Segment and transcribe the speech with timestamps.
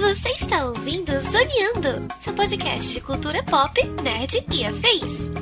[0.00, 5.34] Você está ouvindo Zoneando, seu podcast de cultura pop, nerd e afins.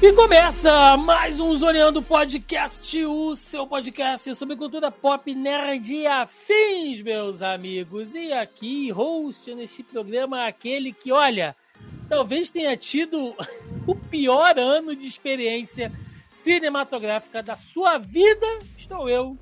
[0.00, 7.02] E começa mais um Zoneando Podcast, o seu podcast sobre cultura pop, nerd e afins,
[7.02, 8.14] meus amigos.
[8.14, 11.54] E aqui, host neste programa, aquele que, olha,
[12.08, 13.36] talvez tenha tido
[13.86, 15.92] o pior ano de experiência
[16.28, 18.46] cinematográfica da sua vida.
[18.76, 19.36] Estou eu,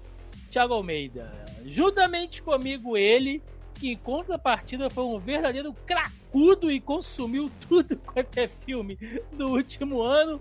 [0.50, 1.32] Thiago Almeida.
[1.64, 3.42] Juntamente comigo, ele,
[3.74, 8.98] que em contrapartida foi um verdadeiro cracudo e consumiu tudo quanto é filme
[9.32, 10.40] do último ano.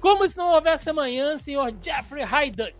[0.00, 2.74] Como se não houvesse amanhã, senhor Jeffrey Hyduck.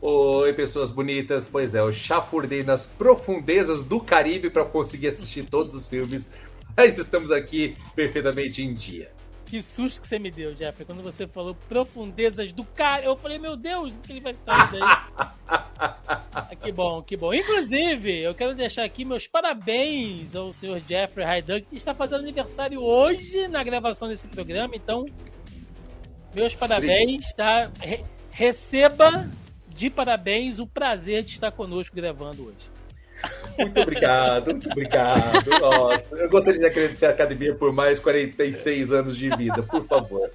[0.00, 1.48] Oi, pessoas bonitas.
[1.50, 6.28] Pois é, eu chafurdei nas profundezas do Caribe para conseguir assistir todos os filmes,
[6.76, 9.12] mas estamos aqui perfeitamente em dia.
[9.52, 13.04] Que susto que você me deu, Jeffrey, quando você falou profundezas do cara.
[13.04, 16.56] Eu falei, meu Deus, que ele vai sair daí.
[16.56, 17.34] que bom, que bom.
[17.34, 22.80] Inclusive, eu quero deixar aqui meus parabéns ao senhor Jeffrey Hyduck, que está fazendo aniversário
[22.80, 24.74] hoje na gravação desse programa.
[24.74, 25.04] Então,
[26.34, 27.70] meus parabéns, tá?
[27.82, 29.28] Re receba
[29.68, 32.70] de parabéns o prazer de estar conosco gravando hoje.
[33.58, 35.50] Muito obrigado, muito obrigado.
[35.60, 40.30] Nossa, eu gostaria de agradecer a academia por mais 46 anos de vida, por favor.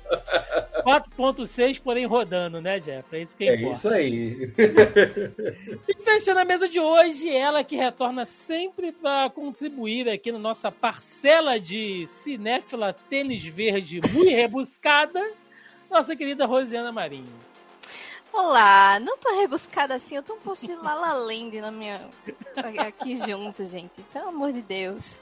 [0.83, 3.03] 4.6, porém rodando, né, Jeff?
[3.11, 3.77] É isso que é importa.
[3.77, 4.53] isso aí.
[5.87, 10.71] E fechando a mesa de hoje, ela que retorna sempre para contribuir aqui na nossa
[10.71, 15.21] parcela de cinéfila tênis verde muito rebuscada,
[15.89, 17.46] nossa querida Rosiana Marinho.
[18.37, 22.07] Olá, não tô rebuscada assim, eu tô um pouco de Lala Land na minha...
[22.77, 23.99] aqui junto, gente.
[24.13, 25.19] Pelo amor de Deus.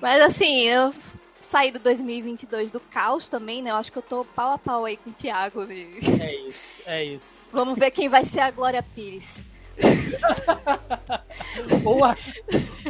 [0.00, 0.94] Mas assim, eu
[1.38, 3.70] saí do 2022 do caos também, né?
[3.70, 5.66] Eu acho que eu tô pau a pau aí com o Thiago.
[5.66, 5.98] De...
[6.22, 7.50] É isso, é isso.
[7.52, 9.42] Vamos ver quem vai ser a Glória Pires.
[11.84, 12.16] ou, a,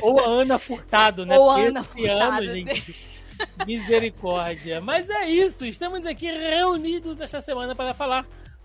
[0.00, 1.36] ou a Ana Furtado, né?
[1.36, 2.20] Ou a Ana Furtado.
[2.20, 2.94] ano, gente,
[3.66, 4.80] misericórdia.
[4.80, 8.24] Mas é isso, estamos aqui reunidos esta semana para falar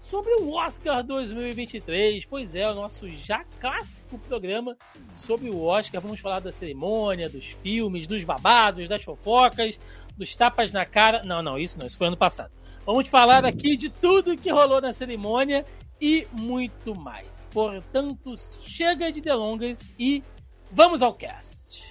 [0.09, 2.25] sobre o Oscar 2023.
[2.25, 4.78] Pois é, o nosso já clássico programa
[5.12, 6.01] sobre o Oscar.
[6.01, 9.78] Vamos falar da cerimônia, dos filmes, dos babados, das fofocas,
[10.17, 11.22] dos tapas na cara.
[11.25, 12.51] Não, não, isso não, isso foi ano passado.
[12.85, 15.66] Vamos falar aqui de tudo que rolou na cerimônia
[16.00, 17.46] e muito mais.
[17.51, 20.23] Portanto, chega de delongas e
[20.72, 21.87] vamos ao cast.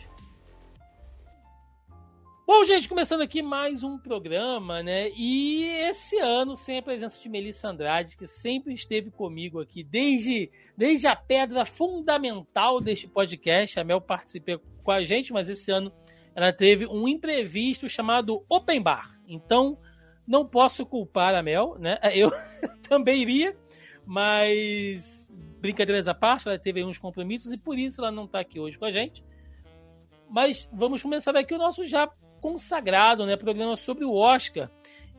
[2.46, 5.10] Bom, gente, começando aqui mais um programa, né?
[5.16, 10.48] E esse ano, sem a presença de Melissa Andrade, que sempre esteve comigo aqui desde,
[10.76, 13.80] desde a pedra fundamental deste podcast.
[13.80, 15.92] A Mel participou com a gente, mas esse ano
[16.36, 19.18] ela teve um imprevisto chamado Open Bar.
[19.26, 19.76] Então,
[20.24, 21.98] não posso culpar a Mel, né?
[22.14, 22.30] Eu
[22.88, 23.56] também iria,
[24.06, 28.60] mas brincadeiras à parte, ela teve uns compromissos e por isso ela não está aqui
[28.60, 29.24] hoje com a gente.
[30.30, 32.08] Mas vamos começar aqui o nosso já
[32.46, 34.70] consagrado, né, programa sobre o Oscar.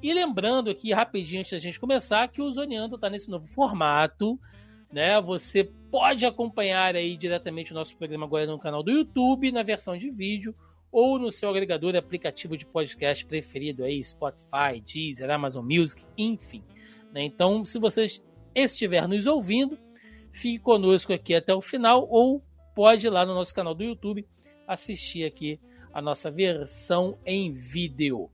[0.01, 4.39] E lembrando aqui rapidinho antes da gente começar que o Zoneando está nesse novo formato,
[4.89, 5.19] né?
[5.19, 9.97] Você pode acompanhar aí diretamente o nosso programa agora no canal do YouTube, na versão
[9.97, 10.55] de vídeo,
[10.89, 16.63] ou no seu agregador aplicativo de podcast preferido aí, Spotify, Deezer, Amazon Music, enfim.
[17.11, 17.23] Né?
[17.23, 18.05] Então, se você
[18.55, 19.77] estiver nos ouvindo,
[20.31, 22.41] fique conosco aqui até o final, ou
[22.73, 24.25] pode ir lá no nosso canal do YouTube
[24.65, 25.59] assistir aqui
[25.97, 28.29] a nossa versão em vídeo.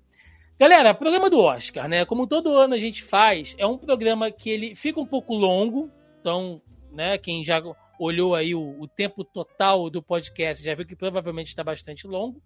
[0.59, 2.03] Galera, programa do Oscar, né?
[2.03, 5.89] Como todo ano a gente faz, é um programa que ele fica um pouco longo,
[6.19, 7.63] então, né, quem já
[7.97, 12.43] olhou aí o, o tempo total do podcast já viu que provavelmente está bastante longo,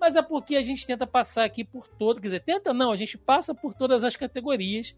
[0.00, 2.96] mas é porque a gente tenta passar aqui por todo, quer dizer, tenta não, a
[2.96, 4.96] gente passa por todas as categorias,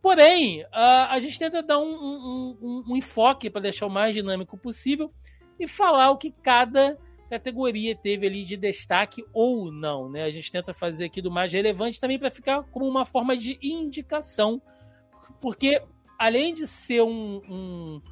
[0.00, 4.14] porém, a, a gente tenta dar um, um, um, um enfoque para deixar o mais
[4.14, 5.12] dinâmico possível
[5.60, 6.98] e falar o que cada
[7.38, 10.22] categoria teve ali de destaque ou não, né?
[10.22, 13.58] A gente tenta fazer aqui do mais relevante também para ficar como uma forma de
[13.60, 14.62] indicação,
[15.40, 15.82] porque
[16.18, 18.02] além de ser um, um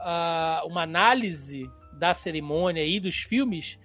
[0.00, 3.78] uh, uma análise da cerimônia e dos filmes,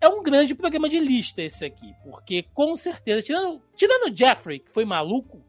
[0.00, 4.70] é um grande programa de lista esse aqui, porque com certeza, tirando, tirando Jeffrey, que
[4.70, 5.42] foi maluco,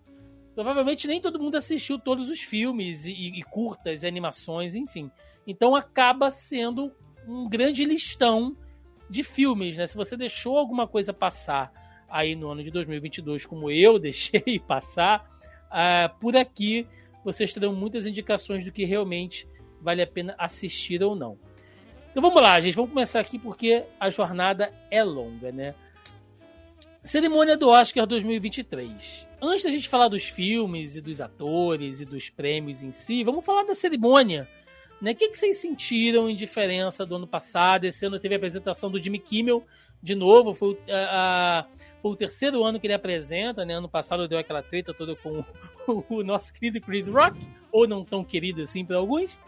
[0.55, 5.11] provavelmente nem todo mundo assistiu todos os filmes e, e curtas, e animações, enfim.
[5.45, 6.91] Então acaba sendo
[7.27, 8.55] um grande listão
[9.09, 9.87] de filmes, né?
[9.87, 11.71] Se você deixou alguma coisa passar
[12.09, 15.27] aí no ano de 2022, como eu deixei passar,
[15.67, 16.87] uh, por aqui
[17.23, 19.47] vocês terão muitas indicações do que realmente
[19.81, 21.37] vale a pena assistir ou não.
[22.09, 25.75] Então vamos lá, gente, vamos começar aqui porque a jornada é longa, né?
[27.03, 29.29] Cerimônia do Oscar 2023.
[29.41, 33.45] Antes da gente falar dos filmes e dos atores e dos prêmios em si, vamos
[33.45, 34.47] falar da cerimônia.
[35.01, 35.11] Né?
[35.11, 37.85] O que, que vocês sentiram em diferença do ano passado?
[37.85, 39.63] Esse ano teve a apresentação do Jimmy Kimmel
[40.01, 40.53] de novo.
[40.53, 40.77] Foi,
[42.01, 43.65] foi o terceiro ano que ele apresenta.
[43.65, 43.75] Né?
[43.75, 45.43] Ano passado deu aquela treta toda com
[45.87, 47.39] o, o nosso querido Chris Rock,
[47.71, 49.39] ou não tão querido assim para alguns.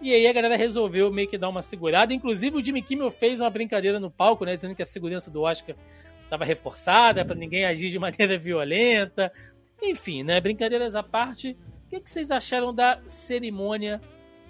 [0.00, 2.12] E aí a galera resolveu meio que dar uma segurada.
[2.12, 4.56] Inclusive o Jimmy Kimmel fez uma brincadeira no palco, né?
[4.56, 5.74] Dizendo que a segurança do Oscar
[6.22, 9.32] estava reforçada para ninguém agir de maneira violenta.
[9.82, 10.40] Enfim, né?
[10.40, 11.56] Brincadeiras à parte,
[11.86, 14.00] o que, que vocês acharam da cerimônia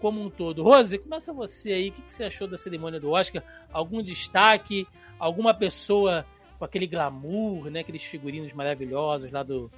[0.00, 0.62] como um todo?
[0.62, 1.88] Rose, começa você aí.
[1.88, 3.42] O que, você achou da cerimônia do Oscar?
[3.72, 4.86] Algum destaque?
[5.18, 6.26] Alguma pessoa
[6.58, 7.80] com aquele glamour, né?
[7.80, 9.70] Aqueles figurinos maravilhosos lá do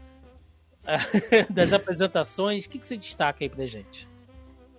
[1.51, 2.65] das apresentações.
[2.65, 4.09] O que, que você destaca aí pra gente?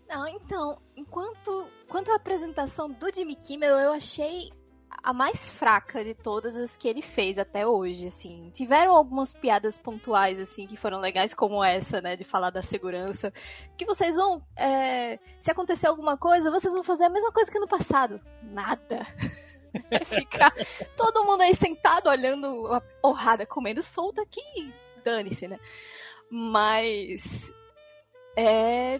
[0.07, 4.51] Não, então, enquanto quanto a apresentação do Jimmy Kimmel, eu achei
[4.89, 8.49] a mais fraca de todas as que ele fez até hoje, assim.
[8.53, 13.31] Tiveram algumas piadas pontuais, assim, que foram legais, como essa, né, de falar da segurança.
[13.77, 17.59] Que vocês vão, é, se acontecer alguma coisa, vocês vão fazer a mesma coisa que
[17.59, 18.19] no passado.
[18.43, 19.05] Nada.
[19.91, 20.51] É ficar
[20.97, 25.59] todo mundo aí sentado olhando a porrada comendo solta que dane-se, né?
[26.29, 27.53] Mas.
[28.35, 28.99] É.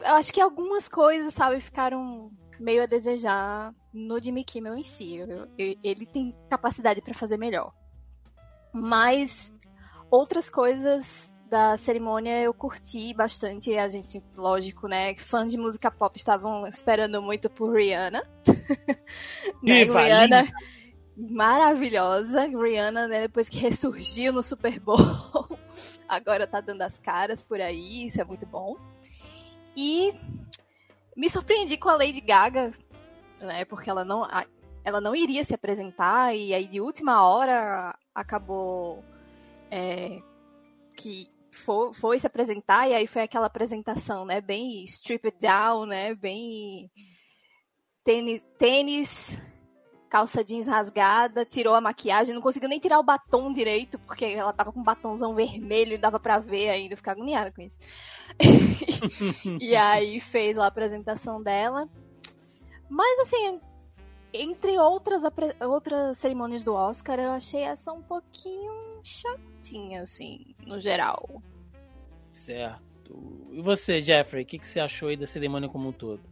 [0.00, 5.18] Eu acho que algumas coisas, sabe, ficaram meio a desejar no Jimmy Kimmel em si.
[5.58, 7.72] ele tem capacidade para fazer melhor.
[8.72, 9.52] Mas
[10.10, 13.76] outras coisas da cerimônia eu curti bastante.
[13.76, 15.16] A gente, lógico, né?
[15.16, 18.22] Fãs de música pop estavam esperando muito por Rihanna.
[19.62, 20.46] né, Rihanna
[21.16, 22.46] maravilhosa.
[22.46, 24.96] Rihanna, né, depois que ressurgiu no Super Bowl,
[26.08, 28.76] agora tá dando as caras por aí, isso é muito bom.
[29.76, 30.14] E
[31.20, 32.72] me surpreendi com a Lady Gaga
[33.44, 33.64] né?
[33.64, 34.26] Porque ela não,
[34.84, 39.04] ela não iria se apresentar e aí de última hora acabou
[39.70, 40.20] é,
[40.96, 44.40] que foi, foi, se apresentar e aí foi aquela apresentação, né?
[44.40, 46.14] Bem stripped down, né?
[46.14, 46.90] Bem
[48.04, 49.38] tênis, tênis
[50.10, 54.52] calça jeans rasgada, tirou a maquiagem, não conseguiu nem tirar o batom direito, porque ela
[54.52, 57.78] tava com um batomzão vermelho e dava pra ver ainda, ficar agoniada com isso.
[59.60, 61.88] e aí fez lá a apresentação dela.
[62.88, 63.60] Mas assim,
[64.32, 65.22] entre outras,
[65.60, 71.40] outras cerimônias do Oscar, eu achei essa um pouquinho chatinha, assim, no geral.
[72.32, 73.48] Certo.
[73.52, 76.29] E você, Jeffrey, o que, que você achou aí da cerimônia como um todo?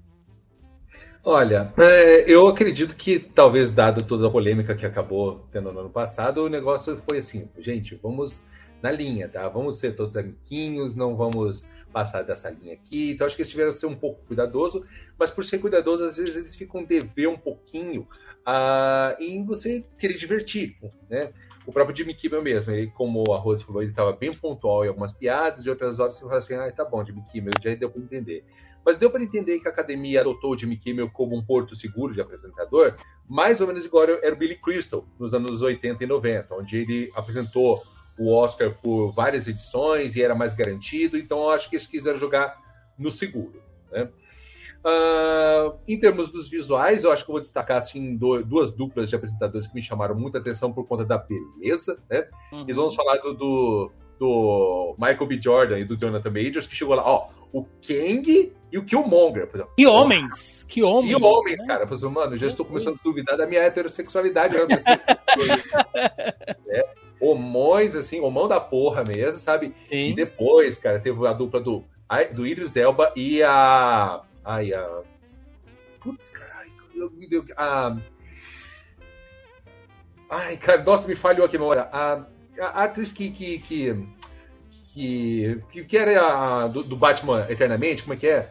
[1.30, 5.90] Olha, é, eu acredito que talvez, dado toda a polêmica que acabou tendo no ano
[5.90, 8.42] passado, o negócio foi assim, gente, vamos
[8.80, 9.46] na linha, tá?
[9.46, 13.10] Vamos ser todos amiguinhos, não vamos passar dessa linha aqui.
[13.10, 14.86] Então acho que eles tiveram que ser um pouco cuidadoso,
[15.18, 18.08] mas por ser cuidadoso, às vezes eles ficam dever um pouquinho
[18.46, 20.78] uh, em você querer divertir,
[21.10, 21.28] né?
[21.66, 24.88] O próprio Jimmy Kimmel mesmo, ele, como a Rose falou, ele estava bem pontual em
[24.88, 27.90] algumas piadas, e outras horas você fala assim, ah, tá bom, Jimmy Kimmel, já deu
[27.90, 28.46] para entender.
[28.88, 32.14] Mas deu para entender que a academia adotou o Jimmy Kimmel como um porto seguro
[32.14, 32.96] de apresentador,
[33.28, 37.10] mais ou menos igual era o Billy Crystal nos anos 80 e 90, onde ele
[37.14, 37.82] apresentou
[38.18, 42.18] o Oscar por várias edições e era mais garantido, então eu acho que eles quiseram
[42.18, 42.56] jogar
[42.98, 43.60] no seguro.
[43.92, 44.08] Né?
[44.78, 49.16] Uh, em termos dos visuais, eu acho que eu vou destacar assim, duas duplas de
[49.16, 52.02] apresentadores que me chamaram muita atenção por conta da beleza.
[52.08, 52.26] Né?
[52.50, 52.62] Uhum.
[52.62, 55.40] Eles vamos falar do, do, do, Michael B.
[55.40, 59.48] Jordan e do Jonathan Majors, que chegou lá, ó, o Kang e o Killmonger.
[59.76, 60.64] Que homens!
[60.68, 61.16] Que homens!
[61.16, 61.66] Que homens, né?
[61.66, 61.84] cara.
[61.84, 64.56] Eu falei, mano, já estou começando a duvidar da minha heterossexualidade.
[64.56, 64.66] Né?
[66.68, 66.88] é
[67.20, 69.74] homões, assim, homão da porra mesmo, sabe?
[69.88, 70.10] Sim.
[70.10, 71.84] E depois, cara, teve a dupla do,
[72.34, 74.22] do Idris Elba e a.
[74.44, 75.02] Ai, a.
[76.00, 76.70] Putz, caralho,
[77.12, 77.44] me deu.
[77.56, 77.96] A.
[80.30, 81.88] Ai, cara, nossa, me falhou aqui na hora.
[81.92, 82.26] A,
[82.60, 83.30] a atriz que.
[83.30, 83.96] que, que,
[85.70, 88.48] que, que era a, do, do Batman Eternamente, como é que é?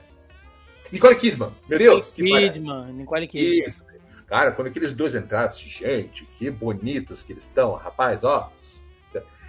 [0.91, 2.09] Nicole Kidman, meu Deus!
[2.09, 3.65] Kidman, Nicole Kidman.
[3.65, 3.85] Isso.
[4.27, 8.51] Cara, quando aqueles dois entraram, gente, que bonitos que eles estão, rapaz, ó.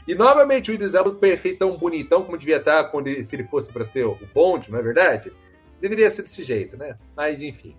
[0.07, 3.71] E novamente o Idris Elba perfeitão, bonitão, como devia estar quando ele, se ele fosse
[3.71, 5.31] para ser o Bond, não é verdade?
[5.81, 6.97] Deveria ser desse jeito, né?
[7.15, 7.77] Mas enfim.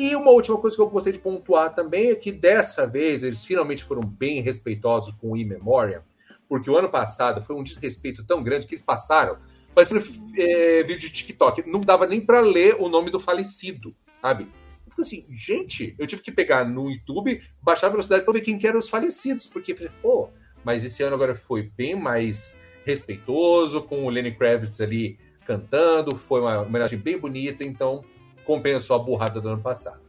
[0.00, 3.44] E uma última coisa que eu gostei de pontuar também é que dessa vez eles
[3.44, 6.02] finalmente foram bem respeitosos com o In Memoriam,
[6.48, 9.38] porque o ano passado foi um desrespeito tão grande que eles passaram,
[9.74, 10.00] parecendo
[10.36, 14.44] é, vídeo de TikTok, não dava nem para ler o nome do falecido, sabe?
[14.44, 18.42] Eu fico assim, gente, eu tive que pegar no YouTube, baixar a velocidade para ver
[18.42, 20.28] quem que eram os falecidos, porque, pô,
[20.62, 22.54] mas esse ano agora foi bem mais
[22.86, 28.04] respeitoso, com o Lenny Kravitz ali cantando, foi uma homenagem bem bonita, então
[28.48, 30.00] compensou a burrada do ano passado.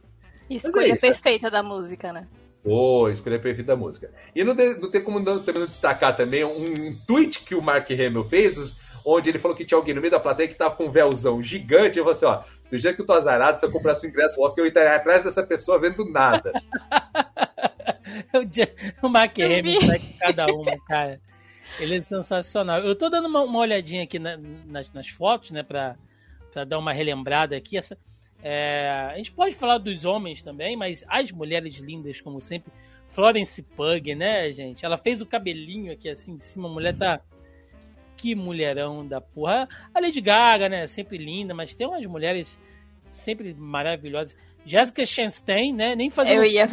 [0.48, 2.26] Escolha é perfeita da música, né?
[2.64, 4.10] Pô, escolher perfeito da música.
[4.34, 7.60] E não, de, não tem como não, também não destacar também um, tweet que o
[7.60, 10.74] Mark Hamill fez, onde ele falou que tinha alguém no meio da plateia que tava
[10.74, 11.98] com um véuzão gigante.
[11.98, 14.40] E falou assim: ó, do jeito que eu tô azarado, se eu comprasse o ingresso
[14.40, 16.52] Oscar, eu estaria atrás dessa pessoa vendo nada.
[19.02, 21.20] o Mark Hamill sai com cada uma, cara.
[21.78, 22.80] Ele é sensacional.
[22.80, 25.96] Eu tô dando uma, uma olhadinha aqui na, nas, nas, fotos, né, pra,
[26.52, 27.78] pra dar uma relembrada aqui.
[27.78, 27.96] Essa,
[28.42, 32.72] é, a gente pode falar dos homens também, mas as mulheres lindas, como sempre.
[33.08, 34.84] Florence Pug, né, gente?
[34.84, 36.68] Ela fez o cabelinho aqui assim em cima.
[36.68, 37.20] A mulher tá.
[38.16, 39.68] Que mulherão da porra.
[39.92, 40.86] A Lady Gaga, né?
[40.86, 42.58] Sempre linda, mas tem umas mulheres
[43.10, 44.36] sempre maravilhosas.
[44.64, 45.96] Jessica Chastain, né?
[45.96, 46.68] Nem fazendo Eu ia...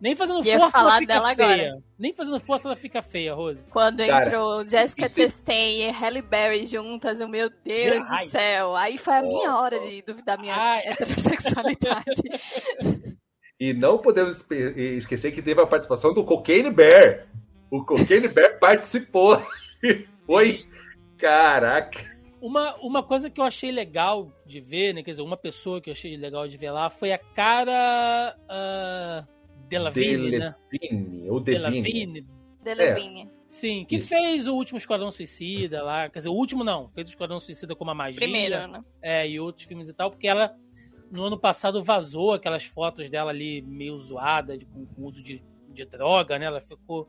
[0.00, 1.30] Nem fazendo Ia força ela fica feia.
[1.30, 1.82] Agora.
[1.98, 3.68] Nem fazendo força ela fica feia, Rose.
[3.70, 8.24] Quando Cara, entrou Jessica Chastain e Halle Berry juntas, eu, meu Deus ai.
[8.24, 8.76] do céu.
[8.76, 10.82] Aí foi a minha oh, hora de duvidar minha ai.
[10.86, 12.22] heterossexualidade.
[13.58, 17.26] E não podemos esquecer que teve a participação do Cocaine Bear.
[17.70, 19.40] O Cocaine Bear participou.
[20.26, 20.66] Foi.
[21.16, 21.98] Caraca.
[22.38, 25.02] Uma, uma coisa que eu achei legal de ver, né?
[25.02, 28.36] Quer dizer, uma pessoa que eu achei legal de ver lá foi a cara.
[28.44, 29.35] Uh
[29.68, 31.30] Delavine, Delavine né?
[31.30, 32.26] ou Devine.
[32.62, 33.22] Delavine.
[33.22, 33.36] É.
[33.46, 34.08] Sim, que Isso.
[34.08, 36.08] fez o último Esquadrão Suicida lá.
[36.08, 36.88] Quer dizer, o último não.
[36.90, 38.18] Fez o Esquadrão Suicida com uma magia.
[38.18, 38.84] Primeiro, né?
[39.00, 40.56] É, e outros filmes e tal, porque ela,
[41.10, 45.42] no ano passado, vazou aquelas fotos dela ali meio zoada, de, com, com uso de,
[45.72, 46.46] de droga, né?
[46.46, 47.08] Ela ficou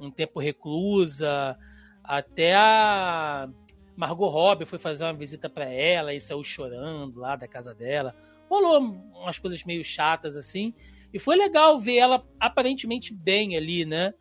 [0.00, 1.56] um tempo reclusa.
[2.02, 3.48] Até a
[3.96, 8.14] Margot Robbie foi fazer uma visita para ela e saiu chorando lá da casa dela.
[8.48, 10.74] Rolou umas coisas meio chatas assim.
[11.12, 14.12] E foi legal ver ela aparentemente bem ali, né?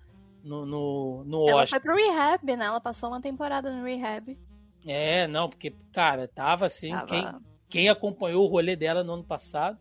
[0.44, 1.58] No, no, no Oscar.
[1.58, 2.66] Ela foi pro rehab, né?
[2.66, 4.38] Ela passou uma temporada no rehab.
[4.86, 6.92] É, não, porque, cara, tava assim.
[6.92, 7.08] Tava...
[7.08, 7.26] Quem,
[7.70, 9.78] quem acompanhou o rolê dela no ano passado.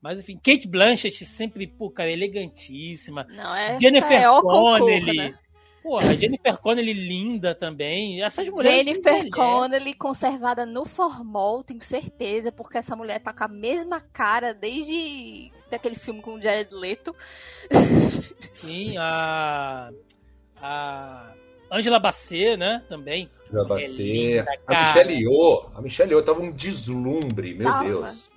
[0.00, 3.24] Mas enfim, Kate Blanchett sempre, pô, cara, elegantíssima.
[3.30, 5.16] Não, é Jennifer é Connelly.
[5.16, 5.38] Né?
[5.80, 8.20] Porra, Jennifer Connelly linda também.
[8.20, 8.78] Essas mulheres.
[8.78, 14.52] Jennifer Connelly conservada no formol, tenho certeza, porque essa mulher tá com a mesma cara
[14.52, 17.14] desde aquele filme com o Jared Leto.
[18.52, 19.90] Sim, a.
[20.56, 21.34] A.
[21.70, 22.84] Angela Bassett, né?
[22.88, 23.30] Também.
[23.48, 24.44] Angela Bassett.
[24.66, 25.70] A Michelle Yeoh.
[25.74, 27.84] A Michelle Yeoh tava um deslumbre, meu tava.
[27.84, 28.32] Deus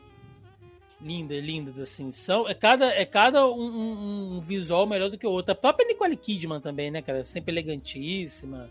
[1.05, 2.11] lindas, lindas, assim.
[2.11, 5.51] São, é cada, é cada um, um, visual melhor do que o outro.
[5.51, 7.23] A própria Nicole Kidman também, né, cara?
[7.23, 8.69] Sempre elegantíssima.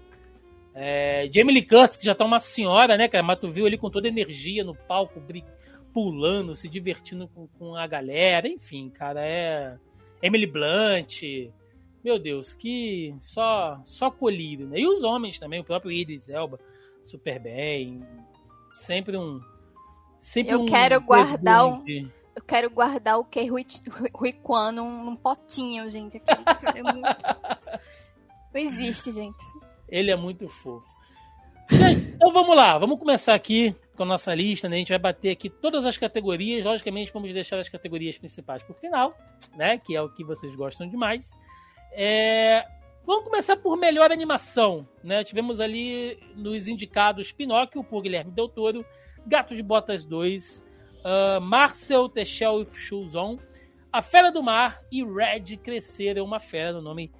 [0.74, 3.22] É, Jamie Lee Curtis, que já tá uma senhora, né, cara?
[3.22, 5.20] Mas tu viu ali com toda a energia no palco,
[5.94, 8.48] pulando, se divertindo com, com a galera.
[8.48, 9.78] Enfim, cara, é...
[10.20, 11.22] Emily Blunt...
[12.02, 14.78] Meu Deus, que só só colírio, né?
[14.78, 16.60] E os homens também, o próprio Idris Elba,
[17.02, 18.06] super bem.
[18.70, 19.40] Sempre um...
[20.18, 21.82] Sempre Eu um quero guardar um
[22.36, 23.64] eu quero guardar o que Rui,
[24.12, 26.16] Rui Kwan num, num potinho, gente.
[26.16, 27.00] Aqui, é muito...
[28.52, 29.38] Não existe, gente.
[29.88, 30.84] Ele é muito fofo.
[31.70, 34.76] Gente, então vamos lá, vamos começar aqui com a nossa lista, né?
[34.76, 36.64] A gente vai bater aqui todas as categorias.
[36.64, 39.16] Logicamente, vamos deixar as categorias principais o final,
[39.56, 39.78] né?
[39.78, 41.32] Que é o que vocês gostam demais.
[41.92, 42.66] É...
[43.06, 45.22] Vamos começar por melhor animação, né?
[45.22, 48.84] Tivemos ali nos indicados Pinóquio por Guilherme Del Toro,
[49.26, 50.64] Gato de Botas 2,
[51.04, 53.38] uh, Marcel Techel e Chuzon,
[53.92, 57.12] A Fera do Mar e Red cresceram uma fera no nome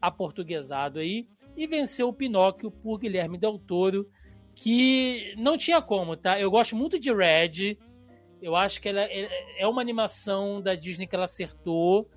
[0.00, 4.08] aportuguesado aí e venceu o Pinóquio por Guilherme Del Toro,
[4.60, 6.38] que não tinha como, tá?
[6.40, 7.78] Eu gosto muito de Red.
[8.42, 12.10] Eu acho que ela é, é uma animação da Disney que ela acertou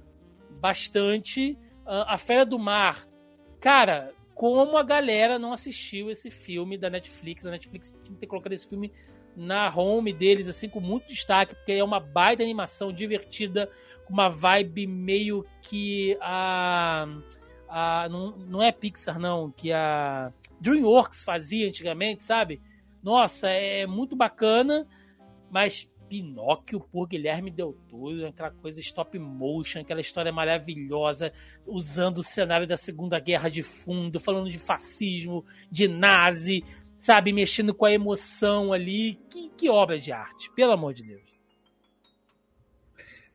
[0.60, 1.52] bastante.
[1.86, 3.08] Uh, a Fera do Mar,
[3.60, 7.46] cara, como a galera não assistiu esse filme da Netflix?
[7.46, 8.92] A Netflix tinha que ter colocado esse filme
[9.36, 13.70] na home deles, assim, com muito destaque, porque é uma baita animação divertida,
[14.04, 17.08] com uma vibe meio que a.
[17.70, 22.62] a não, não é Pixar, não, que a DreamWorks fazia antigamente, sabe?
[23.04, 24.88] Nossa, é muito bacana,
[25.50, 31.32] mas Pinóquio por Guilherme Del Toro, aquela coisa stop motion, aquela história maravilhosa,
[31.66, 36.64] usando o cenário da Segunda Guerra de fundo, falando de fascismo, de nazi,
[36.98, 39.18] sabe, mexendo com a emoção ali.
[39.30, 41.32] Que, que obra de arte, pelo amor de Deus.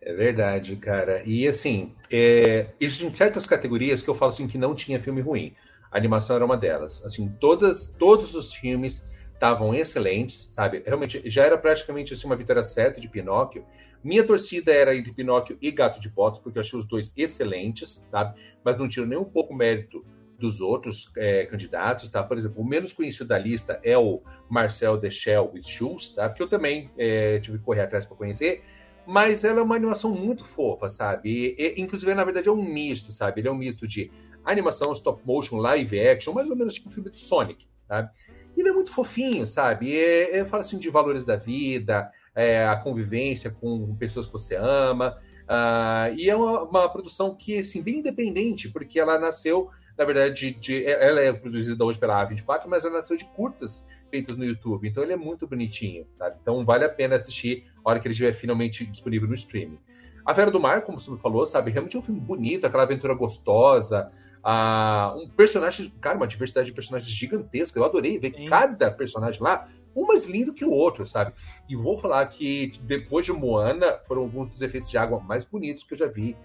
[0.03, 1.23] É verdade, cara.
[1.25, 5.55] E assim, é, existem certas categorias que eu falo assim que não tinha filme ruim.
[5.97, 7.03] A animação era uma delas.
[7.07, 10.83] Assim, todas, todos os filmes estavam excelentes, sabe?
[10.85, 13.65] Realmente já era praticamente assim uma vitória certa de Pinóquio.
[14.05, 18.07] Minha torcida era entre Pinóquio e Gato de Botas, porque eu achei os dois excelentes,
[18.11, 18.39] sabe?
[18.63, 20.05] Mas não tiro nem um pouco mérito
[20.39, 22.23] dos outros é, candidatos, tá?
[22.23, 26.29] Por exemplo, o menos conhecido da lista é o Marcel Deschel with Shoes, tá?
[26.29, 28.63] Que eu também é, tive que correr atrás para conhecer.
[29.07, 31.31] mas ela é uma animação muito fofa, sabe?
[31.31, 33.41] E, e, inclusive, na verdade, é um misto, sabe?
[33.41, 34.11] Ele é um misto de
[34.47, 38.11] animação, stop motion, live action, mais ou menos tipo o filme do Sonic, sabe?
[38.57, 39.95] Ele é muito fofinho, sabe?
[39.95, 44.57] É, é, fala assim de valores da vida, é, a convivência com pessoas que você
[44.57, 45.19] ama.
[45.45, 50.53] Uh, e é uma, uma, produção que, assim, bem independente, porque ela nasceu, na verdade,
[50.53, 54.89] de, ela é produzida hoje pela A24, mas ela nasceu de curtas feitas no YouTube.
[54.89, 56.37] Então ele é muito bonitinho, sabe?
[56.41, 59.79] Então vale a pena assistir a hora que ele estiver finalmente disponível no streaming.
[60.25, 61.71] A Vera do Mar, como você falou, sabe?
[61.71, 64.11] Realmente é um filme bonito, aquela aventura gostosa.
[64.45, 67.79] Um personagem, cara, uma diversidade de personagens gigantesca.
[67.79, 68.47] Eu adorei ver Sim.
[68.47, 71.33] cada personagem lá, um mais lindo que o outro, sabe?
[71.69, 75.83] E vou falar que depois de Moana, foram alguns dos efeitos de água mais bonitos
[75.83, 76.37] que eu já vi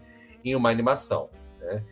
[0.43, 1.29] em uma animação,
[1.59, 1.83] né?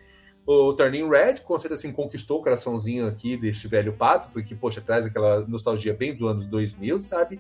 [0.52, 4.82] O Turning Red, com certeza, assim, conquistou o coraçãozinho aqui deste velho pato, porque, poxa,
[4.82, 7.40] traz aquela nostalgia bem do ano 2000, sabe?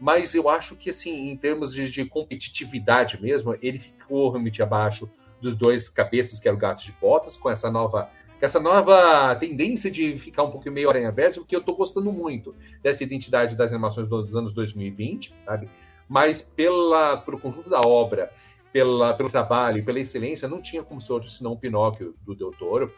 [0.00, 5.06] Mas eu acho que, assim, em termos de, de competitividade mesmo, ele ficou realmente abaixo
[5.40, 9.34] dos dois cabeças, que era o Gato de Botas, com essa nova com essa nova
[9.36, 13.72] tendência de ficar um pouquinho meio aranha-verso, porque eu estou gostando muito dessa identidade das
[13.72, 15.70] animações dos anos 2020, sabe?
[16.06, 18.30] Mas pela, pelo conjunto da obra
[18.76, 22.52] pela, pelo trabalho pela excelência, não tinha como ser outro senão o Pinóquio do Del
[22.52, 22.92] Toro.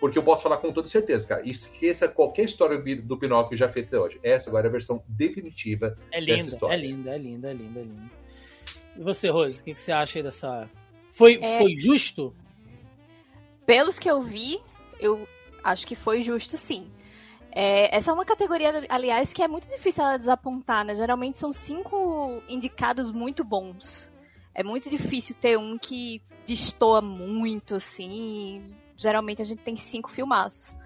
[0.00, 1.46] Porque eu posso falar com toda certeza, cara.
[1.46, 4.20] Esqueça qualquer história do Pinóquio já feita até hoje.
[4.22, 6.74] Essa agora é a versão definitiva é linda, dessa história.
[6.74, 8.10] É linda, é linda, é linda, é linda.
[8.96, 10.70] E você, Rose, o que, que você acha aí dessa.
[11.20, 11.58] Foi, é...
[11.58, 12.34] foi justo?
[13.66, 14.58] Pelos que eu vi,
[14.98, 15.28] eu
[15.62, 16.90] acho que foi justo sim.
[17.52, 20.94] É, essa é uma categoria, aliás, que é muito difícil ela desapontar, né?
[20.94, 24.10] Geralmente são cinco indicados muito bons.
[24.54, 28.64] É muito difícil ter um que destoa muito, assim.
[28.96, 30.78] Geralmente a gente tem cinco filmaços.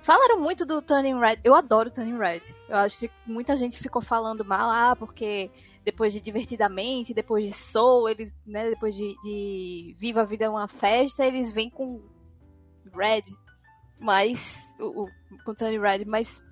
[0.00, 1.40] Falaram muito do Turning Red.
[1.44, 2.42] Eu adoro Turning Red.
[2.66, 5.50] Eu acho que muita gente ficou falando mal, ah, porque
[5.86, 10.48] depois de Divertidamente, depois de Soul, eles, né, depois de, de Viva a Vida é
[10.48, 12.02] uma Festa, eles vêm com
[12.92, 13.22] Red.
[13.96, 14.60] Mas.
[14.80, 15.08] O, o,
[15.44, 16.42] com Turning Red, mas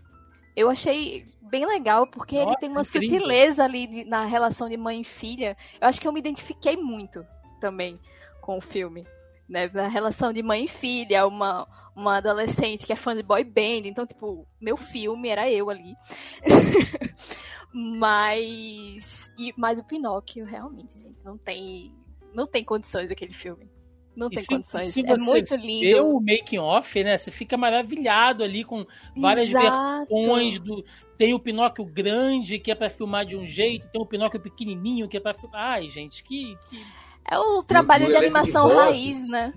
[0.54, 3.08] eu achei bem legal, porque Nossa, ele tem uma incrível.
[3.08, 5.56] sutileza ali na relação de mãe e filha.
[5.80, 7.26] Eu acho que eu me identifiquei muito
[7.60, 7.98] também
[8.40, 9.04] com o filme.
[9.48, 9.68] Né?
[9.74, 13.82] Na relação de mãe e filha, uma, uma adolescente que é fã de boy band.
[13.84, 15.96] Então, tipo, meu filme era eu ali.
[17.74, 19.32] mas.
[19.36, 21.92] E, mas o Pinóquio, realmente, gente, não tem.
[22.32, 23.68] Não tem condições aquele filme.
[24.14, 24.88] Não tem se, condições.
[24.88, 25.80] Se é muito lindo.
[25.80, 27.16] Vê o making off, né?
[27.16, 30.06] Você fica maravilhado ali com várias Exato.
[30.08, 30.84] versões do.
[31.18, 35.08] Tem o Pinóquio grande, que é para filmar de um jeito, tem o Pinóquio pequenininho,
[35.08, 35.72] que é para filmar.
[35.72, 36.56] Ai, gente, que.
[36.70, 36.80] que...
[37.28, 39.52] É o trabalho de animação de raiz, né?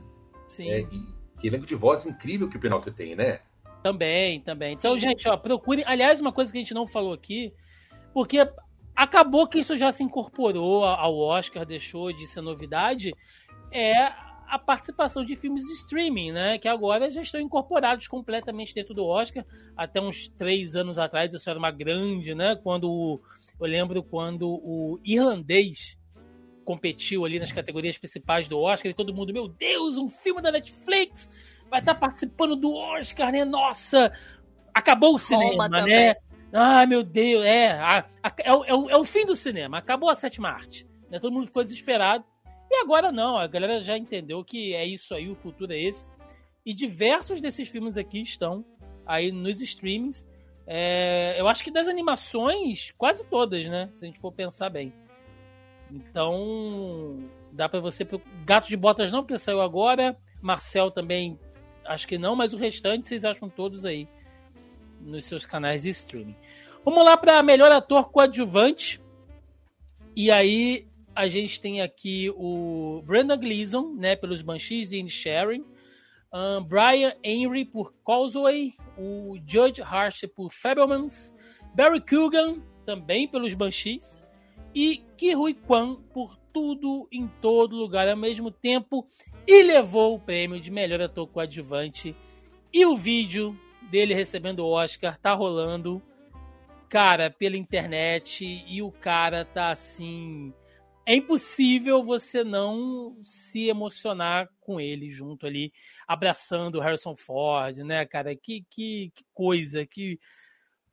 [0.48, 0.70] Sim.
[0.72, 0.84] É,
[1.40, 3.42] que elenco de voz incrível que o Pinóquio tem, né?
[3.84, 4.74] Também, também.
[4.74, 5.02] Então, Sim.
[5.02, 5.84] gente, ó, procurem.
[5.88, 7.54] Aliás, uma coisa que a gente não falou aqui,
[8.18, 8.40] porque
[8.96, 13.14] acabou que isso já se incorporou ao Oscar, deixou de ser novidade,
[13.72, 13.94] é
[14.48, 16.58] a participação de filmes de streaming, né?
[16.58, 19.46] Que agora já estão incorporados completamente dentro do Oscar.
[19.78, 22.56] Até uns três anos atrás isso era uma grande, né?
[22.56, 23.22] Quando
[23.60, 25.96] eu lembro quando o irlandês
[26.66, 30.52] competiu ali nas categorias principais do Oscar e todo mundo, meu Deus, um filme da
[30.52, 31.30] Netflix
[31.70, 33.46] vai estar participando do Oscar, né?
[33.46, 34.12] Nossa,
[34.74, 36.16] acabou o cinema, né?
[36.60, 40.10] Ai, meu Deus, é, a, a, é, é, o, é o fim do cinema, acabou
[40.10, 40.88] a sétima arte.
[41.08, 41.20] Né?
[41.20, 42.26] Todo mundo ficou desesperado.
[42.72, 46.08] E agora não, a galera já entendeu que é isso aí, o futuro é esse.
[46.66, 48.66] E diversos desses filmes aqui estão
[49.06, 50.28] aí nos streamings.
[50.66, 53.92] É, eu acho que das animações, quase todas, né?
[53.94, 54.92] Se a gente for pensar bem.
[55.92, 57.20] Então,
[57.52, 58.04] dá para você.
[58.44, 60.18] Gato de Botas não, porque saiu agora.
[60.42, 61.40] Marcel também,
[61.86, 64.08] acho que não, mas o restante vocês acham todos aí
[65.08, 66.36] nos seus canais de streaming.
[66.84, 69.02] Vamos lá para melhor ator coadjuvante.
[70.16, 75.66] E aí a gente tem aqui o Brandon Gleeson, né, pelos Banshees de Sharing,
[76.32, 81.36] um, Brian Henry por Causeway, o Judge Harsh por Fablemans,
[81.74, 84.24] Barry Coogan, também pelos Banshees,
[84.76, 89.08] e Kihui Kwan por Tudo em Todo Lugar ao mesmo tempo,
[89.48, 92.16] e levou o prêmio de melhor ator coadjuvante.
[92.72, 96.02] E o vídeo dele recebendo o Oscar tá rolando,
[96.90, 100.54] cara, pela internet, e o cara tá assim
[101.08, 105.72] é impossível você não se emocionar com ele junto ali,
[106.06, 108.36] abraçando o Harrison Ford, né, cara?
[108.36, 110.20] Que, que, que coisa, que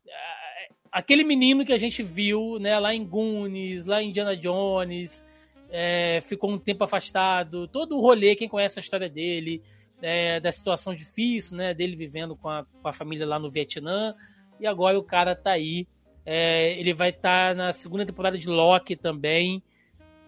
[0.07, 5.27] é, aquele menino que a gente viu, né, lá em Goonies, lá em Indiana Jones,
[5.69, 9.61] é, ficou um tempo afastado, todo o rolê, quem conhece a história dele,
[10.05, 14.15] é, da situação difícil, né, dele vivendo com a, com a família lá no Vietnã,
[14.61, 15.89] e agora o cara tá aí,
[16.27, 19.63] é, ele vai estar tá na segunda temporada de Loki também,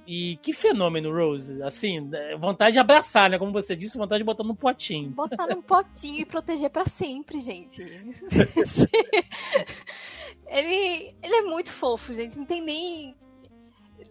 [0.06, 1.60] E que fenômeno, Rose.
[1.62, 2.08] Assim,
[2.38, 3.40] vontade de abraçar, né?
[3.40, 5.10] Como você disse, vontade de botar num potinho.
[5.10, 7.82] Botar num potinho e proteger para sempre, gente.
[10.46, 12.38] ele, ele é muito fofo, gente.
[12.38, 13.16] Não tem nem.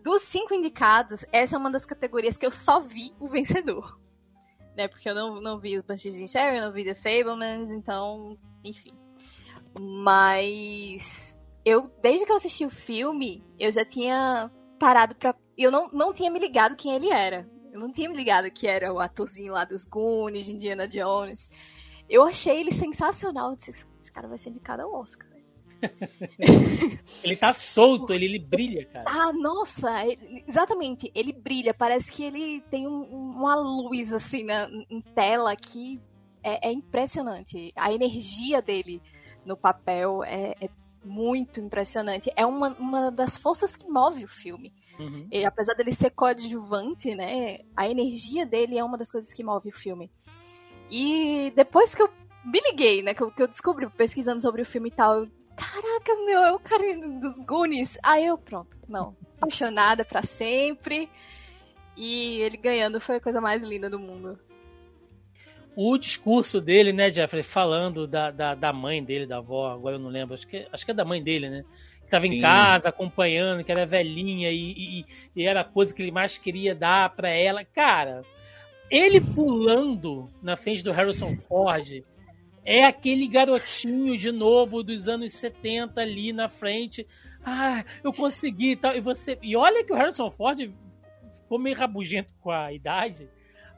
[0.04, 3.98] Dos cinco indicados, essa é uma das categorias que eu só vi o vencedor.
[4.76, 4.88] Né?
[4.88, 8.92] Porque eu não, não vi os Banshees in Sherry, não vi The Fablemans, então, enfim.
[9.80, 15.36] Mas eu, desde que eu assisti o filme, eu já tinha parado pra.
[15.58, 17.50] Eu não, não tinha me ligado quem ele era.
[17.74, 21.50] Eu não tinha me ligado que era o atorzinho lá dos Goonies, de Indiana Jones.
[22.08, 23.52] Eu achei ele sensacional.
[23.52, 25.28] Eu disse, esse cara vai ser indicado ao Oscar.
[27.24, 29.06] ele tá solto, ele, ele brilha, cara.
[29.08, 31.74] Ah, nossa, ele, exatamente, ele brilha.
[31.74, 36.00] Parece que ele tem um, uma luz assim na em tela que
[36.44, 37.74] é, é, impressionante.
[37.76, 39.02] A energia dele
[39.44, 40.70] no papel é, é
[41.04, 42.32] muito impressionante.
[42.36, 44.74] É uma, uma das forças que move o filme.
[45.00, 45.28] Uhum.
[45.32, 49.70] E, apesar dele ser coadjuvante, né, a energia dele é uma das coisas que move
[49.70, 50.12] o filme.
[50.90, 52.10] E depois que eu
[52.44, 56.16] me liguei, né, que eu, que eu descobri pesquisando sobre o filme e tal, caraca,
[56.26, 56.84] meu, é o cara
[57.20, 57.98] dos Goonies.
[58.04, 61.10] Aí eu, pronto, não, apaixonada para sempre.
[61.98, 64.40] E ele ganhando foi a coisa mais linda do mundo
[65.76, 70.00] o discurso dele, né, Jeffrey, falando da, da, da, mãe dele, da avó, agora eu
[70.00, 71.66] não lembro, acho que, acho que é da mãe dele, né?
[72.02, 72.36] Que tava Sim.
[72.36, 76.38] em casa acompanhando, que era velhinha e, e, e, era a coisa que ele mais
[76.38, 77.66] queria dar para ela.
[77.66, 78.22] Cara,
[78.90, 82.04] ele pulando na frente do Harrison Ford
[82.66, 87.08] é aquele garotinho de novo dos anos 70 ali na frente.
[87.44, 88.96] Ah, eu consegui e tal.
[88.96, 89.38] E você.
[89.42, 90.58] E olha que o Harrison Ford
[91.42, 93.30] ficou meio rabugento com a idade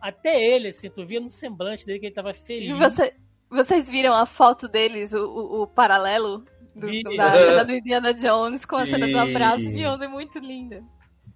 [0.02, 2.69] até ele, assim, tu via no semblante dele que ele tava feliz.
[2.69, 3.13] E você,
[3.50, 6.43] vocês viram a foto deles, o, o, o paralelo
[6.76, 10.84] do, da cena do Indiana Jones com a cena do abraço de ontem, muito linda.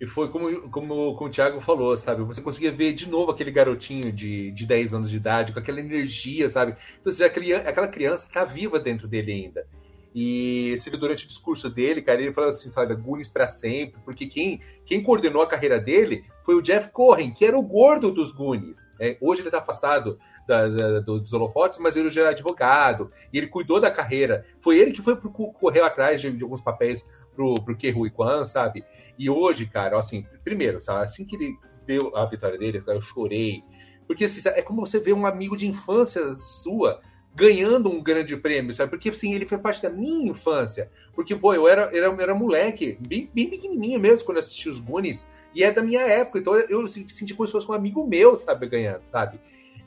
[0.02, 2.24] E foi como, como, como o Thiago falou, sabe?
[2.24, 5.80] Você conseguia ver de novo aquele garotinho de, de 10 anos de idade, com aquela
[5.80, 6.76] energia, sabe?
[7.00, 9.68] Então, seja, aquele, aquela criança tá viva dentro dele ainda.
[10.14, 14.26] E se durante o discurso dele, cara, ele falou assim, sabe, Goonies para sempre, porque
[14.26, 18.32] quem, quem coordenou a carreira dele foi o Jeff Cohen, que era o gordo dos
[18.32, 18.90] Goonies.
[19.00, 23.38] É, hoje ele está afastado da, da, dos holofotes, mas ele já era advogado, e
[23.38, 24.46] ele cuidou da carreira.
[24.60, 28.10] Foi ele que foi pro, correu atrás de, de, alguns papéis pro, pro Ke Huy
[28.10, 28.84] Kwan, sabe?
[29.18, 33.64] E hoje, cara, assim, primeiro, sabe, assim que ele deu a vitória dele, eu chorei.
[34.08, 37.02] Porque assim, é como você vê um amigo de infância sua
[37.34, 38.92] ganhando um grande prêmio, sabe?
[38.92, 40.92] Porque, assim, ele foi parte da minha infância.
[41.14, 44.80] Porque, pô, eu era, era, era moleque, bem, bem pequenininho mesmo, quando eu assisti os
[44.80, 48.36] Goonies, e é da minha época, então eu, senti como se fosse um amigo meu,
[48.36, 49.40] sabe, ganhando, sabe?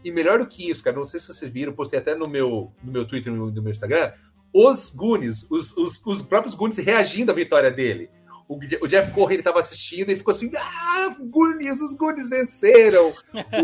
[0.04, 2.70] E melhor do que isso, cara, não sei se vocês viram, postei até no meu,
[2.83, 4.12] no meu Twitter e no meu Instagram,
[4.54, 8.08] os Goonies, os, os, os próprios Goonies reagindo à vitória dele.
[8.48, 13.12] O, o Jeff ele tava assistindo e ficou assim: Ah, Goonies, os Goonies venceram!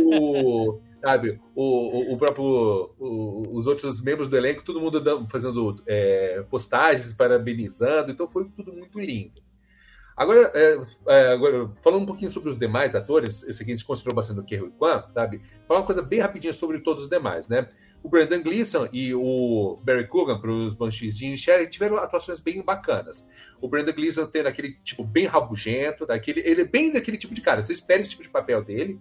[0.03, 1.41] o, sabe?
[1.55, 5.01] O, o, o próprio, o, os outros membros do elenco, todo mundo
[5.31, 9.41] fazendo é, postagens, parabenizando, então foi tudo muito lindo.
[10.17, 13.87] Agora, é, é, agora, falando um pouquinho sobre os demais atores, esse aqui a gente
[13.87, 15.41] considerou bastante do Kerry Kwan, sabe?
[15.67, 17.69] Falar uma coisa bem rapidinha sobre todos os demais, né?
[18.03, 22.63] O Brandon Gleeson e o Barry Coogan para os Banshees de Sherry tiveram atuações bem
[22.63, 23.29] bacanas.
[23.61, 27.43] O Brandon Gleeson tendo aquele tipo bem rabugento, daquele, ele é bem daquele tipo de
[27.43, 27.63] cara.
[27.65, 28.99] Você espera esse tipo de papel dele.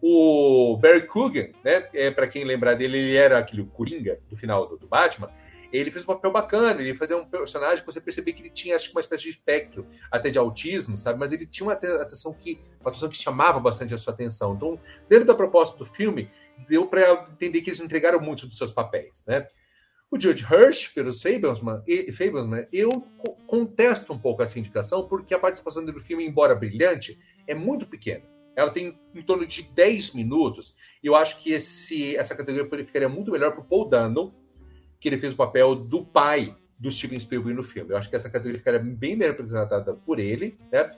[0.00, 4.66] O Barry Coogan, né, é, para quem lembrar dele, ele era aquele Coringa do final
[4.66, 5.28] do, do, Batman.
[5.70, 8.76] Ele fez um papel bacana, ele fazia um personagem que você percebia que ele tinha
[8.76, 11.18] acho que uma espécie de espectro, até de autismo, sabe?
[11.18, 14.54] Mas ele tinha uma atenção que, uma atenção que chamava bastante a sua atenção.
[14.54, 14.80] Então,
[15.10, 16.30] dentro da proposta do filme,
[16.66, 19.46] deu para entender que eles entregaram muito dos seus papéis, né?
[20.10, 22.06] O George Hirsch, pelos Fablesman, e,
[22.72, 22.90] eu
[23.46, 27.86] contesto um pouco essa indicação, porque a participação dele no filme, embora brilhante, é muito
[27.86, 28.24] pequena.
[28.56, 30.74] Ela tem em torno de 10 minutos.
[31.02, 34.34] E eu acho que esse, essa categoria ficaria muito melhor para o Paul Dano,
[34.98, 37.90] que ele fez o papel do pai do Steven Spielberg no filme.
[37.90, 40.58] Eu acho que essa categoria ficaria bem melhor representada por ele.
[40.72, 40.90] Né?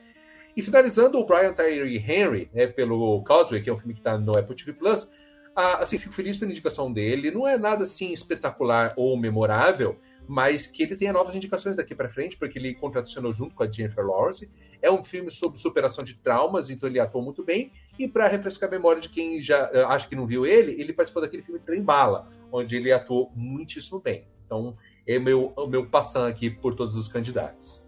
[0.57, 4.17] E finalizando, o Brian Tyree Henry, né, pelo Causeway, que é um filme que está
[4.17, 5.11] no Apple TV Plus.
[5.55, 7.31] Ah, assim, fico feliz pela indicação dele.
[7.31, 12.09] Não é nada assim espetacular ou memorável, mas que ele tenha novas indicações daqui para
[12.09, 14.51] frente, porque ele contracionou junto com a Jennifer Lawrence.
[14.81, 17.73] É um filme sobre superação de traumas, então ele atuou muito bem.
[17.99, 20.93] E para refrescar a memória de quem já uh, acha que não viu ele, ele
[20.93, 24.25] participou daquele filme Trem Bala, onde ele atuou muitíssimo bem.
[24.47, 27.87] Então, é meu, o meu passando aqui por todos os candidatos.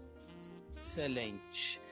[0.75, 1.82] Excelente.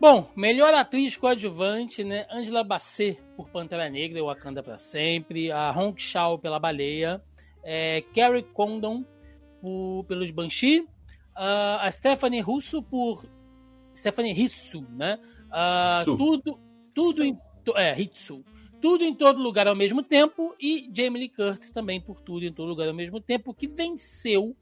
[0.00, 2.26] Bom, melhor atriz coadjuvante, né?
[2.30, 5.52] Angela Bassett por Pantera Negra, Wakanda para sempre.
[5.52, 7.22] A Hong Shao pela Baleia.
[7.62, 9.04] É, Carrie Condon
[9.60, 13.24] por, pelos Banshee, uh, a Stephanie Russo por
[13.94, 15.18] Stephanie Risso, né,
[15.50, 16.60] Uh, tudo,
[16.94, 17.36] tudo em,
[17.74, 18.44] é, Hitsu.
[18.80, 22.52] Tudo em todo lugar ao mesmo tempo e Jamie Lee Curtis também por tudo em
[22.52, 24.56] todo lugar ao mesmo tempo que venceu.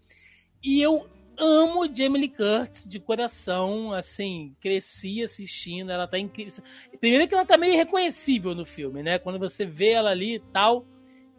[0.65, 1.07] E eu
[1.39, 6.63] amo Jamie Lee Curtis de coração, assim, cresci assistindo, ela tá incrível.
[7.01, 9.19] Primeiro que ela tá meio reconhecível no filme, né?
[9.19, 10.87] Quando você vê ela ali e tal,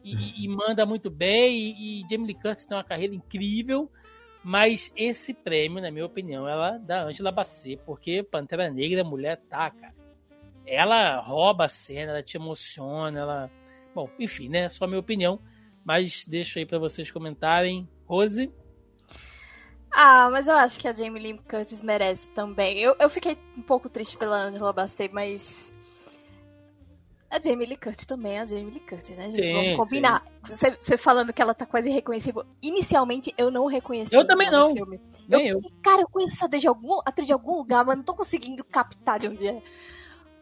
[0.04, 3.92] e, e manda muito bem, e, e Jamie Lee Curtis tem uma carreira incrível,
[4.44, 9.06] mas esse prêmio, na minha opinião, ela é da Angela Bassett, porque Pantera Negra, a
[9.06, 9.94] mulher tá, cara.
[10.66, 13.52] Ela rouba a cena, ela te emociona, ela...
[13.94, 14.70] Bom, enfim, né?
[14.70, 15.42] Só a minha opinião,
[15.84, 17.90] mas deixo aí para vocês comentarem.
[18.06, 18.52] Rose?
[19.92, 22.80] Ah, mas eu acho que a Jamie Lee Curtis merece também.
[22.80, 25.74] Eu, eu fiquei um pouco triste pela Angela Bassett, mas.
[27.30, 29.46] A Jamie Lee Curtis também é a Jamie Lee Curtis, né, gente?
[29.46, 30.26] Sim, Vamos combinar.
[30.44, 32.44] Você, você, falando que ela tá quase irreconhecível.
[32.62, 34.16] Inicialmente, eu não reconheci.
[34.16, 34.74] Eu também não.
[34.74, 35.00] Filme.
[35.28, 35.72] Nem eu, eu.
[35.84, 39.20] Cara, eu conheço essa de algum, atriz de algum lugar, mas não tô conseguindo captar
[39.20, 39.62] de onde é.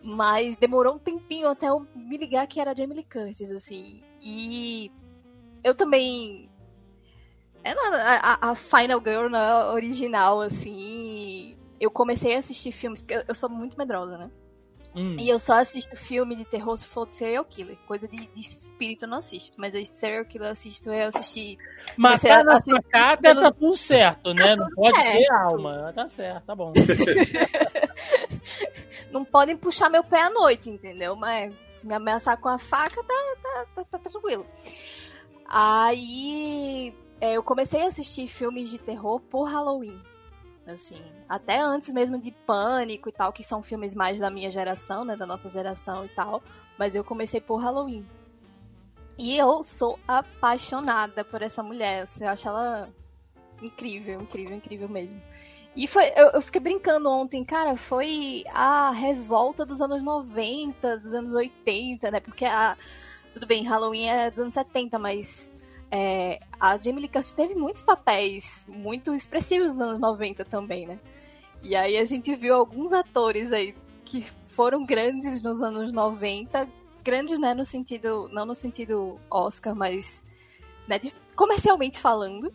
[0.02, 4.02] Mas demorou um tempinho até eu me ligar que era a Jamie Lee Curtis, assim.
[4.22, 4.90] E
[5.64, 6.47] eu também
[7.72, 11.56] ela, a, a Final Girl na né, original, assim.
[11.80, 14.32] Eu comecei a assistir filmes, porque eu, eu sou muito medrosa, né?
[14.96, 15.16] Hum.
[15.20, 17.78] E eu só assisto filme de terror se for de serial killer.
[17.88, 19.60] Coisa de, de espírito eu não assisto.
[19.60, 21.56] Mas aí serial killer eu assisto, eu assisti.
[21.96, 23.42] Matar na sua cara pelo...
[23.42, 24.56] tá tudo certo, né?
[24.56, 25.18] Tá não pode certo.
[25.18, 25.94] ter alma.
[25.94, 26.74] Tá certo, tá bom.
[29.12, 31.16] não podem puxar meu pé à noite, entendeu?
[31.16, 31.54] Mas
[31.84, 34.48] me ameaçar com a faca tá, tá, tá, tá tranquilo.
[35.48, 40.00] Aí é, eu comecei a assistir filmes de terror por Halloween.
[40.66, 45.06] Assim, até antes mesmo de Pânico e tal, que são filmes mais da minha geração,
[45.06, 46.44] né, da nossa geração e tal,
[46.78, 48.06] mas eu comecei por Halloween.
[49.18, 52.90] E eu sou apaixonada por essa mulher, assim, eu acho ela
[53.62, 55.22] incrível, incrível, incrível mesmo.
[55.76, 61.14] E foi, eu, eu, fiquei brincando ontem, cara, foi a revolta dos anos 90, dos
[61.14, 62.20] anos 80, né?
[62.20, 62.76] Porque a.
[63.32, 65.52] Tudo bem, Halloween é dos anos 70, mas
[65.90, 71.00] é, a Jamie Lee Curtis teve muitos papéis muito expressivos nos anos 90 também, né?
[71.64, 76.68] E aí a gente viu alguns atores aí que foram grandes nos anos 90,
[77.04, 80.24] grandes, né, no sentido, não no sentido Oscar, mas
[80.88, 82.54] né, de, comercialmente falando.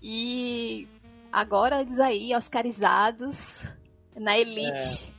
[0.00, 0.88] E
[1.30, 3.66] agora eles aí, oscarizados,
[4.16, 5.12] na elite.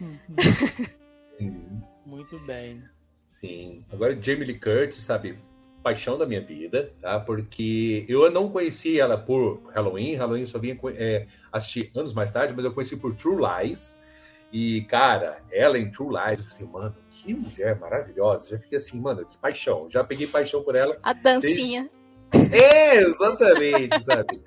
[0.00, 0.98] É.
[2.06, 2.82] Muito bem.
[3.26, 3.84] Sim.
[3.92, 5.38] Agora Jamie Lee Curtis, sabe,
[5.88, 7.18] paixão da minha vida, tá?
[7.18, 12.30] Porque eu não conheci ela por Halloween, Halloween eu só vinha é, assistir anos mais
[12.30, 14.02] tarde, mas eu conheci por True Lies.
[14.52, 18.50] E, cara, ela em True Lies, eu falei assim, mano, que mulher maravilhosa.
[18.50, 19.86] Já fiquei assim, mano, que paixão.
[19.90, 20.98] Já peguei paixão por ela.
[21.02, 21.82] A dancinha.
[21.82, 21.98] Desde...
[22.54, 24.42] É, exatamente, sabe?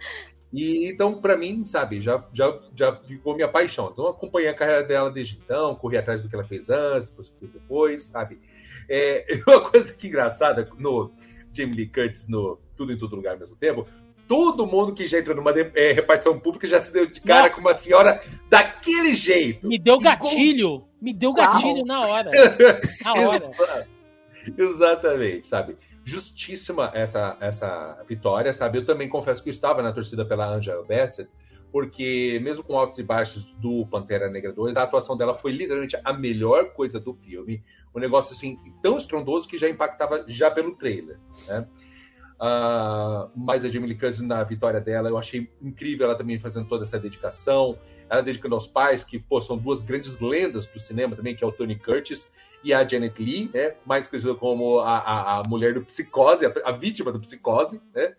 [0.53, 3.89] E então, para mim, sabe, já, já, já ficou minha paixão.
[3.91, 7.51] Então, acompanhei a carreira dela desde então, corri atrás do que ela fez antes, depois,
[7.51, 8.39] depois sabe?
[8.87, 11.11] É, uma coisa que engraçada no
[11.53, 13.87] Jamie Lee Curtis no Tudo em Todo Lugar ao mesmo tempo,
[14.27, 17.55] todo mundo que já entrou numa é, repartição pública já se deu de cara Nossa.
[17.55, 19.67] com uma senhora daquele jeito.
[19.67, 20.79] Me deu gatilho.
[20.79, 20.87] Com...
[21.01, 22.31] Me deu gatilho na hora.
[23.03, 23.87] Na hora.
[24.57, 25.75] Exatamente, sabe?
[26.05, 28.77] Justíssima essa, essa vitória, sabe?
[28.77, 31.29] Eu também confesso que eu estava na torcida pela Angela Bassett,
[31.71, 35.97] porque mesmo com altos e baixos do Pantera Negra 2, a atuação dela foi literalmente
[36.03, 37.63] a melhor coisa do filme.
[37.95, 41.67] Um negócio assim tão estrondoso que já impactava já pelo trailer, né?
[42.41, 46.67] Uh, mas a Jamie Lee Curtis na vitória dela, eu achei incrível ela também fazendo
[46.67, 47.77] toda essa dedicação.
[48.09, 51.47] Ela dedicando aos pais, que pô, são duas grandes lendas do cinema também, que é
[51.47, 52.31] o Tony Curtis
[52.63, 53.75] e a Janet Lee, né?
[53.85, 58.13] mais conhecida como a, a, a mulher do psicose, a, a vítima do psicose, né?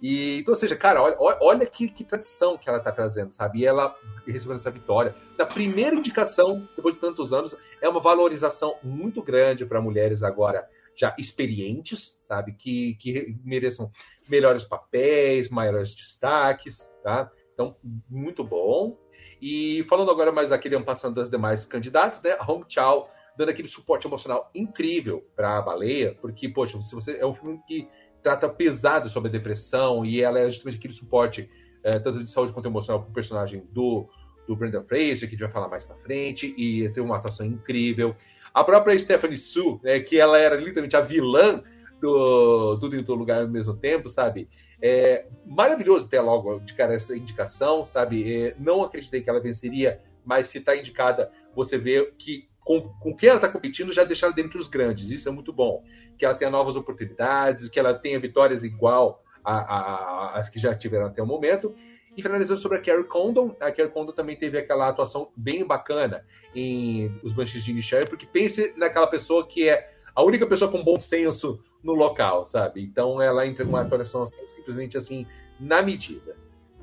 [0.00, 3.60] E, então, ou seja, cara, olha, olha que, que tradição que ela está trazendo, sabe?
[3.60, 5.14] E ela recebendo essa vitória.
[5.36, 10.68] Na primeira indicação, depois de tantos anos, é uma valorização muito grande para mulheres agora
[10.94, 12.52] já experientes, sabe?
[12.52, 13.90] Que, que mereçam
[14.28, 17.30] melhores papéis, maiores destaques, tá?
[17.54, 17.76] Então,
[18.08, 18.96] muito bom.
[19.40, 22.36] E falando agora mais daquele passando das demais candidatos, né?
[22.46, 27.24] Hong Chao dando aquele suporte emocional incrível para a baleia, porque, poxa, se você é
[27.24, 27.88] um filme que
[28.22, 31.48] trata pesado sobre a depressão e ela é justamente aquele suporte,
[31.82, 34.08] é, tanto de saúde quanto emocional, para o personagem do,
[34.46, 37.46] do Brendan Fraser, que a gente vai falar mais para frente, e tem uma atuação
[37.46, 38.14] incrível.
[38.52, 41.62] A própria Stephanie Su, né, que ela era literalmente a vilã
[42.00, 44.48] do Tudo em Todo Lugar ao mesmo tempo, sabe?
[44.80, 48.32] É maravilhoso ter logo de cara essa indicação, sabe?
[48.32, 53.16] É, não acreditei que ela venceria, mas se está indicada, você vê que com, com
[53.16, 55.10] quem ela está competindo já deixar dentro dos grandes.
[55.10, 55.82] Isso é muito bom.
[56.18, 61.22] Que ela tenha novas oportunidades, que ela tenha vitórias igual às que já tiveram até
[61.22, 61.74] o momento.
[62.14, 66.26] E finalizando sobre a Carrie Condon, a Carrie Condon também teve aquela atuação bem bacana
[66.54, 70.84] em Os Banshees de Inisherin, porque pense naquela pessoa que é a única pessoa com
[70.84, 72.82] bom senso no local, sabe?
[72.82, 75.26] Então ela entra com uma atuação simplesmente assim,
[75.58, 76.36] na medida.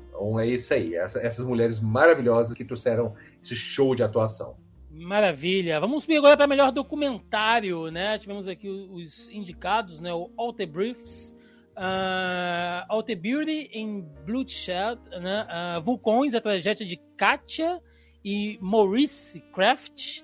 [0.08, 4.65] Então é isso aí, essas mulheres maravilhosas que trouxeram esse show de atuação.
[4.98, 5.78] Maravilha.
[5.78, 8.18] Vamos subir agora para melhor documentário, né?
[8.18, 10.12] Tivemos aqui os indicados, né?
[10.12, 11.34] O All the Briefs,
[11.76, 15.46] uh, All the Beauty in Bloodshed, né?
[15.46, 17.80] Uh, Vulcões, a tragédia de Katia
[18.24, 20.22] e Maurice Craft,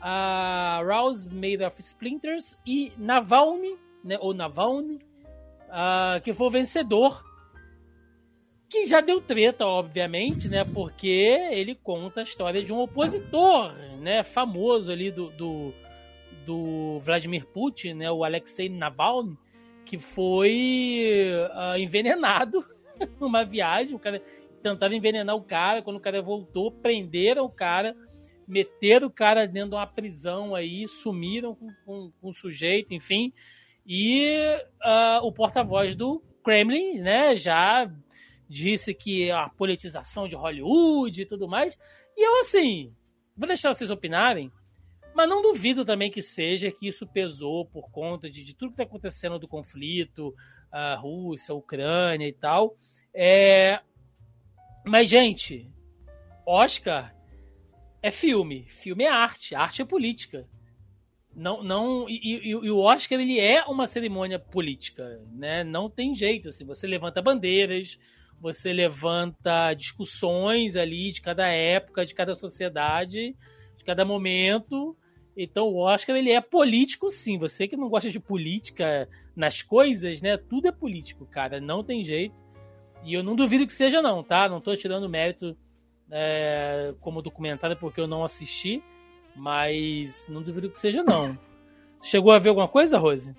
[0.00, 4.16] uh, Rouse Made of Splinters e Navalny, né?
[4.20, 4.96] Ou Navalny,
[5.68, 7.22] uh, que foi o vencedor
[8.68, 10.64] que já deu treta, obviamente, né?
[10.64, 14.22] Porque ele conta a história de um opositor, né?
[14.22, 15.72] Famoso ali do, do,
[16.44, 18.10] do Vladimir Putin, né?
[18.10, 19.36] O Alexei Navalny,
[19.84, 22.64] que foi uh, envenenado
[23.20, 23.94] numa viagem.
[23.94, 24.20] O cara
[24.62, 25.80] tentaram envenenar o cara.
[25.80, 27.94] Quando o cara voltou, prenderam o cara,
[28.48, 33.32] meteram o cara dentro de uma prisão aí, sumiram com, com, com o sujeito, enfim.
[33.86, 34.36] E
[34.84, 37.36] uh, o porta-voz do Kremlin, né?
[37.36, 37.88] Já
[38.48, 41.78] disse que a politização de Hollywood e tudo mais.
[42.16, 42.94] E eu, assim,
[43.36, 44.50] vou deixar vocês opinarem,
[45.14, 48.74] mas não duvido também que seja que isso pesou por conta de, de tudo que
[48.74, 50.34] está acontecendo do conflito,
[50.70, 52.76] a Rússia, a Ucrânia e tal.
[53.14, 53.80] É...
[54.84, 55.70] Mas, gente,
[56.46, 57.14] Oscar
[58.02, 60.46] é filme, filme é arte, arte é política.
[61.34, 65.62] Não, não, e, e, e, o Oscar ele é uma cerimônia política, né?
[65.64, 67.98] Não tem jeito, assim, você levanta bandeiras,
[68.40, 73.34] você levanta discussões ali de cada época, de cada sociedade,
[73.76, 74.96] de cada momento.
[75.36, 77.38] Então o Oscar ele é político sim.
[77.38, 80.36] Você que não gosta de política nas coisas, né?
[80.36, 81.60] Tudo é político, cara.
[81.60, 82.34] Não tem jeito.
[83.04, 84.48] E eu não duvido que seja não, tá?
[84.48, 85.56] Não tô tirando mérito
[86.10, 88.82] é, como documentário porque eu não assisti,
[89.34, 91.38] mas não duvido que seja não.
[92.02, 93.34] Chegou a ver alguma coisa, Rose?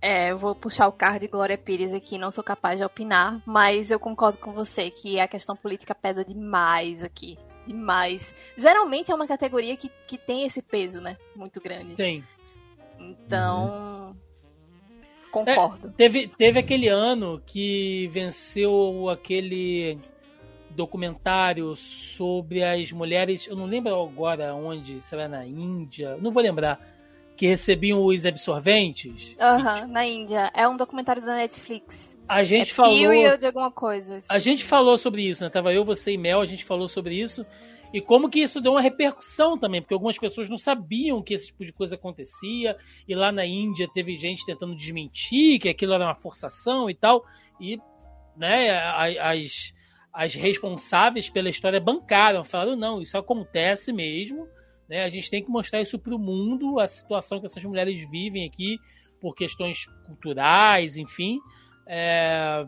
[0.00, 3.40] É, eu vou puxar o carro de Glória Pires aqui, não sou capaz de opinar,
[3.46, 7.38] mas eu concordo com você que a questão política pesa demais aqui.
[7.66, 8.34] Demais.
[8.56, 11.16] Geralmente é uma categoria que, que tem esse peso, né?
[11.34, 11.96] Muito grande.
[11.96, 12.22] Sim.
[12.98, 13.66] Então.
[13.66, 14.16] Uhum.
[15.32, 15.88] Concordo.
[15.88, 19.98] É, teve, teve aquele ano que venceu aquele
[20.70, 23.46] documentário sobre as mulheres.
[23.46, 26.16] Eu não lembro agora onde, será na Índia?
[26.18, 26.95] Não vou lembrar
[27.36, 29.36] que recebiam os absorventes.
[29.38, 30.50] Aham, uhum, na Índia.
[30.54, 32.16] É um documentário da Netflix.
[32.28, 32.96] A gente é falou.
[32.96, 34.16] Period de alguma coisa.
[34.16, 34.26] Assim.
[34.30, 35.50] A gente falou sobre isso, né?
[35.50, 37.46] Tava eu, você e Mel, a gente falou sobre isso.
[37.92, 41.46] E como que isso deu uma repercussão também, porque algumas pessoas não sabiam que esse
[41.46, 46.04] tipo de coisa acontecia, e lá na Índia teve gente tentando desmentir que aquilo era
[46.04, 47.24] uma forçação e tal,
[47.60, 47.78] e
[48.36, 48.76] né,
[49.20, 49.72] as,
[50.12, 54.48] as responsáveis pela história bancaram, falaram, não, isso acontece mesmo,
[54.88, 55.04] né?
[55.04, 58.46] A gente tem que mostrar isso para o mundo, a situação que essas mulheres vivem
[58.46, 58.78] aqui,
[59.20, 61.40] por questões culturais, enfim.
[61.86, 62.66] É...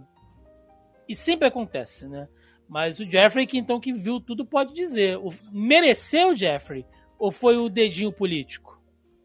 [1.09, 2.29] E sempre acontece, né?
[2.69, 5.19] Mas o Jeffrey, que então que viu tudo, pode dizer.
[5.19, 5.33] O...
[5.53, 6.85] Mereceu o Jeffrey?
[7.19, 8.79] Ou foi o dedinho político?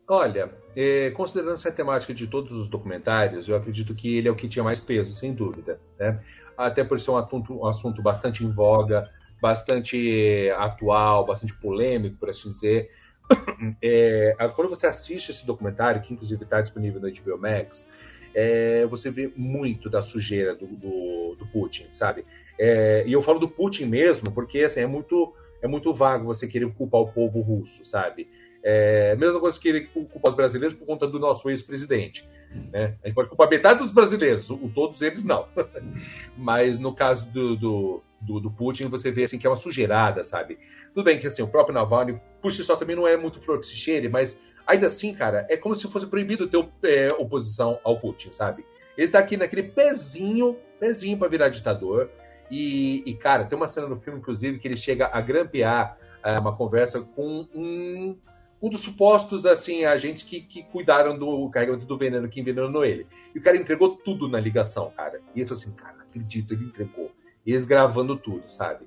[0.07, 4.35] Olha, é, considerando essa temática de todos os documentários, eu acredito que ele é o
[4.35, 5.79] que tinha mais peso, sem dúvida.
[5.99, 6.19] Né?
[6.57, 9.09] Até por ser um assunto, um assunto bastante em voga,
[9.43, 12.89] bastante atual, bastante polêmico, por assim dizer.
[13.81, 17.89] É, quando você assiste esse documentário, que inclusive está disponível no HBO Max,
[18.35, 22.25] é, você vê muito da sujeira do, do, do Putin, sabe?
[22.59, 26.45] É, e eu falo do Putin mesmo, porque assim, é muito é muito vago você
[26.45, 28.27] querer culpar o povo russo, sabe?
[28.61, 32.27] É, mesma coisa que querer culpar os brasileiros por conta do nosso ex-presidente.
[32.71, 32.95] Né?
[33.01, 35.47] A gente pode culpar metade dos brasileiros, o, todos eles não.
[36.37, 40.23] Mas no caso do, do, do, do, Putin, você vê assim que é uma sujeirada,
[40.23, 40.57] sabe?
[40.93, 43.59] Tudo bem que assim, o próprio Navalny, por si só, também não é muito flor
[43.59, 47.79] que se cheire, mas ainda assim, cara, é como se fosse proibido ter é, oposição
[47.83, 48.65] ao Putin, sabe?
[48.97, 52.09] Ele tá aqui naquele pezinho, pezinho para virar ditador.
[52.51, 56.37] E, e, cara, tem uma cena no filme, inclusive, que ele chega a grampear é,
[56.37, 58.15] uma conversa com um
[58.63, 63.05] um dos supostos assim agentes que, que cuidaram do carregamento do veneno que envenenou ele.
[63.35, 65.19] E o cara entregou tudo na ligação, cara.
[65.35, 67.11] E eu falei assim, cara, não acredito, ele entregou.
[67.45, 68.85] Eles gravando tudo, sabe?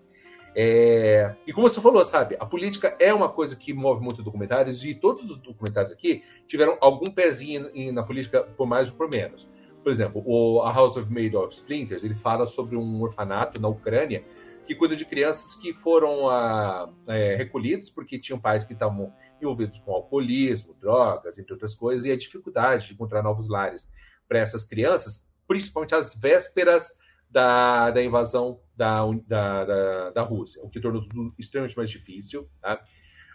[0.55, 1.35] É...
[1.47, 4.95] E como você falou, sabe, a política é uma coisa que move muito documentários e
[4.95, 9.47] todos os documentários aqui tiveram algum pezinho na política, por mais ou por menos.
[9.83, 13.69] Por exemplo, o A House of Made of Splinters, ele fala sobre um orfanato na
[13.69, 14.25] Ucrânia
[14.65, 19.79] que cuida de crianças que foram ah, é, recolhidos porque tinham pais que estavam envolvidos
[19.79, 23.89] com alcoolismo, drogas, entre outras coisas, e a dificuldade de encontrar novos lares
[24.27, 26.99] para essas crianças, principalmente às vésperas
[27.31, 32.49] da, da invasão da, da, da, da Rússia, o que tornou tudo extremamente mais difícil.
[32.61, 32.81] Tá?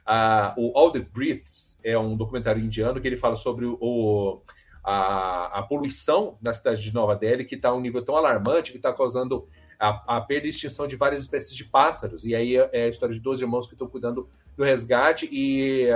[0.05, 4.41] Ah, o All the Breaths é um documentário indiano que ele fala sobre o,
[4.83, 8.71] a, a poluição na cidade de Nova Delhi, que está a um nível tão alarmante
[8.71, 9.47] que está causando
[9.79, 12.23] a, a, perda e extinção de várias espécies de pássaros.
[12.23, 15.87] E aí é a história de 12 irmãos que estão cuidando do resgate e,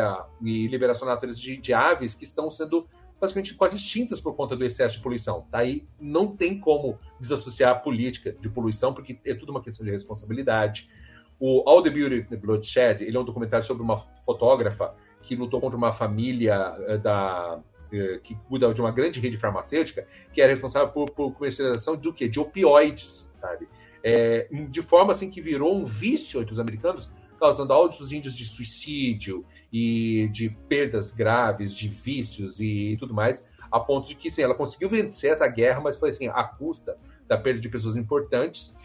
[0.41, 2.88] e liberação da natureza de, de, aves que estão sendo
[3.20, 5.47] basicamente quase extintas por conta do excesso de poluição.
[5.51, 5.59] Tá?
[5.59, 9.91] Aí não tem como desassociar a política de poluição, porque é tudo uma questão de
[9.91, 10.89] responsabilidade.
[11.39, 15.59] O All the Beauty the Bloodshed, ele é um documentário sobre uma fotógrafa que lutou
[15.59, 17.59] contra uma família eh, da,
[17.91, 22.13] eh, que cuida de uma grande rede farmacêutica, que era responsável por, por comercialização do
[22.13, 22.28] quê?
[22.28, 23.68] De opioides, sabe?
[24.03, 27.09] É, de forma assim que virou um vício entre os americanos,
[27.40, 33.80] causando altos índices de suicídio e de perdas graves, de vícios e tudo mais, a
[33.80, 37.38] ponto de que sim, ela conseguiu vencer essa guerra, mas foi assim, à custa da
[37.38, 38.76] perda de pessoas importantes.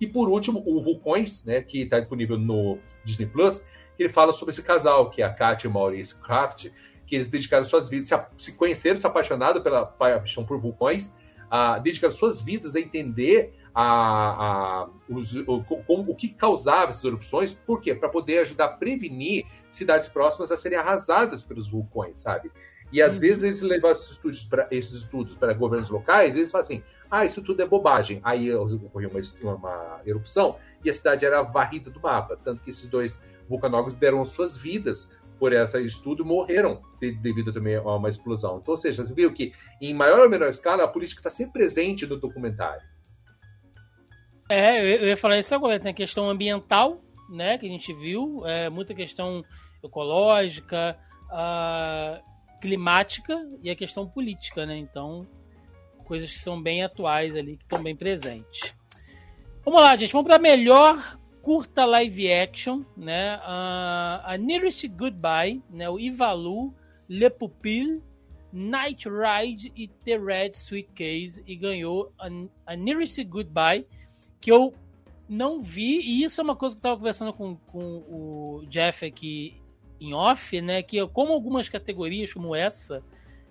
[0.00, 3.62] E por último, o Vulcões, né, que está disponível no Disney Plus,
[3.98, 6.70] ele fala sobre esse casal, que é a Katia e o Maurice Kraft,
[7.06, 11.08] que eles dedicaram suas vidas, se, conheceram, se apaixonaram pela paixão por vulcões,
[11.46, 17.04] uh, dedicaram suas vidas a entender a, a, os, o, o, o, que causava essas
[17.04, 17.94] erupções, por quê?
[17.94, 22.50] Para poder ajudar a prevenir cidades próximas a serem arrasadas pelos vulcões, sabe?
[22.90, 23.20] E às uhum.
[23.20, 27.24] vezes eles levam esses estudos para esses estudos para governos locais, eles falam assim: ah,
[27.24, 28.20] isso tudo é bobagem.
[28.24, 32.36] Aí ocorreu uma, uma erupção e a cidade era varrida do mapa.
[32.42, 35.08] Tanto que esses dois vulcanólogos deram suas vidas
[35.38, 38.58] por esse estudo morreram devido também a uma explosão.
[38.60, 41.52] Então, ou seja, você viu que em maior ou menor escala a política está sempre
[41.52, 42.82] presente no documentário.
[44.48, 45.78] É, eu ia falar isso agora.
[45.78, 49.44] Tem a questão ambiental, né, que a gente viu, é, muita questão
[49.84, 50.98] ecológica,
[52.60, 54.76] climática e a questão política, né?
[54.76, 55.26] Então,
[56.04, 58.74] coisas que são bem atuais ali, que estão bem presentes.
[59.64, 60.12] Vamos lá, gente.
[60.12, 63.36] Vamos para a melhor curta live action, né?
[63.36, 65.88] Uh, a Nearest Goodbye, né?
[65.88, 66.74] O Ivalu,
[67.08, 68.02] Le Pupil,
[68.52, 72.28] Night Ride e The Red Suitcase e ganhou a,
[72.72, 73.86] a Nearest Goodbye
[74.40, 74.74] que eu
[75.28, 79.04] não vi, e isso é uma coisa que eu estava conversando com, com o Jeff
[79.04, 79.60] aqui
[80.00, 80.82] em off, né?
[80.82, 83.02] Que como algumas categorias como essa,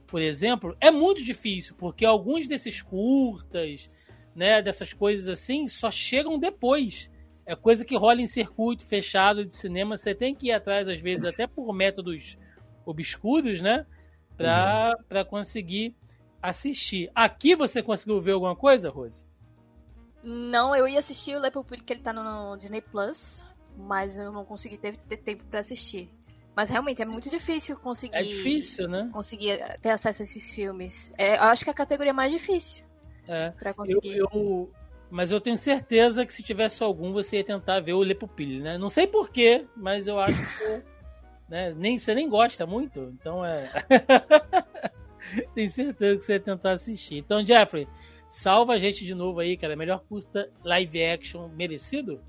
[0.07, 3.89] por exemplo, é muito difícil, porque alguns desses curtas,
[4.33, 7.11] né, dessas coisas assim, só chegam depois.
[7.45, 10.99] É coisa que rola em circuito fechado de cinema, você tem que ir atrás, às
[10.99, 12.37] vezes, até por métodos
[12.85, 13.85] obscuros, né?
[14.35, 15.03] Pra, uhum.
[15.07, 15.95] Pra conseguir
[16.41, 17.09] assistir.
[17.13, 19.25] Aqui você conseguiu ver alguma coisa, Rose?
[20.27, 23.45] Não, eu ia assistir o Lepo porque ele tá no Disney Plus,
[23.77, 26.09] mas eu não consegui ter, ter tempo para assistir.
[26.53, 28.17] Mas realmente é muito difícil conseguir.
[28.17, 29.09] É difícil, né?
[29.13, 31.13] Conseguir ter acesso a esses filmes.
[31.17, 32.83] É, eu acho que é a categoria mais difícil.
[33.25, 33.51] É.
[33.51, 34.17] Pra conseguir.
[34.17, 34.71] Eu, eu,
[35.09, 38.77] mas eu tenho certeza que se tivesse algum, você ia tentar ver o Lepupilli, né?
[38.77, 40.83] Não sei porquê, mas eu acho que.
[41.47, 41.73] né?
[41.73, 43.71] nem, você nem gosta muito, então é.
[45.55, 47.15] tenho certeza que você ia tentar assistir.
[47.15, 47.87] Então, Jeffrey,
[48.27, 49.75] Salva a gente de novo aí, cara.
[49.75, 52.19] Melhor curta live action merecido?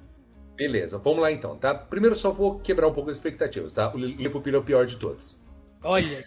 [0.54, 1.74] Beleza, vamos lá então, tá?
[1.74, 3.92] Primeiro só vou quebrar um pouco as expectativas, tá?
[3.94, 5.38] O Lipupilho é o pior de todos.
[5.82, 6.24] Olha.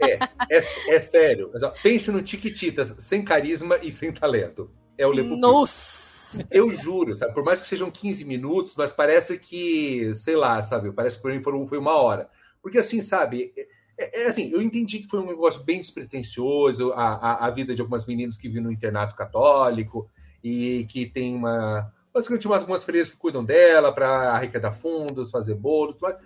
[0.00, 0.14] É,
[0.50, 1.50] é, é sério.
[1.82, 4.70] Pense no Tiquititas, sem carisma e sem talento.
[4.96, 5.40] É o Lipupilho.
[5.40, 6.46] Nossa!
[6.50, 7.34] Eu juro, sabe?
[7.34, 10.92] Por mais que sejam 15 minutos, mas parece que, sei lá, sabe?
[10.92, 12.28] Parece que por mim foi uma hora.
[12.62, 13.52] Porque assim, sabe?
[13.96, 17.74] É, é, assim, eu entendi que foi um negócio bem despretensioso, a, a, a, vida
[17.74, 20.10] de algumas meninas que vivem no internato católico
[20.42, 21.92] e que tem uma.
[22.12, 26.16] Basicamente, umas, algumas freiras que cuidam dela para arrecadar fundos, fazer bolo, tudo mais.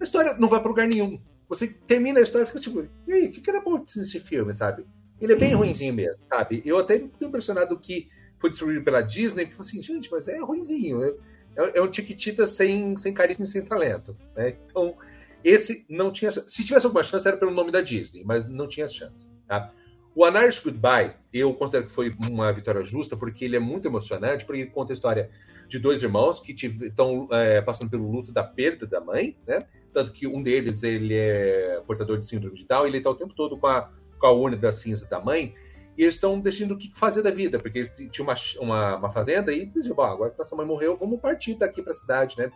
[0.00, 1.20] A história não vai para lugar nenhum.
[1.48, 4.20] Você termina a história e fica tipo, e aí, o que, que era bom nesse
[4.20, 4.86] filme, sabe?
[5.20, 6.62] Ele é bem ruimzinho mesmo, sabe?
[6.64, 8.08] Eu até estou impressionado que
[8.38, 11.02] foi distribuído pela Disney, porque assim, gente, mas é ruimzinho.
[11.02, 11.08] É,
[11.56, 14.16] é, é um Tiquitita sem, sem carisma e sem talento.
[14.36, 14.56] Né?
[14.66, 14.96] Então,
[15.44, 16.30] esse não tinha.
[16.30, 19.26] Se tivesse alguma chance, era pelo nome da Disney, mas não tinha chance.
[19.46, 19.72] Tá?
[20.14, 24.44] O Anar's Goodbye, eu considero que foi uma vitória justa, porque ele é muito emocionante,
[24.44, 25.30] porque ele conta a história
[25.68, 29.58] de dois irmãos que estão é, passando pelo luto da perda da mãe, né?
[29.92, 33.14] Tanto que um deles ele é portador de síndrome de Down, e ele está o
[33.14, 35.54] tempo todo com a, com a urna da cinza da mãe,
[35.96, 39.12] e eles estão decidindo o que fazer da vida, porque ele tinha uma, uma, uma
[39.12, 42.36] fazenda e diziam, bom, agora que nossa mãe morreu, vamos partir daqui para a cidade,
[42.38, 42.50] né?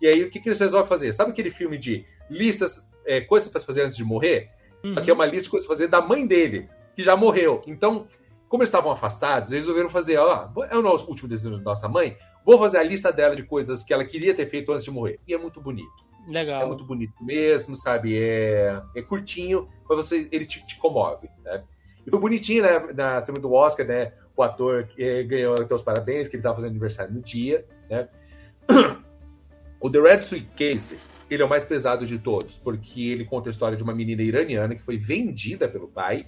[0.00, 1.12] E aí o que, que eles resolvem fazer?
[1.12, 4.50] Sabe aquele filme de listas, é, coisas para fazer antes de morrer?
[4.82, 4.92] Uhum.
[4.92, 7.62] Só que é uma lista de coisas para fazer da mãe dele, que já morreu.
[7.66, 8.06] Então,
[8.48, 11.88] como eles estavam afastados, eles resolveram fazer, ó, é o nosso último desejo da nossa
[11.88, 14.90] mãe, vou fazer a lista dela de coisas que ela queria ter feito antes de
[14.90, 15.18] morrer.
[15.26, 16.04] E é muito bonito.
[16.28, 16.62] Legal.
[16.62, 18.16] É muito bonito mesmo, sabe?
[18.16, 21.62] É, é curtinho, mas você, ele te, te comove, né?
[22.06, 24.12] E foi bonitinho, né, na semana do Oscar, né?
[24.36, 27.64] o ator eh, ganhou então, os parabéns, que ele estava fazendo aniversário no dia.
[27.88, 28.08] Né?
[29.80, 30.98] O The Red Suitcase,
[31.34, 34.22] ele é o mais pesado de todos, porque ele conta a história de uma menina
[34.22, 36.26] iraniana que foi vendida pelo pai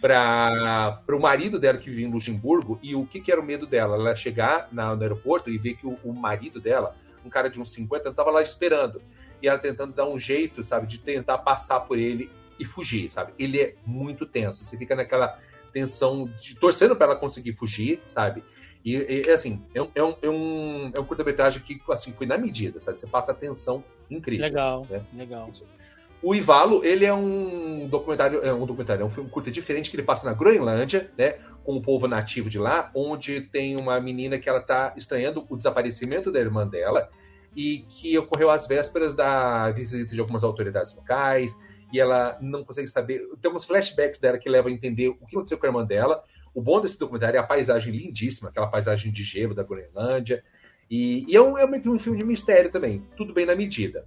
[0.00, 2.78] para o marido dela que vivia em Luxemburgo.
[2.82, 3.96] E o que, que era o medo dela?
[3.96, 6.94] Ela chegar na, no aeroporto e ver que o, o marido dela,
[7.24, 9.00] um cara de uns 50 estava lá esperando.
[9.40, 13.32] E ela tentando dar um jeito, sabe, de tentar passar por ele e fugir, sabe?
[13.38, 14.64] Ele é muito tenso.
[14.64, 15.38] Você fica naquela
[15.72, 18.44] tensão de torcendo para ela conseguir fugir, sabe?
[18.84, 22.26] E, e assim, é um, é um, é um, é um curta-metragem que assim, foi
[22.26, 22.98] na medida, sabe?
[22.98, 23.82] Você passa atenção
[24.16, 24.44] incrível.
[24.44, 25.02] Legal, né?
[25.14, 25.50] legal.
[26.22, 29.96] O Ivalo, ele é um documentário, é um documentário, é um filme curta diferente que
[29.96, 31.34] ele passa na Groenlândia, né?
[31.64, 35.56] Com o povo nativo de lá, onde tem uma menina que ela tá estranhando o
[35.56, 37.10] desaparecimento da irmã dela
[37.56, 41.56] e que ocorreu às vésperas da visita de algumas autoridades locais
[41.92, 43.18] e ela não consegue saber.
[43.40, 46.22] Tem alguns flashbacks dela que levam a entender o que aconteceu com a irmã dela.
[46.54, 50.44] O bom desse documentário é a paisagem lindíssima, aquela paisagem de gelo da Groenlândia.
[50.92, 54.04] E, e é, um, é um filme de mistério também, tudo bem na medida.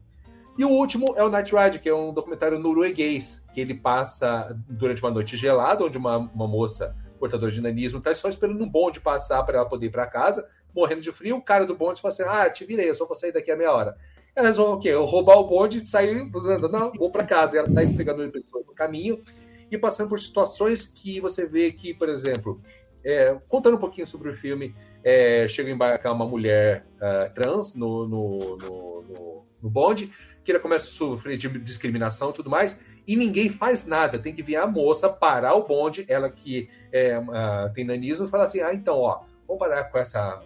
[0.56, 4.56] E o último é o Night Ride, que é um documentário norueguês, que ele passa
[4.70, 8.70] durante uma noite gelada, onde uma, uma moça portadora de nanismo está só esperando um
[8.70, 11.38] bonde passar para ela poder ir para casa, morrendo de frio.
[11.38, 13.58] O cara do bonde fala assim: Ah, te virei, eu só vou sair daqui a
[13.58, 13.98] meia hora.
[14.36, 14.90] Ela resolve o quê?
[14.90, 16.70] Eu roubar o bonde e sair usando.
[16.70, 17.56] Não, vou para casa.
[17.56, 19.24] E ela sai pegando pessoas no caminho
[19.72, 22.62] e passando por situações que você vê que, por exemplo,
[23.06, 27.76] é, contando um pouquinho sobre o filme, é, chega a embarcar uma mulher uh, trans
[27.76, 30.12] no, no, no, no, no bonde,
[30.44, 32.78] que ela começa a sofrer de discriminação e tudo mais,
[33.08, 34.18] e ninguém faz nada.
[34.18, 38.30] Tem que vir a moça parar o bonde, ela que é, uh, tem nanismo, e
[38.30, 40.44] falar assim: ah, então, ó, vamos parar com essa,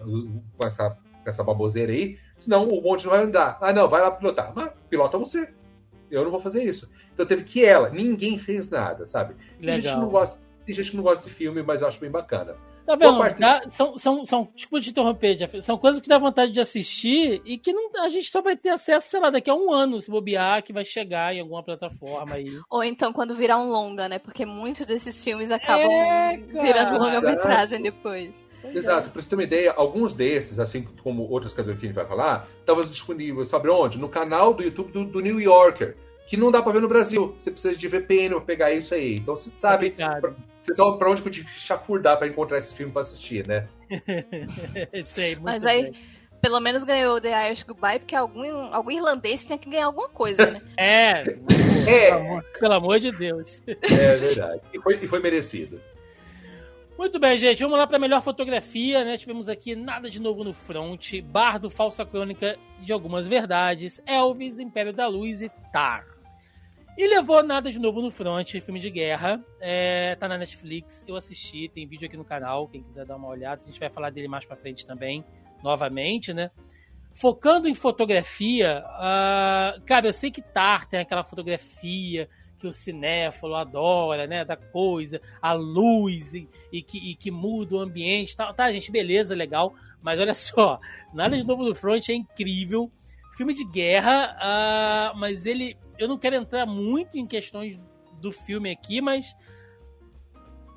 [0.57, 3.57] com essa, com essa baboseira aí, senão o bonde não vai andar.
[3.61, 4.51] Ah, não, vai lá pilotar.
[4.53, 5.49] Mas pilota você.
[6.11, 6.89] Eu não vou fazer isso.
[7.13, 7.89] Então teve que ela.
[7.89, 9.35] Ninguém fez nada, sabe?
[9.59, 10.39] Tem gente, que não gosta,
[10.69, 12.55] tem gente que não gosta desse filme, mas eu acho bem bacana.
[12.85, 13.19] Tá vendo?
[13.39, 17.41] Dá, são, são, são, desculpa te interromper, Jeff, são coisas que dá vontade de assistir
[17.43, 19.99] e que não, a gente só vai ter acesso, sei lá, daqui a um ano,
[19.99, 22.59] se bobear, que vai chegar em alguma plataforma aí.
[22.69, 24.19] Ou então quando virar um longa, né?
[24.19, 28.31] Porque muitos desses filmes acabam é, virando longa-metragem depois.
[28.63, 31.95] Exato, para você ter uma ideia, alguns desses, assim como outras categorias que a gente
[31.95, 33.97] vai falar, estavam disponíveis, sabe onde?
[33.97, 35.95] No canal do YouTube do, do, New Yorker,
[36.27, 37.33] que não dá para ver no Brasil.
[37.37, 39.15] Você precisa de VPN para pegar isso aí.
[39.15, 39.95] Então você sabe,
[40.75, 43.47] pra, sabe para onde que eu tive que chafurdar para encontrar esse filme para assistir,
[43.47, 43.67] né?
[45.05, 45.93] Sei, muito Mas aí, bem.
[46.41, 48.43] pelo menos ganhou The Irish Goodbye, porque algum,
[48.73, 50.61] algum irlandês tinha que ganhar alguma coisa, né?
[50.77, 51.23] é,
[51.87, 52.09] é.
[52.09, 53.61] Pelo, amor, pelo amor de Deus.
[53.67, 54.61] É verdade.
[54.73, 55.81] E foi, e foi merecido.
[56.99, 57.63] Muito bem, gente.
[57.63, 59.17] Vamos lá para a melhor fotografia, né?
[59.17, 64.91] Tivemos aqui Nada de Novo no Front, Bardo, Falsa Crônica de Algumas Verdades, Elvis, Império
[64.91, 66.05] da Luz e Tar.
[66.99, 69.41] E levou Nada de Novo no Front, filme de guerra.
[69.61, 73.29] É, tá na Netflix, eu assisti, tem vídeo aqui no canal, quem quiser dar uma
[73.29, 73.61] olhada.
[73.61, 75.23] A gente vai falar dele mais pra frente também,
[75.63, 76.51] novamente, né?
[77.13, 82.27] Focando em fotografia, uh, cara, eu sei que Tar tem aquela fotografia
[82.59, 84.43] que o cinéfalo adora, né?
[84.43, 88.35] Da coisa, a luz e, e, que, e que muda o ambiente.
[88.35, 89.73] Tá, tá, gente, beleza, legal.
[90.01, 90.77] Mas olha só,
[91.13, 92.91] nada de novo no front é incrível.
[93.37, 95.77] Filme de guerra, uh, mas ele.
[95.99, 97.79] Eu não quero entrar muito em questões
[98.19, 99.35] do filme aqui, mas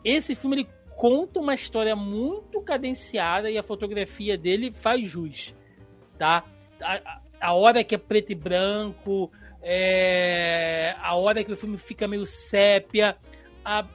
[0.05, 5.55] esse filme ele conta uma história muito cadenciada e a fotografia dele faz jus,
[6.19, 6.45] tá?
[6.81, 9.31] A, a hora que é preto e branco,
[9.63, 13.17] é, a hora que o filme fica meio sépia,
[13.65, 13.87] a,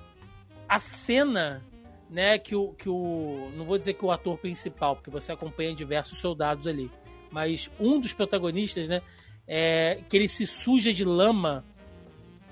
[0.67, 1.63] a cena,
[2.09, 3.51] né, que o, que o.
[3.55, 6.89] Não vou dizer que o ator principal, porque você acompanha diversos soldados ali,
[7.29, 9.01] mas um dos protagonistas, né,
[9.47, 11.63] é, que ele se suja de lama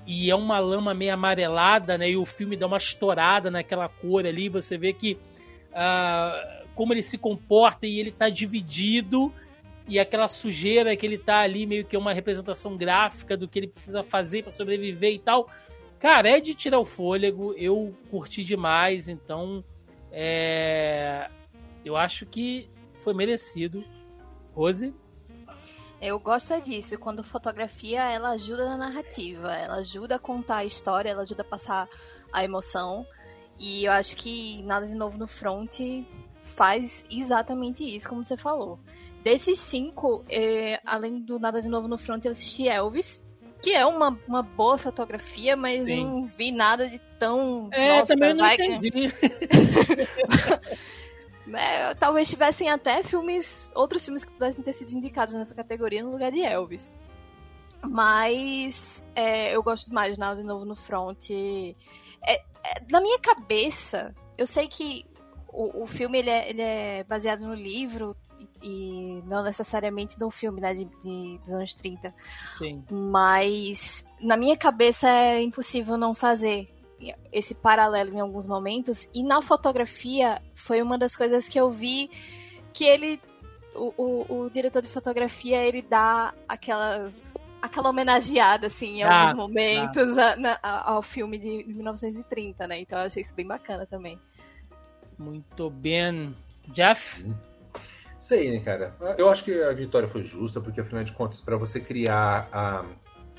[0.06, 4.26] e é uma lama meio amarelada, né, e o filme dá uma estourada naquela cor
[4.26, 5.18] ali, você vê que.
[5.72, 9.32] Uh, como ele se comporta e ele está dividido
[9.88, 13.68] e aquela sujeira que ele tá ali, meio que uma representação gráfica do que ele
[13.68, 15.48] precisa fazer para sobreviver e tal.
[15.98, 19.64] Cara, é de tirar o fôlego, eu curti demais, então
[20.12, 21.30] é...
[21.84, 22.68] eu acho que
[23.02, 23.82] foi merecido.
[24.54, 24.92] Rose?
[26.00, 30.64] Eu gosto é disso, quando fotografia ela ajuda na narrativa, ela ajuda a contar a
[30.64, 31.88] história, ela ajuda a passar
[32.32, 33.06] a emoção.
[33.58, 35.80] E eu acho que Nada de Novo no Front
[36.42, 38.78] faz exatamente isso, como você falou.
[39.22, 43.20] Desses cinco, é, além do Nada de Novo no Front, eu assisti Elvis,
[43.62, 46.04] que é uma, uma boa fotografia, mas Sim.
[46.04, 47.68] não vi nada de tão.
[47.72, 49.12] É, Nossa, também não vai entendi.
[51.54, 56.10] é, talvez tivessem até filmes, outros filmes que pudessem ter sido indicados nessa categoria no
[56.12, 56.92] lugar de Elvis.
[57.82, 61.30] Mas é, eu gosto mais de Nada de Novo no Front.
[61.30, 61.74] É,
[62.24, 62.44] é,
[62.90, 65.04] na minha cabeça, eu sei que
[65.48, 70.30] o, o filme ele é, ele é baseado no livro e, e não necessariamente no
[70.30, 72.12] filme, né, de, de, dos anos 30.
[72.58, 72.84] Sim.
[72.90, 76.75] Mas na minha cabeça é impossível não fazer
[77.32, 79.08] esse paralelo em alguns momentos.
[79.14, 82.10] E na fotografia foi uma das coisas que eu vi
[82.72, 83.20] que ele.
[83.74, 87.14] O, o, o diretor de fotografia ele dá aquelas
[87.60, 90.32] aquela homenageada, assim, em ah, alguns momentos ah.
[90.32, 92.80] a, na, ao filme de 1930, né?
[92.80, 94.18] Então eu achei isso bem bacana também.
[95.18, 96.34] Muito bem.
[96.68, 97.24] Jeff?
[98.18, 98.94] Sei, né, cara?
[99.16, 102.84] Eu acho que a vitória foi justa, porque afinal de contas, para você criar a,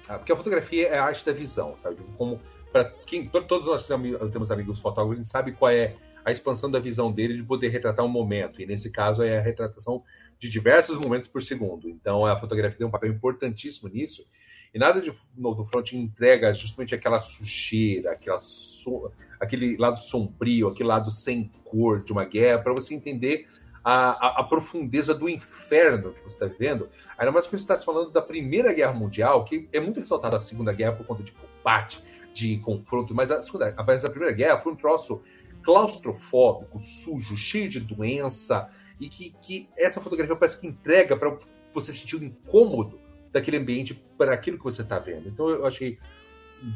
[0.07, 1.97] a, Porque a fotografia é a arte da visão, sabe?
[2.17, 2.39] Como.
[2.71, 6.79] Pra quem, todos nós temos amigos fotógrafos, a gente sabe qual é a expansão da
[6.79, 8.61] visão dele de poder retratar um momento.
[8.61, 10.03] E nesse caso é a retratação
[10.37, 11.89] de diversos momentos por segundo.
[11.89, 14.25] Então a fotografia tem um papel importantíssimo nisso.
[14.73, 19.09] E nada de, no front entrega justamente aquela sujeira, aquela so,
[19.39, 23.47] aquele lado sombrio, aquele lado sem cor de uma guerra, para você entender
[23.83, 26.89] a, a, a, profundeza do inferno que você está vivendo.
[27.17, 30.39] Ainda mais quando você está falando da Primeira Guerra Mundial, que é muito ressaltada a
[30.39, 32.03] Segunda Guerra por conta de combate,
[32.37, 35.21] de confronto, mas a, a Primeira Guerra foi um troço
[35.63, 38.69] claustrofóbico, sujo, cheio de doença,
[38.99, 41.35] e que, que essa fotografia parece que entrega para
[41.73, 42.99] você sentir o incômodo
[43.31, 45.27] daquele ambiente para aquilo que você está vendo.
[45.27, 45.97] Então eu achei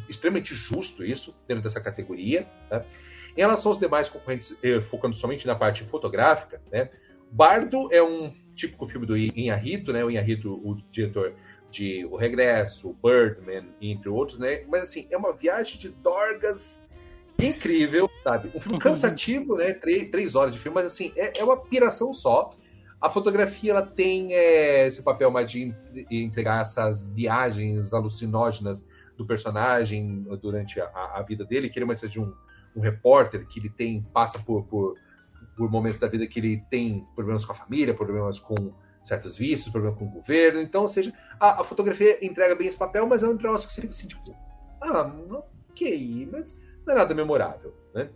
[0.09, 2.47] extremamente justo isso dentro dessa categoria.
[2.67, 2.83] Tá?
[3.37, 6.89] Em relação aos demais concorrentes, eh, focando somente na parte fotográfica, né?
[7.31, 10.03] Bardo é um típico filme do Inharito, né?
[10.03, 11.33] O Inharito, o diretor
[11.71, 14.63] de O Regresso, Birdman, entre outros, né?
[14.67, 16.85] Mas assim, é uma viagem de dorgas
[17.39, 18.51] incrível, sabe?
[18.53, 19.73] Um filme cansativo, né?
[19.73, 22.53] Três, três horas de filme, mas assim, é, é uma piração só.
[22.99, 25.73] A fotografia ela tem é, esse papel mais de
[26.11, 28.85] entregar essas viagens alucinógenas
[29.17, 32.31] do personagem durante a, a vida dele, que ele é uma espécie de um,
[32.75, 34.95] um repórter que ele tem passa por, por,
[35.57, 38.73] por, momentos da vida que ele tem problemas com a família, problemas com
[39.03, 40.61] certos vícios, problemas com o governo.
[40.61, 43.73] Então, ou seja, a, a fotografia entrega bem esse papel, mas é um troço que
[43.73, 44.35] você fica assim, tipo,
[44.81, 45.11] ah,
[45.69, 48.09] ok, mas não é nada memorável, né?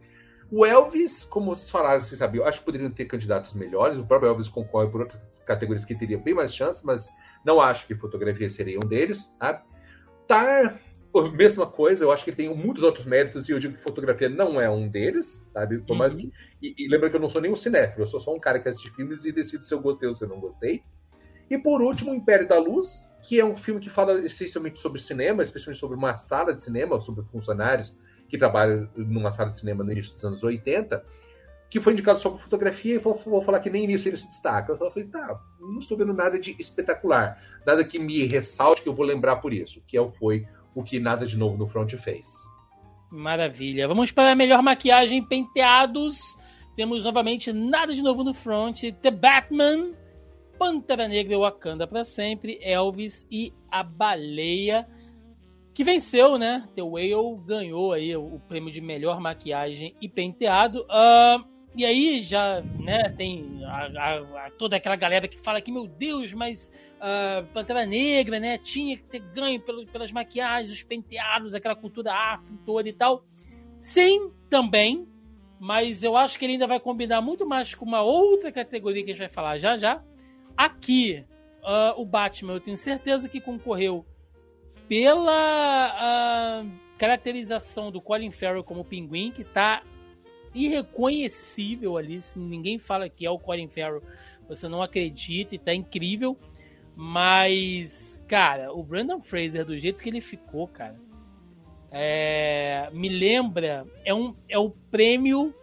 [0.52, 3.98] O Elvis, como vocês falaram, vocês sabiam, acho que poderiam ter candidatos melhores.
[3.98, 7.10] O próprio Elvis concorre por outras categorias que teria bem mais chances, mas
[7.44, 9.36] não acho que fotografia seria um deles.
[9.40, 9.64] Tá?
[10.28, 10.80] Tar,
[11.24, 14.60] mesma coisa, eu acho que tem muitos outros méritos e eu digo que fotografia não
[14.60, 15.50] é um deles.
[15.54, 15.84] Sabe?
[15.90, 15.96] Uhum.
[15.96, 18.40] Mais que, e, e lembra que eu não sou nenhum cinéfilo, eu sou só um
[18.40, 20.84] cara que assiste filmes e decido se eu gostei ou se eu não gostei.
[21.50, 25.00] E por último, o Império da Luz, que é um filme que fala essencialmente sobre
[25.00, 27.96] cinema, especialmente sobre uma sala de cinema, sobre funcionários
[28.28, 31.04] que trabalha numa sala de cinema no início dos anos 80,
[31.70, 34.28] que foi indicado só por fotografia, e vou, vou falar que nem nisso ele se
[34.28, 34.72] destaca.
[34.72, 38.96] Eu falei, tá, não estou vendo nada de espetacular, nada que me ressalte que eu
[38.96, 42.44] vou lembrar por isso, que é foi o que Nada de Novo no Front fez.
[43.10, 43.88] Maravilha.
[43.88, 46.20] Vamos para a melhor maquiagem penteados.
[46.76, 49.94] Temos novamente Nada de Novo no Front, The Batman,
[50.60, 54.86] Pantera Negra Wakanda para sempre, Elvis e a Baleia
[55.76, 56.66] que venceu, né?
[56.74, 60.84] The Whale ganhou aí o, prêmio de melhor maquiagem e penteado.
[60.84, 65.72] Uh, e aí já, né, tem a, a, a, toda aquela galera que fala que,
[65.72, 70.84] meu Deus, mas uh, Pantera Negra, né, tinha que ter ganho pelo, pelas maquiagens, os
[70.84, 73.26] penteados, aquela cultura afro toda e tal.
[73.78, 75.06] Sim, também,
[75.60, 79.12] mas eu acho que ele ainda vai combinar muito mais com uma outra categoria que
[79.12, 80.02] a gente vai falar já já.
[80.56, 81.26] Aqui,
[81.62, 84.06] uh, o Batman, eu tenho certeza que concorreu
[84.88, 86.64] pela
[86.98, 89.84] caracterização do Colin Farrell como pinguim, que tá
[90.56, 92.20] irreconhecível ali.
[92.22, 94.02] Se ninguém fala que é o Colin Farrell,
[94.48, 96.38] você não acredita e tá incrível.
[96.96, 100.96] Mas, cara, o Brandon Fraser, do jeito que ele ficou, cara,
[101.92, 103.86] é, me lembra.
[104.06, 105.54] É, um, é o prêmio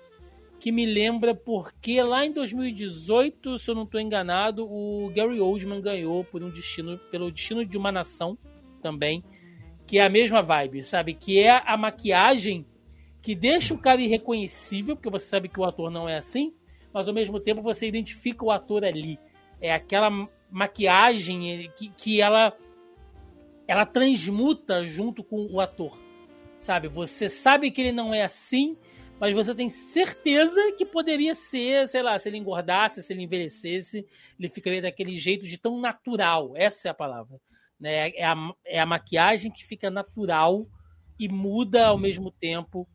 [0.60, 5.80] que me lembra porque lá em 2018, se eu não estou enganado, o Gary Oldman
[5.80, 8.38] ganhou por um destino, pelo destino de uma nação
[8.80, 9.24] também,
[9.86, 11.14] que é a mesma vibe, sabe?
[11.14, 12.64] Que é a maquiagem
[13.22, 16.52] que deixa o cara irreconhecível, porque você sabe que o ator não é assim,
[16.92, 19.18] mas ao mesmo tempo você identifica o ator ali.
[19.60, 20.10] É aquela
[20.50, 22.52] maquiagem que, que ela
[23.66, 25.96] ela transmuta junto com o ator,
[26.56, 26.88] sabe?
[26.88, 28.76] Você sabe que ele não é assim,
[29.20, 34.04] mas você tem certeza que poderia ser, sei lá, se ele engordasse, se ele envelhecesse,
[34.38, 36.52] ele ficaria daquele jeito de tão natural.
[36.56, 37.40] Essa é a palavra.
[37.78, 38.10] Né?
[38.10, 38.34] É, a,
[38.66, 40.66] é a maquiagem que fica natural
[41.18, 42.86] e muda ao mesmo tempo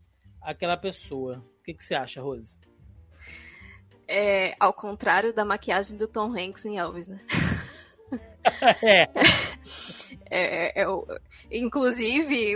[0.41, 1.43] aquela pessoa.
[1.59, 2.59] O que, que você acha, Rose?
[4.07, 7.19] É ao contrário da maquiagem do Tom Hanks em Elvis, né?
[8.81, 9.01] é.
[10.29, 10.88] é, é, é
[11.51, 12.55] inclusive,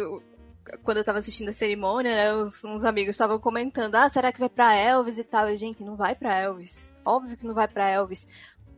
[0.83, 4.39] quando eu tava assistindo a cerimônia, né, uns, uns amigos estavam comentando, ah, será que
[4.39, 5.49] vai pra Elvis e tal?
[5.49, 6.89] E, gente, não vai pra Elvis.
[7.03, 8.27] Óbvio que não vai pra Elvis.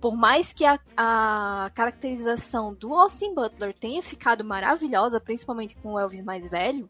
[0.01, 5.99] Por mais que a, a caracterização do Austin Butler tenha ficado maravilhosa, principalmente com o
[5.99, 6.89] Elvis mais velho,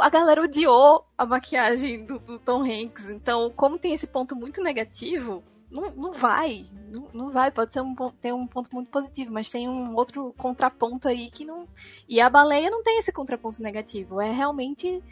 [0.00, 3.08] a galera odiou a maquiagem do, do Tom Hanks.
[3.08, 6.66] Então, como tem esse ponto muito negativo, não, não vai.
[6.90, 7.50] Não, não vai.
[7.50, 11.44] Pode ser um, ter um ponto muito positivo, mas tem um outro contraponto aí que
[11.44, 11.68] não.
[12.08, 14.20] E a baleia não tem esse contraponto negativo.
[14.20, 15.02] É realmente.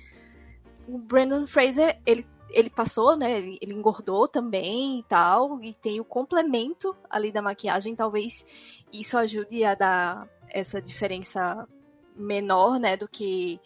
[0.88, 3.38] O Brandon Fraser, ele, ele passou, né?
[3.38, 5.62] Ele, ele engordou também e tal.
[5.62, 7.94] E tem o complemento ali da maquiagem.
[7.94, 8.46] Talvez
[8.92, 11.68] isso ajude a dar essa diferença
[12.16, 12.96] menor, né?
[12.96, 13.60] Do que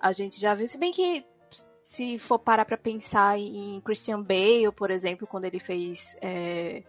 [0.00, 0.66] a gente já viu.
[0.66, 1.24] Se bem que
[1.82, 6.82] se for parar para pensar em Christian Bale, por exemplo, quando ele fez é,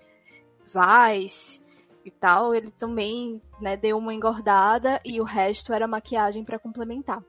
[0.65, 1.61] Vice
[2.03, 7.23] e tal, ele também né, deu uma engordada e o resto era maquiagem para complementar.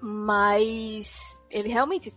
[0.00, 2.14] Mas ele realmente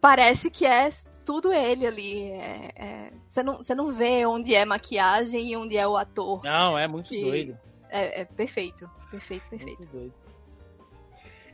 [0.00, 0.88] parece que é
[1.24, 2.30] tudo ele ali.
[2.30, 6.42] É, é, você, não, você não vê onde é maquiagem e onde é o ator.
[6.44, 7.58] Não, é muito doido.
[7.88, 9.78] É, é perfeito, perfeito, perfeito.
[9.78, 10.21] Muito doido.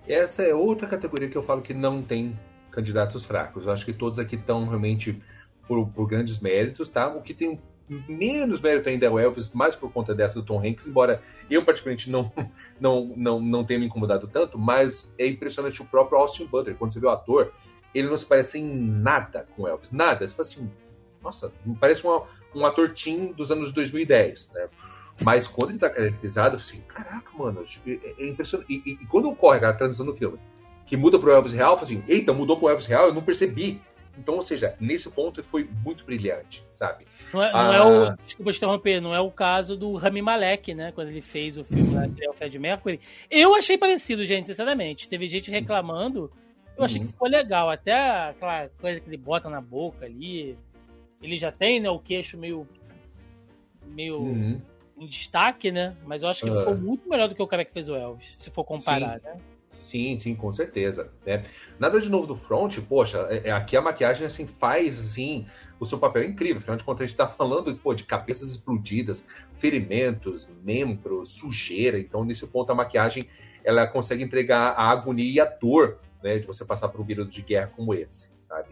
[0.08, 2.38] Essa é outra categoria que eu falo que não tem
[2.70, 3.66] candidatos fracos.
[3.66, 5.22] Eu acho que todos aqui estão realmente
[5.66, 7.08] por, por, grandes méritos, tá?
[7.08, 7.60] O que tem
[8.08, 11.64] menos mérito ainda é o Elvis, mais por conta dessa do Tom Hanks, embora eu
[11.64, 12.32] particularmente não,
[12.80, 16.92] não, não, não tenha me incomodado tanto, mas é impressionante o próprio Austin Butler, quando
[16.92, 17.52] você vê o ator,
[17.94, 20.26] ele não se parece em nada com o Elvis, nada.
[20.26, 20.70] Você fala assim,
[21.22, 22.22] nossa, parece uma,
[22.54, 24.68] um ator teen dos anos 2010, né?
[25.22, 28.72] Mas quando ele tá caracterizado, assim, caraca, mano, tipo, é, é impressionante.
[28.72, 30.38] E, e, e, quando ocorre a transição do filme,
[30.86, 33.80] que muda pro Elvis Real, eu assim, eita, mudou pro Elvis Real, eu não percebi.
[34.16, 37.06] Então, ou seja, nesse ponto foi muito brilhante, sabe?
[37.32, 38.16] Não é, não é o.
[38.16, 40.90] Desculpa te interromper, não é o caso do Rami Malek, né?
[40.90, 43.00] Quando ele fez o filme lá, que é o Fred Mercury.
[43.30, 45.08] Eu achei parecido, gente, sinceramente.
[45.08, 46.32] Teve gente reclamando.
[46.76, 47.06] Eu achei uhum.
[47.06, 47.70] que ficou legal.
[47.70, 47.92] Até
[48.30, 50.58] aquela coisa que ele bota na boca ali.
[51.22, 52.66] Ele já tem, né, o queixo meio.
[53.86, 54.18] meio.
[54.18, 54.60] Uhum
[54.98, 55.96] em destaque, né?
[56.04, 58.34] Mas eu acho que ficou muito melhor do que o cara que fez o Elvis,
[58.36, 59.26] se for comparar, sim.
[59.26, 59.36] né?
[59.68, 61.10] Sim, sim, com certeza.
[61.24, 61.44] Né?
[61.78, 65.46] Nada de novo do front, poxa, é, é, aqui a maquiagem assim faz assim
[65.80, 66.58] o seu papel é incrível.
[66.58, 71.98] Afinal de contas, a gente está falando pô, de cabeças explodidas, ferimentos, membros, sujeira.
[71.98, 73.28] Então, nesse ponto, a maquiagem
[73.64, 77.30] ela consegue entregar a agonia e a dor né, de você passar por um período
[77.30, 78.68] de guerra como esse, sabe?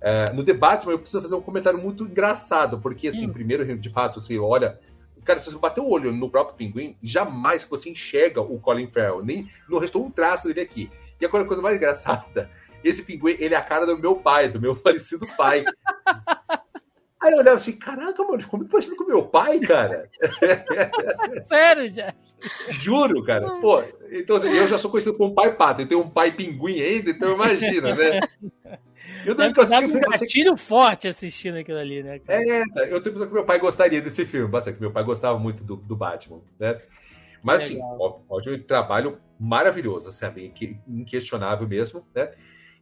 [0.00, 3.32] Uh, no debate, eu preciso fazer um comentário muito engraçado, porque, assim, hum.
[3.32, 4.78] primeiro, de fato, você olha
[5.24, 9.24] Cara, se você bater o olho no próprio pinguim, jamais você enxerga o Colin Farrell.
[9.24, 10.90] Nem não restou um traço dele aqui.
[11.20, 12.50] E a coisa mais engraçada,
[12.84, 15.64] esse pinguim, ele é a cara do meu pai, do meu falecido pai.
[17.20, 20.08] Aí eu olhava assim, caraca, mano, ficou muito parecido com meu pai, cara.
[21.42, 22.14] Sério, já?
[22.68, 23.58] Juro, cara.
[23.60, 26.80] Pô, então assim, eu já sou conhecido como pai pato, eu tenho um pai pinguim
[26.80, 28.20] ainda, então imagina, né?
[29.24, 32.18] Eu tenho que assistir um gatilho forte assistindo aquilo ali, né?
[32.18, 32.42] Cara?
[32.42, 32.84] É, tá.
[32.84, 35.96] eu tenho que meu pai gostaria desse filme, bastante, meu pai gostava muito do, do
[35.96, 36.80] Batman, né?
[37.42, 37.80] Mas assim,
[38.28, 40.52] ótimo um trabalho maravilhoso, sabe?
[40.86, 42.32] Inquestionável mesmo, né?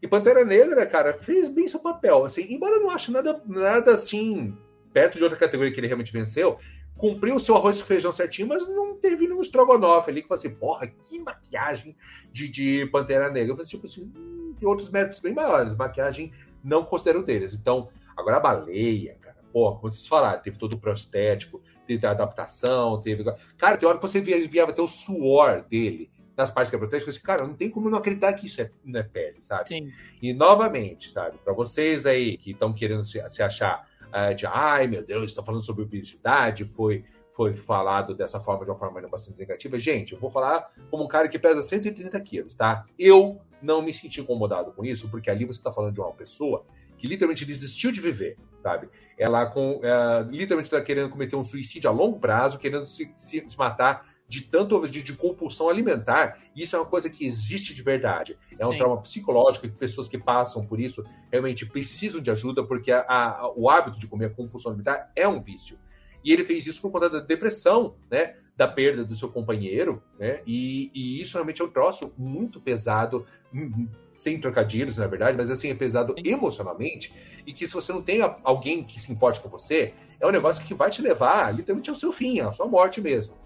[0.00, 3.92] E Pantera Negra, cara, fez bem seu papel, assim, embora eu não ache nada, nada
[3.92, 4.56] assim,
[4.92, 6.58] perto de outra categoria que ele realmente venceu,
[6.96, 10.38] cumpriu o seu arroz e feijão certinho, mas não teve nenhum estrogonofe ali que falou
[10.38, 11.96] assim, porra, que maquiagem
[12.32, 13.52] de, de Pantera Negra.
[13.52, 16.32] Eu falei, tipo assim, hum, tem outros méritos bem maiores, maquiagem
[16.64, 17.52] não considero deles.
[17.52, 22.10] Então, agora a baleia, cara, porra, como vocês falaram, teve todo o prostético, teve a
[22.10, 23.24] adaptação, teve.
[23.58, 26.78] Cara, tem hora que você via, via até o suor dele nas partes que é
[26.78, 29.68] protege, assim, cara, não tem como não acreditar que isso é, não é pele, sabe?
[29.68, 29.90] Sim.
[30.20, 34.86] E novamente, sabe, para vocês aí que estão querendo se, se achar uh, de ai
[34.86, 37.04] meu Deus, está falando sobre obesidade, foi
[37.36, 39.78] foi falado dessa forma, de uma forma bastante negativa.
[39.78, 42.86] Gente, eu vou falar como um cara que pesa 130 quilos, tá?
[42.98, 46.64] Eu não me senti incomodado com isso, porque ali você está falando de uma pessoa
[46.96, 48.88] que literalmente desistiu de viver, sabe?
[49.18, 53.44] Ela com, é, literalmente está querendo cometer um suicídio a longo prazo, querendo se, se,
[53.46, 56.38] se matar de tanto de, de, compulsão alimentar.
[56.54, 58.36] Isso é uma coisa que existe de verdade.
[58.58, 58.78] É um Sim.
[58.78, 63.52] trauma psicológico que pessoas que passam por isso realmente precisam de ajuda, porque a, a,
[63.54, 65.78] o hábito de comer a compulsão alimentar é um vício.
[66.24, 68.34] E ele fez isso por conta da depressão, né?
[68.56, 70.40] Da perda do seu companheiro, né?
[70.44, 73.24] E, e isso realmente é um troço muito pesado,
[73.54, 77.14] hum, hum, sem trocadilhos, na verdade, mas assim, é pesado emocionalmente.
[77.46, 80.64] E que se você não tem alguém que se importe com você, é um negócio
[80.64, 83.36] que vai te levar literalmente ao seu fim, à sua morte mesmo.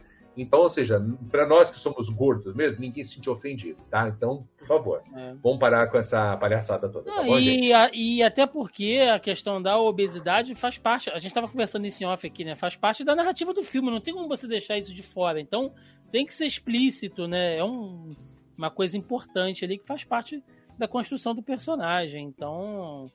[0.40, 4.08] Então, ou seja, para nós que somos gordos mesmo, ninguém se sente ofendido, tá?
[4.08, 5.34] Então, por favor, é.
[5.42, 9.60] vamos parar com essa palhaçada toda, tá bom, e, a, e, até porque a questão
[9.60, 12.56] da obesidade faz parte, a gente estava conversando isso em off aqui, né?
[12.56, 15.40] Faz parte da narrativa do filme, não tem como você deixar isso de fora.
[15.40, 15.72] Então,
[16.10, 17.56] tem que ser explícito, né?
[17.56, 18.14] É um
[18.60, 20.44] uma coisa importante ali que faz parte
[20.78, 22.26] da construção do personagem.
[22.26, 23.10] Então,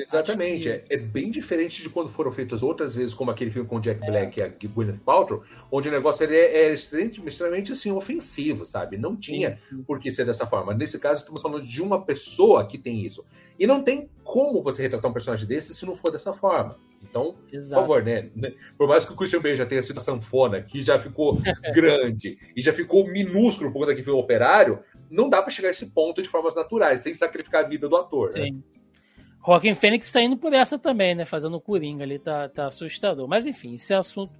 [0.00, 0.64] Exatamente.
[0.64, 0.68] Que...
[0.68, 4.02] É, é, bem diferente de quando foram feitas outras vezes, como aquele filme com Jack
[4.02, 4.06] é.
[4.06, 4.46] Black é.
[4.46, 8.96] e a Gwyneth Paltrow, onde o negócio era, era extremamente, extremamente assim, ofensivo, sabe?
[8.96, 10.74] Não tinha sim, por que ser dessa forma.
[10.74, 13.24] Nesse caso, estamos falando de uma pessoa que tem isso.
[13.58, 16.76] E não tem como você retratar um personagem desse se não for dessa forma.
[17.02, 17.82] Então, Exato.
[17.82, 18.30] por favor, né?
[18.76, 21.40] Por mais que o Christian Bale já tenha sido a sanfona, que já ficou
[21.72, 24.80] grande e já ficou minúsculo por conta que foi um operário,
[25.10, 27.96] não dá para chegar a esse ponto de formas naturais, sem sacrificar a vida do
[27.96, 28.32] ator.
[28.32, 28.46] Né?
[28.46, 28.52] Sim.
[28.52, 28.75] Né?
[29.46, 31.24] Joaquim Fênix tá indo por essa também, né?
[31.24, 33.28] Fazendo o Coringa ali, tá, tá assustador.
[33.28, 34.32] Mas enfim, esse é assunto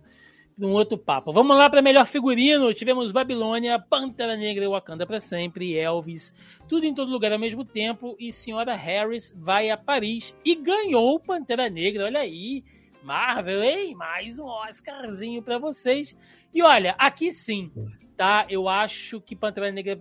[0.58, 1.32] de um outro papo.
[1.32, 2.74] Vamos lá para melhor figurino.
[2.74, 6.34] Tivemos Babilônia, Pantera Negra e Wakanda para sempre, Elvis,
[6.68, 8.16] tudo em todo lugar ao mesmo tempo.
[8.18, 12.06] E Senhora Harris vai a Paris e ganhou Pantera Negra.
[12.06, 12.64] Olha aí,
[13.04, 13.94] Marvel, hein?
[13.94, 16.16] Mais um Oscarzinho para vocês.
[16.52, 17.70] E olha, aqui sim,
[18.16, 18.44] tá?
[18.48, 20.00] Eu acho que Pantera Negra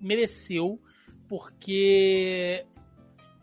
[0.00, 0.80] mereceu,
[1.28, 2.64] porque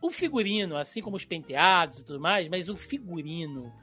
[0.01, 3.73] o figurino, assim como os penteados e tudo mais, mas o figurino,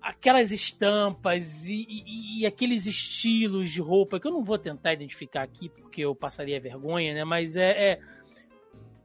[0.00, 5.42] aquelas estampas e, e, e, aqueles estilos de roupa que eu não vou tentar identificar
[5.42, 7.24] aqui porque eu passaria vergonha, né?
[7.24, 8.00] Mas é, é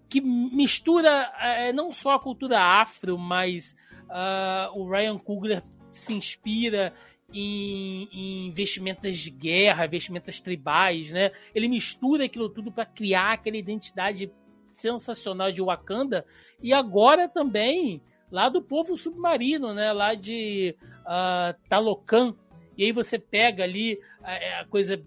[0.10, 3.76] que mistura é, não só a cultura afro, mas
[4.06, 6.94] uh, o Ryan Coogler se inspira
[7.34, 11.32] em, em, vestimentas de guerra, vestimentas tribais, né?
[11.54, 14.32] Ele mistura aquilo tudo para criar aquela identidade
[14.78, 16.26] sensacional de Wakanda
[16.62, 18.02] e agora também
[18.32, 19.92] lá do povo submarino, né?
[19.92, 22.36] Lá de uh, Talocan.
[22.78, 25.02] E aí você pega ali a, é, a coisa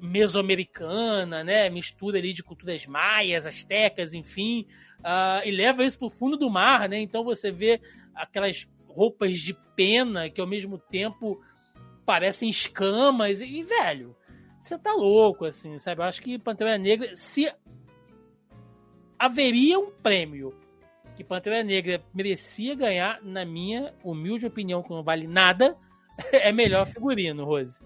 [0.00, 1.68] mesoamericana, né?
[1.68, 4.66] Mistura ali de culturas maias, astecas, enfim,
[5.00, 6.98] uh, e leva isso para o fundo do mar, né?
[6.98, 7.80] Então você vê
[8.14, 11.40] aquelas roupas de pena que ao mesmo tempo
[12.06, 14.16] parecem escamas e velho,
[14.60, 16.02] você tá louco assim, sabe?
[16.02, 17.50] Eu acho que Pantera Negra, se
[19.20, 20.54] haveria um prêmio
[21.14, 25.76] que Pantera Negra merecia ganhar, na minha humilde opinião, que não vale nada,
[26.32, 27.82] é melhor figurino, Rose.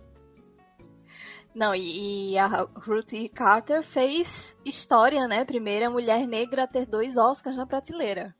[1.53, 5.45] Não, e, a Ruth Carter fez história, né?
[5.45, 8.35] Primeira mulher negra a ter dois Oscars na prateleira.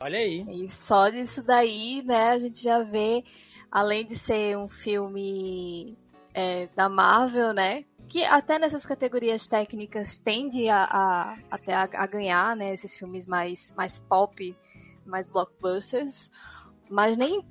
[0.00, 0.44] Olha aí.
[0.48, 3.24] E só disso daí, né, a gente já vê,
[3.70, 5.96] além de ser um filme
[6.32, 7.84] é, da Marvel, né?
[8.08, 13.26] Que até nessas categorias técnicas tende a, a até a, a, ganhar, né, esses filmes
[13.26, 14.56] mais, mais pop,
[15.04, 16.30] mais blockbusters,
[16.88, 17.44] mas nem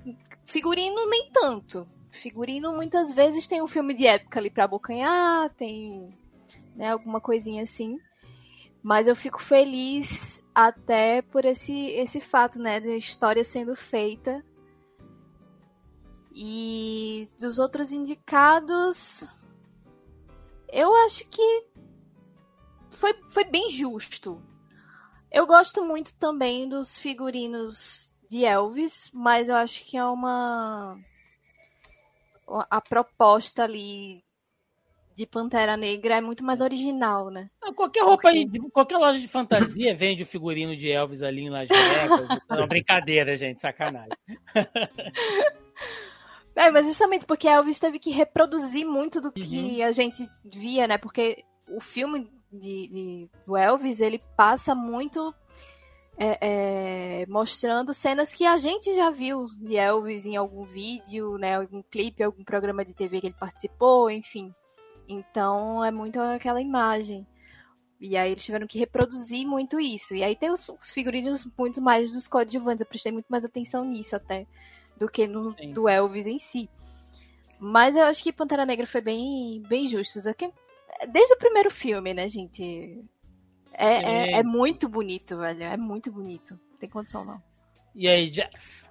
[0.45, 1.87] figurino nem tanto.
[2.11, 6.17] Figurino muitas vezes tem um filme de época ali para abocanhar, tem
[6.75, 7.99] né, alguma coisinha assim.
[8.81, 14.43] Mas eu fico feliz até por esse, esse fato, né, da história sendo feita.
[16.33, 19.27] E dos outros indicados,
[20.71, 21.65] eu acho que
[22.91, 24.41] foi, foi bem justo.
[25.31, 30.97] Eu gosto muito também dos figurinos de Elvis, mas eu acho que é uma.
[32.69, 34.23] A proposta ali
[35.15, 37.49] de Pantera Negra é muito mais original, né?
[37.75, 38.37] Qualquer roupa Porque...
[38.37, 42.39] aí, qualquer loja de fantasia vende o figurino de Elvis ali em Las Vegas.
[42.47, 44.15] Não, brincadeira, gente, sacanagem.
[46.57, 49.85] É, mas justamente porque Elvis teve que reproduzir muito do que uhum.
[49.85, 50.97] a gente via, né?
[50.97, 55.31] Porque o filme de, de do Elvis, ele passa muito
[56.17, 61.57] é, é, mostrando cenas que a gente já viu de Elvis em algum vídeo, né?
[61.57, 64.51] Algum clipe, algum programa de TV que ele participou, enfim.
[65.07, 67.27] Então é muito aquela imagem.
[68.01, 70.15] E aí eles tiveram que reproduzir muito isso.
[70.15, 72.81] E aí tem os, os figurinos muito mais dos coadjuvantes.
[72.81, 74.47] Eu prestei muito mais atenção nisso até
[74.97, 75.73] do que no Sim.
[75.73, 76.69] do Elvis em si.
[77.59, 80.19] Mas eu acho que Pantera Negra foi bem, bem justo.
[81.11, 83.03] Desde o primeiro filme, né, gente?
[83.73, 85.63] É, é, é, muito bonito, velho.
[85.63, 86.59] É muito bonito.
[86.71, 87.41] Não tem condição, não.
[87.95, 88.85] E aí, Jeff?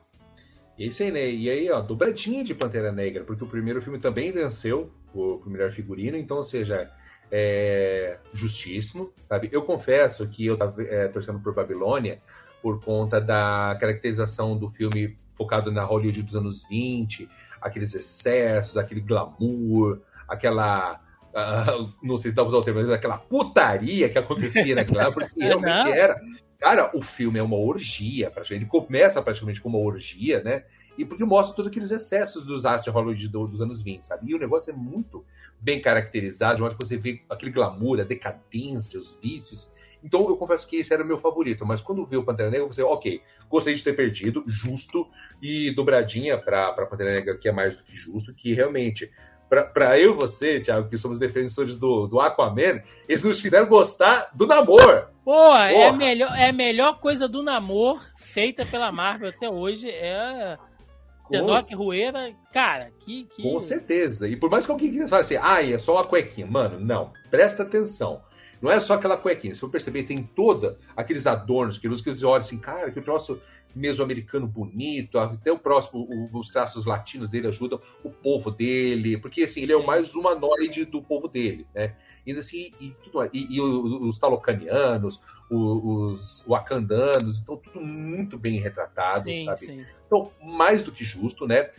[0.79, 1.31] E é isso aí, né?
[1.31, 5.51] E aí, ó, dobradinha de Pantera Negra, porque o primeiro filme também venceu o, o
[5.51, 6.91] melhor figurino, então, ou seja,
[7.31, 9.49] é justíssimo, sabe?
[9.51, 12.21] Eu confesso que eu tava é, torcendo por Babilônia
[12.63, 17.29] por conta da caracterização do filme focado na Hollywood dos anos 20,
[17.61, 21.01] aqueles excessos, aquele glamour, aquela.
[21.35, 25.13] Uh, não sei se dá pra usar o termo, mas aquela putaria que acontecia naquela,
[25.13, 26.19] porque realmente era.
[26.59, 28.65] Cara, o filme é uma orgia, praticamente.
[28.65, 30.65] Ele começa praticamente com uma orgia, né?
[30.97, 34.31] E porque mostra todos aqueles excessos dos astros de Hollywood dos anos 20, sabe?
[34.31, 35.23] E o negócio é muito
[35.61, 39.71] bem caracterizado, de modo que você vê aquele glamour, a decadência, os vícios.
[40.03, 42.65] Então eu confesso que esse era o meu favorito, mas quando vi o Pantera Negra,
[42.65, 45.07] eu pensei, ok, gostei de ter perdido, justo,
[45.43, 49.11] e dobradinha para Pantera Negra, que é mais do que justo, que realmente
[49.49, 54.31] pra, eu e você, Thiago, que somos defensores do, do Aquaman, eles nos fizeram gostar
[54.35, 55.09] do namoro.
[55.25, 59.89] Pô, é a melhor, é a melhor coisa do namoro feita pela Marvel até hoje.
[59.91, 60.57] É.
[61.29, 63.43] Tenoch Rueira, cara, que, que.
[63.43, 64.29] Com certeza.
[64.29, 66.47] E por mais que alguém queira falar assim, ah, é só uma cuequinha.
[66.47, 67.13] Mano, não.
[67.31, 68.23] Presta atenção.
[68.67, 69.55] Não é só aquela cuequinha.
[69.55, 73.41] Se eu perceber, tem toda aqueles adornos que você olha assim, cara, que troço
[73.77, 79.63] mesoamericano bonito, até o próximo, os traços latinos dele ajudam o povo dele, porque assim,
[79.63, 81.95] ele é o mais humanoide do povo dele, né?
[82.27, 89.31] E assim, e, tudo, e, e os talocanianos, os, wakandanos, então tudo muito bem retratado,
[89.31, 89.59] sim, sabe?
[89.59, 89.87] Sim.
[90.07, 91.71] Então, mais do que justo, né?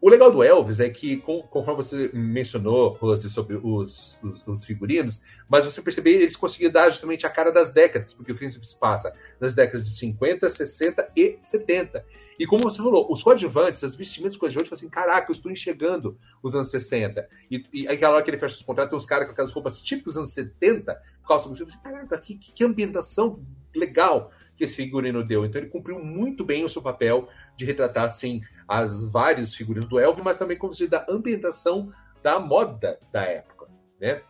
[0.00, 5.22] O legal do Elvis é que, conforme você mencionou, Rose, sobre os, os, os, figurinos,
[5.48, 8.78] mas você percebeu eles conseguiram dar justamente a cara das décadas, porque o filme se
[8.78, 12.04] passa nas décadas de 50, 60 e 70.
[12.38, 16.54] E como você falou, os coadjuvantes, as vestimentas coadjuvantes, assim, caraca, eu estou enxergando os
[16.54, 17.26] anos 60.
[17.50, 19.80] E, e aquela hora que ele fecha os contratos, tem uns caras com aquelas roupas
[19.80, 23.42] típicas dos anos 70, calça assim, caraca, que, que ambientação
[23.78, 25.44] legal que esse figurino deu.
[25.44, 29.98] Então ele cumpriu muito bem o seu papel de retratar, assim, as vários figurinos do
[29.98, 33.66] Elvis, mas também como se da ambientação da moda da época,
[34.00, 34.22] né?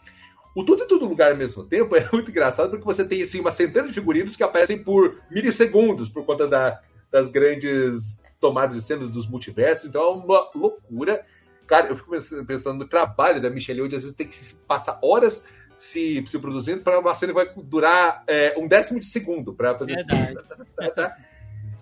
[0.55, 3.41] O Tudo em Todo Lugar ao mesmo tempo é muito engraçado porque você tem assim,
[3.41, 6.81] uma centena de figurinos que aparecem por milissegundos por conta da,
[7.11, 9.89] das grandes tomadas de cena dos multiversos.
[9.89, 11.25] Então é uma loucura.
[11.67, 12.11] Cara, eu fico
[12.47, 15.45] pensando no trabalho da Michelle Yeoh, às vezes tem que passar horas
[15.77, 19.79] se, se produzindo para uma cena que vai durar é, um décimo de segundo para
[19.79, 20.07] fazer.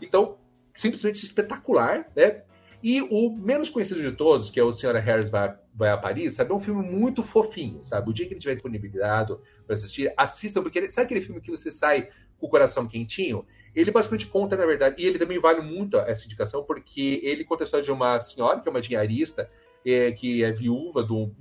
[0.03, 0.37] então,
[0.75, 2.43] simplesmente espetacular, né?
[2.83, 6.35] E o menos conhecido de todos, que é o Senhora Harris vai, vai a Paris,
[6.35, 6.51] sabe?
[6.51, 8.11] É um filme muito fofinho, sabe?
[8.11, 11.51] O dia que ele tiver disponibilizado para assistir, assistam, porque ele, sabe aquele filme que
[11.51, 13.47] você sai com o coração quentinho?
[13.75, 17.63] Ele basicamente conta, na verdade, e ele também vale muito essa indicação, porque ele conta
[17.63, 19.49] a história de uma senhora, que é uma diarista,
[19.87, 21.33] é, que é viúva do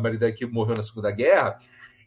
[0.00, 1.58] marido que morreu na Segunda Guerra,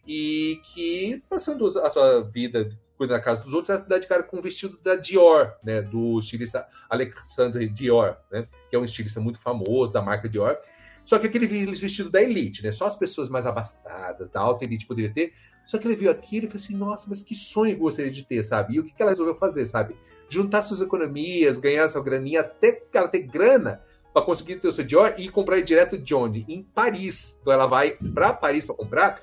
[0.07, 4.23] e que, passando a sua vida cuida da casa dos outros, ela dá de cara
[4.23, 5.81] com o vestido da Dior, né?
[5.81, 8.47] Do estilista Alexandre Dior, né?
[8.69, 10.57] Que é um estilista muito famoso da marca Dior.
[11.03, 12.71] Só que aquele vestido da elite, né?
[12.71, 15.33] Só as pessoas mais abastadas, da alta elite poderiam ter.
[15.65, 18.23] Só que ele viu aquilo e falou assim, nossa, mas que sonho eu gostaria de
[18.23, 18.75] ter, sabe?
[18.75, 19.95] E o que ela resolveu fazer, sabe?
[20.27, 23.81] Juntar suas economias, ganhar sua graninha, até ela ter grana
[24.13, 26.45] para conseguir ter o seu Dior e comprar direto de onde?
[26.47, 27.37] Em Paris.
[27.41, 29.21] Então ela vai para Paris para comprar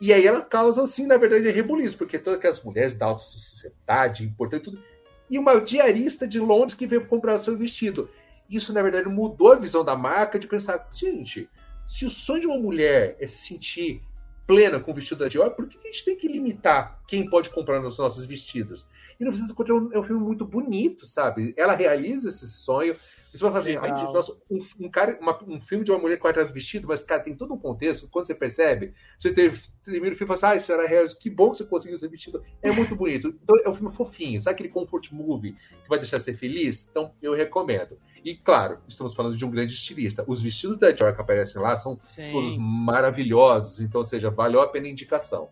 [0.00, 4.24] e aí ela causa, assim, na verdade, rebuliço, porque todas aquelas mulheres da alta sociedade,
[4.24, 4.82] importante tudo,
[5.28, 8.08] e uma diarista de Londres que veio comprar o seu vestido.
[8.48, 11.48] Isso, na verdade, mudou a visão da marca de pensar, gente,
[11.86, 14.02] se o sonho de uma mulher é se sentir
[14.46, 17.50] plena com o vestido da Dior, por que a gente tem que limitar quem pode
[17.50, 18.86] comprar os nossos vestidos?
[19.20, 21.54] E no fim das contas é um filme muito bonito, sabe?
[21.56, 22.96] Ela realiza esse sonho,
[23.38, 26.26] você vai fazer, ai, nossa, um, um, cara, uma, um filme de uma mulher com
[26.26, 28.08] atrás vestido, mas, cara, tem todo um contexto.
[28.08, 31.50] Quando você percebe, você termina o filme e fala assim, ai, Sarah Harris, que bom
[31.50, 32.42] que você conseguiu ser vestido.
[32.60, 33.28] É muito bonito.
[33.42, 34.42] Então, é um filme fofinho.
[34.42, 36.88] Sabe aquele comfort movie que vai deixar você feliz?
[36.90, 37.96] Então, eu recomendo.
[38.24, 40.24] E, claro, estamos falando de um grande estilista.
[40.26, 42.32] Os vestidos da Dior que aparecem lá são Sim.
[42.32, 43.80] todos maravilhosos.
[43.80, 45.50] Então, ou seja, valeu a pena a indicação.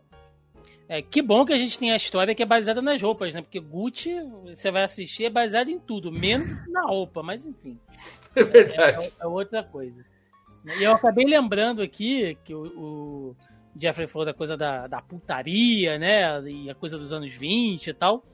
[0.88, 3.42] É, que bom que a gente tem a história que é baseada nas roupas, né?
[3.42, 7.78] Porque Gucci, você vai assistir, é baseado em tudo, menos na roupa, mas enfim.
[8.36, 9.06] É verdade.
[9.06, 10.04] É, é, é outra coisa.
[10.78, 13.36] E eu acabei lembrando aqui que o, o
[13.76, 16.40] Jeffrey falou da coisa da, da putaria, né?
[16.48, 18.24] E a coisa dos anos 20 e tal.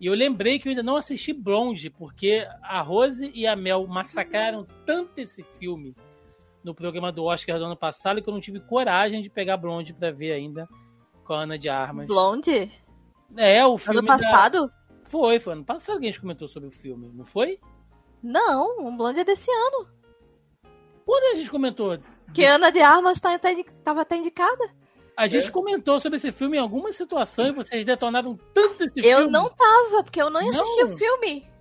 [0.00, 3.86] E eu lembrei que eu ainda não assisti Blonde, porque a Rose e a Mel
[3.86, 5.94] massacraram tanto esse filme
[6.64, 9.92] no programa do Oscar do ano passado que eu não tive coragem de pegar Blonde
[9.92, 10.68] para ver ainda
[11.24, 12.06] com a Ana de Armas.
[12.06, 12.70] Blonde?
[13.36, 13.98] É, o filme.
[13.98, 14.66] Ano passado?
[14.66, 14.72] Da...
[15.04, 17.58] Foi, foi ano passado que a gente comentou sobre o filme, não foi?
[18.22, 19.88] Não, o Blonde é desse ano.
[21.04, 21.98] Quando a gente comentou?
[22.32, 23.48] Que Ana de Armas tá, tá,
[23.84, 24.70] tava até indicada.
[25.16, 25.50] A gente é.
[25.50, 29.24] comentou sobre esse filme em alguma situação e vocês detonaram tanto esse eu filme.
[29.24, 30.88] Eu não tava, porque eu não assisti não.
[30.88, 31.51] o filme.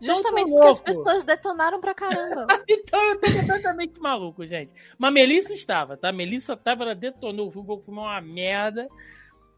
[0.00, 2.46] Então Justamente porque as pessoas detonaram pra caramba.
[2.68, 4.72] então eu tô completamente maluco, gente.
[4.96, 6.12] Mas Melissa estava, tá?
[6.12, 8.88] Melissa tava, ela detonou o filme, o filme é uma merda.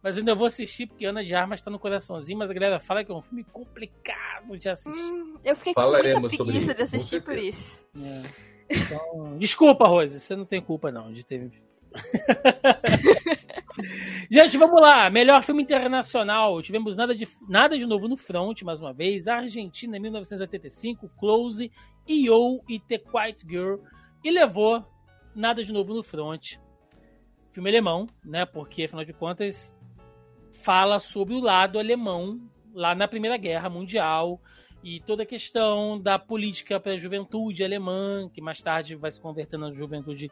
[0.02, 2.80] Mas eu ainda vou assistir porque Ana de Armas tá no coraçãozinho, mas a galera
[2.80, 5.12] fala que é um filme complicado de assistir.
[5.12, 7.86] Hum, eu fiquei com muita preguiça de assistir por isso.
[7.94, 8.22] É.
[8.70, 11.50] Então, desculpa, Rose, você não tem culpa não de ter
[14.30, 15.10] Gente, vamos lá.
[15.10, 16.62] Melhor filme internacional.
[16.62, 19.28] Tivemos nada de, nada de novo no front, mais uma vez.
[19.28, 21.70] Argentina, 1985, Close,
[22.06, 22.62] E.O.
[22.68, 23.78] e The Quiet Girl.
[24.22, 24.84] E levou
[25.34, 26.56] nada de novo no front.
[27.52, 28.44] Filme alemão, né?
[28.44, 29.76] Porque, afinal de contas,
[30.52, 32.40] fala sobre o lado alemão
[32.72, 34.40] lá na Primeira Guerra Mundial.
[34.82, 39.20] E toda a questão da política para a juventude alemã, que mais tarde vai se
[39.20, 40.30] converter na juventude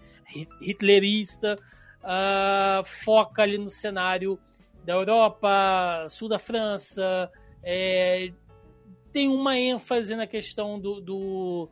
[0.61, 1.59] hitlerista,
[2.01, 4.38] uh, foca ali no cenário
[4.84, 7.30] da Europa, sul da França,
[7.62, 8.32] é,
[9.12, 11.68] tem uma ênfase na questão do, do,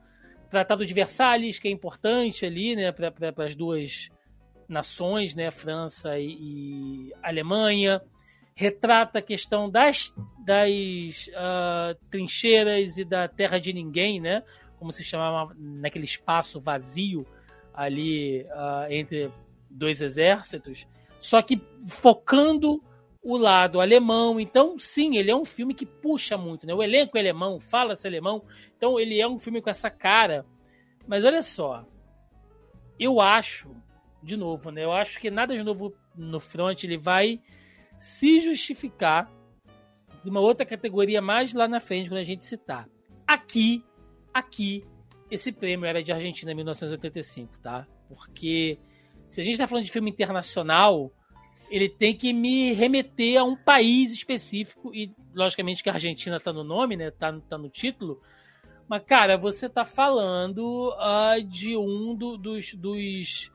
[0.50, 3.12] Tratado de Versalhes, que é importante ali né, para
[3.44, 4.10] as duas
[4.68, 8.02] nações, né, França e, e Alemanha
[8.56, 14.42] retrata a questão das, das uh, trincheiras e da terra de ninguém, né?
[14.78, 17.26] Como se chamava naquele espaço vazio
[17.74, 19.30] ali uh, entre
[19.70, 20.86] dois exércitos,
[21.20, 22.82] só que focando
[23.22, 24.40] o lado alemão.
[24.40, 26.72] Então, sim, ele é um filme que puxa muito, né?
[26.72, 28.42] O elenco é alemão, fala-se alemão,
[28.74, 30.46] então ele é um filme com essa cara.
[31.06, 31.84] Mas olha só,
[32.98, 33.70] eu acho,
[34.22, 34.84] de novo, né?
[34.84, 37.38] Eu acho que nada de novo no front ele vai
[37.98, 39.30] se justificar
[40.22, 42.88] de uma outra categoria mais lá na frente, quando a gente citar.
[43.26, 43.84] Aqui,
[44.32, 44.84] aqui,
[45.30, 47.86] esse prêmio era de Argentina em 1985, tá?
[48.08, 48.78] Porque
[49.28, 51.12] se a gente está falando de filme internacional,
[51.70, 56.52] ele tem que me remeter a um país específico, e logicamente que a Argentina está
[56.52, 57.10] no nome, né?
[57.10, 58.20] Tá, tá no título.
[58.88, 63.50] Mas, cara, você está falando uh, de um do, dos, dos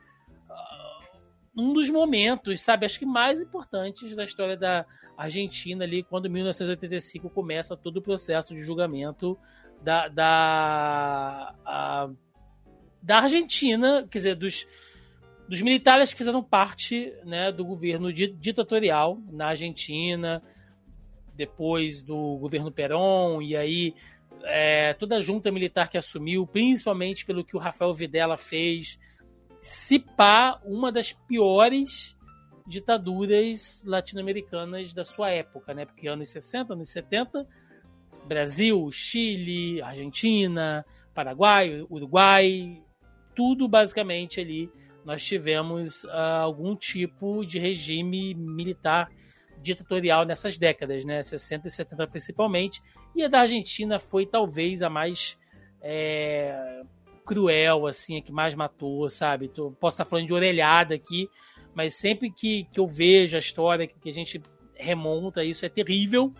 [1.56, 4.86] um dos momentos, sabe, acho que mais importantes da história da
[5.18, 9.38] Argentina ali, quando em 1985 começa todo o processo de julgamento
[9.82, 12.10] da, da, a,
[13.02, 14.66] da Argentina, quer dizer, dos,
[15.47, 20.41] dos militares que fizeram parte né, do governo ditatorial na Argentina,
[21.36, 23.93] depois do governo Perón, e aí
[24.43, 28.97] é, toda a junta militar que assumiu, principalmente pelo que o Rafael Videla fez
[29.62, 32.18] se pá, uma das piores
[32.68, 35.86] ditaduras latino-americanas da sua época, né?
[35.86, 37.47] Porque anos 60, anos 70,
[38.26, 40.84] Brasil, Chile, Argentina,
[41.14, 42.82] Paraguai, Uruguai,
[43.36, 44.70] tudo basicamente ali
[45.03, 49.09] nós tivemos uh, algum tipo de regime militar
[49.59, 51.22] ditatorial nessas décadas, né?
[51.22, 52.82] 60 e 70 principalmente.
[53.16, 55.38] E a da Argentina foi talvez a mais
[55.82, 56.82] é,
[57.26, 59.47] cruel, assim, a que mais matou, sabe?
[59.47, 61.30] Tô, posso estar falando de orelhada aqui,
[61.74, 64.41] mas sempre que, que eu vejo a história, que, que a gente
[64.76, 66.34] remonta isso, é terrível.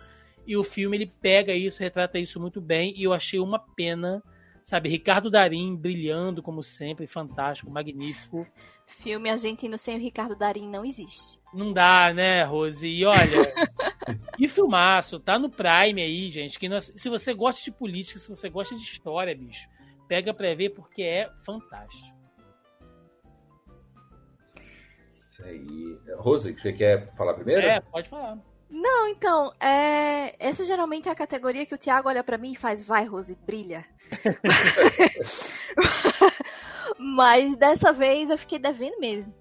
[0.46, 2.92] E o filme ele pega isso, retrata isso muito bem.
[2.96, 4.22] E eu achei uma pena,
[4.62, 4.88] sabe?
[4.88, 8.46] Ricardo Darim brilhando como sempre, fantástico, magnífico.
[8.86, 11.40] Filme argentino sem o Ricardo Darim não existe.
[11.54, 12.86] Não dá, né, Rose?
[12.86, 13.54] E olha,
[14.38, 16.58] e filmaço, tá no Prime aí, gente.
[16.58, 19.68] Que nós, se você gosta de política, se você gosta de história, bicho,
[20.12, 22.14] pega pra ver porque é fantástico.
[25.10, 25.98] Isso aí.
[26.18, 27.62] Rose, você quer falar primeiro?
[27.62, 28.38] É, pode falar.
[28.68, 30.36] Não, então, é...
[30.38, 33.34] essa geralmente é a categoria que o Thiago olha para mim e faz, vai, Rose,
[33.46, 33.86] brilha.
[36.98, 39.34] Mas dessa vez eu fiquei devendo mesmo.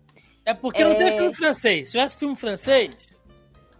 [0.46, 0.88] É porque é...
[0.88, 1.90] não tem filme francês.
[1.90, 3.10] Se tivesse filme francês,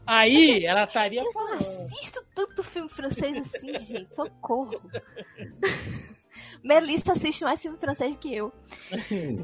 [0.06, 1.62] aí ela estaria falando.
[1.62, 4.82] Eu assisto tanto filme francês assim, gente, socorro.
[6.64, 8.52] Melissa assiste mais filme francês que eu.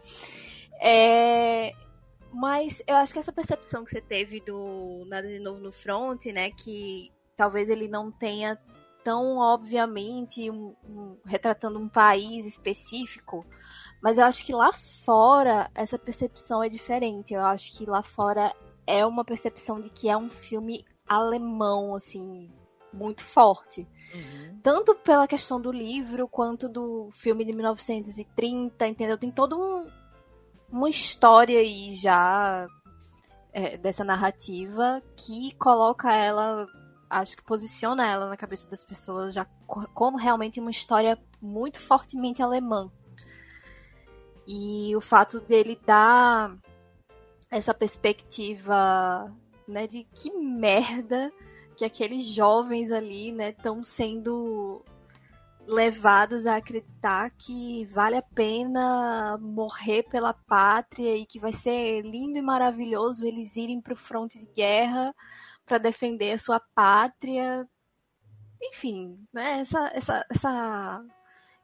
[0.80, 1.72] é,
[2.32, 6.26] mas eu acho que essa percepção que você teve do Nada de Novo no Front,
[6.26, 6.50] né?
[6.50, 8.58] Que talvez ele não tenha
[9.02, 13.44] tão obviamente um, um, retratando um país específico.
[14.02, 17.34] Mas eu acho que lá fora essa percepção é diferente.
[17.34, 18.54] Eu acho que lá fora
[18.86, 22.50] é uma percepção de que é um filme alemão, assim,
[22.92, 23.86] muito forte.
[24.14, 24.58] Uhum.
[24.62, 29.16] Tanto pela questão do livro, quanto do filme de 1930, entendeu?
[29.16, 29.86] Tem toda um,
[30.70, 32.66] uma história aí já
[33.52, 36.66] é, dessa narrativa que coloca ela,
[37.08, 42.42] acho que posiciona ela na cabeça das pessoas já como realmente uma história muito fortemente
[42.42, 42.90] alemã.
[44.46, 46.56] E o fato dele dar
[47.50, 49.32] essa perspectiva,
[49.66, 51.32] né, de que merda
[51.80, 54.84] que aqueles jovens ali, né, estão sendo
[55.66, 62.36] levados a acreditar que vale a pena morrer pela pátria e que vai ser lindo
[62.36, 65.14] e maravilhoso eles irem para o fronte de guerra
[65.64, 67.66] para defender a sua pátria.
[68.62, 71.02] Enfim, né, essa, essa, essa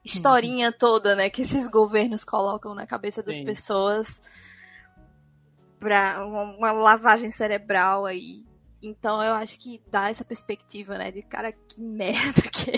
[0.03, 3.45] historinha toda, né, que esses governos colocam na cabeça das Sim.
[3.45, 4.19] pessoas
[5.79, 8.46] para uma lavagem cerebral aí
[8.81, 12.77] então eu acho que dá essa perspectiva, né, de cara, que merda que, é,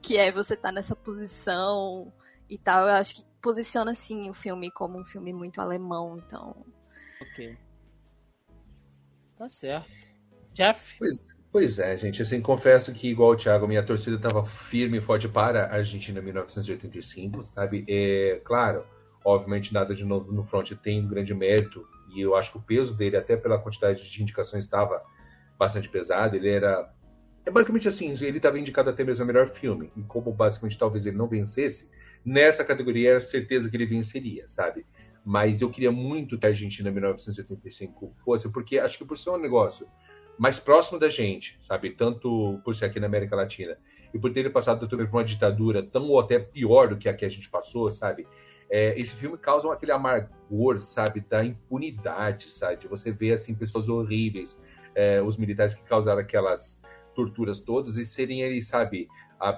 [0.00, 2.12] que é você estar tá nessa posição
[2.48, 2.86] e tal.
[2.86, 6.64] Eu acho que posiciona sim o filme como um filme muito alemão, então.
[7.20, 7.56] Ok.
[9.36, 9.90] Tá certo.
[10.54, 10.98] Jeff?
[10.98, 12.22] Pois, Pois é, gente.
[12.22, 16.18] Assim, confesso que, igual o Thiago, minha torcida estava firme e forte para a Argentina
[16.18, 17.84] em 1985, sabe?
[17.86, 18.86] É, claro,
[19.22, 22.62] obviamente, nada de novo no front tem um grande mérito, e eu acho que o
[22.62, 25.02] peso dele, até pela quantidade de indicações, estava
[25.62, 26.34] bastante pesado.
[26.34, 26.92] Ele era.
[27.46, 31.06] É basicamente assim, ele estava indicado até mesmo a melhor filme, e como basicamente talvez
[31.06, 31.90] ele não vencesse,
[32.24, 34.86] nessa categoria era certeza que ele venceria, sabe?
[35.24, 39.30] Mas eu queria muito que a Argentina em 1985 fosse, porque acho que por ser
[39.30, 39.88] um negócio
[40.38, 41.90] mais próximo da gente, sabe?
[41.90, 43.76] Tanto por ser aqui na América Latina
[44.14, 47.14] e por ter passado também por uma ditadura tão ou até pior do que a
[47.14, 48.26] que a gente passou, sabe?
[48.70, 51.20] É, esse filme causa aquele amargor, sabe?
[51.28, 52.86] Da impunidade, sabe?
[52.88, 54.60] Você vê, assim, pessoas horríveis,
[54.94, 56.80] é, os militares que causaram aquelas
[57.14, 59.08] torturas todas e serem ali, sabe?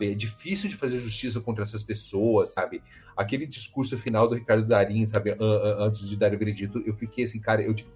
[0.01, 2.83] É difícil de fazer justiça contra essas pessoas, sabe?
[3.15, 5.37] Aquele discurso final do Ricardo Darim, sabe?
[5.79, 7.91] Antes de dar o veredito, eu fiquei assim, cara, eu tipo,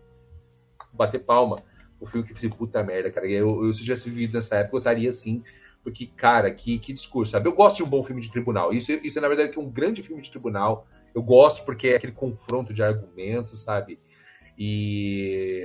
[0.93, 1.63] bater palma
[2.01, 3.27] o filme que fiz puta merda, cara.
[3.27, 5.43] Eu, eu, se tivesse vivido nessa época, eu estaria assim.
[5.83, 7.49] Porque, cara, que, que discurso, sabe?
[7.49, 8.73] Eu gosto de um bom filme de tribunal.
[8.73, 10.87] Isso, isso é, na verdade, é um grande filme de tribunal.
[11.15, 13.99] Eu gosto porque é aquele confronto de argumentos, sabe?
[14.59, 15.65] E,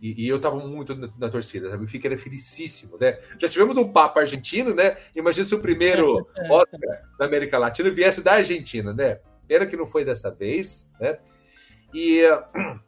[0.00, 1.84] e, e eu tava muito na, na, torcida, sabe?
[1.84, 3.18] Eu fiquei felicíssimo, né?
[3.38, 4.96] Já tivemos um Papa argentino, né?
[5.14, 6.80] Imagina se o primeiro Oscar
[7.18, 9.20] da América Latina viesse da Argentina, né?
[9.46, 11.18] Pena que não foi dessa vez, né?
[11.92, 12.22] E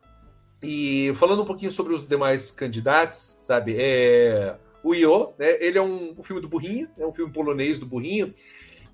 [0.62, 3.76] e falando um pouquinho sobre os demais candidatos, sabe?
[3.78, 5.58] É, o Io, né?
[5.60, 8.32] Ele é um, um filme do burrinho, é um filme polonês do burrinho.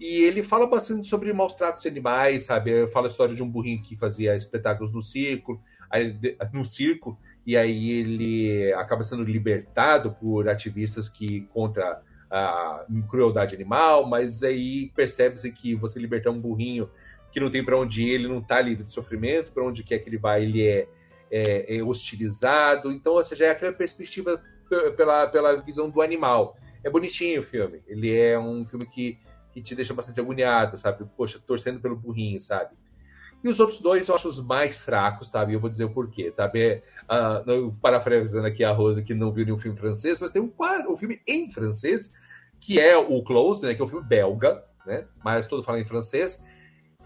[0.00, 2.88] E ele fala bastante sobre maus tratos de animais, sabe?
[2.88, 6.16] Fala a história de um burrinho que fazia espetáculos no circo, aí,
[6.52, 14.06] no circo, e aí ele acaba sendo libertado por ativistas que contra a crueldade animal,
[14.06, 16.90] mas aí percebe-se que você libertar um burrinho
[17.32, 19.98] que não tem para onde ir, ele não está livre de sofrimento, para onde quer
[20.00, 20.88] que ele vai, ele é
[21.30, 22.92] é, é hostilizado.
[22.92, 24.42] Então, ou seja, é aquela perspectiva
[24.96, 26.56] pela, pela visão do animal.
[26.84, 27.82] É bonitinho o filme.
[27.86, 29.18] Ele é um filme que,
[29.52, 31.06] que te deixa bastante agoniado, sabe?
[31.16, 32.74] Poxa, torcendo pelo burrinho, sabe?
[33.42, 35.52] E os outros dois eu acho os mais fracos, sabe?
[35.54, 36.82] Eu vou dizer o porquê, sabe?
[37.04, 40.52] Uh, parafraseando aqui a Rosa, que não viu nenhum filme francês, mas tem um,
[40.88, 42.12] um filme em francês,
[42.60, 43.74] que é o Close, né?
[43.74, 45.06] Que é um filme belga, né?
[45.24, 46.42] Mas todo fala em francês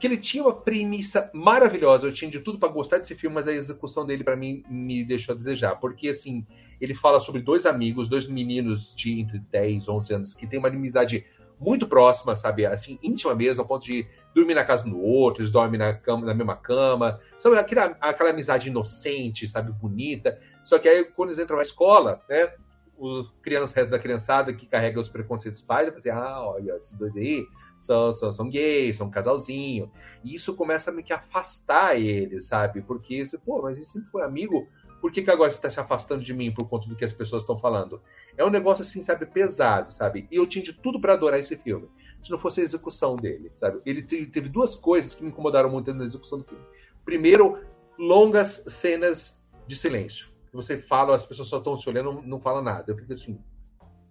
[0.02, 2.08] que ele tinha uma premissa maravilhosa.
[2.08, 5.04] Eu tinha de tudo para gostar desse filme, mas a execução dele para mim me
[5.04, 6.44] deixou a desejar, porque assim,
[6.80, 10.66] ele fala sobre dois amigos, dois meninos de entre 10, 11 anos que têm uma
[10.66, 11.24] amizade
[11.62, 15.50] muito próxima, sabe, assim, íntima mesmo, ao ponto de dormir na casa do outro, eles
[15.50, 20.38] dormem na, cama, na mesma cama, sabe, aquela, aquela amizade inocente, sabe, bonita.
[20.64, 22.52] Só que aí, quando eles entram na escola, né,
[22.98, 27.16] o criança da criançada que carrega os preconceitos pais, vai dizer, ah, olha, esses dois
[27.16, 27.46] aí
[27.78, 29.90] são, são, são gays, são um casalzinho.
[30.24, 32.80] E isso começa a meio que afastar eles, sabe?
[32.82, 34.68] Porque pô, mas a gente sempre foi amigo,
[35.02, 37.12] por que, que agora você está se afastando de mim por conta do que as
[37.12, 38.00] pessoas estão falando?
[38.38, 40.28] É um negócio assim, sabe, pesado, sabe?
[40.30, 41.88] E eu tinha de tudo para adorar esse filme,
[42.22, 43.80] se não fosse a execução dele, sabe?
[43.84, 46.64] Ele teve duas coisas que me incomodaram muito na execução do filme.
[47.04, 47.58] Primeiro,
[47.98, 50.30] longas cenas de silêncio.
[50.52, 52.84] Você fala, as pessoas só estão se olhando, não, não fala nada.
[52.86, 53.42] Eu fico assim,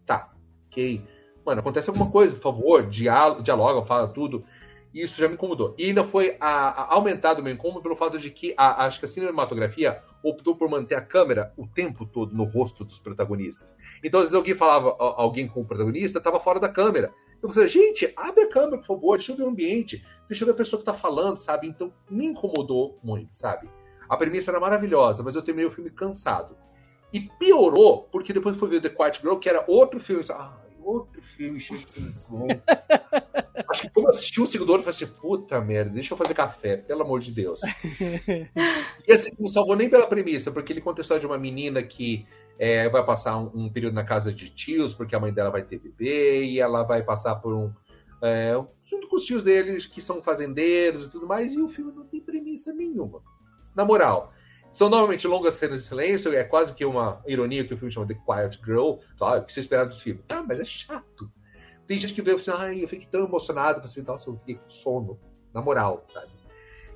[0.06, 0.34] tá,
[0.68, 1.02] ok
[1.46, 4.46] Mano, acontece alguma coisa, por favor, dialoga, fala tudo.
[4.94, 5.74] Isso já me incomodou.
[5.78, 9.00] E ainda foi a, a, aumentado o meu incômodo pelo fato de que a, acho
[9.00, 13.76] que a cinematografia optou por manter a câmera o tempo todo no rosto dos protagonistas.
[14.04, 17.14] Então, às vezes alguém falava, alguém com o protagonista estava fora da câmera.
[17.42, 20.46] Eu falei, gente, abre a câmera, por favor, deixa eu ver o ambiente, deixa eu
[20.46, 21.68] ver a pessoa que está falando, sabe?
[21.68, 23.68] Então, me incomodou muito, sabe?
[24.08, 26.56] A premissa era maravilhosa, mas eu terminei o filme cansado.
[27.12, 30.24] E piorou, porque depois fui ver The Quiet Girl, que era outro filme.
[30.30, 32.64] Ah, outro filme cheio de soluções.
[33.70, 36.34] Acho que quando eu assisti o segundo eu falei assim, puta merda, deixa eu fazer
[36.34, 37.62] café, pelo amor de Deus.
[39.08, 41.82] e assim, não salvou nem pela premissa, porque ele conta a história de uma menina
[41.82, 42.26] que
[42.60, 45.64] é, vai passar um, um, período na casa de tios, porque a mãe dela vai
[45.64, 47.74] ter bebê, e ela vai passar por um.
[48.24, 48.54] É,
[48.86, 52.06] junto com os tios deles, que são fazendeiros e tudo mais, e o filme não
[52.06, 53.22] tem premissa nenhuma.
[53.76, 54.32] Na moral,
[54.72, 58.08] são novamente longas cenas de silêncio, é quase que uma ironia que o filme chama
[58.08, 60.24] The Quiet Girl, claro, que você espera dos filmes.
[60.30, 61.32] Ah, mas é chato.
[61.86, 64.70] Tem gente que vê assim, ai, eu fiquei tão emocionado, você, nossa, eu fiquei com
[64.70, 65.20] sono,
[65.54, 66.30] na moral, sabe?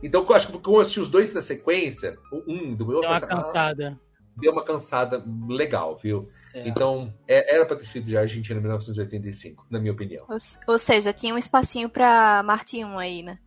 [0.02, 3.02] Então, eu acho que como eu assisti os dois na sequência, um do meu...
[3.02, 4.00] Deu uma assim, cansada.
[4.00, 4.06] Ah,
[4.38, 6.30] deu uma cansada legal, viu?
[6.52, 6.68] Certo.
[6.70, 10.26] Então, é, era pra ter sido de Argentina em 1985, na minha opinião.
[10.30, 10.38] Ou,
[10.68, 13.38] ou seja, tinha um espacinho pra Marte 1 aí, né?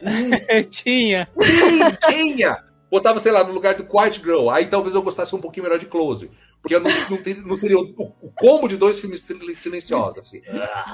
[0.70, 1.28] tinha.
[1.38, 2.71] Sim, tinha!
[2.92, 4.50] Botava, sei lá, no lugar do Quiet Girl.
[4.50, 6.30] Aí talvez eu gostasse um pouquinho melhor de Close.
[6.60, 7.90] Porque não, não, ter, não seria o,
[8.20, 10.18] o, combo de dois filmes silenciosos.
[10.18, 10.42] Assim.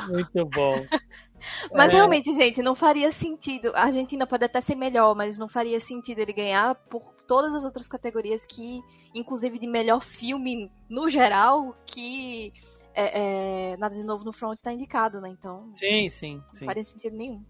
[0.08, 0.76] Muito bom.
[1.74, 1.96] Mas é.
[1.96, 3.72] realmente, gente, não faria sentido.
[3.74, 7.64] A Argentina pode até ser melhor, mas não faria sentido ele ganhar por todas as
[7.64, 8.80] outras categorias que,
[9.14, 12.52] inclusive de melhor filme no geral, que
[12.92, 15.28] é, é, Nada de Novo no Front está indicado, né?
[15.28, 15.70] Então.
[15.74, 16.42] Sim, sim.
[16.48, 16.66] Não sim.
[16.66, 17.44] faria sentido nenhum.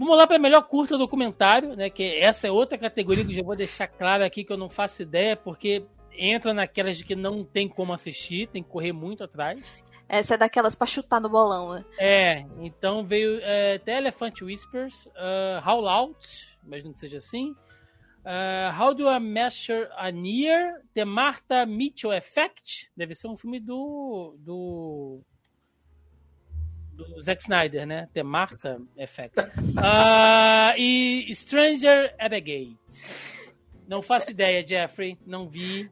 [0.00, 1.90] Vamos lá para melhor curta documentário, né?
[1.90, 4.70] Que essa é outra categoria que eu já vou deixar claro aqui que eu não
[4.70, 5.84] faço ideia, porque
[6.16, 9.62] entra naquelas de que não tem como assistir, tem que correr muito atrás.
[10.08, 11.84] Essa é daquelas pra chutar no bolão, né?
[11.98, 17.54] É, então veio é, The Elephant Whispers, uh, Howl Out, imagino que seja assim.
[18.20, 20.80] Uh, How Do I Measure a Near?
[20.94, 22.90] The Martha Mitchell Effect.
[22.96, 24.34] Deve ser um filme do.
[24.38, 25.20] do.
[27.04, 28.08] Do Zack Snyder, né?
[28.12, 29.38] The Martha Effect.
[29.38, 32.76] Uh, e Stranger Gate.
[33.88, 35.18] Não faço ideia, Jeffrey.
[35.26, 35.90] Não vi.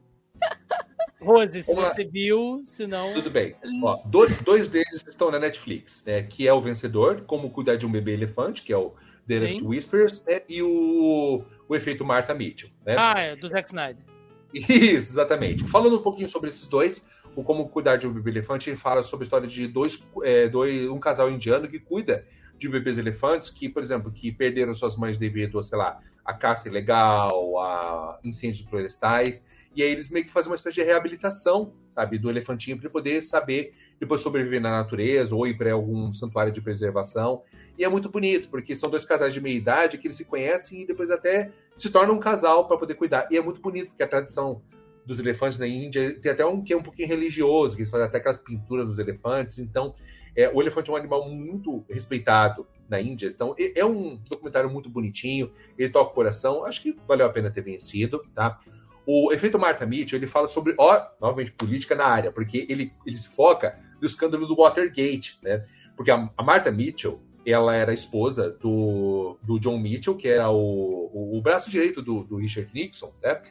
[1.21, 1.85] Rose, se lá.
[1.85, 3.13] você viu, se não.
[3.13, 3.55] Tudo bem.
[3.83, 6.23] Ó, dois, dois deles estão na Netflix, né?
[6.23, 8.93] Que é o vencedor, como cuidar de um bebê elefante, que é o
[9.27, 10.41] The Whispers, né?
[10.47, 12.95] E o, o efeito Martha Mitchell, né?
[12.97, 14.03] Ah, é, do Zack Snyder.
[14.53, 15.63] Isso, exatamente.
[15.65, 19.03] Falando um pouquinho sobre esses dois, o Como Cuidar de um Bebê Elefante, ele fala
[19.03, 22.25] sobre a história de dois, é, dois, um casal indiano que cuida
[22.57, 26.67] de bebês elefantes que, por exemplo, que perderam suas mães devido, sei lá, a caça
[26.67, 29.43] ilegal, a incêndios florestais,
[29.75, 33.23] e aí eles meio que fazem uma espécie de reabilitação, sabe, do elefantinho para poder
[33.23, 37.43] saber depois sobreviver na natureza ou ir para algum santuário de preservação.
[37.77, 40.81] E é muito bonito, porque são dois casais de meia idade que eles se conhecem
[40.81, 43.27] e depois até se tornam um casal para poder cuidar.
[43.31, 44.61] E é muito bonito, porque a tradição
[45.09, 48.05] dos elefantes na Índia tem até um que é um pouquinho religioso, que eles fazem
[48.05, 49.57] até aquelas pinturas dos elefantes.
[49.57, 49.95] Então,
[50.35, 53.25] é, o elefante é um animal muito respeitado na Índia.
[53.25, 56.63] Então, é um documentário muito bonitinho, ele toca o coração.
[56.63, 58.59] Acho que valeu a pena ter vencido, tá?
[59.03, 63.17] O efeito Martha Mitchell, ele fala sobre, ó, novamente, política na área, porque ele, ele
[63.17, 65.65] se foca no escândalo do Watergate, né?
[65.97, 71.09] Porque a, a Martha Mitchell, ela era esposa do, do John Mitchell, que era o,
[71.11, 73.41] o, o braço direito do, do Richard Nixon, né?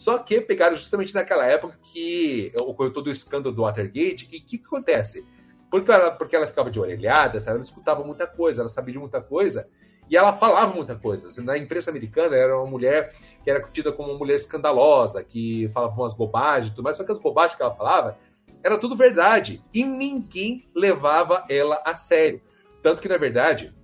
[0.00, 4.40] Só que pegaram justamente naquela época que ocorreu todo o escândalo do Watergate, e o
[4.40, 5.26] que, que acontece?
[5.70, 9.20] Porque ela, porque ela ficava de orelhada, ela escutava muita coisa, ela sabia de muita
[9.20, 9.68] coisa,
[10.08, 11.42] e ela falava muita coisa.
[11.42, 13.14] Na imprensa americana, era uma mulher
[13.44, 17.04] que era tida como uma mulher escandalosa, que falava umas bobagens e tudo mais, só
[17.04, 18.16] que as bobagens que ela falava
[18.64, 19.62] era tudo verdade.
[19.70, 22.40] E ninguém levava ela a sério.
[22.82, 23.74] Tanto que, na verdade,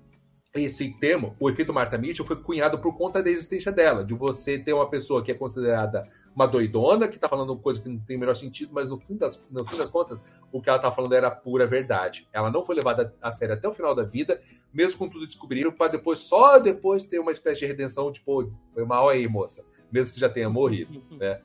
[0.65, 4.59] esse termo, o efeito Martha Mitchell, foi cunhado por conta da existência dela, de você
[4.59, 8.17] ter uma pessoa que é considerada uma doidona, que está falando coisa que não tem
[8.17, 10.23] o menor sentido, mas no fim das, no fim das contas,
[10.53, 12.29] o que ela está falando era pura verdade.
[12.33, 14.41] Ela não foi levada a sério até o final da vida,
[14.73, 18.85] mesmo com tudo descobriram, para depois, só depois ter uma espécie de redenção, tipo, foi
[18.85, 21.41] mal aí, moça, mesmo que já tenha morrido, né?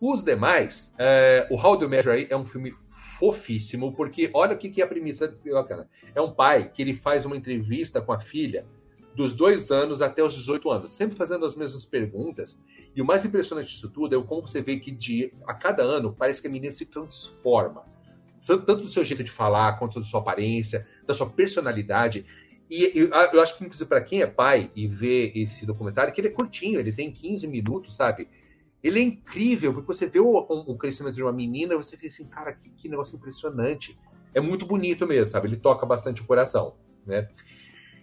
[0.00, 2.74] Os demais, é, o How Do You Measure aí é um filme
[3.24, 5.88] fofíssimo, porque olha o que, que é a premissa bacana.
[6.14, 8.66] É um pai que ele faz uma entrevista com a filha
[9.14, 12.62] dos dois anos até os 18 anos, sempre fazendo as mesmas perguntas.
[12.94, 16.14] E o mais impressionante disso tudo é como você vê que de, a cada ano
[16.16, 17.84] parece que a menina se transforma.
[18.46, 22.26] Tanto do seu jeito de falar, quanto da sua aparência, da sua personalidade.
[22.68, 26.28] E eu, eu acho que, para quem é pai e vê esse documentário, que ele
[26.28, 28.28] é curtinho, ele tem 15 minutos, sabe?
[28.84, 32.26] Ele é incrível, porque você vê o, o crescimento de uma menina, você fica assim,
[32.26, 33.98] cara, que, que negócio impressionante.
[34.34, 35.48] É muito bonito mesmo, sabe?
[35.48, 36.74] Ele toca bastante o coração,
[37.06, 37.26] né?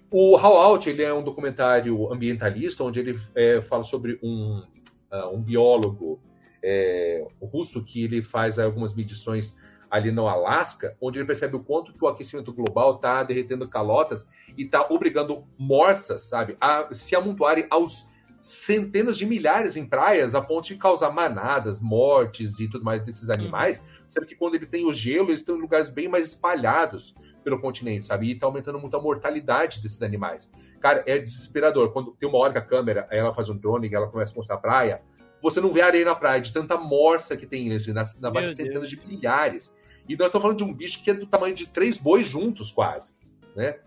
[0.10, 4.64] O How Out, ele é um documentário ambientalista, onde ele é, fala sobre um,
[5.12, 6.20] uh, um biólogo
[6.64, 9.56] é, russo que ele faz algumas medições
[9.90, 14.28] ali no Alasca, onde ele percebe o quanto que o aquecimento global está derretendo calotas
[14.58, 18.10] e está obrigando morsas, sabe, a se amontoarem aos
[18.42, 23.30] centenas de milhares em praias a ponto de causar manadas, mortes e tudo mais desses
[23.30, 27.16] animais, sendo que quando ele tem o gelo, eles estão em lugares bem mais espalhados
[27.44, 28.32] pelo continente, sabe?
[28.32, 30.52] E tá aumentando muito a mortalidade desses animais.
[30.80, 31.92] Cara, é desesperador.
[31.92, 34.36] Quando tem uma hora que a câmera, ela faz um drone e ela começa a
[34.36, 35.02] mostrar a praia,
[35.42, 38.50] você não vê areia na praia, de tanta morsa que tem isso, na, na base
[38.50, 39.76] de centenas de milhares.
[40.10, 42.72] E nós estamos falando de um bicho que é do tamanho de três bois juntos,
[42.72, 43.14] quase,
[43.56, 43.78] né?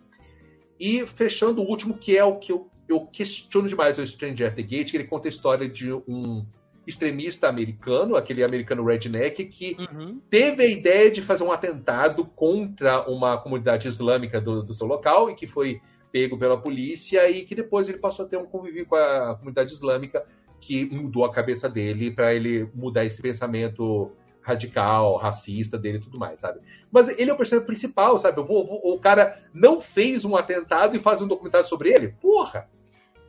[0.79, 4.55] E fechando o último, que é o que eu, eu questiono demais, o Stranger at
[4.55, 6.45] the Gate, que ele conta a história de um
[6.87, 10.21] extremista americano, aquele americano redneck, que Uhum.
[10.29, 15.31] teve a ideia de fazer um atentado contra uma comunidade islâmica do, do seu local
[15.31, 15.81] e que foi
[16.13, 19.73] pego pela polícia e que depois ele passou a ter um convívio com a comunidade
[19.73, 20.25] islâmica
[20.61, 26.19] que mudou a cabeça dele para ele mudar esse pensamento radical, racista dele e tudo
[26.19, 26.61] mais, sabe?
[26.93, 28.41] Mas ele é o personagem principal, sabe?
[28.41, 32.15] O, o, o cara não fez um atentado e faz um documentário sobre ele?
[32.21, 32.69] Porra!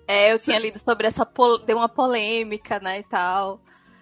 [0.07, 1.25] É, eu tinha lido sobre essa.
[1.25, 3.59] pol- Deu uma polêmica, né, e tal.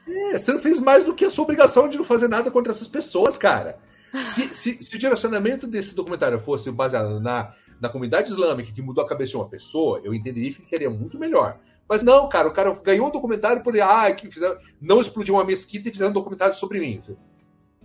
[0.07, 2.71] É, você não fez mais do que a sua obrigação de não fazer nada contra
[2.71, 3.77] essas pessoas, cara.
[4.13, 9.03] Se, se, se o direcionamento desse documentário fosse baseado na, na comunidade islâmica que mudou
[9.03, 11.57] a cabeça de uma pessoa, eu entenderia que ficaria muito melhor.
[11.87, 15.43] Mas não, cara, o cara ganhou um documentário por ah, que fizeram, não explodiu uma
[15.43, 17.01] mesquita e fizeram um documentário sobre mim.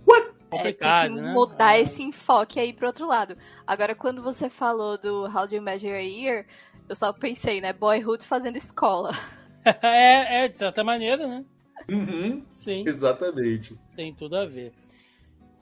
[0.05, 0.29] What?
[0.49, 1.33] complicado, é, tem que né?
[1.33, 1.79] mudar Ah.
[1.79, 3.37] esse enfoque aí pro outro lado.
[3.67, 6.45] Agora, quando você falou do How Do You Measure a Year,
[6.89, 7.71] eu só pensei, né?
[7.71, 9.11] Boyhood fazendo escola.
[9.81, 11.45] é, é, de certa maneira, né?
[11.89, 13.77] Uhum, Sim, exatamente.
[13.95, 14.73] tem tudo a ver.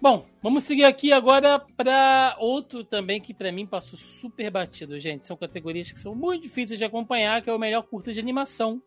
[0.01, 5.25] Bom, vamos seguir aqui agora para outro também que pra mim passou super batido, gente.
[5.25, 8.81] São categorias que são muito difíceis de acompanhar, que é o melhor curta de animação.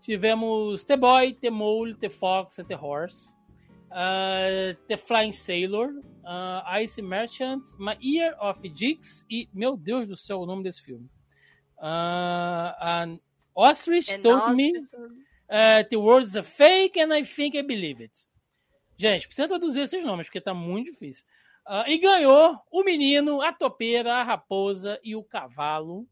[0.00, 3.36] Tivemos The Boy, The Mole, The Fox and The Horse.
[3.90, 5.90] uh, The Flying Sailor,
[6.24, 10.82] uh, Ice Merchants, My Year of Jigs e, meu Deus do céu, o nome desse
[10.82, 11.08] filme.
[11.78, 13.20] Uh, an
[13.54, 17.62] Ostrich É Told nossa, Me uh, The World is a Fake and I Think I
[17.62, 18.12] Believe It.
[18.96, 21.24] Gente, precisa traduzir esses nomes, porque tá muito difícil.
[21.66, 26.06] Uh, e ganhou o menino, a topeira, a raposa e o cavalo,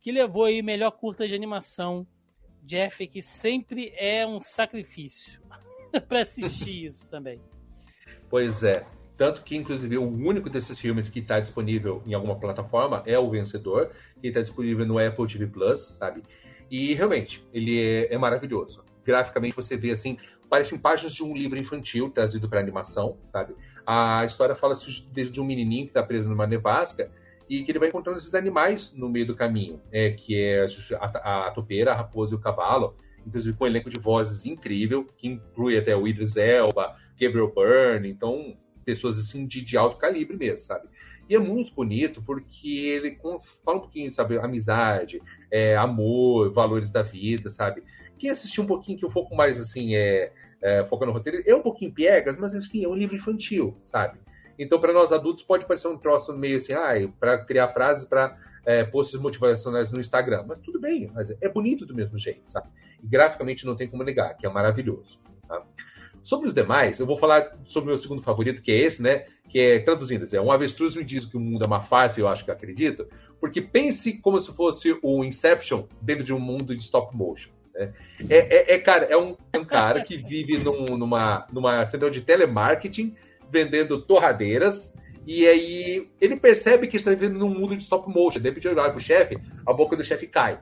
[0.00, 2.06] que levou aí melhor curta de animação.
[2.62, 5.40] Jeff, que sempre é um sacrifício
[6.08, 7.40] para assistir isso também.
[8.28, 8.86] Pois é.
[9.16, 13.30] Tanto que, inclusive, o único desses filmes que está disponível em alguma plataforma é o
[13.30, 13.90] Vencedor,
[14.26, 16.22] que está disponível no Apple TV Plus, sabe?
[16.70, 18.84] E realmente, ele é, é maravilhoso.
[19.04, 20.18] Graficamente, você vê assim,
[20.50, 23.54] parecem páginas de um livro infantil trazido para animação, sabe?
[23.86, 24.74] A história fala
[25.12, 27.10] desde um menininho que está preso numa nevasca
[27.48, 30.66] e que ele vai encontrando esses animais no meio do caminho, é, que é
[30.98, 35.04] a, a topeira, a raposa e o cavalo, inclusive com um elenco de vozes incrível,
[35.16, 40.36] que inclui até o Idris Elba, Gabriel Byrne, então pessoas assim de, de alto calibre
[40.36, 40.88] mesmo, sabe?
[41.28, 43.18] E é muito bonito porque ele
[43.64, 45.20] fala um pouquinho, sabe, amizade,
[45.50, 47.82] é, amor, valores da vida, sabe?
[48.18, 50.32] Quem assistiu um pouquinho que eu foco mais assim, é,
[50.62, 54.18] é foca no roteiro, é um pouquinho piegas, mas assim, é um livro infantil, sabe?
[54.58, 58.36] Então, para nós adultos, pode parecer um troço meio assim, ah, para criar frases para
[58.64, 60.44] é, posts motivacionais no Instagram.
[60.46, 62.68] Mas tudo bem, mas é bonito do mesmo jeito, sabe?
[63.02, 65.20] E graficamente não tem como negar, que é maravilhoso.
[65.46, 65.62] Tá?
[66.22, 69.26] Sobre os demais, eu vou falar sobre o meu segundo favorito, que é esse, né?
[69.56, 72.28] Que é, traduzindo, é um avestruz me diz que o mundo é uma farsa, eu
[72.28, 73.08] acho que acredito,
[73.40, 77.48] porque pense como se fosse o Inception dentro de um mundo de stop motion.
[77.74, 77.90] Né?
[78.28, 82.10] É, é, é, cara, é um, é um cara que vive num, numa, numa central
[82.10, 83.16] de telemarketing
[83.50, 84.94] vendendo torradeiras.
[85.26, 88.40] E aí ele percebe que está vivendo num mundo de stop motion.
[88.40, 90.60] De repente ele olha pro chefe, a boca do chefe cai.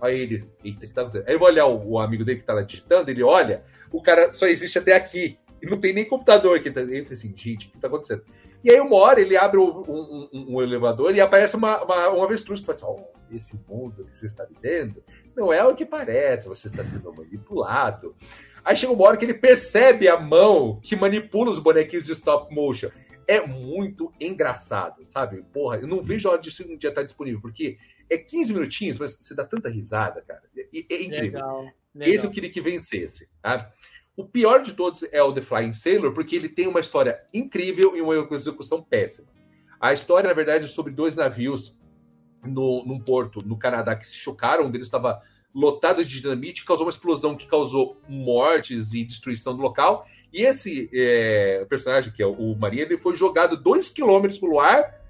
[0.00, 1.26] Aí ele, eita, o que tá acontecendo?
[1.26, 4.00] Aí ele vai olhar o, o, amigo dele que tá lá digitando, ele olha, o
[4.00, 5.36] cara só existe até aqui.
[5.62, 6.70] E não tem nem computador aqui.
[6.70, 8.24] Fala assim, gente, o que tá acontecendo?
[8.62, 12.22] E aí uma hora ele abre um, um, um elevador e aparece uma, uma, um
[12.22, 15.02] avestruz que fala assim, oh, esse mundo que você está vivendo
[15.36, 18.16] não é o que parece, você está sendo manipulado.
[18.64, 22.52] Aí chega uma hora que ele percebe a mão que manipula os bonequinhos de stop
[22.52, 22.90] motion.
[23.26, 25.44] É muito engraçado, sabe?
[25.52, 27.78] Porra, eu não vejo a hora disso um dia estar disponível, porque
[28.10, 30.42] é 15 minutinhos, mas você dá tanta risada, cara.
[30.56, 31.40] É, é incrível.
[31.40, 31.60] Legal,
[31.94, 32.14] legal.
[32.14, 33.70] Esse eu queria que vencesse, tá?
[34.18, 37.96] O pior de todos é o The Flying Sailor, porque ele tem uma história incrível
[37.96, 39.28] e uma execução péssima.
[39.80, 41.78] A história, na verdade, é sobre dois navios
[42.44, 45.22] no, num porto no Canadá que se chocaram, um deles estava
[45.54, 50.04] lotado de dinamite, causou uma explosão que causou mortes e destruição do local.
[50.32, 55.00] E esse é, personagem, que é o Maria, ele foi jogado dois quilômetros pelo ar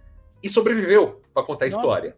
[0.42, 2.14] e sobreviveu para contar a história.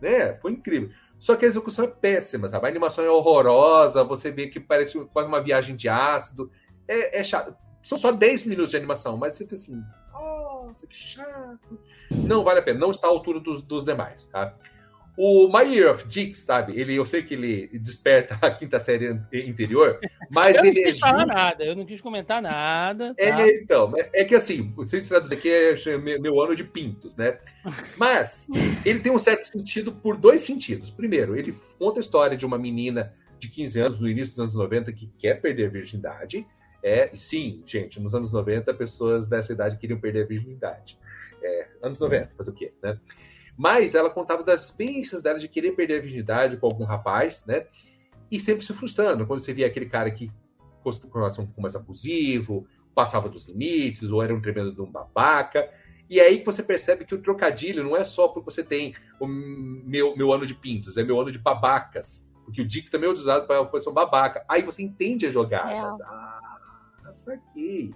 [0.00, 0.32] Né?
[0.36, 0.88] Foi incrível.
[1.18, 2.66] Só que a execução é péssima, sabe?
[2.66, 6.50] A animação é horrorosa, você vê que parece quase uma viagem de ácido.
[6.86, 7.56] É, é chato.
[7.82, 9.82] São só 10 minutos de animação, mas você fica assim,
[10.12, 11.78] nossa, que chato.
[12.10, 14.54] Não vale a pena, não está à altura dos, dos demais, tá?
[15.16, 16.78] O My Year of Jigs, sabe?
[16.78, 19.98] Ele, eu sei que ele desperta a quinta série interior,
[20.30, 21.34] mas eu ele não é quis falar justo.
[21.34, 23.14] nada, eu não quis comentar nada.
[23.14, 23.22] Tá?
[23.22, 26.64] É, então, é, é que assim, se eu traduzir aqui é meu, meu ano de
[26.64, 27.38] pintos, né?
[27.96, 28.46] Mas
[28.84, 30.90] ele tem um certo sentido por dois sentidos.
[30.90, 34.54] Primeiro, ele conta a história de uma menina de 15 anos, no início dos anos
[34.54, 36.46] 90, que quer perder a virgindade.
[36.82, 40.98] É, sim, gente, nos anos 90, pessoas dessa idade queriam perder a virgindade.
[41.42, 42.98] É, anos 90, fazer o quê, né?
[43.56, 47.66] Mas ela contava das experiências dela de querer perder a virgindade com algum rapaz, né?
[48.30, 49.26] E sempre se frustrando.
[49.26, 50.30] Quando você via aquele cara que
[51.10, 55.68] começa um pouco mais abusivo, passava dos limites, ou era um tremendo de um babaca.
[56.08, 58.94] E é aí que você percebe que o trocadilho não é só porque você tem
[59.18, 62.30] o meu, meu ano de pintos, é meu ano de babacas.
[62.44, 64.44] Porque o Dick também é usado para a posição babaca.
[64.48, 65.68] Aí você entende a jogada.
[65.68, 65.98] Real.
[66.02, 67.92] Ah, saquei.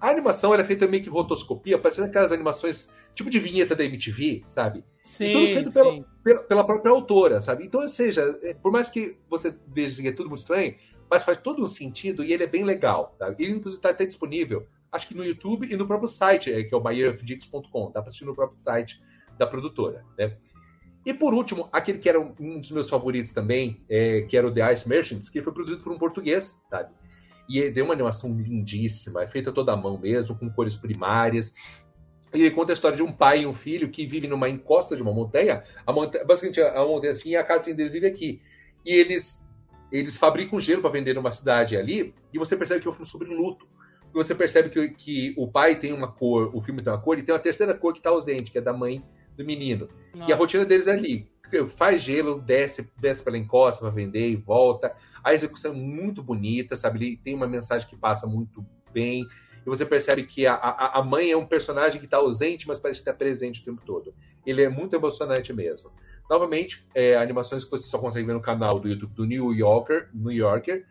[0.00, 4.44] A animação era feita meio que rotoscopia, parecendo aquelas animações tipo de vinheta da MTV,
[4.46, 4.84] sabe?
[5.02, 6.04] Sim, E tudo feito sim.
[6.22, 7.64] pela, pela, própria autora, sabe?
[7.64, 10.74] Então, ou seja, é, por mais que você veja que é tudo muito estranho,
[11.10, 13.14] mas faz todo um sentido e ele é bem legal.
[13.18, 13.34] Tá?
[13.38, 16.74] Ele, inclusive, está até disponível, acho que no YouTube e no próprio site, é, que
[16.74, 17.90] é o myyearofdix.com.
[17.92, 19.02] Dá para assistir no próprio site
[19.38, 20.36] da produtora, né?
[21.04, 24.46] E por último, aquele que era um um dos meus favoritos também, é, que era
[24.46, 26.94] o The Ice Merchants, que foi produzido por um português, sabe?
[27.48, 31.52] E deu uma animação lindíssima, é feita toda à mão mesmo, com cores primárias.
[32.34, 34.96] E ele conta a história de um pai e um filho que vivem numa encosta
[34.96, 35.64] de uma montanha.
[35.86, 38.40] A montanha basicamente, a montanha assim, e a casa deles vive aqui.
[38.84, 39.46] E eles,
[39.90, 43.06] eles fabricam gelo para vender numa cidade ali, e você percebe que é um filme
[43.06, 43.66] sobre luto.
[44.10, 47.18] E você percebe que, que o pai tem uma cor, o filme tem uma cor,
[47.18, 49.02] e tem uma terceira cor que está ausente, que é da mãe
[49.36, 49.88] do menino.
[50.14, 50.30] Nossa.
[50.30, 51.30] E a rotina deles é ali.
[51.76, 54.94] Faz gelo, desce, desce pela encosta para vender e volta.
[55.22, 57.04] A execução é muito bonita, sabe?
[57.04, 59.26] Ele tem uma mensagem que passa muito bem.
[59.64, 62.78] E você percebe que a, a, a mãe é um personagem que está ausente, mas
[62.78, 64.14] parece estar presente o tempo todo.
[64.44, 65.90] Ele é muito emocionante mesmo.
[66.28, 70.08] Novamente, é, animações que você só consegue ver no canal do YouTube do New Yorker,
[70.12, 70.86] New Yorker,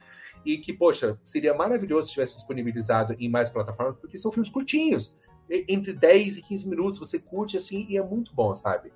[0.46, 5.18] e que, poxa, seria maravilhoso se tivesse disponibilizado em mais plataformas, porque são filmes curtinhos.
[5.50, 8.92] Entre 10 e 15 minutos, você curte assim e é muito bom, sabe?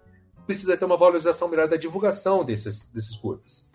[0.45, 3.69] Precisa ter uma valorização melhor da divulgação desses, desses curtas.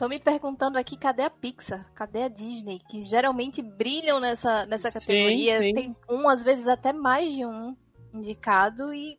[0.00, 4.90] Estão me perguntando aqui cadê a Pixar, cadê a Disney, que geralmente brilham nessa, nessa
[4.90, 5.58] categoria.
[5.58, 5.74] Sim, sim.
[5.74, 7.76] Tem um, às vezes até mais de um
[8.14, 9.18] indicado e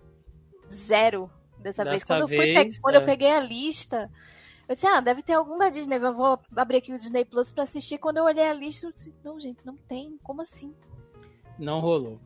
[0.73, 1.29] zero
[1.59, 2.03] dessa, dessa vez.
[2.03, 2.97] Quando, vez, eu, fui, quando é.
[2.97, 4.09] eu peguei a lista,
[4.67, 5.97] eu disse, ah, deve ter algum da Disney.
[5.97, 7.99] Eu vou abrir aqui o Disney Plus pra assistir.
[7.99, 10.17] Quando eu olhei a lista, eu disse, não, gente, não tem.
[10.23, 10.73] Como assim?
[11.59, 12.19] Não rolou.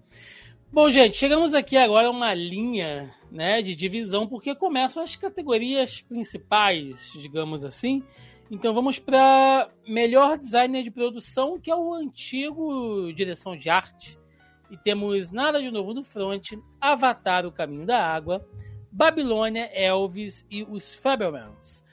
[0.72, 6.02] Bom, gente, chegamos aqui agora a uma linha né, de divisão, porque começam as categorias
[6.02, 8.02] principais, digamos assim.
[8.49, 14.19] Então vamos para melhor designer de produção, que é o antigo direção de arte.
[14.69, 18.47] E temos Nada de Novo no Front, Avatar, O Caminho da Água,
[18.91, 21.84] Babilônia, Elvis e os Fabelmans.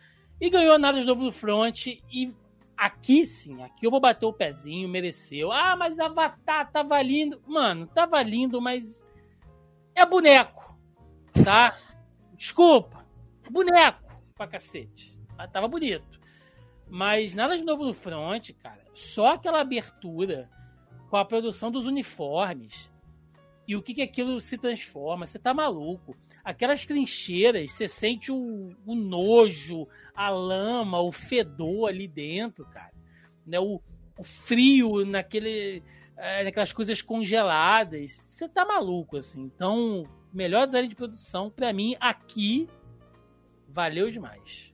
[0.40, 2.34] E ganhou Nada de Novo no Front e
[2.76, 5.52] aqui sim, aqui eu vou bater o pezinho, mereceu.
[5.52, 7.40] Ah, mas Avatar tava lindo.
[7.46, 9.06] Mano, tava lindo, mas
[9.94, 10.76] é boneco,
[11.44, 11.76] tá?
[12.34, 13.06] Desculpa,
[13.50, 14.02] boneco
[14.34, 15.18] pra cacete.
[15.36, 16.22] Mas tava bonito.
[16.94, 18.85] Mas nada de novo no front, cara.
[18.93, 20.51] Só aquela abertura
[21.09, 22.93] com a produção dos uniformes
[23.66, 25.27] e o que, que aquilo se transforma.
[25.27, 26.14] Você tá maluco.
[26.44, 32.93] Aquelas trincheiras, você sente o, o nojo, a lama, o fedor ali dentro, cara.
[33.47, 33.59] Né?
[33.59, 33.81] O,
[34.19, 35.82] o frio naquele,
[36.14, 38.12] é, naquelas coisas congeladas.
[38.12, 39.40] Você tá maluco, assim.
[39.40, 42.69] Então, melhor design de produção, para mim, aqui,
[43.66, 44.72] valeu demais.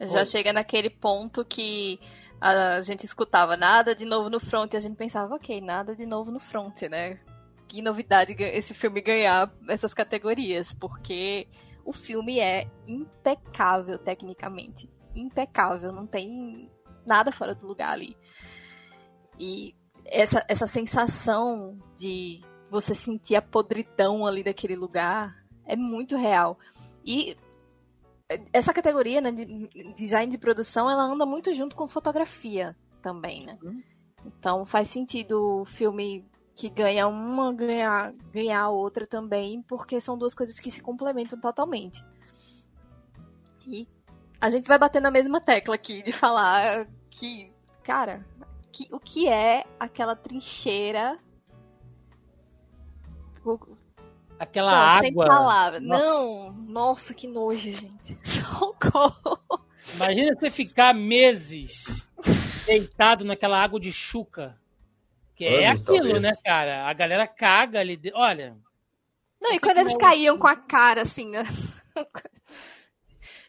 [0.00, 0.26] Já Oi.
[0.26, 1.98] chega naquele ponto que
[2.40, 6.04] a gente escutava nada de novo no front e a gente pensava, ok, nada de
[6.04, 7.18] novo no front, né?
[7.66, 11.48] Que novidade esse filme ganhar essas categorias, porque
[11.84, 14.88] o filme é impecável tecnicamente.
[15.14, 16.70] Impecável, não tem
[17.06, 18.16] nada fora do lugar ali.
[19.38, 19.74] E
[20.04, 26.58] essa, essa sensação de você sentir a podridão ali daquele lugar é muito real.
[27.04, 27.36] E
[28.52, 33.58] essa categoria né, de design de produção, ela anda muito junto com fotografia também, né?
[33.62, 33.82] Uhum.
[34.24, 40.18] Então faz sentido o filme que ganha uma ganhar, ganhar a outra também, porque são
[40.18, 42.04] duas coisas que se complementam totalmente.
[43.66, 43.86] E
[44.40, 48.26] a gente vai bater na mesma tecla aqui de falar que, cara,
[48.72, 51.18] que, o que é aquela trincheira
[54.38, 55.00] Aquela não, água.
[55.00, 55.82] Sem palavras.
[55.82, 56.06] Nossa.
[56.06, 58.18] Não, nossa, que nojo, gente.
[58.24, 59.38] Socorro.
[59.94, 62.06] Imagina você ficar meses
[62.66, 64.58] deitado naquela água de chuca.
[65.34, 66.24] Que é Anos, aquilo, talvez.
[66.24, 66.88] né, cara?
[66.88, 67.96] A galera caga ali.
[67.96, 68.12] De...
[68.14, 68.56] Olha.
[69.40, 69.98] Não, e quando eles é...
[69.98, 71.44] caíam com a cara assim, né?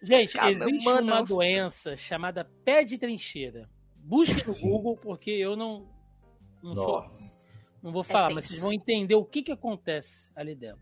[0.01, 1.07] Gente, existe mano.
[1.07, 3.69] uma doença chamada pé de trincheira.
[3.95, 5.89] Busque no Google, porque eu não.
[6.61, 7.39] não Nossa.
[7.39, 7.46] Sou
[7.81, 10.79] não vou é falar, é mas vocês vão entender o que, que acontece ali dentro.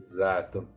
[0.00, 0.68] Exato.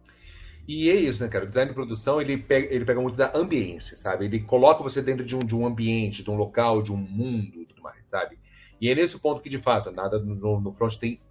[0.67, 1.45] E é isso, né, cara?
[1.45, 4.25] O design de produção, ele pega, ele pega muito da ambiência, sabe?
[4.25, 7.61] Ele coloca você dentro de um, de um ambiente, de um local, de um mundo
[7.61, 8.37] e tudo mais, sabe?
[8.79, 11.21] E é nesse ponto que, de fato, nada no, no front tem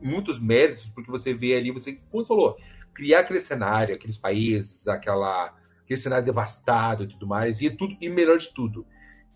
[0.00, 2.58] muitos méritos, porque você vê ali, você, como você falou,
[2.92, 7.96] criar aquele cenário, aqueles países, aquela, aquele cenário devastado e tudo mais, e é tudo,
[8.00, 8.86] e melhor de tudo,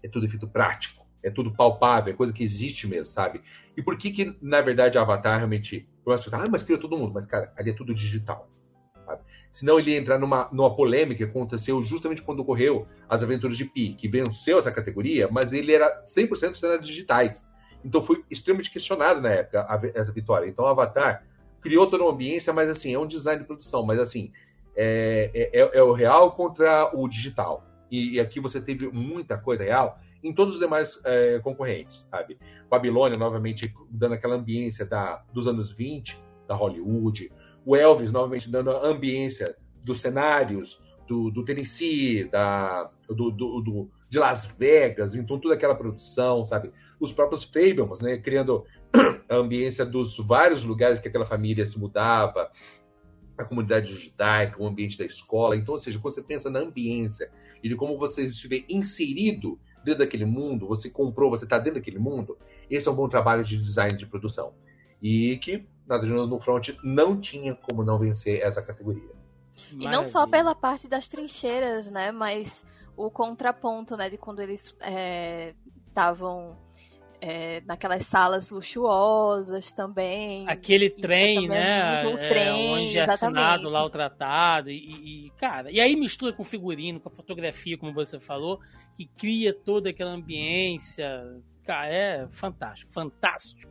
[0.02, 3.40] é tudo efeito prático é tudo palpável, é coisa que existe mesmo, sabe?
[3.76, 5.88] E por que que, na verdade, Avatar realmente...
[6.32, 7.12] Ah, mas cria todo mundo.
[7.12, 8.50] Mas, cara, ali é tudo digital.
[9.04, 9.22] Sabe?
[9.50, 13.64] Senão ele ia entrar numa, numa polêmica que aconteceu justamente quando ocorreu as aventuras de
[13.64, 17.46] Pi, que venceu essa categoria, mas ele era 100% cenários digitais.
[17.84, 20.46] Então foi extremamente questionado na época a, essa vitória.
[20.48, 21.24] Então Avatar
[21.60, 24.32] criou toda uma ambiência, mas assim, é um design de produção, mas assim,
[24.76, 27.64] é, é, é, é o real contra o digital.
[27.90, 32.38] E, e, aqui você teve muita coisa real em todos os demais é, concorrentes, sabe?
[32.68, 37.30] Babilônia, novamente, dando aquela ambiência da, dos anos 20, da Hollywood.
[37.64, 43.90] O Elvis, novamente, dando a ambiência dos cenários, do, do Tennessee, da, do, do, do,
[44.08, 46.70] de Las Vegas, então toda aquela produção, sabe?
[47.00, 48.18] Os próprios Fablemans, né?
[48.18, 48.64] Criando
[49.28, 52.50] a ambiência dos vários lugares que aquela família se mudava,
[53.38, 55.56] a comunidade judaica, o ambiente da escola.
[55.56, 57.30] Então, ou seja, quando você pensa na ambiência
[57.62, 59.58] e de como você estiver inserido
[59.88, 62.36] dentro daquele mundo, você comprou, você está dentro daquele mundo,
[62.70, 64.52] esse é um bom trabalho de design de produção.
[65.02, 69.10] E que na no Front não tinha como não vencer essa categoria.
[69.72, 72.12] E não só pela parte das trincheiras, né?
[72.12, 72.64] Mas
[72.96, 74.08] o contraponto, né?
[74.08, 74.76] De quando eles
[75.88, 76.67] estavam é,
[77.20, 80.48] é, naquelas salas luxuosas também.
[80.48, 82.04] Aquele trem, né?
[82.04, 84.70] O é, trem, onde é assinado lá o tratado.
[84.70, 88.60] E, e, cara, e aí mistura com figurino, com a fotografia, como você falou,
[88.94, 91.22] que cria toda aquela ambiência.
[91.64, 93.70] Cara, é fantástico, fantástico.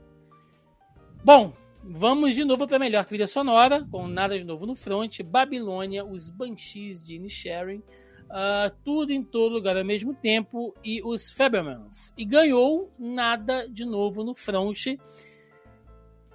[1.24, 1.54] Bom,
[1.90, 6.04] Vamos de novo para a melhor trilha sonora, com Nada de Novo no Front, Babilônia,
[6.04, 7.82] Os Banshees de Inisherin,
[8.30, 12.14] uh, Tudo em Todo Lugar ao mesmo tempo e Os Fabermans.
[12.18, 14.98] E ganhou Nada de Novo no Front,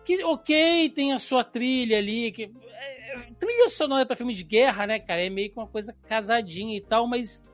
[0.05, 4.87] que ok, tem a sua trilha ali, que é, trilha sonora para filme de guerra,
[4.87, 7.45] né, cara, é meio que uma coisa casadinha e tal, mas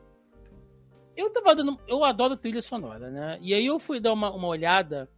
[1.17, 3.39] eu tava dando, eu adoro trilha sonora, né?
[3.41, 5.11] E aí eu fui dar uma, uma olhada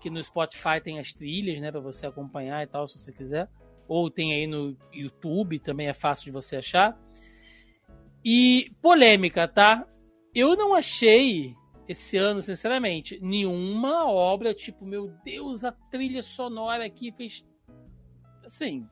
[0.00, 3.48] que no Spotify tem as trilhas, né, para você acompanhar e tal, se você quiser.
[3.88, 6.96] Ou tem aí no YouTube, também é fácil de você achar.
[8.28, 9.86] E polêmica, tá?
[10.34, 11.54] Eu não achei
[11.88, 17.46] esse ano, sinceramente, nenhuma obra tipo, meu Deus, a trilha sonora aqui fez
[18.44, 18.84] assim,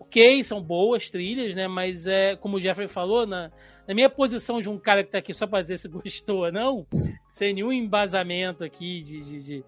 [0.00, 1.68] ok, são boas trilhas, né?
[1.68, 3.52] Mas é, como o Jeffrey falou, na,
[3.86, 6.50] na minha posição de um cara que tá aqui só pra dizer se gostou ou
[6.50, 6.84] não,
[7.30, 9.58] sem nenhum embasamento aqui de, de, de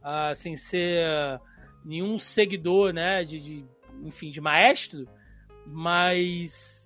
[0.00, 1.40] uh, sem ser
[1.84, 3.64] nenhum seguidor, né, de, de,
[4.02, 5.06] enfim, de maestro,
[5.64, 6.79] mas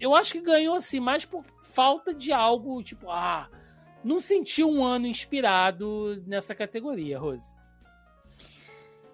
[0.00, 3.48] eu acho que ganhou assim mais por falta de algo, tipo, ah,
[4.02, 7.54] não senti um ano inspirado nessa categoria, Rose.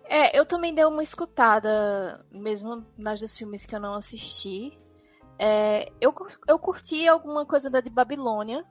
[0.05, 4.79] É, eu também dei uma escutada, mesmo nas dos filmes que eu não assisti.
[5.39, 6.15] É, eu,
[6.47, 8.65] eu curti alguma coisa da de Babilônia,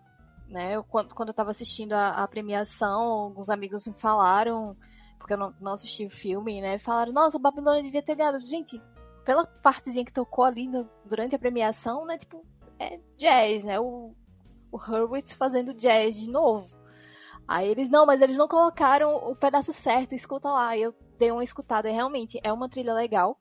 [0.48, 0.76] né?
[0.76, 4.78] Eu, quando, quando eu tava assistindo a, a, premiação, alguns amigos me falaram,
[5.18, 6.78] porque eu não, não assisti o filme, né?
[6.78, 8.40] Falaram, nossa, Babilônia devia ter ganhado.
[8.42, 8.80] Gente,
[9.24, 12.18] pela partezinha que tocou ali no, durante a premiação, né?
[12.18, 12.46] Tipo,
[12.80, 13.80] é jazz, né?
[13.80, 14.16] O,
[14.72, 16.76] o Hurwitz fazendo jazz de novo.
[17.48, 20.78] Aí eles, não, mas eles não colocaram o pedaço certo, escuta lá.
[20.78, 23.40] Eu dei uma escutada, e realmente é uma trilha legal.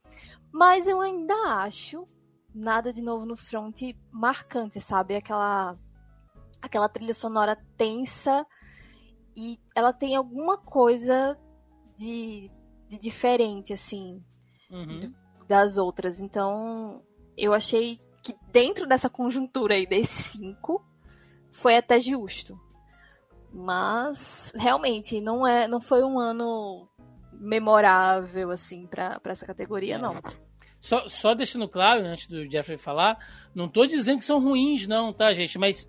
[0.52, 2.06] Mas eu ainda acho
[2.54, 3.80] nada de novo no front
[4.10, 5.14] marcante, sabe?
[5.14, 5.78] Aquela
[6.60, 8.46] aquela trilha sonora tensa
[9.36, 11.38] e ela tem alguma coisa
[11.96, 12.50] de,
[12.88, 14.22] de diferente, assim,
[14.70, 15.12] uhum.
[15.50, 16.20] Das outras.
[16.20, 17.02] Então,
[17.36, 20.80] eu achei que dentro dessa conjuntura aí desses cinco,
[21.50, 22.58] foi até justo.
[23.52, 26.88] Mas, realmente, não, é, não foi um ano
[27.32, 30.22] memorável, assim, para essa categoria, não.
[30.80, 33.18] Só, só deixando claro, né, antes do Jeffrey falar,
[33.52, 35.58] não tô dizendo que são ruins, não, tá, gente?
[35.58, 35.86] Mas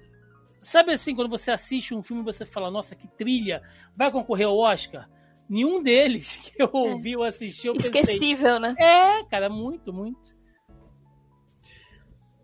[0.61, 3.63] Sabe assim, quando você assiste um filme você fala, nossa, que trilha,
[3.97, 5.09] vai concorrer ao Oscar?
[5.51, 6.77] Nenhum deles que eu é.
[6.77, 8.75] ouvi ou assisti, eu Esquecível, pensei, né?
[8.79, 10.31] É, cara, muito, muito.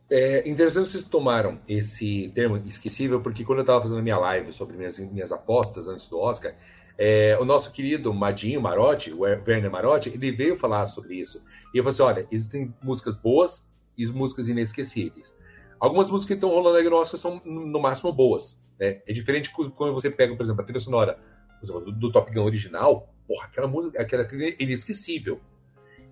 [0.09, 4.17] É interessante que vocês tomaram esse termo esquecível, porque quando eu estava fazendo a minha
[4.17, 6.53] live sobre minhas, minhas apostas antes do Oscar,
[6.97, 11.41] é, o nosso querido Madinho Marotti, o Werner Marotti, ele veio falar sobre isso.
[11.73, 15.35] E eu falei assim: olha, existem músicas boas e músicas inesquecíveis.
[15.79, 18.61] Algumas músicas que estão rolando aí no Oscar são, no máximo, boas.
[18.79, 19.01] Né?
[19.07, 21.19] É diferente quando você pega, por exemplo, a trilha sonora
[21.63, 25.39] exemplo, do, do, Top Gun original, porra, aquela música, aquela trilha é inesquecível.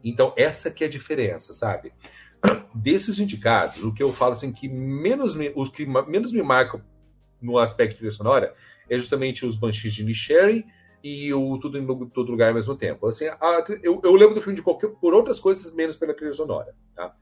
[0.03, 1.93] Então, essa que é a diferença, sabe?
[2.73, 6.81] Desses indicados, o que eu falo assim, que menos me, os que menos me marcam
[7.41, 8.53] no aspecto de sonora
[8.89, 10.63] é justamente os Banshees de Nisharing
[11.03, 13.07] e o Tudo em Todo Lugar ao mesmo tempo.
[13.07, 16.33] Assim, a, eu, eu lembro do filme de qualquer, por outras coisas, menos pela trilha
[16.33, 16.75] sonora.
[16.95, 17.15] Tá?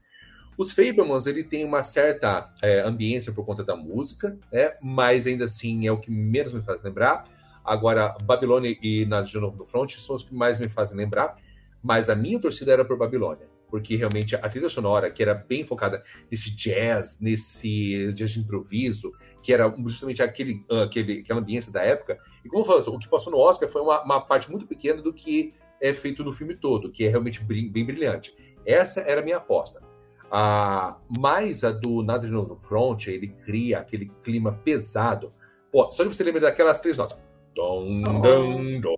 [0.56, 4.74] Os Fablemans, ele tem uma certa é, ambiência por conta da música, né?
[4.80, 7.28] mas ainda assim é o que menos me faz lembrar.
[7.64, 11.36] Agora, Babilônia e Nada de Novo no Front são os que mais me fazem lembrar,
[11.82, 15.64] mas a minha torcida era por Babilônia, porque realmente a trilha sonora, que era bem
[15.64, 19.12] focada nesse jazz, nesse jazz de improviso,
[19.42, 23.08] que era justamente aquele, aquele, aquela ambiência da época, e como eu falo, o que
[23.08, 26.54] passou no Oscar foi uma, uma parte muito pequena do que é feito no filme
[26.54, 28.34] todo, que é realmente bem, brilhante.
[28.66, 29.82] Essa era a minha aposta.
[30.30, 35.32] A, mais a do Nada de Novo no Front, ele cria aquele clima pesado.
[35.70, 37.23] Pô, só de você lembrar daquelas três notas.
[37.54, 38.96] Dom, dom, dom.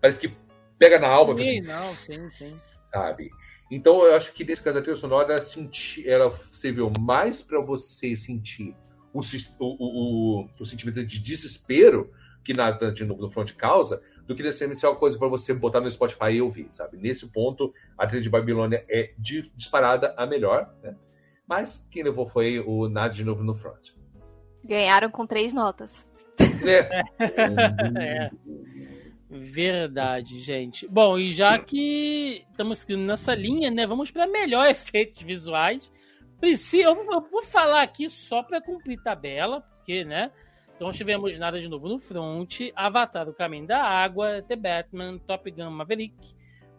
[0.00, 0.32] Parece que
[0.78, 1.34] pega na alma.
[1.36, 2.54] Sim, assim, não, sim, sim.
[2.92, 3.30] Sabe?
[3.70, 7.60] Então eu acho que nesse caso a trilha sonora ela, senti, ela serviu mais para
[7.60, 8.74] você sentir
[9.12, 9.66] o, o,
[10.40, 12.10] o, o, sentimento de desespero
[12.42, 15.52] que nada de novo no front causa, do que necessariamente ser uma coisa para você
[15.52, 16.96] botar no Spotify e ouvir, sabe?
[16.96, 20.96] Nesse ponto, a trilha de Babilônia é de, disparada a melhor, né?
[21.46, 23.90] Mas quem levou foi o Nada de Novo no Front.
[24.64, 26.07] Ganharam com três notas.
[26.64, 27.02] É.
[28.00, 28.30] é.
[29.30, 30.88] Verdade, gente.
[30.88, 33.86] Bom, e já que estamos nessa linha, né?
[33.86, 35.92] Vamos para melhor efeitos visuais.
[36.40, 40.30] Preciso, eu vou falar aqui só para cumprir tabela, porque, né?
[40.76, 45.50] Então tivemos nada de novo no front, Avatar, o Caminho da Água, The Batman, Top
[45.50, 46.14] Gun Maverick,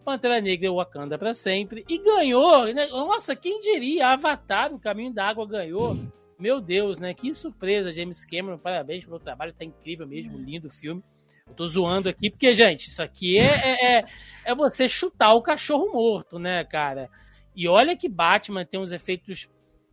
[0.02, 2.86] Pantera Negra, Wakanda para sempre e ganhou, né?
[2.86, 4.08] Nossa, quem diria?
[4.08, 5.94] Avatar, o Caminho da Água ganhou.
[6.40, 7.12] Meu Deus, né?
[7.12, 8.56] Que surpresa, James Cameron.
[8.56, 11.04] Parabéns pelo trabalho, tá incrível mesmo, lindo o filme.
[11.46, 14.04] Eu tô zoando aqui, porque, gente, isso aqui é, é, é,
[14.46, 17.10] é você chutar o cachorro morto, né, cara?
[17.54, 19.50] E olha que Batman tem uns efeitos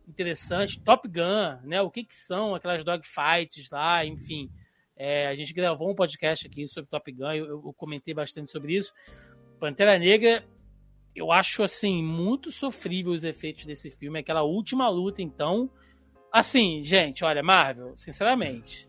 [0.08, 0.78] interessantes.
[0.78, 1.82] Top Gun, né?
[1.82, 4.50] O que, que são aquelas dogfights lá, enfim.
[4.96, 8.74] É, a gente gravou um podcast aqui sobre Top Gun, eu, eu, comentei bastante sobre
[8.74, 8.92] isso.
[9.60, 10.44] Pantera Negra,
[11.14, 14.18] eu acho assim, muito sofrível os efeitos desse filme.
[14.18, 15.70] Aquela última luta, então.
[16.32, 18.88] Assim, gente, olha, Marvel, sinceramente,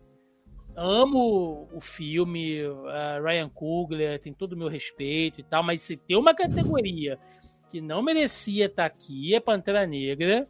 [0.75, 5.97] amo o filme, uh, Ryan Coogler, tem todo o meu respeito e tal, mas se
[5.97, 7.17] tem uma categoria
[7.69, 10.47] que não merecia estar aqui é Pantera Negra,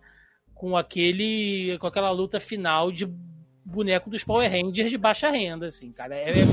[0.54, 3.06] com aquele com aquela luta final de
[3.64, 6.16] boneco dos Power Rangers de baixa renda, assim, cara.
[6.16, 6.46] É, é...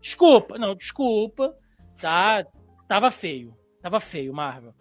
[0.00, 1.56] Desculpa, não, desculpa,
[2.00, 2.44] tá?
[2.86, 4.74] Tava feio, tava feio, Marvel.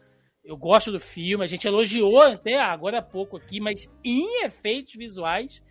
[0.44, 4.94] Eu gosto do filme, a gente elogiou até agora há pouco aqui, mas em efeitos
[4.94, 5.64] visuais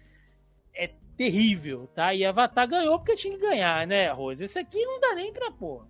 [0.75, 2.15] é terrível, tá?
[2.15, 4.43] E Avatar ganhou porque tinha que ganhar, né, Rose?
[4.43, 5.87] Esse aqui não dá nem pra pôr.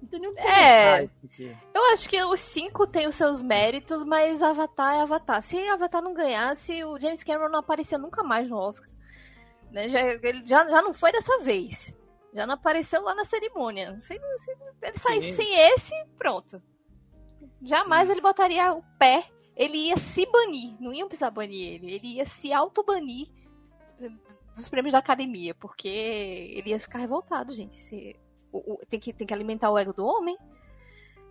[0.00, 1.04] Não tem nenhum É.
[1.74, 5.42] Eu acho que os cinco têm os seus méritos, mas Avatar é Avatar.
[5.42, 8.88] Se Avatar não ganhasse, o James Cameron não aparecia nunca mais no Oscar.
[9.70, 9.88] Né?
[9.90, 11.94] Já, ele já, já não foi dessa vez.
[12.34, 14.00] Já não apareceu lá na cerimônia.
[14.00, 14.50] Se, se
[14.82, 16.60] ele saísse sem esse, pronto.
[17.62, 18.12] Jamais Sim.
[18.12, 19.24] ele botaria o pé.
[19.56, 20.74] Ele ia se banir.
[20.80, 21.92] Não iam precisar banir ele.
[21.92, 23.28] Ele ia se auto-banir
[24.54, 27.76] dos prêmios da academia, porque ele ia ficar revoltado, gente.
[27.76, 28.16] Se,
[28.50, 30.36] o, o, tem, que, tem que alimentar o ego do homem.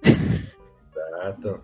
[0.04, 1.62] Exato.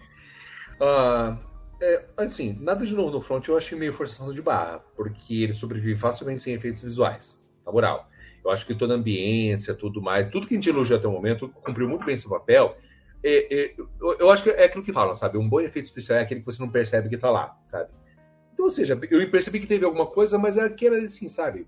[0.79, 1.37] Uh,
[1.81, 5.53] é, assim, nada de novo no front eu achei meio forçação de barra, porque ele
[5.53, 8.09] sobrevive facilmente sem efeitos visuais, na moral.
[8.43, 11.11] Eu acho que toda a ambiência, tudo mais, tudo que a gente elogiou até o
[11.11, 12.77] momento, cumpriu muito bem seu papel.
[13.23, 15.37] É, é, eu, acho que é aquilo que falam, sabe?
[15.37, 17.89] Um bom efeito especial é aquele que você não percebe que tá lá, sabe?
[18.53, 21.67] Então, ou seja, eu percebi que teve alguma coisa, mas é aquela assim, sabe?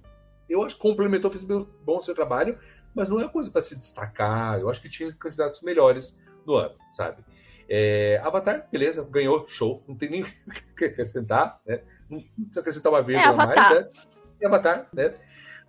[0.49, 2.57] Eu acho que complementou, fez bom o seu trabalho,
[2.95, 4.59] mas não é coisa para se destacar.
[4.59, 7.23] Eu acho que tinha candidatos melhores no ano, sabe?
[7.69, 10.27] É, Avatar, beleza, ganhou, show, não tem nem o
[10.75, 11.81] que acrescentar, né?
[12.09, 13.89] Não precisa acrescentar uma vírgula é, mais, né?
[14.41, 15.13] E Avatar, né?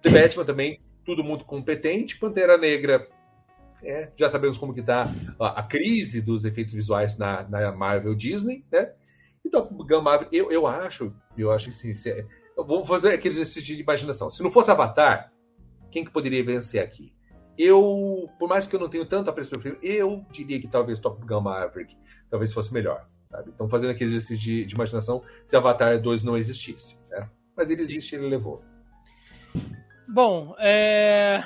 [0.00, 2.18] The Batman também, tudo muito competente.
[2.18, 3.06] Pantera Negra,
[3.82, 5.08] é, já sabemos como que tá
[5.38, 8.92] a, a crise dos efeitos visuais na, na Marvel Disney, né?
[9.44, 12.26] Então, Gun eu, eu acho, eu acho assim, é,
[12.56, 14.30] eu vou fazer aquele exercício de imaginação.
[14.30, 15.32] Se não fosse Avatar,
[15.90, 17.12] quem que poderia vencer aqui?
[17.56, 21.40] Eu, por mais que eu não tenha pelo filme, eu diria que talvez Top Gun
[21.40, 21.96] Maverick
[22.30, 23.06] talvez fosse melhor.
[23.30, 23.50] Sabe?
[23.54, 26.98] Então, fazendo aquele exercício de, de, imaginação, se Avatar 2 não existisse.
[27.10, 27.28] Né?
[27.56, 28.62] Mas ele existe, ele levou.
[30.08, 31.44] Bom, é...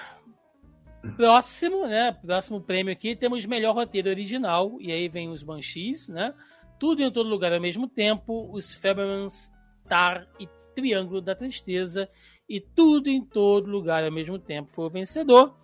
[1.16, 2.12] próximo, né?
[2.12, 6.34] Próximo prêmio aqui temos melhor roteiro original e aí vem os Banshees, né?
[6.78, 9.52] Tudo em todo lugar ao mesmo tempo, os Fabermans,
[9.88, 12.08] Tar e Triângulo da Tristeza,
[12.48, 15.54] e tudo em todo lugar ao mesmo tempo foi o vencedor.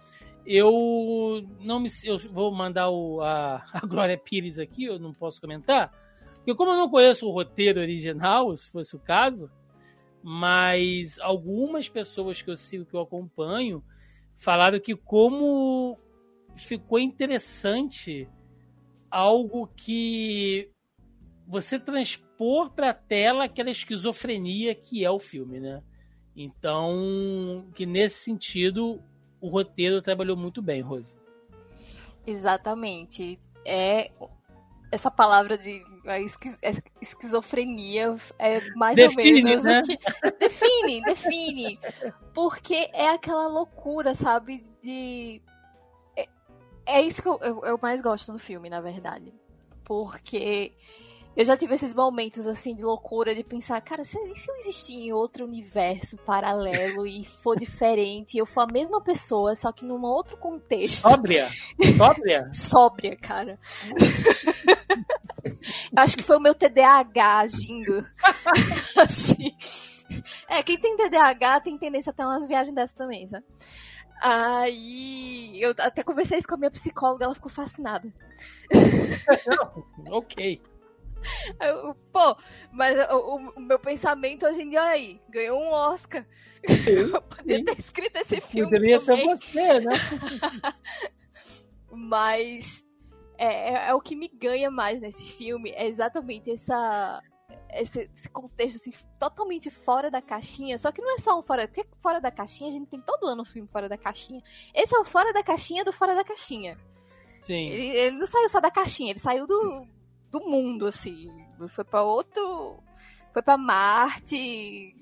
[0.46, 5.40] Eu não me eu vou mandar o, a, a Glória Pires aqui, eu não posso
[5.40, 5.92] comentar,
[6.36, 9.50] porque como eu não conheço o roteiro original, se fosse o caso,
[10.22, 13.82] mas algumas pessoas que eu sigo, que eu acompanho,
[14.40, 15.98] falaram que como
[16.56, 18.26] ficou interessante
[19.10, 20.70] algo que
[21.46, 25.82] você transpor para a tela aquela esquizofrenia que é o filme, né?
[26.34, 29.02] Então, que nesse sentido
[29.40, 31.18] o roteiro trabalhou muito bem, Rose.
[32.26, 33.38] Exatamente.
[33.64, 34.10] É
[34.90, 35.84] essa palavra de
[37.00, 39.80] esquizofrenia é mais define, ou menos né?
[39.80, 39.98] o que
[40.38, 41.80] define, define,
[42.32, 44.62] porque é aquela loucura, sabe?
[44.82, 45.42] De
[46.16, 46.28] é,
[46.86, 49.32] é isso que eu, eu, eu mais gosto no filme, na verdade,
[49.84, 50.72] porque
[51.36, 54.94] Eu já tive esses momentos assim de loucura de pensar, cara, se, se eu existir
[54.94, 60.02] em outro universo paralelo e for diferente, eu for a mesma pessoa, só que num
[60.02, 61.08] outro contexto.
[61.08, 61.48] Sóbria?
[61.96, 62.48] Sóbria?
[62.52, 63.58] Sóbria, cara.
[65.54, 68.04] eu acho que foi o meu TDAH agindo.
[68.96, 69.54] assim.
[70.48, 73.46] É, quem tem TDAH tem tendência a ter umas viagens dessas também, sabe?
[74.20, 78.12] Aí eu até conversei isso com a minha psicóloga, ela ficou fascinada.
[80.10, 80.60] ok.
[81.60, 82.36] Eu, pô,
[82.72, 86.26] mas o, o, meu pensamento hoje em dia, olha aí, ganhou um Oscar.
[86.62, 88.70] Eu poderia ter escrito esse filme.
[88.70, 89.36] Poderia também.
[89.36, 89.92] ser você, né?
[91.90, 92.84] mas
[93.40, 97.22] é, é, é, o que me ganha mais nesse filme, é exatamente essa.
[97.72, 101.68] Esse, esse, contexto assim, totalmente fora da caixinha, só que não é só um fora,
[101.68, 104.42] porque fora da caixinha a gente tem todo ano um filme fora da caixinha.
[104.74, 106.76] Esse é o fora da caixinha do fora da caixinha.
[107.42, 107.68] Sim.
[107.68, 109.86] Ele, ele não saiu só da caixinha, ele saiu do,
[110.30, 111.30] do mundo, assim.
[111.68, 112.82] Foi para outro.
[113.32, 114.94] Foi para Marte.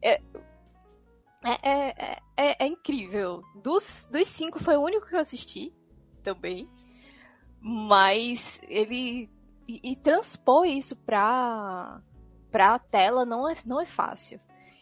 [0.00, 0.20] É,
[1.44, 3.42] é, é, é, é, incrível.
[3.62, 5.72] Dos, dos cinco foi o único que eu assisti
[6.22, 6.68] também.
[7.60, 9.30] Mas ele.
[9.68, 12.00] E, e transpor isso pra,
[12.50, 14.40] pra tela não é, não é fácil.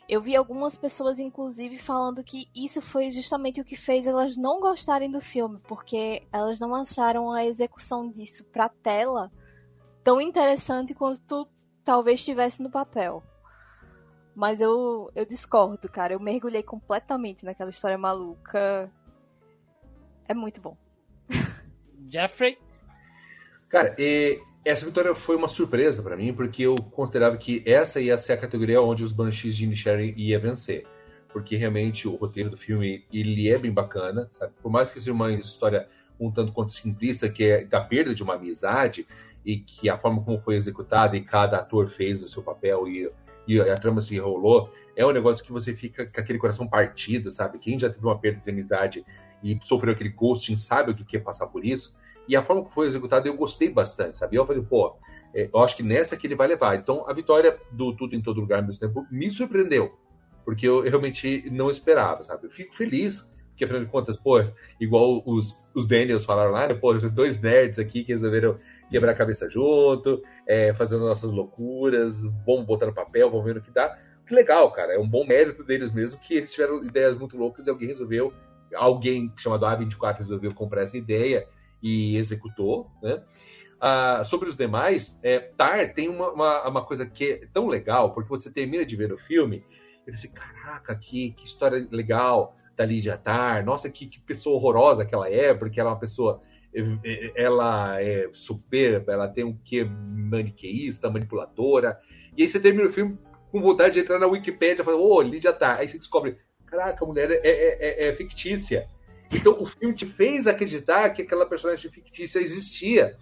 [0.08, 4.58] Eu vi algumas pessoas, inclusive, falando que isso foi justamente o que fez elas não
[4.58, 9.30] gostarem do filme, porque elas não acharam a execução disso pra tela
[10.02, 11.48] tão interessante quanto
[11.84, 13.22] talvez estivesse no papel.
[14.34, 16.12] Mas eu, eu discordo, cara.
[16.12, 18.90] Eu mergulhei completamente naquela história maluca.
[20.26, 20.76] É muito bom.
[22.08, 22.58] Jeffrey?
[23.68, 28.16] Cara, e essa vitória foi uma surpresa para mim, porque eu considerava que essa ia
[28.18, 30.86] ser a categoria onde os Banshees de Inisherin ia vencer.
[31.28, 34.52] Porque realmente o roteiro do filme ele é bem bacana, sabe?
[34.60, 38.22] Por mais que seja uma história um tanto quanto simplista, que é da perda de
[38.22, 39.06] uma amizade,
[39.44, 43.10] e que a forma como foi executada e cada ator fez o seu papel e,
[43.46, 47.30] e a trama se enrolou, é um negócio que você fica com aquele coração partido,
[47.30, 47.58] sabe?
[47.58, 49.04] Quem já teve uma perda de amizade
[49.42, 51.96] e sofreu aquele ghosting sabe o que é passar por isso.
[52.28, 54.36] E a forma que foi executada eu gostei bastante, sabe?
[54.36, 54.96] Eu falei, pô,
[55.34, 56.76] é, eu acho que nessa que ele vai levar.
[56.76, 59.92] Então a vitória do Tudo em Todo Lugar ao mesmo tempo me surpreendeu,
[60.44, 62.46] porque eu realmente não esperava, sabe?
[62.46, 64.42] Eu fico feliz, porque afinal de contas, pô,
[64.80, 66.74] igual os, os Daniels falaram lá, né?
[66.74, 68.58] pô, dois nerds aqui que resolveram
[68.90, 73.62] quebrar a cabeça junto, é, fazendo nossas loucuras, vamos botar no papel, vamos ver o
[73.62, 73.96] que dá.
[74.26, 74.94] Que legal, cara.
[74.94, 78.32] É um bom mérito deles mesmo que eles tiveram ideias muito loucas e alguém resolveu,
[78.74, 81.46] alguém chamado A24 resolveu comprar essa ideia
[81.82, 83.22] e executou, né?
[83.80, 88.12] Ah, sobre os demais, é, Tar tem uma, uma, uma, coisa que é tão legal,
[88.12, 89.64] porque você termina de ver o filme
[90.06, 95.06] e você, caraca, que, que história legal da Lídia Tar, nossa, que, que pessoa horrorosa
[95.06, 96.42] que ela é, porque ela é uma pessoa
[97.34, 101.98] ela é soberba, ela tem um quê maniqueísta, manipuladora.
[102.36, 103.18] E aí você termina o filme
[103.50, 105.76] com vontade de entrar na Wikipédia e falar, ô, oh, Lídia tá.
[105.76, 108.88] Aí você descobre, caraca, a mulher é, é, é, é, fictícia.
[109.32, 113.16] Então o filme te fez acreditar que aquela personagem fictícia existia.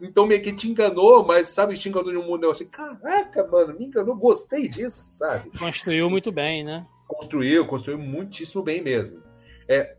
[0.00, 3.78] Então meio que te enganou, mas sabe, te enganou de um mundo assim, caraca, mano,
[3.78, 5.50] me enganou, gostei disso, sabe?
[5.58, 6.86] Construiu muito bem, né?
[7.06, 9.22] Construiu, construiu muitíssimo bem mesmo.
[9.68, 9.94] É,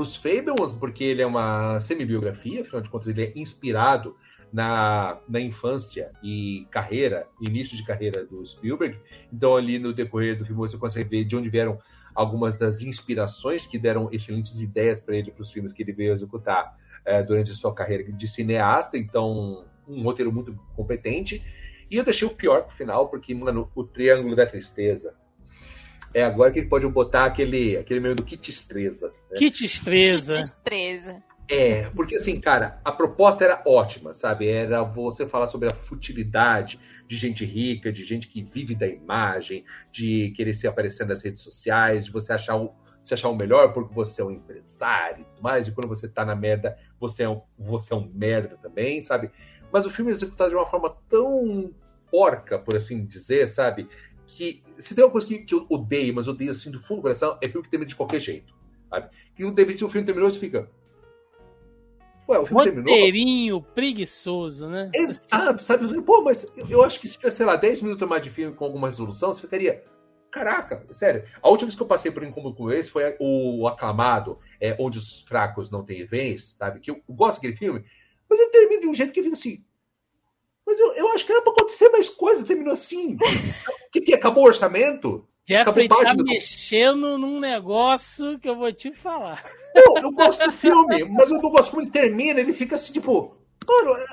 [0.00, 4.16] os Fables, porque ele é uma semi-biografia, afinal de contas, ele é inspirado
[4.52, 8.98] na, na infância e carreira, início de carreira do Spielberg.
[9.32, 11.78] Então, ali no decorrer do filme, você consegue ver de onde vieram
[12.14, 16.12] algumas das inspirações que deram excelentes ideias para ele, para os filmes que ele veio
[16.12, 18.96] executar é, durante a sua carreira de cineasta.
[18.96, 21.42] Então, um roteiro muito competente.
[21.90, 25.14] E eu deixei o pior para o final, porque, mano, o Triângulo da Tristeza
[26.14, 29.12] é agora que ele pode botar aquele, aquele meio do kit estreza.
[29.30, 29.38] Né?
[29.38, 30.34] Kit estreza.
[30.34, 31.22] Kit estreza.
[31.50, 34.48] É, porque assim, cara, a proposta era ótima, sabe?
[34.48, 39.64] Era você falar sobre a futilidade de gente rica, de gente que vive da imagem,
[39.90, 43.72] de querer se aparecer nas redes sociais, de você achar o, se achar o melhor
[43.72, 47.22] porque você é um empresário e tudo mais, e quando você tá na merda, você
[47.22, 49.30] é um, você é um merda também, sabe?
[49.72, 51.72] Mas o filme é executado de uma forma tão
[52.10, 53.88] porca, por assim dizer, sabe?
[54.28, 57.02] Que se tem uma coisa que, que eu odeio, mas odeio assim do fundo do
[57.02, 58.54] coração, é filme que termina de qualquer jeito.
[58.90, 59.08] Sabe?
[59.38, 60.70] E o David, o filme terminou, você fica.
[62.28, 63.62] Ué, o filme Roteirinho terminou.
[63.62, 64.90] preguiçoso, né?
[64.94, 66.02] Exato, sabe?
[66.02, 68.66] Pô, mas eu acho que se tivesse, sei lá, 10 minutos mais de filme com
[68.66, 69.82] alguma resolução, você ficaria.
[70.30, 71.24] Caraca, sério.
[71.42, 74.76] A última vez que eu passei por um incômodo com esse foi o aclamado, é,
[74.78, 76.80] Onde os Fracos Não Têm Vez, sabe?
[76.80, 77.82] Que eu, eu gosto daquele filme,
[78.28, 79.64] mas ele termina de um jeito que fica assim.
[80.68, 83.16] Mas eu, eu acho que era pra acontecer mais coisa, terminou assim.
[83.90, 85.26] que, que acabou o orçamento?
[85.48, 89.50] Jeffrey tá mexendo num negócio que eu vou te falar.
[89.74, 92.92] Não, eu gosto do filme, mas eu não gosto como ele termina, ele fica assim,
[92.92, 93.36] tipo,
[93.66, 94.04] mano, é,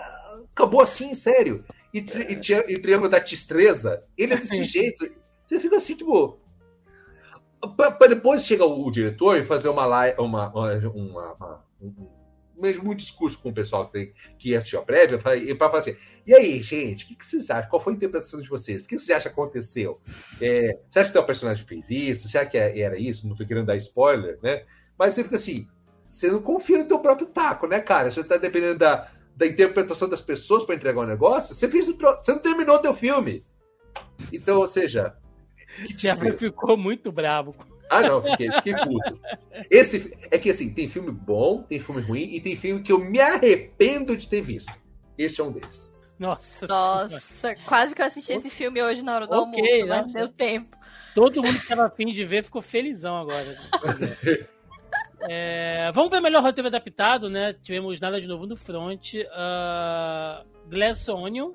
[0.53, 1.65] acabou assim, sério.
[1.93, 5.05] e, tri, e, e Triângulo da Tistreza, ele é desse jeito.
[5.45, 6.37] Você fica assim, tipo.
[7.75, 9.87] Para depois chegar o, o, diretor e fazer uma,
[10.19, 12.07] uma, uma, uma um,
[12.57, 15.95] mesmo um discurso com o pessoal que, que assistiu a prévia, para falar assim:
[16.25, 17.69] e aí, gente, o que, que, vocês acham?
[17.69, 18.85] Qual foi a interpretação de vocês?
[18.85, 20.01] O que vocês acham que aconteceu?
[20.41, 22.27] É, você acha que o personagem fez isso?
[22.27, 23.25] Você acha que é, era isso?
[23.25, 24.65] Não estou querendo dar spoiler, né?
[24.97, 25.67] Mas você fica assim:
[26.05, 28.11] você não confia no teu próprio taco, né, cara?
[28.11, 31.53] Você está dependendo da, da interpretação das pessoas para entregar um negócio.
[31.53, 33.45] Você, fez o, você não terminou o teu filme.
[34.31, 35.15] Então, ou seja.
[35.97, 37.53] Que ficou muito bravo
[37.89, 39.19] ah, não, fiquei, fiquei puto.
[39.69, 42.99] Esse, é que assim, tem filme bom, tem filme ruim e tem filme que eu
[42.99, 44.73] me arrependo de ter visto.
[45.17, 45.93] Esse é um deles.
[46.17, 50.13] Nossa Nossa, quase que eu assisti esse filme hoje na hora do okay, almoço, mas
[50.13, 50.77] deu tempo.
[51.13, 53.57] Todo mundo que estava afim de ver ficou felizão agora.
[55.29, 57.53] é, vamos ver melhor roteiro adaptado, né?
[57.53, 61.51] Tivemos Nada de Novo no Front, uh, Glass Onion,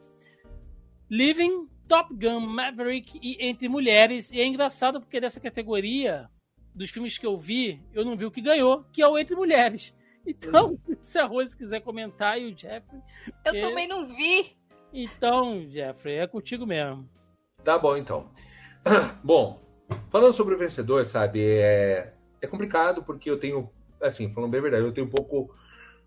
[1.11, 4.31] Living Top Gun Maverick e Entre Mulheres.
[4.31, 6.31] E é engraçado porque dessa categoria,
[6.73, 9.35] dos filmes que eu vi, eu não vi o que ganhou, que é o Entre
[9.35, 9.93] Mulheres.
[10.25, 13.03] Então, se a Rose quiser comentar e o Jeffrey.
[13.27, 13.61] Eu porque...
[13.61, 14.57] também não vi.
[14.93, 17.11] Então, Jeffrey, é contigo mesmo.
[17.65, 18.31] Tá bom, então.
[19.25, 19.61] Bom,
[20.11, 23.69] falando sobre o vencedor, sabe, é, é complicado porque eu tenho,
[24.01, 25.53] assim, falando bem a verdade, eu tenho um pouco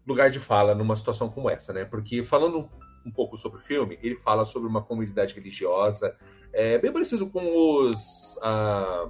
[0.07, 1.83] lugar de fala numa situação como essa, né?
[1.83, 2.69] Porque falando
[3.05, 6.15] um pouco sobre o filme, ele fala sobre uma comunidade religiosa,
[6.51, 9.09] é, bem parecido com os, ah,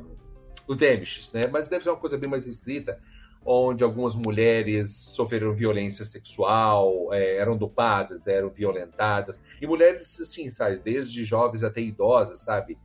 [0.67, 1.43] os Amish, né?
[1.51, 2.99] Mas deve ser uma coisa bem mais restrita,
[3.45, 10.77] onde algumas mulheres sofreram violência sexual, é, eram dopadas, eram violentadas, e mulheres, assim, sabe,
[10.77, 12.77] desde jovens até idosas, sabe?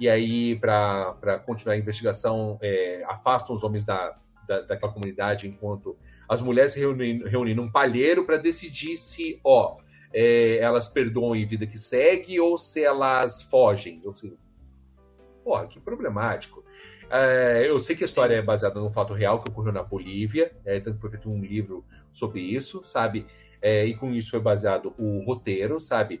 [0.00, 4.16] E aí, para continuar a investigação, é, afastam os homens da,
[4.48, 5.96] da, daquela comunidade, enquanto
[6.28, 9.78] as mulheres se reúnem, reúnem num palheiro para decidir se, ó,
[10.12, 14.00] é, elas perdoam e vida que segue ou se elas fogem.
[14.04, 14.32] Eu sei,
[15.44, 16.64] porra, que problemático.
[17.10, 20.52] É, eu sei que a história é baseada num fato real que ocorreu na Bolívia,
[20.64, 23.26] é, tanto foi feito um livro sobre isso, sabe?
[23.60, 26.20] É, e com isso foi baseado o roteiro, sabe?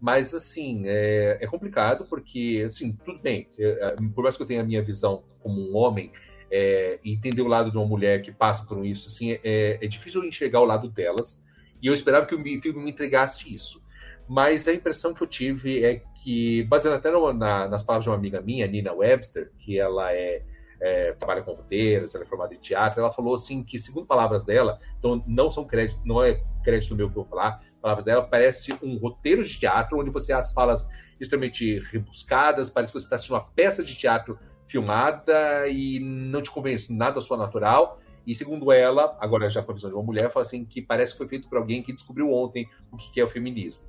[0.00, 4.62] Mas, assim, é, é complicado porque, assim, tudo bem, é, por mais que eu tenha
[4.62, 6.10] a minha visão como um homem,
[6.50, 10.24] é, entender o lado de uma mulher que passa por isso, assim, é, é difícil
[10.24, 11.44] enxergar o lado delas,
[11.82, 13.82] e eu esperava que o filme me entregasse isso.
[14.28, 18.10] Mas a impressão que eu tive é que, baseado até no, na, nas palavras de
[18.10, 20.42] uma amiga minha, Nina Webster, que ela é,
[20.80, 24.44] é, trabalha com roteiros, ela é formada em teatro, ela falou assim que, segundo palavras
[24.44, 28.22] dela, então não são crédito, não é crédito meu que eu vou falar, palavras dela,
[28.22, 30.88] parece um roteiro de teatro onde você as falas
[31.20, 36.50] extremamente rebuscadas, parece que você está assistindo uma peça de teatro filmada e não te
[36.50, 37.99] convence nada sua natural.
[38.26, 41.12] E segundo ela, agora já com a visão de uma mulher, fala assim que parece
[41.12, 43.82] que foi feito por alguém que descobriu ontem o que é o feminismo,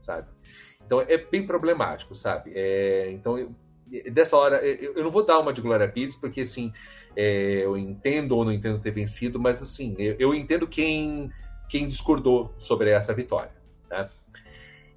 [0.00, 0.28] sabe?
[0.84, 2.52] Então é bem problemático, sabe?
[2.54, 3.54] É, então eu,
[4.10, 6.72] dessa hora eu, eu, não vou dar uma de Glória Pires porque assim
[7.16, 11.30] é, eu entendo ou não entendo ter vencido, mas assim eu, eu entendo quem
[11.68, 13.52] quem discordou sobre essa vitória,
[13.90, 14.08] né?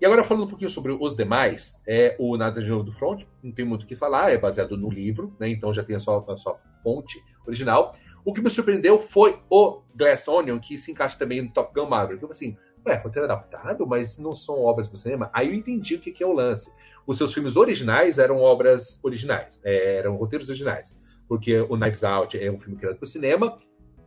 [0.01, 3.23] E agora falando um pouquinho sobre os demais, é o Nada de Novo do Front,
[3.43, 5.49] não tem muito o que falar, é baseado no livro, né?
[5.49, 7.93] Então já tem a sua, a sua fonte original.
[8.23, 11.89] O que me surpreendeu foi o Glass Onion, que se encaixa também no Top Gun
[11.89, 12.23] Maverick.
[12.23, 15.29] Eu assim, ué, roteiro adaptado, mas não são obras do cinema?
[15.33, 16.71] Aí eu entendi o que é o lance.
[17.05, 20.97] Os seus filmes originais eram obras originais, é, eram roteiros originais.
[21.27, 23.57] Porque o Knives Out é um filme criado para o cinema,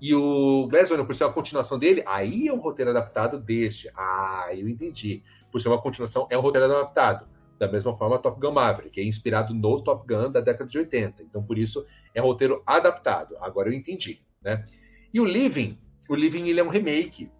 [0.03, 3.89] e o Glass Onion, por ser uma continuação dele, aí é um roteiro adaptado deste.
[3.97, 5.23] Ah, eu entendi.
[5.53, 7.25] Por ser uma continuação, é um roteiro adaptado.
[7.57, 10.77] Da mesma forma, Top Gun Maverick, que é inspirado no Top Gun da década de
[10.77, 11.23] 80.
[11.23, 13.37] Então, por isso, é roteiro adaptado.
[13.41, 14.65] Agora eu entendi, né?
[15.13, 15.79] E o Living,
[16.09, 17.31] o Living ele é um remake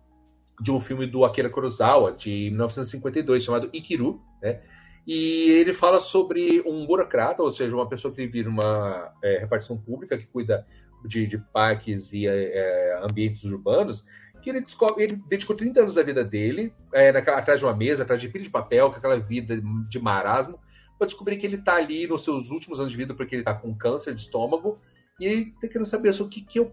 [0.61, 4.61] de um filme do Akira Kurosawa de 1952 chamado Ikiru, né?
[5.07, 9.77] E ele fala sobre um burocrata, ou seja, uma pessoa que vive numa é, repartição
[9.77, 10.65] pública que cuida
[11.05, 14.07] de, de parques e é, ambientes urbanos,
[14.41, 17.75] que ele descobre, ele dedicou 30 anos da vida dele é, naquela, atrás de uma
[17.75, 20.59] mesa, atrás de pilha de papel, com aquela vida de marasmo,
[21.03, 23.53] para descobrir que ele está ali nos seus últimos anos de vida porque ele está
[23.53, 24.79] com câncer de estômago
[25.19, 26.73] e ele está querendo saber o que, que eu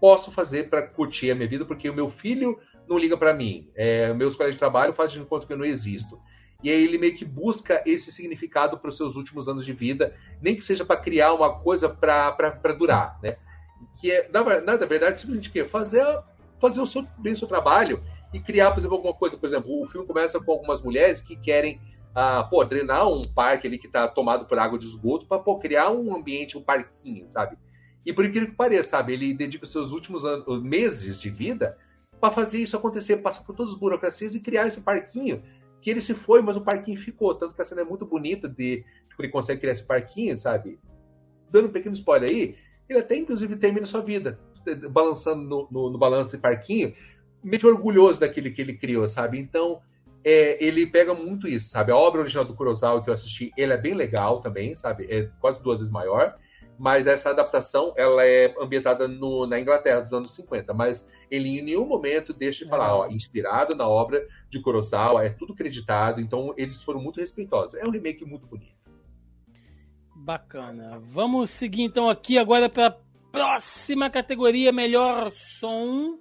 [0.00, 2.58] posso fazer para curtir a minha vida porque o meu filho
[2.88, 5.66] não liga para mim, é, meus colegas de trabalho fazem de conta que eu não
[5.66, 6.18] existo.
[6.62, 10.16] E aí ele meio que busca esse significado para os seus últimos anos de vida,
[10.40, 13.36] nem que seja para criar uma coisa para durar, né?
[14.00, 16.04] Que é, na, na verdade, simplesmente que fazer,
[16.58, 19.36] fazer o seu, bem o seu trabalho e criar, por exemplo, alguma coisa.
[19.36, 21.80] Por exemplo, o filme começa com algumas mulheres que querem
[22.18, 25.92] a pô, drenar um parque ali que está tomado por água de esgoto para criar
[25.92, 27.56] um ambiente, um parquinho, sabe?
[28.04, 31.78] E por incrível que pareça, sabe, ele dedica os seus últimos anos, meses de vida
[32.20, 35.44] para fazer isso acontecer, passar por todas as burocracias e criar esse parquinho
[35.80, 37.36] que ele se foi, mas o parquinho ficou.
[37.36, 40.76] Tanto que a cena é muito bonita de tipo, ele consegue criar esse parquinho, sabe?
[41.48, 42.56] Dando um pequeno spoiler aí,
[42.88, 44.40] ele até inclusive termina sua vida
[44.90, 46.92] balançando no, no, no balanço desse parquinho,
[47.44, 49.38] meio orgulhoso daquele que ele criou, sabe?
[49.38, 49.80] Então,
[50.28, 51.90] é, ele pega muito isso, sabe?
[51.90, 55.06] A obra original do Kurosawa que eu assisti, ele é bem legal também, sabe?
[55.08, 56.36] É quase duas vezes maior,
[56.78, 61.62] mas essa adaptação, ela é ambientada no, na Inglaterra dos anos 50, mas ele em
[61.62, 62.92] nenhum momento deixa de falar, é.
[62.92, 67.74] ó, inspirado na obra de Kurosawa, é tudo creditado, então eles foram muito respeitosos.
[67.74, 68.76] É um remake muito bonito.
[70.14, 71.00] Bacana.
[71.06, 72.98] Vamos seguir então aqui agora para
[73.32, 76.18] próxima categoria, melhor som.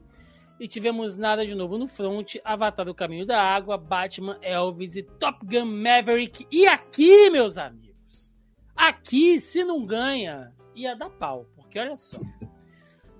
[0.60, 5.04] E tivemos nada de novo no front, Avatar o Caminho da Água, Batman, Elvis e
[5.04, 6.48] Top Gun Maverick.
[6.52, 8.32] E aqui, meus amigos,
[8.76, 11.46] aqui, se não ganha, ia dar pau.
[11.56, 12.20] Porque olha só,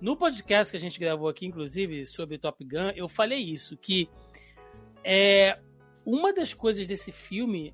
[0.02, 4.10] no podcast que a gente gravou aqui, inclusive, sobre Top Gun, eu falei isso, que
[5.04, 5.60] é,
[6.04, 7.74] uma das coisas desse filme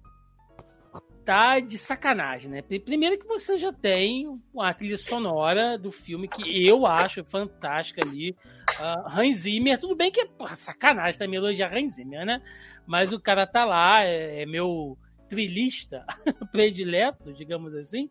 [1.23, 2.61] tá de sacanagem, né?
[2.61, 8.35] Primeiro que você já tem uma trilha sonora do filme que eu acho fantástica ali.
[8.79, 12.41] Uh, Hans Zimmer, tudo bem que é porra, sacanagem também elogiar Hans Zimmer, né?
[12.85, 14.97] Mas o cara tá lá, é, é meu
[15.29, 16.05] trilhista
[16.51, 18.09] predileto, digamos assim.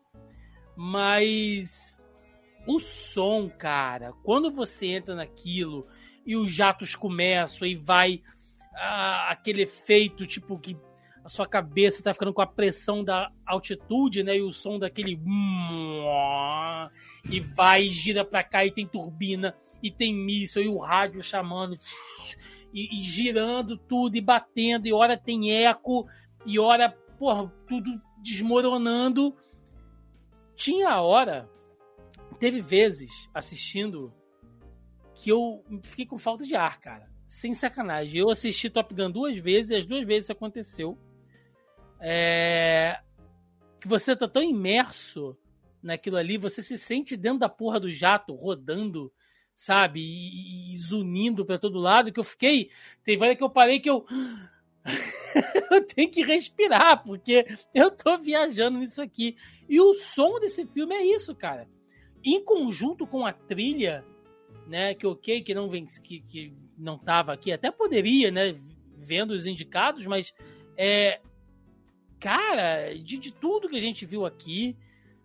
[0.75, 2.11] Mas
[2.65, 5.85] o som, cara, quando você entra naquilo
[6.25, 8.21] e os jatos começam e vai
[9.29, 10.75] aquele efeito tipo que
[11.23, 14.37] a sua cabeça tá ficando com a pressão da altitude, né?
[14.37, 15.17] E o som daquele.
[17.29, 21.77] E vai, gira pra cá e tem turbina, e tem míssil, e o rádio chamando,
[22.73, 26.05] e, e girando tudo, e batendo, e hora tem eco,
[26.45, 27.89] e hora, porra, tudo
[28.21, 29.35] desmoronando.
[30.55, 31.49] Tinha a hora,
[32.39, 34.13] teve vezes assistindo
[35.15, 37.09] que eu fiquei com falta de ar, cara.
[37.25, 38.19] Sem sacanagem.
[38.19, 40.97] Eu assisti Top Gun duas vezes e as duas vezes aconteceu
[41.99, 42.99] é,
[43.79, 45.37] que você tá tão imerso
[45.83, 49.11] naquilo ali, você se sente dentro da porra do jato, rodando,
[49.53, 49.99] sabe?
[49.99, 52.71] E, e zunindo para todo lado, que eu fiquei.
[53.03, 54.05] Tem várias que eu parei que eu.
[55.71, 59.35] eu tenho que respirar, porque eu tô viajando nisso aqui.
[59.67, 61.67] E o som desse filme é isso, cara.
[62.23, 64.05] Em conjunto com a trilha,
[64.67, 64.95] né?
[64.95, 68.57] Que ok, que não vem, que, que não tava aqui, até poderia, né?
[68.97, 70.33] Vendo os indicados, mas
[70.77, 71.19] é,
[72.19, 74.77] cara, de, de tudo que a gente viu aqui,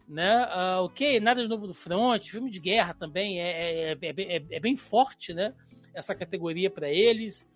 [0.09, 0.47] né?
[0.47, 4.61] Uh, ok, nada de novo do front, filme de guerra também é, é, é, é
[4.61, 5.55] bem forte, né?
[5.93, 7.49] Essa categoria para eles.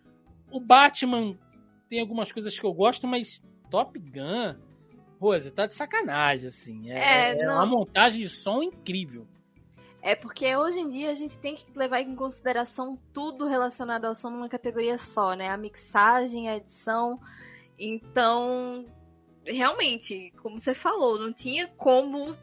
[0.51, 1.37] O Batman
[1.89, 4.55] tem algumas coisas que eu gosto, mas Top Gun,
[5.19, 6.91] pô, você tá de sacanagem, assim.
[6.91, 9.27] É, é uma montagem de som incrível.
[10.03, 14.15] É porque hoje em dia a gente tem que levar em consideração tudo relacionado ao
[14.15, 15.49] som numa categoria só, né?
[15.49, 17.21] A mixagem, a edição.
[17.79, 18.85] Então,
[19.45, 22.37] realmente, como você falou, não tinha como.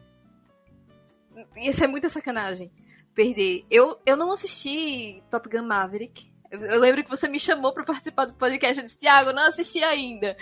[1.56, 2.70] Ia ser muita sacanagem
[3.14, 3.64] perder.
[3.70, 6.30] Eu, eu não assisti Top Gun Maverick.
[6.50, 8.78] Eu, eu lembro que você me chamou para participar do podcast.
[8.78, 10.36] Eu disse, Thiago, não assisti ainda.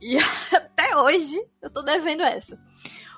[0.00, 0.16] E
[0.52, 2.60] até hoje eu tô devendo essa.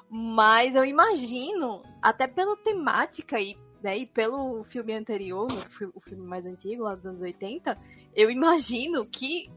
[0.09, 5.49] Mas eu imagino, até pela temática e, né, e pelo filme anterior,
[5.95, 7.77] o filme mais antigo, lá dos anos 80,
[8.15, 9.51] eu imagino que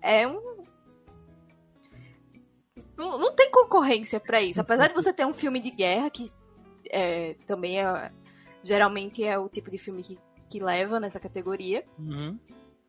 [0.00, 0.49] é um,
[3.00, 4.60] não, não tem concorrência para isso.
[4.60, 6.30] Apesar de você ter um filme de guerra, que
[6.90, 8.12] é, também é,
[8.62, 10.18] geralmente é o tipo de filme que,
[10.48, 11.84] que leva nessa categoria.
[11.98, 12.38] Uhum.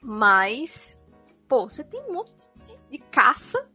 [0.02, 1.00] Mas,
[1.48, 2.36] pô, você tem um monte
[2.66, 3.66] de, de, caça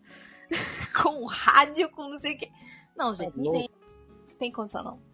[1.03, 2.51] com rádio, com não sei o que.
[2.95, 3.71] Não, gente, não tem,
[4.39, 5.07] tem condição não.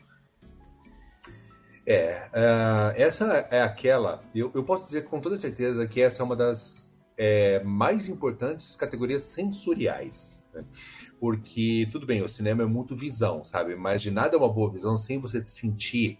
[1.86, 4.20] É, uh, essa é aquela.
[4.34, 8.76] Eu, eu posso dizer com toda certeza que essa é uma das é, mais importantes
[8.76, 10.40] categorias sensoriais.
[10.54, 10.64] Né?
[11.22, 13.76] Porque tudo bem, o cinema é muito visão, sabe?
[13.76, 16.18] Mas de nada é uma boa visão sem você se sentir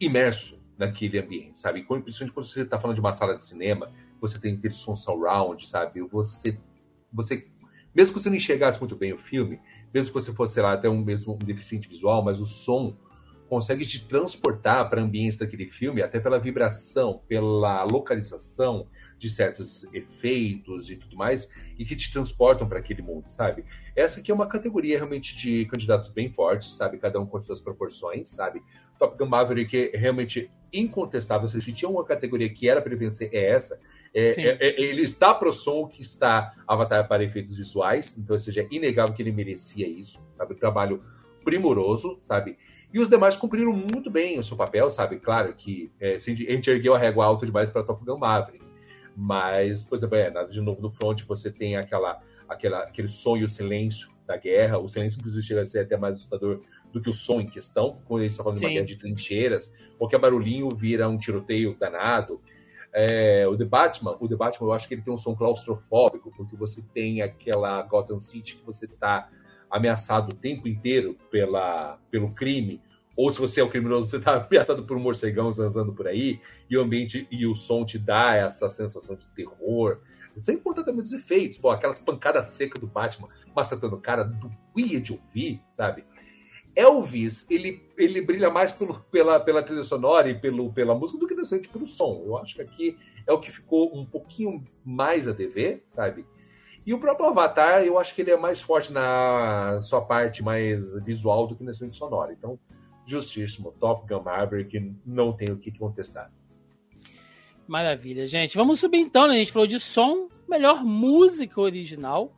[0.00, 1.82] imerso naquele ambiente, sabe?
[1.82, 5.68] Principalmente quando você está falando de uma sala de cinema, você tem aquele som surround,
[5.68, 6.00] sabe?
[6.00, 6.58] Você,
[7.12, 7.46] você,
[7.94, 9.60] mesmo que você não enxergasse muito bem o filme,
[9.92, 12.96] mesmo que você fosse, sei lá, até um mesmo um deficiente visual, mas o som
[13.50, 18.88] consegue te transportar para ambientes daquele filme, até pela vibração, pela localização,
[19.22, 23.64] de certos efeitos e tudo mais, e que te transportam para aquele mundo, sabe?
[23.94, 26.98] Essa aqui é uma categoria realmente de candidatos bem fortes, sabe?
[26.98, 28.60] Cada um com suas proporções, sabe?
[28.98, 31.46] Top Gun Maverick é realmente incontestável.
[31.46, 33.80] Se tinha uma categoria que era para vencer, é essa.
[34.12, 38.40] É, é, é, ele está pro som que está Avatar para efeitos visuais, então, ou
[38.40, 40.56] seja, é inegável que ele merecia isso, sabe?
[40.56, 41.00] trabalho
[41.44, 42.58] primoroso, sabe?
[42.92, 45.16] E os demais cumpriram muito bem o seu papel, sabe?
[45.16, 48.61] Claro que é, a gente ergueu a régua alta demais para Top Gun Maverick.
[49.16, 53.36] Mas, por exemplo, é, nada de novo no front, você tem aquela, aquela, aquele som
[53.36, 54.78] e o silêncio da guerra.
[54.78, 56.60] O silêncio, inclusive, chega a ser até mais assustador
[56.92, 58.96] do que o som em questão, quando a gente está falando de uma guerra de
[58.96, 62.40] trincheiras, qualquer barulhinho vira um tiroteio danado.
[62.92, 66.30] É, o The Batman, o The Batman, eu acho que ele tem um som claustrofóbico,
[66.36, 69.30] porque você tem aquela Gotham City que você está
[69.70, 72.82] ameaçado o tempo inteiro pela, pelo crime,
[73.16, 76.40] ou se você é o criminoso, você está ameaçado por um morcegão zanzando por aí,
[76.68, 79.98] e o ambiente e o som te dá essa sensação de terror.
[80.36, 85.00] Sem contar também dos efeitos, pô, aquelas pancadas secas do Batman massacrando o cara, doía
[85.00, 86.04] de ouvir, sabe?
[86.74, 91.26] Elvis, ele, ele brilha mais pelo, pela, pela trilha sonora e pelo, pela música do
[91.26, 92.22] que necessariamente pelo som.
[92.24, 96.24] Eu acho que aqui é o que ficou um pouquinho mais a dever, sabe?
[96.84, 100.96] E o próprio Avatar, eu acho que ele é mais forte na sua parte mais
[101.04, 102.32] visual do que necessariamente sonora.
[102.32, 102.58] Então,
[103.12, 103.72] justíssimo.
[103.78, 106.30] Top Gun Maverick, não tem o que contestar.
[107.66, 108.56] Maravilha, gente.
[108.56, 109.34] Vamos subir então, né?
[109.34, 112.36] A gente falou de som, melhor música original.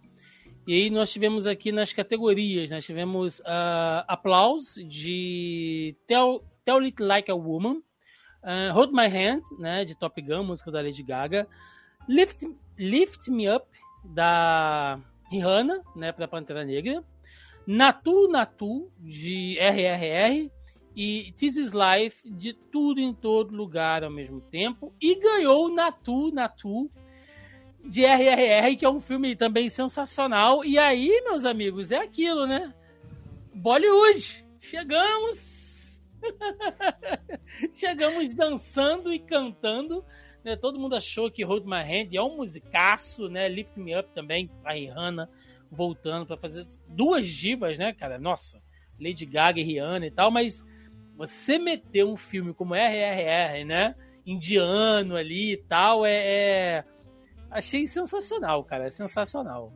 [0.67, 7.31] E aí nós tivemos aqui nas categorias, nós tivemos uh, de Tell, Tell It Like
[7.31, 7.83] a Woman,
[8.43, 11.47] uh, Hold My Hand, né, de Top Gun, música da Lady Gaga,
[12.09, 12.47] Lift,
[12.79, 13.67] Lift Me Up,
[14.05, 14.99] da
[15.31, 17.05] Rihanna, né, para Pantera Negra,
[17.67, 20.51] Natu Natu, de RRR,
[20.95, 26.31] e This Is Life, de Tudo em Todo Lugar ao mesmo tempo, e ganhou Natu
[26.31, 26.91] Natu,
[27.85, 30.65] de RRR, que é um filme também sensacional.
[30.65, 32.73] E aí, meus amigos, é aquilo, né?
[33.55, 34.47] Bollywood.
[34.59, 36.01] Chegamos.
[37.75, 40.03] Chegamos dançando e cantando.
[40.43, 40.57] Né?
[40.57, 43.49] Todo mundo achou que Hold My Hand é um musicaço, né?
[43.49, 45.29] Lift Me Up também, a Rihanna
[45.71, 48.19] voltando para fazer duas divas, né, cara?
[48.19, 48.63] Nossa,
[48.99, 50.65] Lady Gaga e Rihanna e tal, mas
[51.17, 53.95] você meter um filme como RRR, né?
[54.27, 56.85] Indiano ali e tal, é, é
[57.51, 58.85] achei sensacional, cara.
[58.85, 59.73] É sensacional.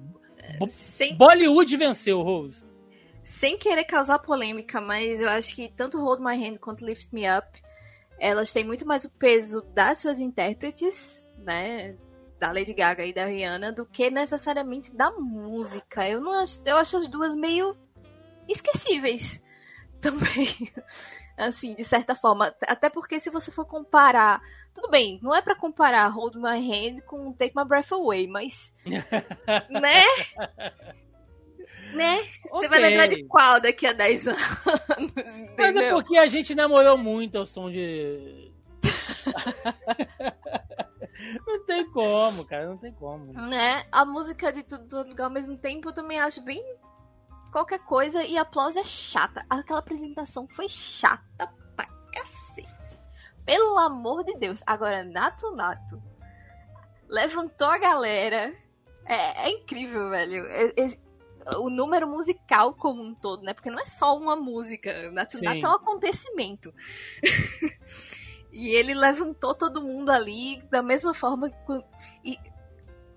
[0.66, 1.16] Sem...
[1.16, 2.66] Bollywood venceu, Rose.
[3.23, 7.24] Sem querer causar polêmica, mas eu acho que tanto Hold My Hand quanto Lift Me
[7.31, 7.47] Up,
[8.19, 11.94] elas têm muito mais o peso das suas intérpretes, né?
[12.40, 16.09] Da Lady Gaga e da Rihanna, do que necessariamente da música.
[16.09, 17.77] Eu não acho, eu acho as duas meio
[18.48, 19.43] esquecíveis
[20.01, 20.73] também
[21.39, 22.55] assim, de certa forma.
[22.66, 24.43] Até porque se você for comparar.
[24.74, 28.74] Tudo bem, não é para comparar Hold My Hand com Take My Breath Away, mas.
[29.70, 30.05] né?
[31.93, 32.23] né?
[32.48, 32.69] Você okay.
[32.69, 34.43] vai lembrar de qual daqui a 10 anos?
[35.56, 38.52] Mas é porque a gente namorou muito ao som de.
[41.47, 43.32] não tem como, cara, não tem como.
[43.32, 43.85] Né?
[43.90, 46.62] A música de tudo, todo lugar ao mesmo tempo eu também acho bem
[47.51, 49.45] qualquer coisa e a Applause é chata.
[49.49, 52.69] Aquela apresentação foi chata pra cacete.
[53.45, 54.62] Pelo amor de Deus.
[54.66, 56.03] Agora, Nato Nato
[57.09, 58.55] levantou a galera.
[59.05, 60.45] É, é incrível, velho.
[60.47, 63.55] É, é, o número musical como um todo, né?
[63.55, 65.11] Porque não é só uma música.
[65.11, 65.45] Nato Sim.
[65.45, 66.75] Nato é um acontecimento.
[68.53, 71.51] e ele levantou todo mundo ali da mesma forma.
[72.23, 72.39] E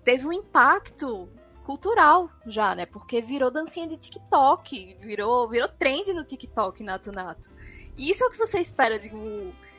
[0.04, 1.30] teve um impacto
[1.72, 2.86] cultural já, né?
[2.86, 7.50] Porque virou dancinha de TikTok, virou, virou trend no TikTok, Nato Nato.
[7.98, 9.10] E isso é o que você espera de,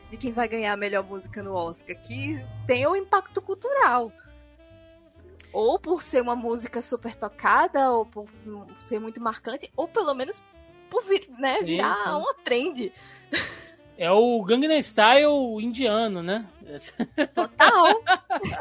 [0.09, 4.11] de quem vai ganhar a melhor música no Oscar, que tenha um impacto cultural.
[5.51, 8.27] Ou por ser uma música super tocada, ou por
[8.87, 10.41] ser muito marcante, ou pelo menos
[10.89, 12.91] por vir, né, Sim, virar uma trend.
[13.95, 16.47] É o Gangnam Style indiano, né?
[17.35, 18.01] Total.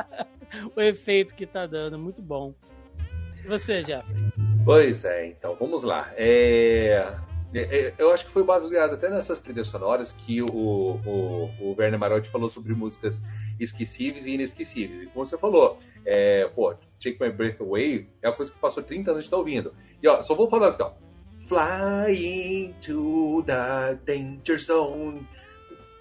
[0.76, 2.52] o efeito que tá dando, muito bom.
[3.44, 4.16] E você, Jeffrey?
[4.64, 6.12] Pois é, então, vamos lá.
[6.16, 7.16] É...
[7.54, 12.00] É, eu acho que foi baseado até nessas trilhas sonoras que o, o, o Werner
[12.00, 13.20] Marotti falou sobre músicas
[13.60, 15.02] esquecíveis e inesquecíveis.
[15.02, 18.82] E como você falou, é, pô, Take My Breath Away é uma coisa que passou
[18.82, 19.74] 30 anos de estar ouvindo.
[20.02, 20.94] E ó, só vou falar ó.
[21.46, 25.26] Flying to the Danger Zone.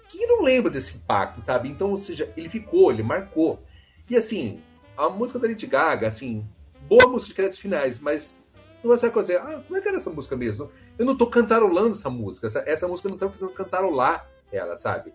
[0.08, 1.68] Quem não lembra desse impacto, sabe?
[1.68, 3.62] Então, ou seja, ele ficou, ele marcou.
[4.08, 4.60] E assim,
[4.96, 6.46] a música da Lady Gaga, assim,
[6.88, 8.42] boa música de créditos finais, mas
[8.82, 10.70] não vai ser coisa ah, como é que era essa música mesmo?
[10.98, 15.10] Eu não tô cantarolando essa música, essa, essa música não tá fazendo cantarolar ela, sabe?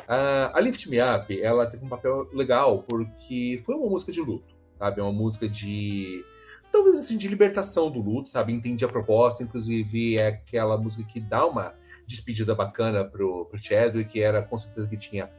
[0.00, 4.20] Uh, a Lift Me Up, ela teve um papel legal, porque foi uma música de
[4.20, 5.00] luto, sabe?
[5.00, 6.24] É uma música de.
[6.70, 8.52] Talvez assim, de libertação do luto, sabe?
[8.52, 11.74] Entendi a proposta, inclusive é aquela música que dá uma
[12.06, 15.30] despedida bacana pro, pro Chadwick, que era com certeza que tinha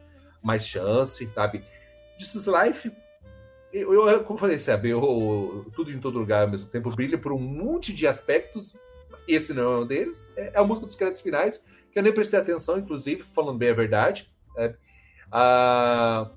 [0.42, 1.64] mais chance, sabe?
[2.18, 2.92] This is Life
[3.74, 7.34] eu, eu, como falei, sabe, eu, tudo em todo lugar ao mesmo tempo brilha por
[7.34, 8.78] um monte de aspectos.
[9.28, 10.32] Esse não é um deles.
[10.36, 13.70] É, é a música dos créditos finais, que eu nem prestei atenção, inclusive, falando bem
[13.70, 14.32] a verdade.
[14.58, 14.76] É,
[15.32, 16.30] ah,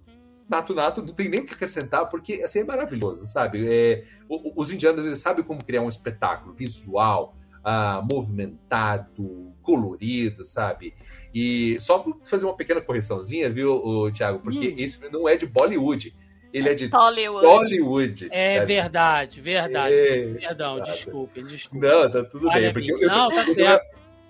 [0.49, 3.67] Nato Nato, não tem nem o que acrescentar, porque assim, é maravilhoso, sabe?
[3.69, 10.95] É, os indianos eles sabem como criar um espetáculo visual, ah, movimentado, colorido, sabe?
[11.35, 14.39] E só pra fazer uma pequena correçãozinha, viu, o, Thiago?
[14.39, 14.75] Porque hum.
[14.79, 16.15] esse não é de Bollywood.
[16.57, 17.47] Ele é de Hollywood.
[17.47, 18.67] Hollywood é sabe?
[18.67, 19.95] verdade, verdade.
[19.95, 21.87] É, Perdão, desculpe, desculpe.
[21.87, 22.73] Não, tá tudo Olha bem.
[22.73, 23.85] Porque eu, não, tá eu, certo.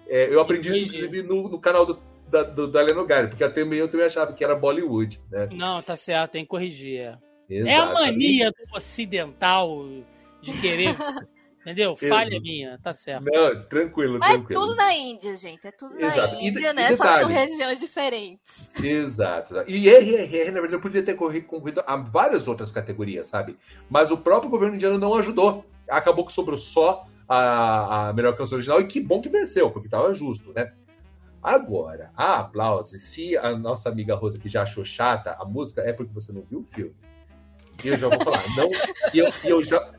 [0.07, 1.99] Eu, é, eu aprendi isso, inclusive, no, no canal do
[2.29, 5.49] da, do, da Lenogari, porque até meio eu também achava que era Bollywood, né?
[5.53, 7.01] Não, tá certo, tem que corrigir.
[7.01, 9.87] É, é a mania do ocidental
[10.43, 10.97] de querer.
[11.67, 11.97] Entendeu?
[11.97, 13.25] Falha minha, tá certo.
[13.25, 14.61] Não, tranquilo, Mas tranquilo.
[14.61, 15.67] É tudo na Índia, gente.
[15.67, 16.35] É tudo Exato.
[16.35, 16.93] na Índia, e, né?
[16.93, 18.71] E Só são regiões diferentes.
[18.81, 19.65] Exato.
[19.67, 23.59] E RRR, na verdade, podia ter concorrido a várias outras categorias, sabe?
[23.91, 25.67] Mas o próprio governo indiano não ajudou.
[25.91, 28.81] Acabou que sobrou só a, a melhor canção original.
[28.81, 30.73] E que bom que venceu, porque tava justo, né?
[31.43, 35.93] Agora, a aplauso, se a nossa amiga Rosa que já achou chata a música, é
[35.93, 36.95] porque você não viu o filme.
[37.85, 38.71] E eu já vou falar, não.
[39.13, 39.96] E eu, eu, já,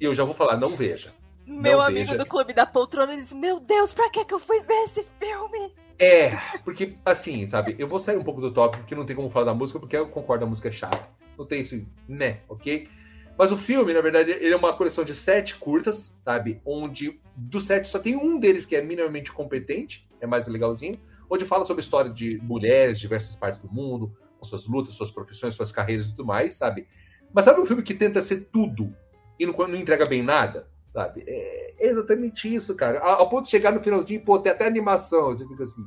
[0.00, 1.12] eu já vou falar, não veja.
[1.46, 2.18] Meu não amigo veja.
[2.18, 5.74] do Clube da Poltrona disse: Meu Deus, pra que, que eu fui ver esse filme?
[5.98, 6.30] É,
[6.64, 9.46] porque assim, sabe, eu vou sair um pouco do tópico, porque não tem como falar
[9.46, 11.08] da música, porque eu concordo, a música é chata.
[11.36, 12.88] Não tem isso, né, ok?
[13.36, 16.60] Mas o filme, na verdade, ele é uma coleção de sete curtas, sabe?
[16.64, 20.94] Onde dos sete só tem um deles que é minimamente competente, é mais legalzinho,
[21.28, 24.94] onde fala sobre a história de mulheres de diversas partes do mundo, com suas lutas,
[24.94, 26.86] suas profissões, suas carreiras e tudo mais, sabe?
[27.32, 28.94] Mas sabe um filme que tenta ser tudo
[29.40, 30.68] e não, não entrega bem nada?
[30.92, 31.24] Sabe?
[31.26, 33.00] É exatamente isso, cara.
[33.00, 35.30] Ao, ponto de chegar no finalzinho, pô, tem até animação.
[35.30, 35.82] Você fica assim.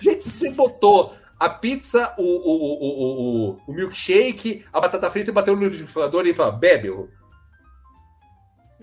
[0.00, 5.30] Gente, se você botou a pizza, o, o, o, o, o milkshake, a batata frita
[5.30, 6.90] e bateu no liquidificador e fala, bebe.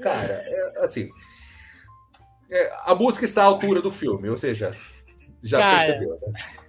[0.01, 1.09] Cara, é, assim.
[2.51, 4.75] É, a música está à altura do filme, ou seja,
[5.41, 6.64] já Cara, percebeu, né?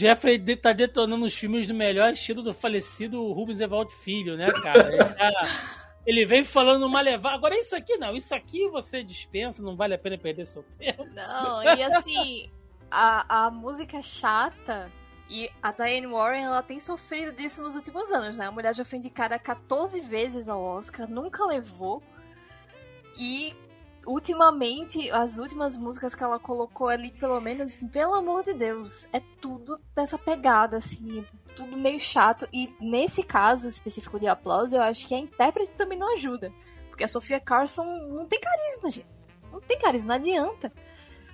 [0.00, 4.88] Jeffrey tá detonando os filmes no melhor estilo do falecido Rubens Evaldo Filho, né, cara?
[4.94, 5.30] Ele, tá,
[6.06, 7.34] ele vem falando uma levada.
[7.34, 11.04] Agora, isso aqui não, isso aqui você dispensa, não vale a pena perder seu tempo.
[11.14, 12.50] Não, e assim,
[12.90, 14.90] a, a música é chata.
[15.28, 18.46] E a Diane Warren, ela tem sofrido disso nos últimos anos, né?
[18.46, 22.02] A mulher já foi indicada 14 vezes ao Oscar, nunca levou.
[23.18, 23.54] E
[24.06, 29.20] ultimamente, as últimas músicas que ela colocou ali, pelo menos, pelo amor de Deus, é
[29.40, 31.24] tudo dessa pegada, assim,
[31.54, 32.48] tudo meio chato.
[32.52, 36.52] E nesse caso específico de Aplauso, eu acho que a intérprete também não ajuda.
[36.88, 39.06] Porque a Sofia Carson não tem carisma, gente.
[39.52, 40.72] Não tem carisma, não adianta.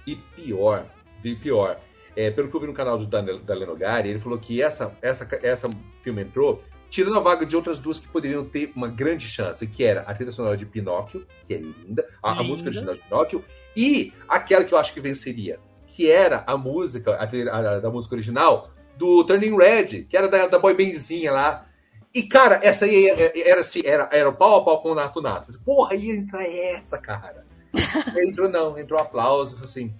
[0.07, 0.87] E pior,
[1.25, 1.81] e pior,
[2.15, 5.29] é, pelo que eu vi no canal do Daleno Gari, ele falou que essa, essa,
[5.43, 5.69] essa
[6.03, 9.85] filme entrou tirando a vaga de outras duas que poderiam ter uma grande chance, que
[9.85, 12.43] era a trilha sonora de Pinóquio, que é linda, a, linda.
[12.43, 13.45] a música original de Pinóquio,
[13.77, 18.15] e aquela que eu acho que venceria, que era a música, a, a da música
[18.15, 21.67] original do Turning Red, que era da, da boy bandzinha lá.
[22.15, 25.21] E, cara, essa aí era, era, era, era o pau a pau com o Nato
[25.21, 25.59] Nato.
[25.61, 27.45] Porra, ia entrar essa, cara.
[28.25, 29.95] entrou não, entrou aplauso, assim.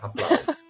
[0.00, 0.66] Aplausos.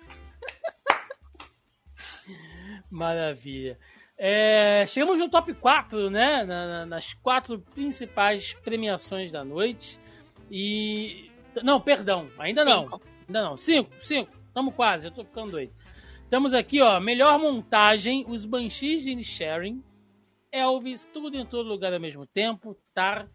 [2.89, 3.78] Maravilha.
[4.18, 6.44] É, chegamos no top 4, né?
[6.44, 9.98] Na, na, nas quatro principais premiações da noite.
[10.51, 11.30] E.
[11.62, 12.90] Não, perdão, ainda cinco.
[12.90, 13.01] não.
[13.28, 13.56] Ainda não.
[13.56, 14.30] Cinco, cinco.
[14.47, 15.72] Estamos quase, eu tô ficando doido.
[16.24, 16.98] Estamos aqui, ó.
[16.98, 19.82] Melhor montagem: Os Banshees de Sharing,
[20.51, 23.28] Elvis, Tudo em Todo Lugar ao mesmo tempo, Tar,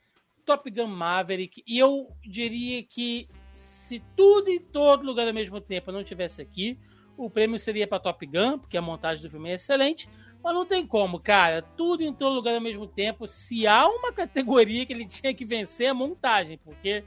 [0.46, 1.64] Top Gun Maverick.
[1.68, 6.78] E eu diria que se tudo em todo lugar ao mesmo tempo não tivesse aqui,
[7.18, 10.10] o prêmio seria para Top Gun, porque a montagem do filme é excelente.
[10.44, 11.62] Mas não tem como, cara.
[11.62, 13.28] Tudo em todo lugar ao mesmo tempo.
[13.28, 17.04] Se há uma categoria que ele tinha que vencer, é a montagem, porque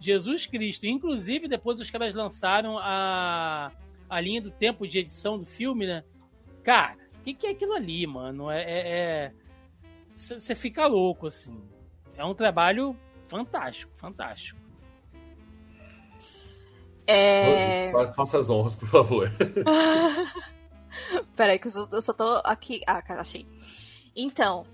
[0.00, 0.86] Jesus Cristo.
[0.86, 3.70] Inclusive, depois os caras lançaram a,
[4.08, 6.02] a linha do tempo de edição do filme, né?
[6.62, 8.50] Cara, o que, que, é aquilo ali, mano?
[8.50, 9.32] É.
[10.14, 10.56] Você é, é...
[10.56, 11.60] fica louco, assim.
[12.16, 12.96] É um trabalho
[13.26, 14.58] fantástico, fantástico.
[17.06, 17.90] É...
[18.14, 19.32] faça as honras, por favor.
[21.36, 22.80] Peraí, que eu só, eu só tô aqui.
[22.86, 23.46] Ah, cara, achei.
[24.14, 24.66] Então,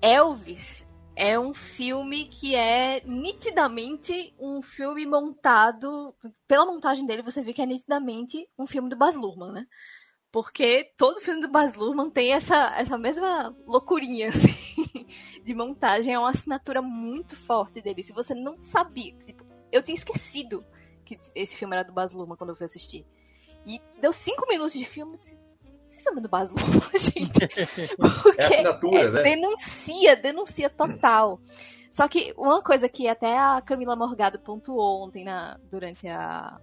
[0.00, 6.14] Elvis é um filme que é nitidamente um filme montado.
[6.46, 9.66] Pela montagem dele, você vê que é nitidamente um filme do Baz Luhrmann, né?
[10.32, 15.06] Porque todo filme do Baz Luhrmann tem essa, essa mesma loucurinha, assim,
[15.44, 16.14] de montagem.
[16.14, 18.02] É uma assinatura muito forte dele.
[18.02, 20.64] Se você não sabia, tipo, eu tinha esquecido
[21.04, 23.04] que esse filme era do Baz Luhrmann quando eu fui assistir.
[23.66, 25.36] E deu cinco minutos de filme, disse,
[25.98, 27.96] é do Baz Luhrmann, gente.
[27.96, 29.22] Porque é assinatura, né?
[29.22, 31.40] Denuncia, denuncia total.
[31.90, 36.60] Só que uma coisa que até a Camila Morgado pontuou ontem na, durante a.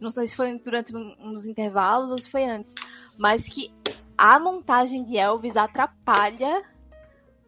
[0.00, 2.74] Não sei se foi durante um, uns intervalos ou se foi antes.
[3.18, 3.72] Mas que
[4.16, 6.62] a montagem de Elvis atrapalha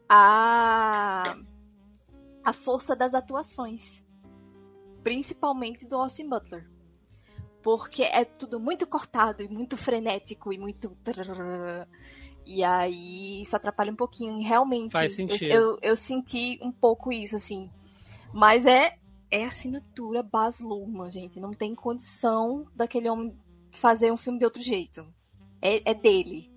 [0.08, 1.36] a,
[2.44, 4.04] a força das atuações.
[5.02, 6.73] Principalmente do Austin Butler.
[7.64, 10.94] Porque é tudo muito cortado e muito frenético e muito.
[12.44, 14.38] E aí isso atrapalha um pouquinho.
[14.46, 14.92] Realmente.
[14.92, 15.50] Faz sentido.
[15.50, 17.70] Eu, eu, eu senti um pouco isso, assim.
[18.34, 18.98] Mas é,
[19.30, 21.40] é assinatura Baz Luhrmann, gente.
[21.40, 23.34] Não tem condição daquele homem
[23.72, 25.06] fazer um filme de outro jeito.
[25.62, 26.52] É, é dele.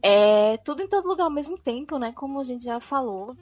[0.00, 2.12] É tudo em todo lugar ao mesmo tempo, né?
[2.12, 3.36] Como a gente já falou.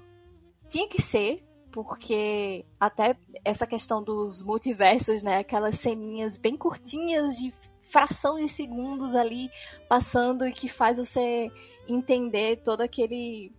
[0.66, 5.38] Tinha que ser, porque até essa questão dos multiversos, né?
[5.38, 7.52] Aquelas ceninhas bem curtinhas de
[7.90, 9.50] fração de segundos ali
[9.88, 11.50] passando e que faz você
[11.88, 13.52] entender toda aquele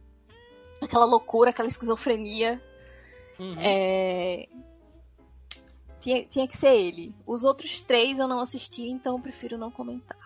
[0.81, 2.61] aquela loucura, aquela esquizofrenia.
[3.40, 3.56] Uhum.
[3.60, 4.48] É...
[5.99, 7.14] Tinha, tinha que ser ele.
[7.27, 10.18] Os outros três eu não assisti, então eu prefiro não comentar.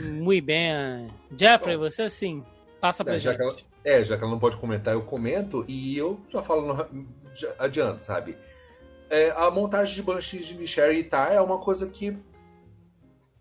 [0.00, 1.08] Muito bem.
[1.38, 2.44] Jeffrey, você sim.
[2.80, 3.38] Passa pra É, já gente.
[3.38, 3.56] que ela,
[3.86, 7.54] é, já que ela não pode comentar, eu comento e eu já falo no, já
[7.56, 8.36] adianto, sabe?
[9.08, 12.18] É, a montagem de Banshees de Sherry tá é uma coisa que.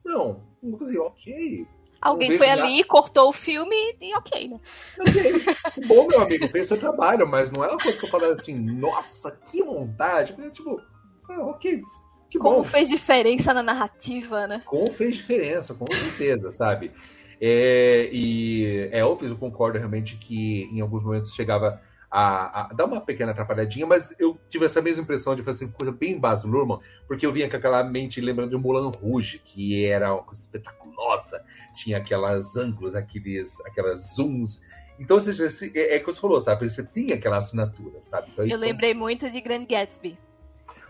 [0.05, 1.65] Não, não dizer, ok.
[1.99, 2.63] Alguém foi nada.
[2.63, 4.59] ali, cortou o filme e ok, né?
[4.99, 5.39] Ok,
[5.73, 8.25] que bom, meu amigo, fez seu trabalho, mas não é uma coisa que eu falo
[8.25, 10.37] assim, nossa, que montagem.
[10.39, 10.79] É tipo,
[11.27, 11.81] ah, ok,
[12.29, 12.63] que Como bom.
[12.63, 14.61] fez diferença na narrativa, né?
[14.63, 16.91] Como fez diferença, com certeza, sabe?
[17.39, 22.85] É, e é óbvio, eu concordo realmente que em alguns momentos chegava a, a dar
[22.85, 26.79] uma pequena atrapalhadinha, mas eu tive essa mesma impressão de fazer coisa bem Baz Luhrmann,
[27.07, 31.43] porque eu vinha com aquela mente lembrando de Mulan Rouge, que era uma coisa espetaculosa,
[31.75, 34.61] tinha aquelas ângulos, aqueles, aquelas zooms.
[34.97, 36.69] Então, ou seja, é, é que você falou, sabe?
[36.69, 38.29] Você tem aquela assinatura, sabe?
[38.31, 40.17] Então, Eu são lembrei muito de Grand Gatsby.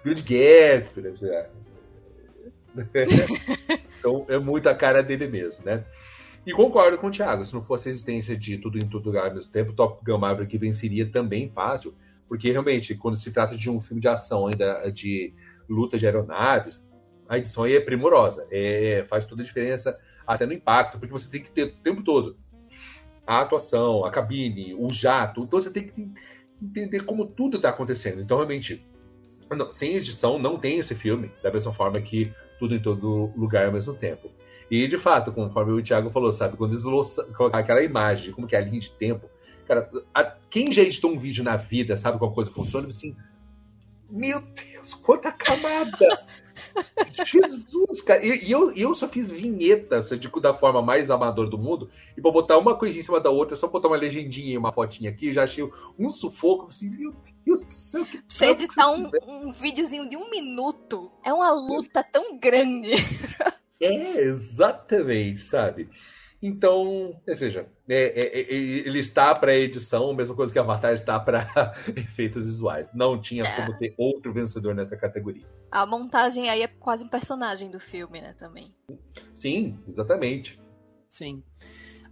[0.03, 1.13] Good Gatsby, né?
[1.23, 1.49] É.
[3.97, 5.83] então é muito a cara dele mesmo, né?
[6.45, 9.27] E concordo com o Thiago, se não fosse a existência de tudo em todo lugar
[9.27, 11.95] ao mesmo tempo, Top Gun Maverick venceria também fácil,
[12.27, 15.33] porque realmente, quando se trata de um filme de ação ainda de
[15.67, 16.85] luta de aeronaves,
[17.27, 21.27] a edição aí é primorosa, é, faz toda a diferença até no impacto, porque você
[21.27, 22.37] tem que ter o tempo todo
[23.25, 26.09] a atuação, a cabine, o jato, então você tem que
[26.61, 28.21] entender como tudo está acontecendo.
[28.21, 28.85] Então, realmente,
[29.49, 33.65] não, sem edição não tem esse filme, da mesma forma que tudo em todo lugar
[33.65, 34.29] ao mesmo tempo.
[34.69, 36.83] E de fato, conforme o Thiago falou, sabe, quando eles
[37.35, 39.29] colocaram aquela imagem como que é a linha de tempo,
[39.67, 43.15] cara, a- quem já editou um vídeo na vida, sabe como a coisa funciona, assim,
[44.09, 46.25] meu Deus, quanta camada!
[47.25, 51.57] Jesus, cara, e, e eu, eu só fiz vinhetas de, da forma mais amadora do
[51.57, 54.57] mundo, e pra botar uma coisinha em cima da outra, só botar uma legendinha e
[54.57, 55.67] uma fotinha aqui, já achei
[55.97, 57.13] um sufoco, assim, meu
[57.45, 62.03] Deus do céu, que Você editar um, um videozinho de um minuto é uma luta
[62.03, 62.91] tão grande.
[63.81, 65.89] É, exatamente, sabe?
[66.41, 70.93] Então, ou seja, é- é- é- ele está para edição, a mesma coisa que Avatar
[70.93, 71.47] está para
[71.95, 72.91] efeitos visuais.
[72.93, 75.45] Não tinha como ter outro vencedor nessa categoria.
[75.71, 78.75] A montagem aí é quase um personagem do filme, né, também.
[79.33, 80.59] Sim, exatamente.
[81.09, 81.43] Sim.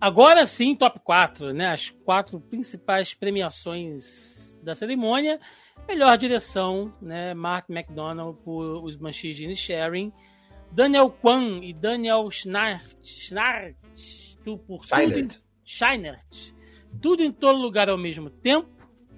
[0.01, 1.67] Agora sim, top 4, né?
[1.67, 5.39] As quatro principais premiações da cerimônia.
[5.87, 7.33] Melhor direção, né?
[7.33, 10.11] Mark McDonald por Os Banshees de Inisherin.
[10.73, 13.75] Daniel Kwan e Daniel Schnart, Schnart
[14.43, 15.43] tu- por tudo.
[15.63, 16.53] Scheinert.
[17.01, 18.69] Tudo em todo lugar ao mesmo tempo.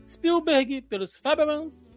[0.05, 1.95] Spielberg pelos Fabermans.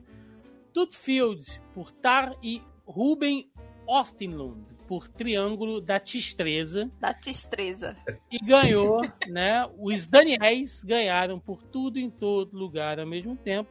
[0.73, 3.51] Tutfield por Tar e Ruben
[3.87, 6.91] Ostinlund por Triângulo da Tistreza.
[7.01, 7.97] Da destreza.
[8.31, 9.67] E ganhou, né?
[9.79, 13.71] Os Daniels ganharam por tudo em todo lugar ao mesmo tempo.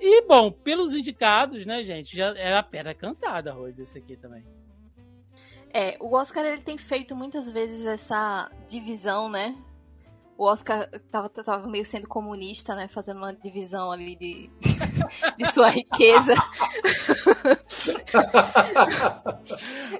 [0.00, 2.16] E, bom, pelos indicados, né, gente?
[2.16, 4.44] Já era a pedra cantada, Rose, esse aqui também.
[5.74, 9.56] É, o Oscar ele tem feito muitas vezes essa divisão, né?
[10.38, 12.86] O Oscar tava, tava meio sendo comunista, né?
[12.86, 14.48] Fazendo uma divisão ali de,
[15.36, 16.34] de sua riqueza.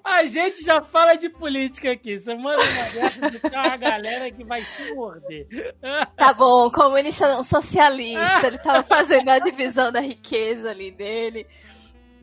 [0.05, 2.19] A gente já fala de política aqui.
[2.19, 5.49] Você manda uma dessa de uma galera que vai se morder.
[6.17, 8.47] Tá bom, comunista não, socialista.
[8.47, 11.47] Ele tava fazendo a divisão da riqueza ali dele.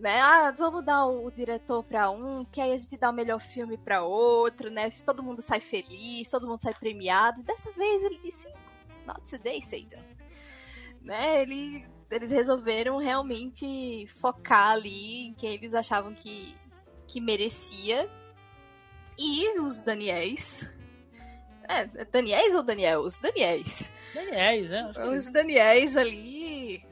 [0.02, 0.20] Né?
[0.20, 3.40] Ah, vamos dar o, o diretor pra um, que aí a gente dá o melhor
[3.40, 4.90] filme pra outro, né?
[5.06, 7.44] Todo mundo sai feliz, todo mundo sai premiado.
[7.44, 8.52] Dessa vez ele disse,
[9.06, 10.04] not today, Satan.
[11.04, 11.44] Né?
[11.44, 16.56] Ele, eles resolveram realmente focar ali em quem eles achavam que,
[17.06, 18.10] que merecia.
[19.20, 20.68] E os Daniels.
[21.70, 23.02] É, Daniels ou Daniel?
[23.02, 23.88] Os Daniels.
[24.16, 24.92] Daniels, né?
[25.16, 25.32] Os.
[25.32, 26.84] Daniels ali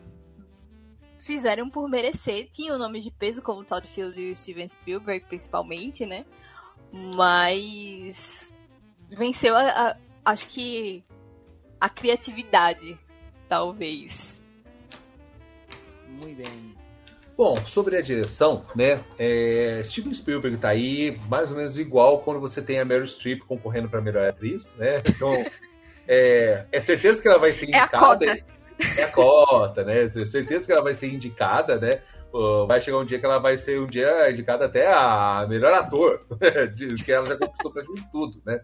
[1.29, 2.49] fizeram por merecer.
[2.51, 6.25] Tinham nomes de peso, como Todd Field e o Steven Spielberg, principalmente, né?
[6.91, 8.51] Mas
[9.11, 9.95] venceu a, a,
[10.25, 11.03] acho que
[11.79, 12.97] a criatividade,
[13.47, 14.35] talvez.
[16.07, 16.75] Muito bem.
[17.37, 19.03] Bom, sobre a direção, né?
[19.19, 23.41] É, Steven Spielberg tá aí mais ou menos igual quando você tem a Meryl Streep
[23.41, 25.03] concorrendo para melhor atriz, né?
[25.07, 25.31] Então,
[26.07, 28.25] é, é, certeza que ela vai ser indicada.
[28.25, 28.58] É a cota.
[28.97, 30.07] É a cota, né?
[30.07, 31.89] Certeza que ela vai ser indicada, né?
[32.67, 36.25] Vai chegar um dia que ela vai ser um dia indicada até a melhor ator,
[37.03, 38.61] que ela já conquistou pra tudo, né?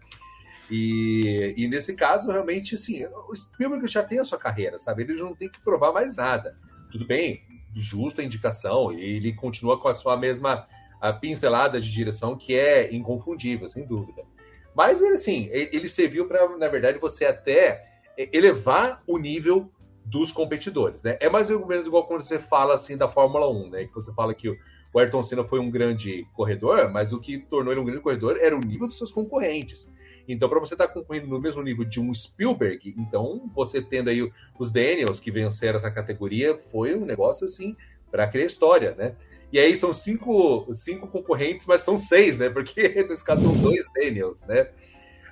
[0.70, 5.02] E, e nesse caso, realmente, assim, o Spielberg já tem a sua carreira, sabe?
[5.02, 6.56] Ele não tem que provar mais nada.
[6.90, 7.42] Tudo bem,
[7.74, 10.66] justa a indicação, ele continua com a sua mesma
[11.00, 14.24] a pincelada de direção que é inconfundível, sem dúvida.
[14.74, 17.82] Mas assim, ele serviu para, na verdade, você até
[18.16, 19.70] elevar o nível
[20.06, 21.16] dos competidores, né?
[21.20, 23.84] É mais ou menos igual quando você fala assim da Fórmula 1, né?
[23.86, 27.72] Que você fala que o Ayrton Senna foi um grande corredor, mas o que tornou
[27.72, 29.90] ele um grande corredor era o nível dos seus concorrentes.
[30.28, 34.08] Então, para você estar tá concorrendo no mesmo nível de um Spielberg, então você tendo
[34.08, 37.76] aí os Daniels que venceram essa categoria, foi um negócio assim
[38.10, 39.16] para criar história, né?
[39.52, 42.48] E aí são cinco, cinco concorrentes, mas são seis, né?
[42.48, 44.68] Porque nesse caso são dois Daniels, né?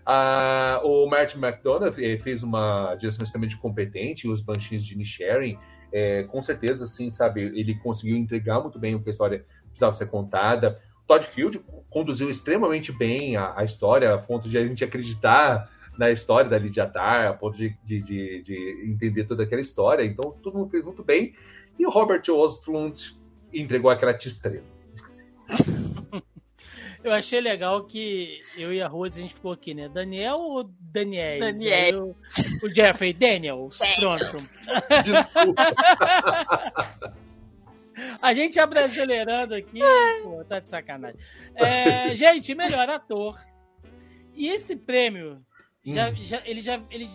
[0.07, 5.59] Ah, o Martin McDonough eh, fez uma direção extremamente competente, os Banshees de Nisharing,
[5.91, 9.95] é, com certeza, assim, sabe, ele conseguiu entregar muito bem o que a história precisava
[9.95, 10.81] ser contada.
[11.07, 16.11] Todd Field conduziu extremamente bem a, a, história, a ponto de a gente acreditar na
[16.11, 20.05] história da Lydia Tarr, a ponto de, de, de, de, entender toda aquela história.
[20.05, 21.33] Então, todo mundo fez muito bem.
[21.79, 23.17] E o Robert Ostrund
[23.53, 24.81] entregou aquela tistreza.
[27.05, 29.91] Eu achei legal que eu e a Rose a gente ficou aqui, né?
[29.91, 31.39] Daniel ou Daniel?
[31.39, 32.17] Daniel.
[32.63, 33.79] O Jeffrey, Daniels.
[34.01, 34.39] Pronto.
[35.05, 35.63] Desculpa.
[38.23, 39.81] A gente abrasileirando aqui,
[40.23, 41.21] pô, tá de sacanagem.
[41.55, 43.39] É, gente, melhor ator.
[44.35, 45.45] E esse prêmio,
[45.85, 46.17] já, hum.
[46.17, 46.83] já, ele já.
[46.91, 47.11] Ele,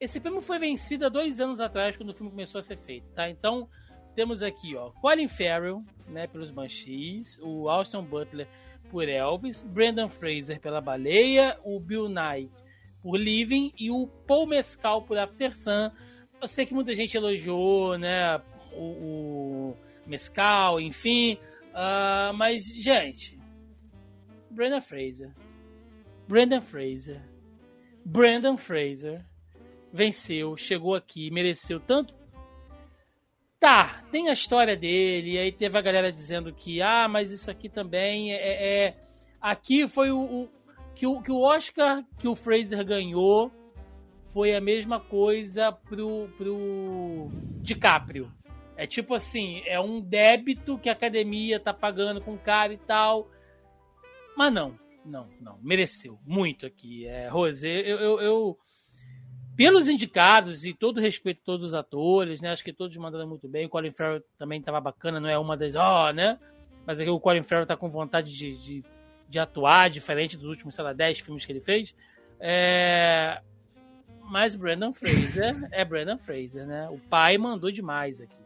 [0.00, 3.12] esse prêmio foi vencido há dois anos atrás, quando o filme começou a ser feito,
[3.12, 3.30] tá?
[3.30, 3.68] Então,
[4.16, 8.48] temos aqui, ó, Colin Farrell, né, pelos Banshees, o Austin Butler
[8.90, 12.52] por Elvis, Brendan Fraser pela Baleia, o Bill Knight
[13.02, 15.90] por Living e o Paul Mescal por After Sun.
[16.40, 18.40] Eu sei que muita gente elogiou, né,
[18.72, 19.76] o, o
[20.06, 21.38] mescal, enfim.
[21.72, 23.38] Uh, mas, gente,
[24.50, 25.32] Brandon Fraser.
[26.26, 27.22] Brandon Fraser.
[28.04, 29.24] Brandon Fraser
[29.92, 32.14] venceu, chegou aqui, mereceu tanto.
[33.58, 37.50] Tá, tem a história dele, e aí teve a galera dizendo que, ah, mas isso
[37.50, 38.36] aqui também é.
[38.36, 38.96] é, é
[39.40, 40.48] aqui foi o, o,
[40.94, 41.22] que o.
[41.22, 43.50] que o Oscar que o Fraser ganhou
[44.28, 47.30] foi a mesma coisa pro, pro
[47.62, 48.30] DiCaprio.
[48.76, 52.76] É tipo assim, é um débito que a academia tá pagando com o cara e
[52.76, 53.30] tal.
[54.36, 55.58] Mas não, não, não.
[55.62, 57.06] Mereceu muito aqui.
[57.06, 58.58] É, Rosé, eu, eu, eu,
[59.56, 62.50] Pelos indicados e todo respeito a todos os atores, né?
[62.50, 63.66] Acho que todos mandaram muito bem.
[63.66, 65.74] O Colin Farrell também tava bacana, não é uma das.
[65.74, 66.38] Ó, oh, né?
[66.86, 68.84] Mas aqui o Colin Farrell tá com vontade de, de,
[69.28, 71.94] de, atuar, diferente dos últimos, sei lá, 10 filmes que ele fez.
[72.38, 73.40] É...
[74.22, 76.88] Mas Brandon Fraser é Brandon Fraser, né?
[76.90, 78.45] O pai mandou demais aqui.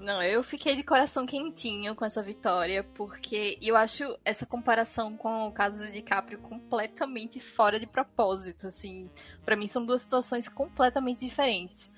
[0.00, 5.46] Não, eu fiquei de coração quentinho com essa vitória, porque eu acho essa comparação com
[5.46, 9.08] o caso do DiCaprio completamente fora de propósito, assim.
[9.44, 11.90] para mim são duas situações completamente diferentes.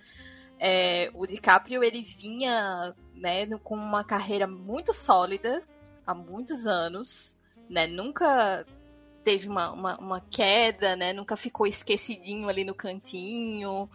[0.58, 5.62] É, o DiCaprio, ele vinha, né, com uma carreira muito sólida,
[6.06, 7.34] há muitos anos,
[7.68, 8.64] né, nunca
[9.24, 13.90] teve uma, uma, uma queda, né, nunca ficou esquecidinho ali no cantinho,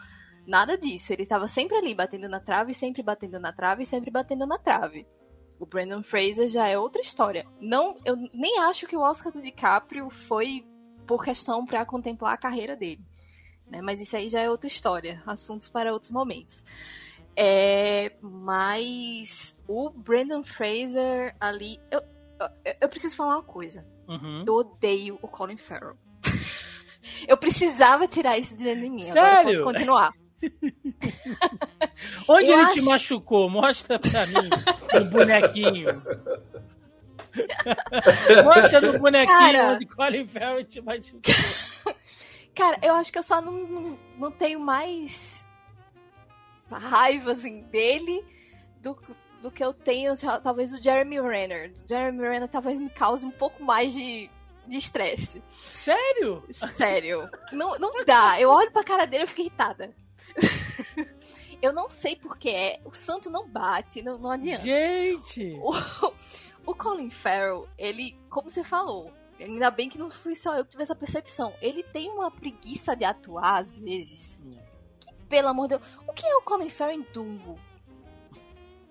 [0.45, 1.13] Nada disso.
[1.13, 5.07] Ele estava sempre ali batendo na trave, sempre batendo na trave, sempre batendo na trave.
[5.59, 7.45] O Brandon Fraser já é outra história.
[7.59, 10.65] Não, eu nem acho que o Oscar do DiCaprio foi
[11.05, 13.05] por questão para contemplar a carreira dele.
[13.67, 13.81] Né?
[13.81, 15.21] Mas isso aí já é outra história.
[15.25, 16.65] Assuntos para outros momentos.
[17.35, 21.79] É, mas o Brandon Fraser ali.
[21.89, 22.01] Eu,
[22.39, 23.85] eu, eu preciso falar uma coisa.
[24.07, 24.43] Uhum.
[24.45, 25.95] Eu odeio o Colin Farrell.
[27.27, 29.03] eu precisava tirar isso de dentro de mim.
[29.03, 29.21] Sério?
[29.21, 30.11] Agora eu posso continuar.
[32.27, 32.73] Onde eu ele acho...
[32.75, 33.49] te machucou?
[33.49, 34.49] Mostra pra mim
[34.93, 36.01] o bonequinho.
[38.43, 39.73] Mostra no bonequinho Cara...
[39.73, 41.21] onde Colin Farrell te machucou.
[42.55, 45.45] Cara, eu acho que eu só não, não, não tenho mais
[46.69, 48.23] raiva assim, dele
[48.81, 48.97] do,
[49.41, 50.13] do que eu tenho,
[50.43, 51.73] talvez, do Jeremy Renner.
[51.83, 54.29] O Jeremy Renner talvez me cause um pouco mais de
[54.67, 55.43] de estresse.
[55.65, 56.43] Sério?
[56.77, 57.29] Sério.
[57.51, 58.39] Não, não dá.
[58.39, 59.93] Eu olho pra cara dele e fico irritada.
[61.61, 62.79] eu não sei porque é.
[62.85, 64.63] O santo não bate, não, não adianta.
[64.63, 65.57] Gente!
[65.61, 65.71] O,
[66.71, 69.11] o Colin Farrell, ele, como você falou,
[69.43, 71.53] Ainda bem que não fui só eu que tive essa percepção.
[71.61, 74.43] Ele tem uma preguiça de atuar às vezes.
[74.99, 75.89] Que, pelo amor de Deus.
[76.07, 77.59] O que é o Colin Farrell em Dumbo?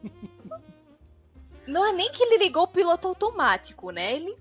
[1.67, 4.17] não é nem que ele ligou o piloto automático, né?
[4.17, 4.37] Ele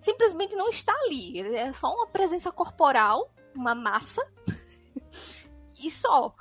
[0.00, 1.38] simplesmente não está ali.
[1.38, 4.26] Ele é só uma presença corporal, uma massa.
[5.80, 6.34] e só.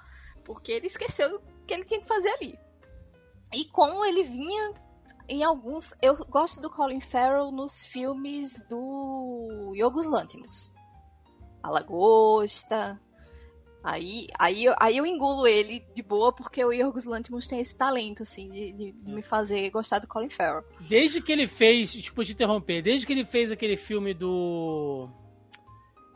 [0.47, 2.57] Porque ele esqueceu que ele tinha que fazer ali.
[3.53, 4.73] E como ele vinha
[5.27, 5.93] em alguns.
[6.01, 10.71] Eu gosto do Colin Farrell nos filmes do Yorgos Lanthimos.
[11.61, 12.97] A Lagosta.
[13.83, 18.23] Aí, aí, aí eu engulo ele de boa, porque o Yorgos Lanthimos tem esse talento,
[18.23, 20.65] assim, de, de, de, me fazer gostar do Colin Farrell.
[20.89, 25.09] Desde que ele fez, tipo, te interromper, desde que ele fez aquele filme do...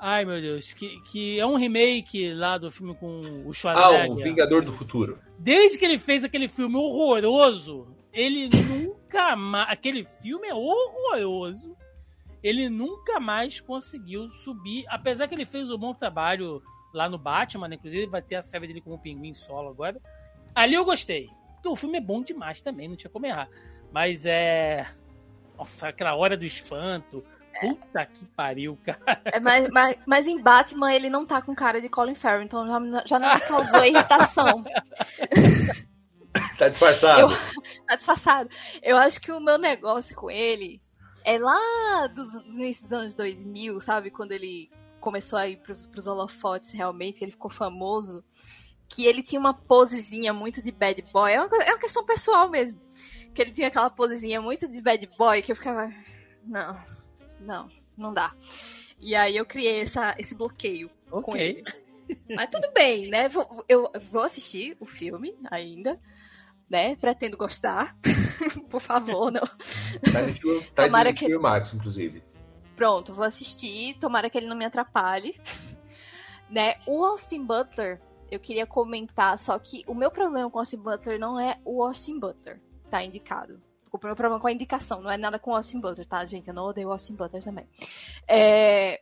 [0.03, 4.09] Ai, meu Deus, que, que é um remake lá do filme com o Schwarzenegger.
[4.09, 5.19] Ah, o Vingador do Futuro.
[5.37, 9.69] Desde que ele fez aquele filme horroroso, ele nunca mais.
[9.69, 11.77] Aquele filme é horroroso.
[12.41, 14.85] Ele nunca mais conseguiu subir.
[14.87, 17.75] Apesar que ele fez um bom trabalho lá no Batman, né?
[17.75, 20.01] inclusive vai ter a série dele como pinguim solo agora.
[20.55, 21.29] Ali eu gostei.
[21.53, 23.47] Porque o filme é bom demais também, não tinha como errar.
[23.91, 24.87] Mas é.
[25.55, 27.23] Nossa, aquela hora do espanto.
[27.59, 29.21] Puta que pariu, cara.
[29.25, 32.67] É, mas, mas, mas, em Batman ele não tá com cara de Colin Farrell, então
[32.67, 34.63] já, já não me causou irritação.
[36.57, 37.19] tá disfarçado.
[37.19, 37.29] Eu,
[37.85, 38.49] tá disfarçado.
[38.81, 40.81] Eu acho que o meu negócio com ele
[41.23, 44.11] é lá dos, dos inícios dos anos 2000, sabe?
[44.11, 44.69] Quando ele
[44.99, 48.23] começou a ir pros, pros holofotes realmente, que ele ficou famoso.
[48.87, 51.31] Que ele tinha uma posezinha muito de bad boy.
[51.31, 52.79] É uma, é uma questão pessoal mesmo.
[53.33, 55.91] Que ele tinha aquela posezinha muito de bad boy que eu ficava.
[56.43, 56.77] Não,
[57.41, 58.34] não, não dá.
[58.99, 61.22] E aí eu criei essa, esse bloqueio okay.
[61.22, 61.63] com ele.
[62.35, 63.30] Mas tudo bem, né?
[63.30, 65.99] Vou, eu vou assistir o filme ainda
[66.72, 66.95] né?
[66.95, 67.97] Pretendo gostar.
[68.69, 69.41] Por favor, não.
[69.41, 71.38] Tá no, tá Tomara que...
[71.38, 72.23] Max, inclusive.
[72.77, 73.97] Pronto, vou assistir.
[73.99, 75.39] Tomara que ele não me atrapalhe.
[76.49, 76.76] né?
[76.88, 78.01] O Austin Butler,
[78.31, 81.84] eu queria comentar, só que o meu problema com o Austin Butler não é o
[81.84, 83.61] Austin Butler, tá indicado.
[83.91, 86.47] O meu problema com a indicação, não é nada com o Austin Butler, tá, gente?
[86.47, 87.68] Eu não odeio o Austin Butler também.
[88.27, 89.01] É...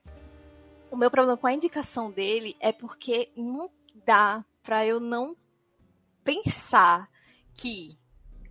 [0.90, 3.70] O meu problema com a indicação dele é porque não
[4.04, 5.36] dá pra eu não
[6.24, 7.08] pensar
[7.54, 8.00] que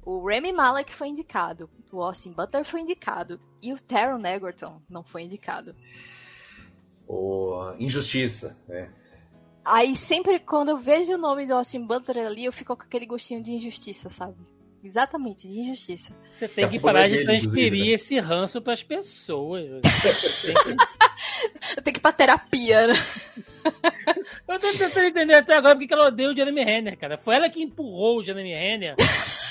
[0.05, 5.03] o Remy Malek foi indicado, o Austin Butler foi indicado e o Taron Egerton não
[5.03, 5.75] foi indicado.
[7.07, 8.93] O Injustiça, né?
[9.65, 13.07] Aí sempre quando eu vejo o nome do Austin Butler ali, eu fico com aquele
[13.07, 14.37] gostinho de injustiça, sabe?
[14.83, 16.15] Exatamente, de injustiça.
[16.29, 17.93] Você tem que parar de transferir né?
[17.93, 19.67] esse ranço para as pessoas.
[21.77, 22.95] eu tenho que ir pra terapia, né?
[24.49, 27.19] eu tô tentando entender até agora porque ela odeia o Jeremy Renner, cara.
[27.19, 28.95] Foi ela que empurrou o Jeremy Renner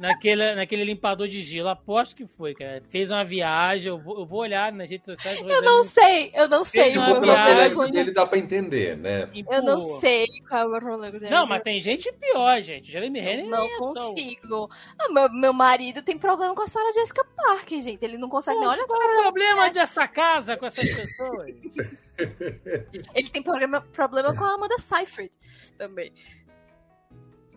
[0.00, 1.68] naquele, naquele limpador de gelo.
[1.68, 2.82] Aposto que foi, cara.
[2.88, 5.38] Fez uma viagem, eu vou, eu vou olhar nas redes sociais.
[5.40, 6.96] Eu não sei, eu não sei.
[6.96, 9.28] O problema dele dá pra entender, né?
[9.50, 11.30] Eu não sei qual é o problema dele.
[11.30, 12.90] Não, mas tem gente pior, gente.
[12.90, 14.70] Jeremy Renner Não é consigo.
[14.98, 18.02] Ah, meu, meu marido tem problema com a senhora Jessica Parker, gente.
[18.02, 19.70] Ele não consegue Pô, nem olhar Qual é o problema é.
[19.70, 21.50] desta casa com essas pessoas?
[23.14, 25.32] Ele tem problema, problema com a Amanda Seyfried
[25.78, 26.12] também.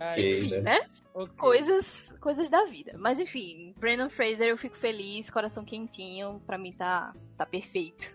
[0.03, 0.61] Aí, Enfim, né?
[0.61, 0.87] né?
[1.13, 1.35] Okay.
[1.37, 2.95] Coisas, coisas da vida.
[2.97, 8.13] Mas enfim, Brandon Fraser eu fico feliz, coração quentinho, pra mim tá, tá perfeito.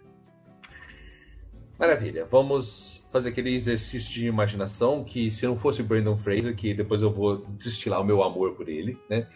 [1.79, 2.27] Maravilha.
[2.27, 7.11] Vamos fazer aquele exercício de imaginação que se não fosse Brandon Fraser, que depois eu
[7.13, 9.29] vou destilar o meu amor por ele, né?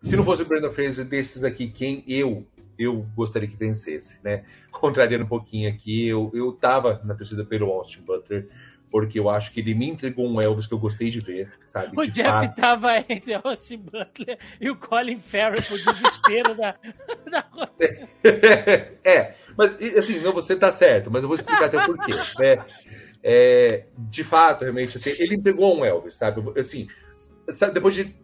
[0.00, 4.44] Se não fosse Brandon Fraser desses aqui, quem eu eu gostaria que vencesse, né?
[4.72, 8.48] Contrariando um pouquinho aqui, eu, eu tava na torcida pelo Austin Butler,
[8.94, 11.90] porque eu acho que ele me entregou um Elvis que eu gostei de ver, sabe?
[11.96, 12.54] O de Jeff fato.
[12.54, 16.76] tava entre Austin Butler e o Colin Farrell por desespero da,
[17.28, 17.44] da
[19.02, 22.12] É, mas assim, não, você tá certo, mas eu vou explicar até por quê.
[22.38, 22.64] Né?
[23.20, 26.40] É, de fato, realmente, assim, ele entregou um Elvis, sabe?
[26.56, 26.86] Assim,
[27.52, 28.14] sabe, depois de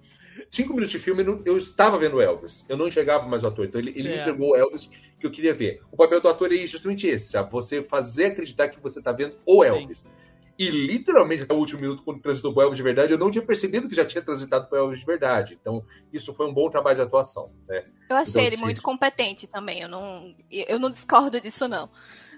[0.53, 2.65] cinco minutos de filme, eu estava vendo Elvis.
[2.69, 3.67] Eu não enxergava mais o ator.
[3.67, 5.81] Então ele, ele me entregou o Elvis que eu queria ver.
[5.91, 7.51] O papel do ator é justamente esse, sabe?
[7.51, 10.03] Você fazer acreditar que você está vendo o Elvis.
[10.03, 10.20] Sim.
[10.61, 13.31] E literalmente até o último minuto, quando transitou para o Elvis de verdade, eu não
[13.31, 15.59] tinha percebido que já tinha transitado para o Elvis de verdade.
[15.59, 15.83] Então,
[16.13, 17.51] isso foi um bom trabalho de atuação.
[17.67, 17.87] Né?
[18.11, 19.81] Eu achei então, ele muito competente também.
[19.81, 21.89] Eu não, eu não discordo disso, não.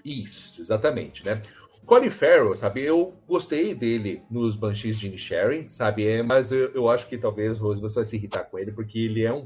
[0.05, 1.41] Isso, exatamente, né?
[1.85, 6.89] Colin Farrell, sabe, eu gostei dele nos Banshees de Sharing, sabe, é, mas eu, eu,
[6.89, 9.45] acho que talvez, Rose, você vai se irritar com ele, porque ele é um,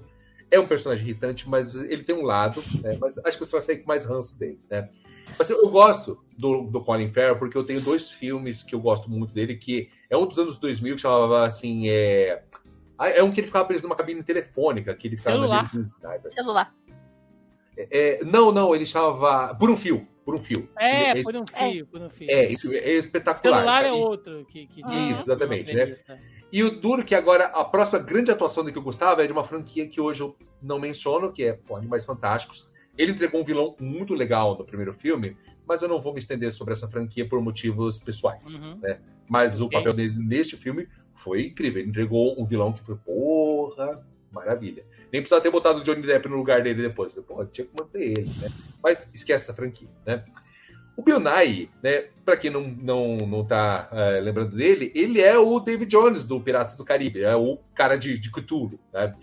[0.52, 3.62] é um personagem irritante, mas ele tem um lado, né, mas acho que você vai
[3.62, 4.88] sair com mais ranço dele, né.
[5.38, 8.80] Mas eu, eu gosto do, do Colin Farrell porque eu tenho dois filmes que eu
[8.80, 11.90] gosto muito dele, que é um dos anos 2000 que chamava assim.
[11.90, 12.44] É,
[13.00, 15.72] é um que ele ficava preso numa cabine telefônica, que ele ficava Celular.
[16.30, 16.76] Celular.
[17.78, 20.08] É, não, não, ele chamava Por um Fio.
[20.28, 20.70] Por um fio.
[20.78, 21.86] É, é por um fio, é.
[21.86, 22.30] por um fio.
[22.30, 23.60] É, isso é espetacular.
[23.60, 24.46] O celular é outro.
[24.50, 25.94] Que, que isso, exatamente, né?
[26.52, 29.32] E o duro que agora, a próxima grande atuação do que eu gostava é de
[29.32, 32.70] uma franquia que hoje eu não menciono, que é pô, Animais Fantásticos.
[32.98, 36.51] Ele entregou um vilão muito legal no primeiro filme, mas eu não vou me estender
[36.53, 38.53] sobre essa franquia por motivos pessoais.
[38.53, 38.77] Uhum.
[38.82, 39.00] Né?
[39.30, 41.82] Mas o papel dele neste filme foi incrível.
[41.82, 44.85] Ele entregou um vilão que foi, porra, maravilha.
[45.11, 47.14] Nem precisava ter botado o Johnny Depp no lugar dele depois.
[47.16, 48.50] Pô, tinha que manter ele, né?
[48.82, 50.24] Mas esquece essa franquia, né?
[50.95, 55.38] O Bill Nye, né, para quem não, não, não tá é, lembrando dele, ele é
[55.38, 59.16] o David Jones do Piratas do Caribe, é o cara de, de Cthulhu, né?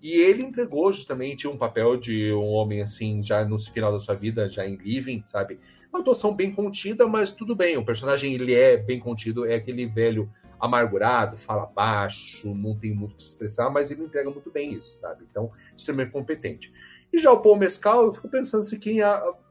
[0.00, 4.14] E ele entregou justamente um papel de um homem assim, já no final da sua
[4.14, 5.58] vida, já em Living, sabe?
[5.92, 7.76] Uma atuação bem contida, mas tudo bem.
[7.76, 13.12] O personagem ele é bem contido, é aquele velho amargurado, fala baixo, não tem muito
[13.12, 15.24] o que expressar, mas ele entrega muito bem isso, sabe?
[15.28, 16.72] Então, extremamente competente.
[17.12, 18.98] E já o Paul Mescal, eu fico pensando se quem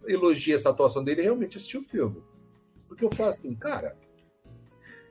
[0.06, 2.22] elogia essa atuação dele realmente assistiu o filme.
[2.88, 3.96] Porque eu falo assim, cara,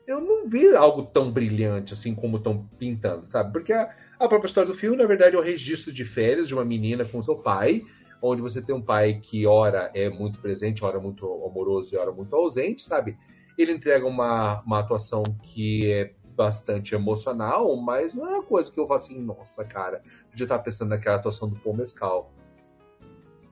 [0.07, 3.53] eu não vi algo tão brilhante assim como estão pintando, sabe?
[3.53, 6.55] Porque a, a própria história do filme, na verdade, é o registro de férias de
[6.55, 7.83] uma menina com seu pai,
[8.23, 12.11] onde você tem um pai que ora é muito presente, ora muito amoroso e ora
[12.11, 13.17] muito ausente, sabe?
[13.59, 18.79] Ele entrega uma, uma atuação que é bastante emocional, mas não é uma coisa que
[18.79, 22.33] eu falo assim, nossa, cara, podia estar pensando naquela atuação do Paul Mescal.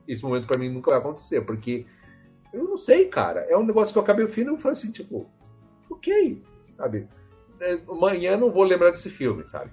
[0.07, 1.85] Esse momento para mim nunca vai acontecer, porque
[2.53, 3.41] eu não sei, cara.
[3.49, 5.27] É um negócio que eu acabei o filme e falei assim, tipo,
[5.89, 6.43] ok,
[6.77, 7.07] sabe?
[7.59, 9.71] É, amanhã não vou lembrar desse filme, sabe?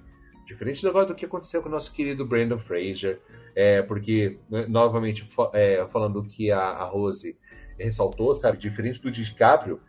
[0.52, 3.20] Diferente agora do que aconteceu com o nosso querido Brandon Fraser,
[3.56, 7.36] é, porque, né, novamente, é, falando que a, a Rose
[7.78, 8.58] ressaltou, sabe?
[8.58, 9.81] Diferente do DiCaprio,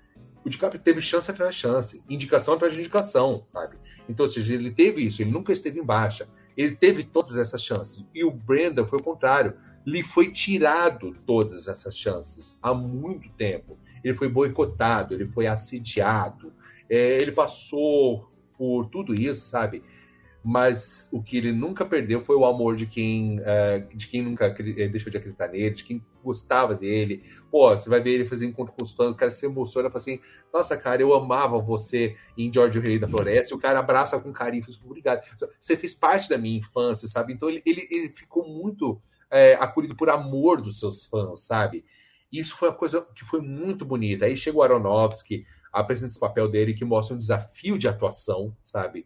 [0.45, 3.75] o DiCaprio teve chance atrás chance, indicação atrás de indicação, sabe?
[4.08, 6.27] Então, ou seja, ele teve isso, ele nunca esteve em baixa.
[6.56, 8.06] Ele teve todas essas chances.
[8.14, 9.56] E o Brandon foi o contrário.
[9.85, 13.77] Lhe foi tirado todas essas chances há muito tempo.
[14.03, 16.53] Ele foi boicotado, ele foi assediado,
[16.90, 19.83] é, ele passou por tudo isso, sabe?
[20.44, 24.48] Mas o que ele nunca perdeu foi o amor de quem, uh, de quem nunca
[24.48, 27.24] eh, deixou de acreditar nele, de quem gostava dele.
[27.50, 30.20] Pô, você vai ver ele fazer encontro com o cara se emociona fala assim:
[30.54, 33.54] Nossa, cara, eu amava você em George Rei da Floresta.
[33.54, 35.22] E o cara abraça com carinho, fala, obrigado.
[35.58, 37.32] Você fez parte da minha infância, sabe?
[37.32, 41.86] Então ele, ele, ele ficou muito é, acolhido por amor dos seus fãs, sabe?
[42.30, 44.26] Isso foi uma coisa que foi muito bonita.
[44.26, 49.06] Aí chegou o Aronofsky, apresenta esse papel dele que mostra um desafio de atuação, sabe?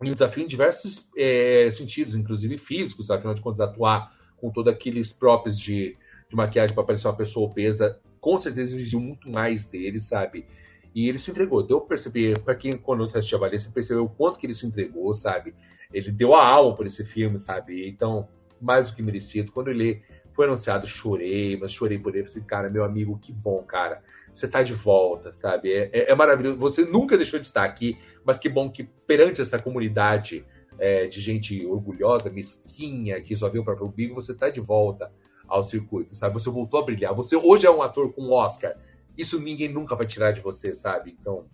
[0.00, 5.12] Um desafio em diversos é, sentidos, inclusive físicos, afinal de contas, atuar com todos aqueles
[5.12, 5.96] próprios de,
[6.28, 10.46] de maquiagem para parecer uma pessoa obesa, com certeza exigiu muito mais dele, sabe?
[10.94, 11.66] E ele se entregou.
[11.66, 14.46] Deu para perceber, para quem quando você assistiu a Valia, você percebeu o quanto que
[14.46, 15.54] ele se entregou, sabe?
[15.92, 17.88] Ele deu a alma por esse filme, sabe?
[17.88, 18.28] Então,
[18.60, 19.50] mais do que merecido.
[19.50, 20.02] Quando ele
[20.32, 22.28] foi anunciado, chorei, mas chorei por ele.
[22.28, 24.02] Falei, cara, meu amigo, que bom, cara
[24.38, 25.72] você está de volta, sabe?
[25.72, 26.58] É, é, é, maravilhoso.
[26.58, 30.44] Você nunca deixou de estar aqui, mas que bom que perante essa comunidade
[30.78, 35.10] é, de gente orgulhosa, mesquinha, que só viu o próprio umbigo, você está de volta
[35.48, 36.34] ao circuito, sabe?
[36.34, 37.14] Você voltou a brilhar.
[37.14, 38.76] Você hoje é um ator com Oscar.
[39.16, 41.16] Isso ninguém nunca vai tirar de você, sabe?
[41.20, 41.46] Então,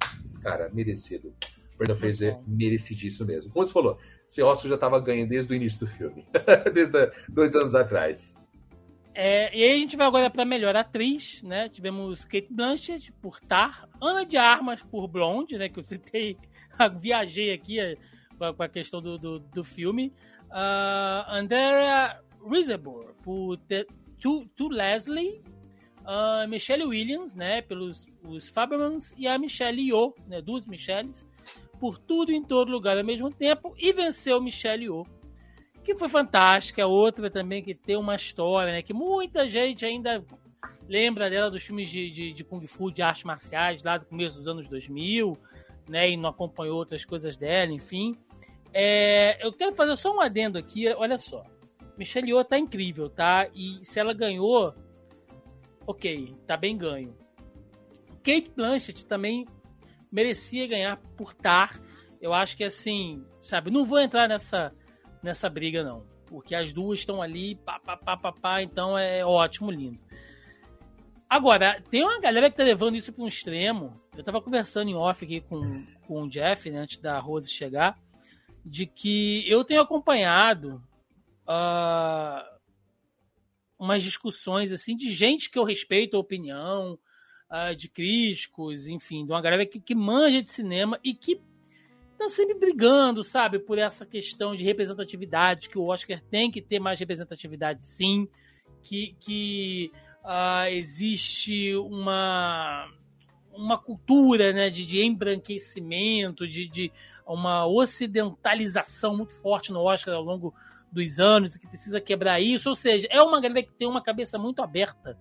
[0.43, 1.33] cara, merecido.
[1.79, 3.51] Brandon Fraser, merecidíssimo mesmo.
[3.53, 3.99] Como você falou,
[4.29, 6.27] esse Oscar já estava ganhando desde o início do filme,
[6.73, 8.37] desde dois anos atrás.
[9.17, 11.69] É, e aí a gente vai agora para melhor atriz, né?
[11.69, 15.69] Tivemos Kate Blanchett por Tar, Ana de Armas por Blonde, né?
[15.69, 16.37] Que eu citei,
[17.01, 17.97] viajei aqui é,
[18.37, 20.13] com a questão do, do, do filme.
[20.51, 23.87] Uh, Andrea Riseborough por The,
[24.21, 25.41] to, to Leslie,
[26.01, 27.63] uh, Michelle Williams, né?
[27.63, 30.43] Pelos os Fabermans e a Michelle Yeoh, né?
[30.43, 31.25] Duas Michelles,
[31.79, 35.07] por tudo em todo lugar ao mesmo tempo e venceu Michelle Yeoh
[35.85, 36.83] que foi fantástica.
[36.83, 38.83] É outra também que tem uma história, né?
[38.83, 40.25] Que muita gente ainda
[40.89, 44.39] lembra dela dos filmes de, de, de Kung Fu, de artes marciais, lá do começo
[44.39, 45.37] dos anos 2000,
[45.89, 46.11] né?
[46.11, 48.17] E não acompanhou outras coisas dela, enfim.
[48.73, 51.45] É, eu quero fazer só um adendo aqui, olha só.
[51.97, 53.49] Michelle Yeoh tá incrível, tá?
[53.55, 54.75] E se ela ganhou,
[55.87, 57.17] ok, tá bem ganho.
[58.25, 59.47] Kate Blanchett também
[60.11, 61.81] merecia ganhar por Tar.
[62.21, 64.75] Eu acho que assim, sabe, não vou entrar nessa
[65.25, 66.07] nessa briga, não.
[66.27, 69.99] Porque as duas estão ali, pá, pá, pá, pá, pá, então é ótimo, lindo.
[71.29, 73.93] Agora, tem uma galera que tá levando isso para um extremo.
[74.17, 77.99] Eu tava conversando em off aqui com, com o Jeff, né, antes da Rose chegar,
[78.65, 80.83] de que eu tenho acompanhado
[81.49, 82.45] uh,
[83.79, 86.99] umas discussões assim de gente que eu respeito a opinião,
[87.51, 91.41] uh, de críticos, enfim, de uma galera que, que manja de cinema e que
[92.17, 96.79] tá sempre brigando, sabe, por essa questão de representatividade, que o Oscar tem que ter
[96.79, 98.29] mais representatividade sim,
[98.83, 99.93] que, que
[100.25, 102.89] uh, existe uma,
[103.53, 106.93] uma cultura né, de, de embranquecimento, de, de
[107.27, 110.55] uma ocidentalização muito forte no Oscar ao longo
[110.93, 112.69] dos anos que precisa quebrar isso.
[112.69, 115.19] Ou seja, é uma galera que tem uma cabeça muito aberta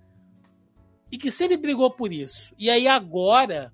[1.11, 2.53] e que sempre brigou por isso.
[2.57, 3.73] E aí agora,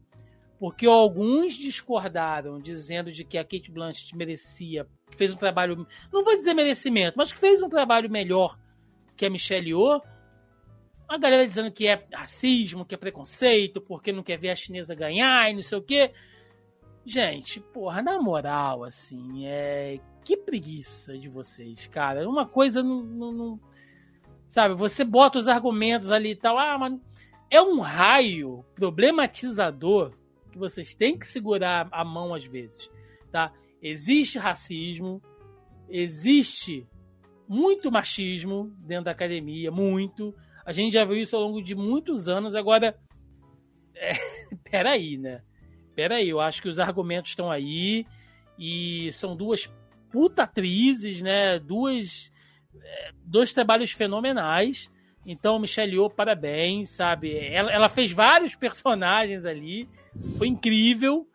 [0.59, 6.23] porque alguns discordaram dizendo de que a Kate Blanchett merecia, que fez um trabalho, não
[6.23, 8.59] vou dizer merecimento, mas que fez um trabalho melhor
[9.15, 10.01] que a Michelle Yeoh,
[11.07, 14.93] a galera dizendo que é racismo, que é preconceito, porque não quer ver a chinesa
[14.93, 16.11] ganhar e não sei o quê.
[17.05, 19.99] Gente, porra, na moral, assim, é.
[20.23, 22.29] Que preguiça de vocês, cara.
[22.29, 23.59] Uma coisa não, não, não.
[24.47, 26.57] Sabe, você bota os argumentos ali e tal.
[26.59, 26.99] Ah, mas
[27.49, 30.18] é um raio problematizador
[30.50, 32.90] que vocês têm que segurar a mão às vezes,
[33.32, 33.53] tá?
[33.82, 35.22] Existe racismo,
[35.90, 36.88] existe
[37.48, 40.36] muito machismo dentro da academia, muito.
[40.66, 42.53] A gente já viu isso ao longo de muitos anos.
[42.53, 42.95] Agora,
[43.95, 44.14] é,
[44.69, 45.42] peraí, né?
[45.95, 48.06] Peraí, eu acho que os argumentos estão aí
[48.58, 49.69] e são duas
[50.11, 51.60] puta atrizes, né?
[51.60, 52.32] Duas,
[52.82, 54.90] é, dois trabalhos fenomenais.
[55.26, 57.36] Então, Michelle Yeoh, parabéns, sabe?
[57.38, 59.90] Ela, ela fez vários personagens ali,
[60.38, 61.27] foi incrível.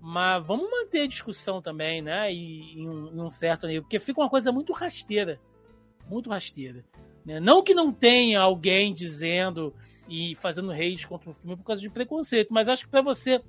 [0.00, 2.30] Mas vamos manter a discussão também, né?
[2.30, 5.40] E, em, um, em um certo nível, porque fica uma coisa muito rasteira.
[6.10, 6.84] Muito rasteira.
[7.24, 7.40] Né?
[7.40, 9.74] Não que não tenha alguém dizendo
[10.06, 13.40] e fazendo hate contra o filme por causa de preconceito, mas acho que para você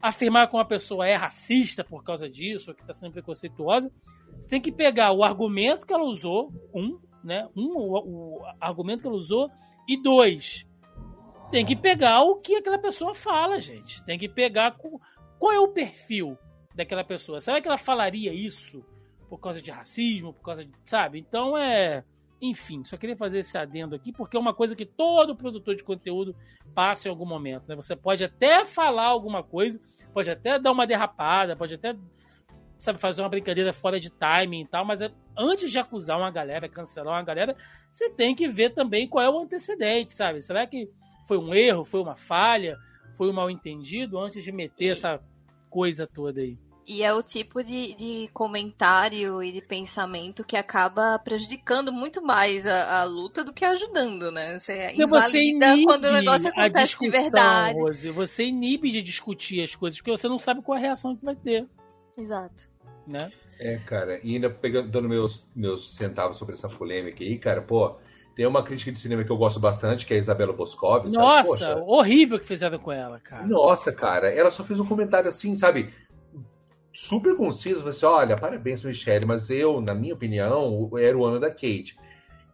[0.00, 3.92] afirmar que uma pessoa é racista por causa disso, ou que está sendo preconceituosa,
[4.40, 7.46] você tem que pegar o argumento que ela usou, um, né?
[7.54, 9.50] Um, o, o argumento que ela usou,
[9.86, 10.66] e dois,
[11.50, 14.02] tem que pegar o que aquela pessoa fala, gente.
[14.04, 14.76] Tem que pegar
[15.38, 16.38] qual é o perfil
[16.74, 17.40] daquela pessoa.
[17.40, 18.84] Será que ela falaria isso
[19.28, 21.18] por causa de racismo, por causa de, sabe?
[21.18, 22.04] Então é
[22.42, 25.84] enfim, só queria fazer esse adendo aqui, porque é uma coisa que todo produtor de
[25.84, 26.34] conteúdo
[26.74, 27.64] passa em algum momento.
[27.68, 27.76] Né?
[27.76, 29.78] Você pode até falar alguma coisa,
[30.14, 31.94] pode até dar uma derrapada, pode até
[32.78, 36.30] sabe, fazer uma brincadeira fora de timing e tal, mas é, antes de acusar uma
[36.30, 37.54] galera, cancelar uma galera,
[37.92, 40.40] você tem que ver também qual é o antecedente, sabe?
[40.40, 40.88] Será que
[41.26, 42.76] foi um erro, foi uma falha,
[43.16, 44.90] foi um mal entendido antes de meter e...
[44.90, 45.20] essa
[45.68, 46.58] coisa toda aí?
[46.86, 52.66] E é o tipo de, de comentário e de pensamento que acaba prejudicando muito mais
[52.66, 54.58] a, a luta do que ajudando, né?
[54.58, 57.78] Você você inibe quando o negócio acontece de verdade.
[57.78, 61.14] Rose, você inibe de discutir as coisas, porque você não sabe qual é a reação
[61.14, 61.68] que vai ter.
[62.18, 62.68] Exato.
[63.06, 63.30] Né?
[63.60, 67.96] É, cara, e ainda pegando, dando meus, meus centavos sobre essa polêmica aí, cara, pô,
[68.34, 71.10] tem uma crítica de cinema que eu gosto bastante, que é a Isabela Boscov.
[71.12, 73.46] Nossa, horrível que fizeram com ela, cara.
[73.46, 75.92] Nossa, cara, ela só fez um comentário assim, sabe?
[76.92, 81.40] super conciso, você assim, olha, parabéns, Michelle, mas eu, na minha opinião, era o ano
[81.40, 81.96] da Kate.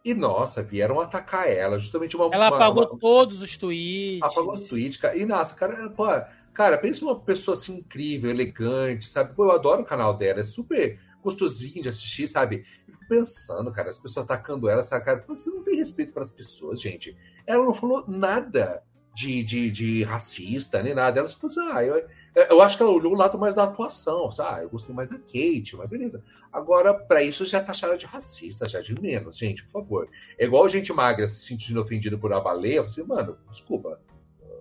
[0.05, 2.33] E, nossa, vieram atacar ela, justamente uma...
[2.33, 4.21] Ela uma, apagou uma, todos os tweets.
[4.23, 5.17] Apagou os tweets, cara.
[5.17, 6.05] E, nossa, cara, pô,
[6.53, 9.35] cara, pensa uma pessoa assim incrível, elegante, sabe?
[9.35, 10.97] Pô, eu adoro o canal dela, é super
[11.27, 12.65] gostosinho de assistir, sabe?
[12.87, 16.23] Eu fico pensando, cara, as pessoas atacando ela, sabe, cara, você não tem respeito para
[16.23, 17.15] as pessoas, gente.
[17.45, 18.83] Ela não falou nada
[19.13, 21.19] de, de, de racista, nem nada.
[21.19, 22.07] Ela falou assim, ah, eu,
[22.49, 24.59] eu acho que ela olhou o lado mais da atuação, sabe?
[24.59, 26.23] Ah, eu gostei mais da Kate, mas beleza.
[26.53, 30.09] Agora, para isso já taxaram de racista, já de menos, gente, por favor.
[30.37, 33.99] É igual gente magra se sentindo ofendida por uma baleia, você, assim, mano, desculpa,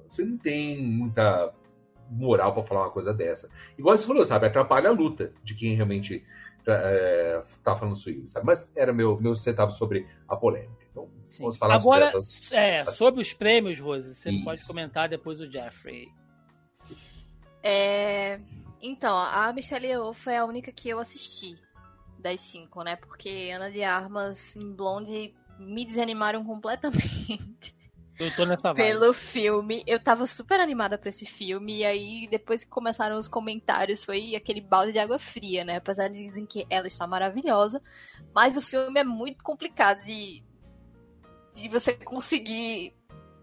[0.09, 1.53] você não tem muita
[2.11, 3.51] moral para falar uma coisa dessa.
[3.79, 4.47] Igual você falou, sabe?
[4.47, 6.25] Atrapalha a luta de quem realmente
[6.69, 8.47] é, tá falando isso, sabe?
[8.47, 10.85] Mas era meu, meu centavo sobre a polêmica.
[10.91, 11.43] Então, Sim.
[11.43, 12.53] vamos falar Agora, sobre essas...
[12.53, 14.45] É, sobre os prêmios, Rose, você isso.
[14.45, 16.09] pode comentar depois o Jeffrey.
[17.63, 18.41] É...
[18.81, 21.59] Então, a Michelle Yeoh foi a única que eu assisti
[22.19, 22.97] das cinco, né?
[22.97, 27.76] Porque Ana de Armas e Blonde me desanimaram completamente.
[28.19, 28.87] Eu tô nessa vibe.
[28.87, 29.83] Pelo filme.
[29.87, 31.79] Eu tava super animada pra esse filme.
[31.79, 35.77] E aí, depois que começaram os comentários, foi aquele balde de água fria, né?
[35.77, 37.83] Apesar de dizem que ela está maravilhosa.
[38.35, 40.43] Mas o filme é muito complicado de,
[41.55, 42.95] de você conseguir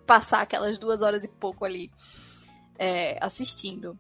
[0.06, 1.92] passar aquelas duas horas e pouco ali
[2.78, 3.98] é, assistindo.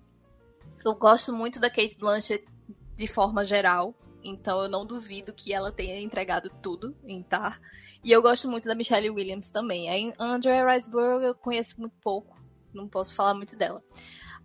[0.84, 2.45] Eu gosto muito da Kate Blanchett
[2.95, 7.60] de forma geral, então eu não duvido que ela tenha entregado tudo em Tar.
[8.04, 10.14] E eu gosto muito da Michelle Williams também.
[10.18, 12.38] A Andrea Riseborough eu conheço muito pouco,
[12.74, 13.82] não posso falar muito dela.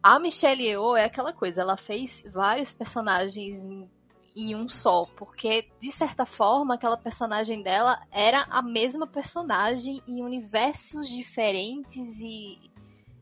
[0.02, 3.90] A Michelle Yeoh é aquela coisa, ela fez vários personagens em,
[4.36, 10.22] em um só, porque de certa forma aquela personagem dela era a mesma personagem em
[10.22, 12.60] universos diferentes e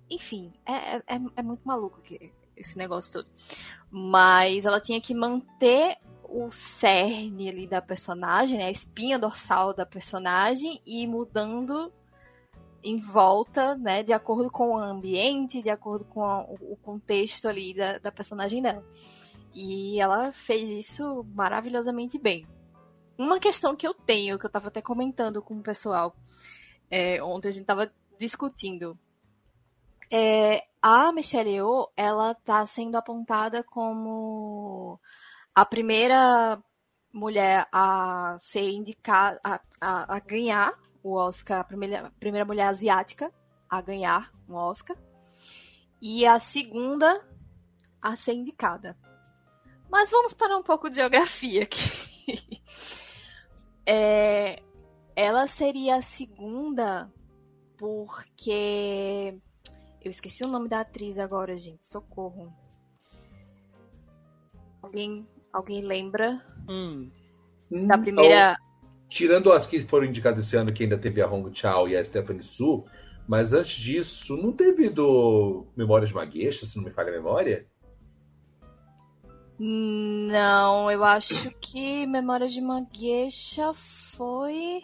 [0.09, 2.01] enfim, é, é, é muito maluco
[2.57, 3.29] esse negócio todo.
[3.91, 5.97] Mas ela tinha que manter
[6.45, 11.93] o, cerne ali da personagem, né, a espinha dorsal da personagem e mudando
[12.83, 17.75] em volta, né, de acordo com o ambiente, de acordo com a, o contexto ali
[17.75, 18.85] da, da personagem dela.
[19.55, 22.47] E ela fez isso maravilhosamente bem.
[23.19, 26.15] Uma questão que eu tenho, que eu tava até comentando com o pessoal,
[26.91, 28.99] é, ontem a gente tava discutindo,
[30.13, 35.01] é, a Michelle Yeoh, ela tá sendo apontada como
[35.57, 36.62] a primeira
[37.10, 43.33] mulher a ser indicada, a, a, a ganhar o Oscar, a primeira, primeira mulher asiática
[43.67, 44.94] a ganhar um Oscar,
[46.01, 47.26] e a segunda
[48.02, 48.99] a ser indicada.
[49.89, 51.81] Mas vamos para um pouco de geografia aqui.
[53.86, 54.62] é,
[55.17, 57.10] ela seria a segunda
[57.78, 59.41] porque
[60.02, 61.89] eu esqueci o nome da atriz agora, gente.
[61.89, 62.52] Socorro.
[64.83, 65.26] Alguém,
[65.57, 66.43] alguém lembra?
[66.68, 67.10] Hum.
[67.70, 68.57] Da primeira.
[69.09, 72.05] Tirando as que foram indicadas esse ano, que ainda teve a Hong Chao e a
[72.05, 72.85] Stephanie Su,
[73.26, 77.67] mas antes disso, não teve do Memórias de Magueixa, se não me falha a memória?
[79.59, 84.83] Não, eu acho que Memórias de Mangueixa foi.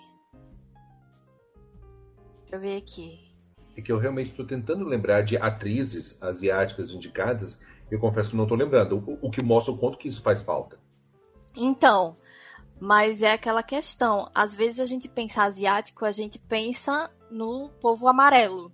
[2.40, 3.32] Deixa eu ver aqui.
[3.76, 7.58] É que eu realmente estou tentando lembrar de atrizes asiáticas indicadas.
[7.92, 9.04] Eu confesso que não estou lembrando.
[9.06, 10.78] O, o, que mostra o quanto que isso faz falta.
[11.54, 12.16] Então,
[12.80, 14.30] mas é aquela questão.
[14.34, 18.72] Às vezes a gente pensa asiático, a gente pensa no povo amarelo.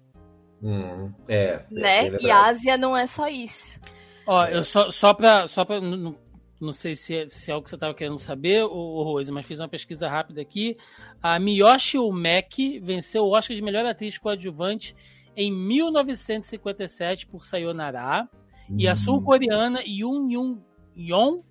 [0.62, 1.60] Hum, é.
[1.68, 2.06] Né?
[2.06, 3.80] É, é e Ásia não é só isso.
[4.24, 5.48] Ó, eu só, só pra.
[5.48, 6.14] Só pra não,
[6.60, 9.46] não sei se é, se é o que você estava querendo saber, o Rose, mas
[9.46, 10.76] fiz uma pesquisa rápida aqui.
[11.20, 14.94] A Miyoshi Umeki venceu o Oscar de melhor atriz coadjuvante
[15.36, 18.28] em 1957 por Sayonara.
[18.70, 18.76] Hum.
[18.78, 20.62] E a sul-coreana Yoon Yoon
[20.96, 21.42] Yeon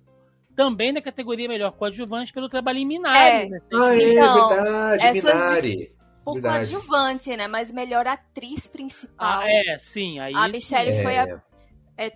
[0.54, 3.46] também na categoria melhor coadjuvante pelo trabalho em Minari.
[3.46, 3.60] É, né?
[3.72, 5.92] ah, é então, verdade, Minari.
[6.24, 6.70] Por verdade.
[6.70, 7.46] coadjuvante, né?
[7.46, 9.40] Mas melhor atriz principal.
[9.40, 10.18] Ah, é, sim.
[10.18, 11.02] Aí a Michelle é.
[11.02, 11.42] foi a,
[11.96, 12.12] é,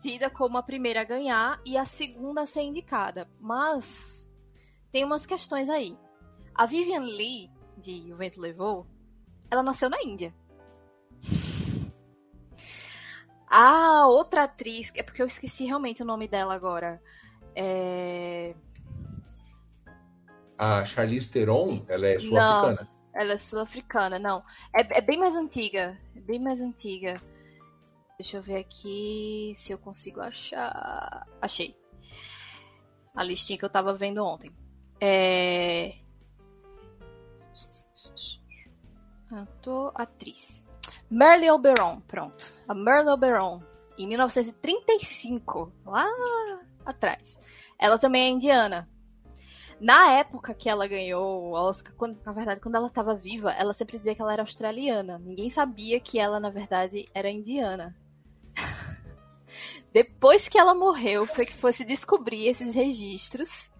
[0.00, 3.28] tida como a primeira a ganhar e a segunda a ser indicada.
[3.38, 4.28] Mas
[4.90, 5.96] tem umas questões aí.
[6.54, 8.86] A Vivian Lee, de O Vento Levou,
[9.50, 10.34] ela nasceu na Índia.
[13.54, 16.98] A outra atriz, é porque eu esqueci realmente o nome dela agora.
[17.54, 18.54] É...
[20.56, 22.88] A Charlize Theron, ela é sul-africana.
[23.14, 24.42] Ela é sul-africana, não.
[24.74, 25.98] É, é, bem mais antiga.
[26.16, 27.20] É bem mais antiga.
[28.18, 31.26] Deixa eu ver aqui se eu consigo achar.
[31.38, 31.76] Achei.
[33.14, 34.50] A listinha que eu tava vendo ontem.
[34.98, 35.94] É.
[39.28, 40.61] Cantor, atriz.
[41.12, 42.54] Merle Oberon, pronto.
[42.66, 43.62] A Merle Oberon,
[43.98, 46.08] em 1935, lá
[46.86, 47.38] atrás.
[47.78, 48.88] Ela também é indiana.
[49.78, 53.74] Na época que ela ganhou o Oscar, quando, na verdade, quando ela estava viva, ela
[53.74, 55.18] sempre dizia que ela era australiana.
[55.18, 57.94] Ninguém sabia que ela, na verdade, era indiana.
[59.92, 63.70] Depois que ela morreu, foi que fosse descobrir esses registros,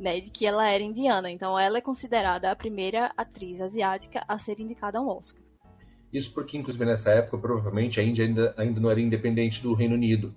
[0.00, 1.30] né, de que ela era indiana.
[1.30, 5.47] Então ela é considerada a primeira atriz asiática a ser indicada a um Oscar.
[6.12, 9.94] Isso porque, inclusive, nessa época, provavelmente a Índia ainda, ainda não era independente do Reino
[9.94, 10.34] Unido.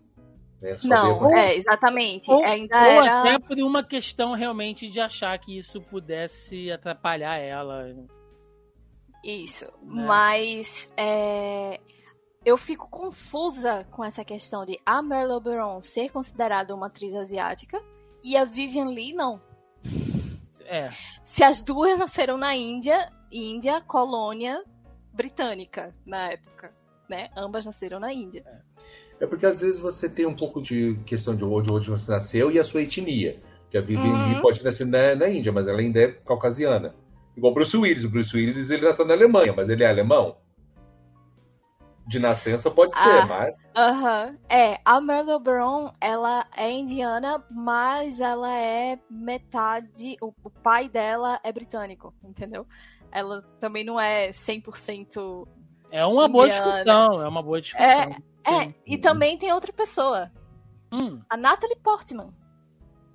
[0.61, 0.77] Né?
[0.83, 2.29] Não, é, exatamente.
[2.29, 3.19] Ou, ainda ou era...
[3.21, 7.95] até por uma questão realmente de achar que isso pudesse atrapalhar ela.
[9.23, 9.65] Isso.
[9.81, 10.05] Né?
[10.05, 11.79] Mas é,
[12.45, 17.81] eu fico confusa com essa questão de a Merle Oberon ser considerada uma atriz asiática
[18.23, 19.41] e a Vivian Lee não.
[20.65, 20.89] É.
[21.23, 24.63] Se as duas nasceram na Índia, Índia, colônia
[25.13, 26.71] britânica na época,
[27.09, 27.29] né?
[27.35, 28.43] Ambas nasceram na Índia.
[29.19, 32.51] É porque às vezes você tem um pouco de questão de onde, onde você nasceu
[32.51, 33.39] e a sua etnia.
[33.69, 34.41] Que a Vivian uhum.
[34.41, 36.93] Pode nascer na, na Índia, mas ela ainda é caucasiana.
[37.37, 38.05] Igual Bruce Willis.
[38.05, 40.37] Bruce Willis ele nasceu na Alemanha, mas ele é alemão
[42.11, 43.55] de nascença pode ser, ah, mas.
[43.75, 44.25] Aham.
[44.25, 44.37] Uh -huh.
[44.49, 50.17] É, a Merle Brown, ela é indiana, mas ela é metade.
[50.21, 52.67] O, o, pai dela é britânico, entendeu?
[53.11, 55.47] Ela também não é 100%.
[55.91, 58.15] É uma boa discussão, é uma boa discussão.
[58.47, 60.31] É, é, e também tem outra pessoa.
[60.91, 61.21] Hum.
[61.29, 62.33] A Natalie Portman.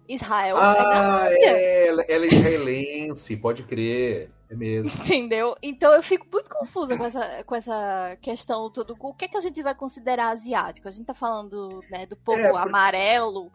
[0.09, 0.57] Israel.
[0.59, 4.31] Ah, é, ela, ela é israelense, pode crer.
[4.49, 4.91] É mesmo.
[5.03, 5.57] Entendeu?
[5.61, 8.97] Então eu fico muito confusa com essa, com essa questão todo.
[9.01, 10.89] O que é que a gente vai considerar asiático?
[10.89, 13.51] A gente tá falando né, do povo é, amarelo.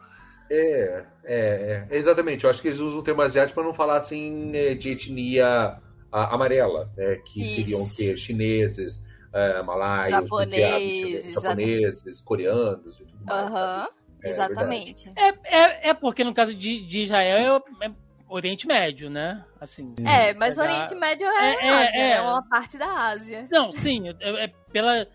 [0.49, 2.43] É, é, é, exatamente.
[2.43, 5.77] Eu acho que eles usam o termo asiático para não falar assim né, de etnia
[6.11, 7.56] amarela, né, que Isso.
[7.56, 8.98] seriam que chineses,
[9.33, 13.56] uh, malaios, japoneses, japoneses, coreanos e tudo mais.
[13.56, 13.90] Aham.
[14.23, 15.11] É Exatamente.
[15.15, 17.91] É, é, é porque no caso de, de Israel é, é
[18.30, 19.43] Oriente Médio, né?
[19.59, 22.11] Assim, É, mas pegar- Oriente Médio é, É, é, Ásia, é.
[22.11, 23.48] é uma parte da Ásia.
[23.51, 25.07] Não, sim, é, é pela,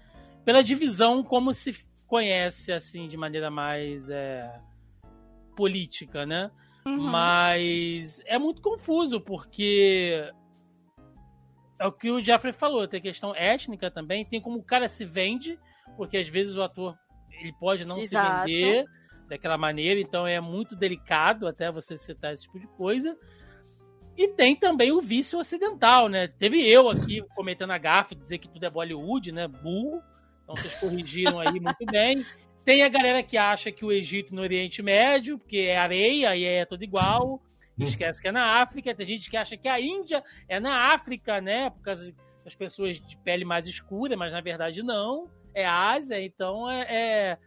[0.45, 1.77] pela divisão como se
[2.07, 4.53] conhece, assim, de maneira mais é,
[5.55, 6.51] política, né?
[6.85, 6.99] Uhum.
[7.11, 10.31] Mas é muito confuso, porque
[11.79, 15.05] é o que o Jeffrey falou, tem questão étnica também, tem como o cara se
[15.05, 15.59] vende,
[15.97, 16.97] porque às vezes o ator
[17.31, 18.49] ele pode não Exato.
[18.49, 18.85] se vender
[19.29, 23.17] daquela maneira, então é muito delicado até você citar esse tipo de coisa.
[24.17, 26.27] E tem também o vício ocidental, né?
[26.27, 29.47] Teve eu aqui cometendo a gafe, dizer que tudo é Bollywood, né?
[29.47, 30.01] Burro.
[30.43, 32.25] Então vocês corrigiram aí muito bem.
[32.65, 36.45] Tem a galera que acha que o Egito no Oriente Médio, porque é areia e
[36.45, 37.43] é tudo igual,
[37.85, 38.95] esquece que é na África.
[38.95, 41.71] Tem gente que acha que a Índia é na África, né?
[41.71, 42.15] Por causa
[42.45, 45.29] das pessoas de pele mais escura, mas na verdade não.
[45.55, 46.83] É Ásia, então é.
[46.91, 47.39] é-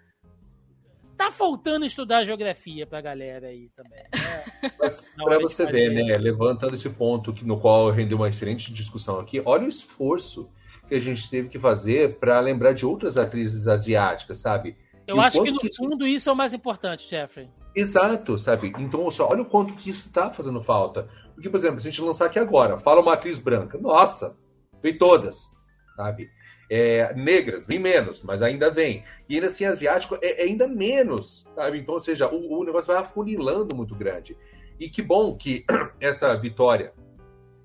[1.16, 4.04] Tá faltando estudar geografia pra galera aí também.
[4.14, 4.46] né?
[4.80, 9.20] Mas de você ver, né, levantando esse ponto que, no qual rendeu uma excelente discussão
[9.20, 10.50] aqui, olha o esforço
[10.88, 14.78] que a gente teve que fazer para lembrar de outras atrizes asiáticas, sabe?
[15.06, 17.50] Eu E acho que no que fundo isso é o mais importante, Jeffrey.
[17.76, 18.74] Exato, sabe?
[18.78, 21.08] Então, só olha o quanto que isso tá fazendo falta.
[21.34, 24.36] Porque, por exemplo, se a gente lançar aqui agora, fala uma atriz branca, nossa,
[24.82, 25.50] vem todas,
[25.96, 26.30] sabe?
[26.70, 29.04] É, negras, vem menos, mas ainda vem.
[29.28, 31.80] E ainda assim, asiático é, é ainda menos, sabe?
[31.80, 34.38] Então, ou seja, o, o negócio vai afunilando muito grande.
[34.80, 35.66] E que bom que
[36.00, 36.94] essa vitória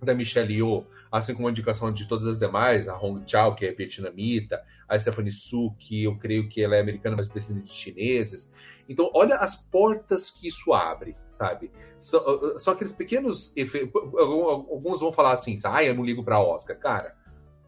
[0.02, 3.66] da Michelle Yeoh, assim como a indicação de todas as demais, a Hong Chao, que
[3.66, 7.74] é vietnamita, a Stephanie Su, que eu creio que ela é americana, mas descendente de
[7.74, 8.52] chineses.
[8.88, 11.70] Então, olha as portas que isso abre, sabe?
[11.98, 13.90] Só, só aqueles pequenos efeitos.
[14.18, 16.78] Alguns vão falar assim, ah, eu não ligo pra Oscar.
[16.78, 17.16] Cara,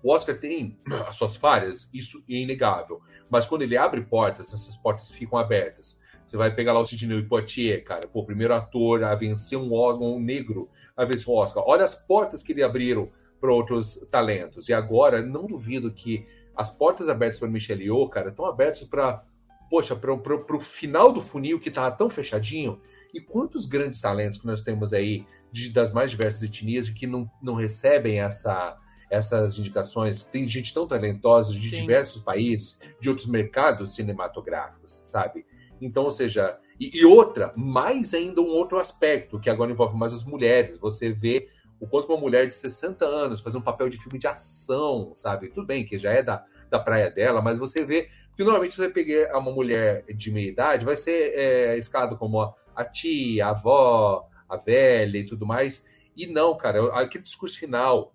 [0.03, 0.78] o Oscar tem
[1.09, 3.01] as suas falhas, isso é inegável.
[3.31, 5.99] Mas quando ele abre portas, essas portas ficam abertas.
[6.27, 10.19] Você vai pegar lá o Sidney Poitier, cara, pô, primeiro ator a vencer um órgão
[10.19, 11.62] negro a vencer o Oscar.
[11.67, 14.69] Olha as portas que ele abriram para outros talentos.
[14.69, 19.23] E agora, não duvido que as portas abertas para Michelle Yeoh, cara, estão abertas para
[19.68, 22.81] poxa, para o final do funil que tava tão fechadinho.
[23.12, 27.31] E quantos grandes talentos que nós temos aí de, das mais diversas etnias que não,
[27.43, 28.76] não recebem essa,
[29.10, 30.23] essas indicações?
[30.23, 31.81] Tem gente tão talentosa de Sim.
[31.81, 35.47] diversos países, de outros mercados cinematográficos, sabe?
[35.81, 40.12] Então, ou seja, e, e outra, mais ainda um outro aspecto, que agora envolve mais
[40.12, 40.78] as mulheres.
[40.78, 41.49] Você vê
[41.81, 45.49] o quanto uma mulher de 60 anos fazer um papel de filme de ação, sabe?
[45.49, 48.89] Tudo bem que já é da, da praia dela, mas você vê que normalmente você
[48.89, 54.29] pegar uma mulher de meia idade, vai ser é, escalado como a, tia, a avó,
[54.49, 55.87] a velha e tudo mais.
[56.15, 58.13] E não, cara, aquele discurso final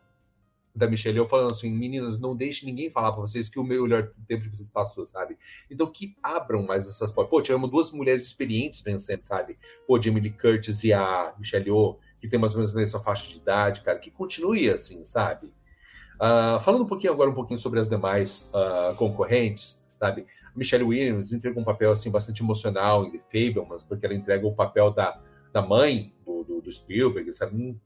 [0.73, 4.11] da Michelle eu falando assim, meninos, não deixe ninguém falar para vocês que o melhor
[4.27, 5.37] tempo de vocês passou, sabe?
[5.69, 7.29] Então que abram mais essas portas.
[7.29, 9.57] Pô, tivemos duas mulheres experientes vencendo, sabe?
[9.85, 13.27] Pô, Jamie Lee Curtis e a Michelle Yeoh, que tem mais ou menos nessa faixa
[13.27, 15.51] de idade, cara, que continue assim, sabe?
[16.15, 20.27] Uh, falando um pouquinho agora um pouquinho sobre as demais uh, concorrentes, sabe?
[20.45, 24.45] A Michelle Williams entregou um papel assim bastante emocional em The Fablemans, porque ela entrega
[24.45, 25.19] o papel da,
[25.51, 27.55] da mãe do, do, do Spielberg, sabe?
[27.55, 27.79] Um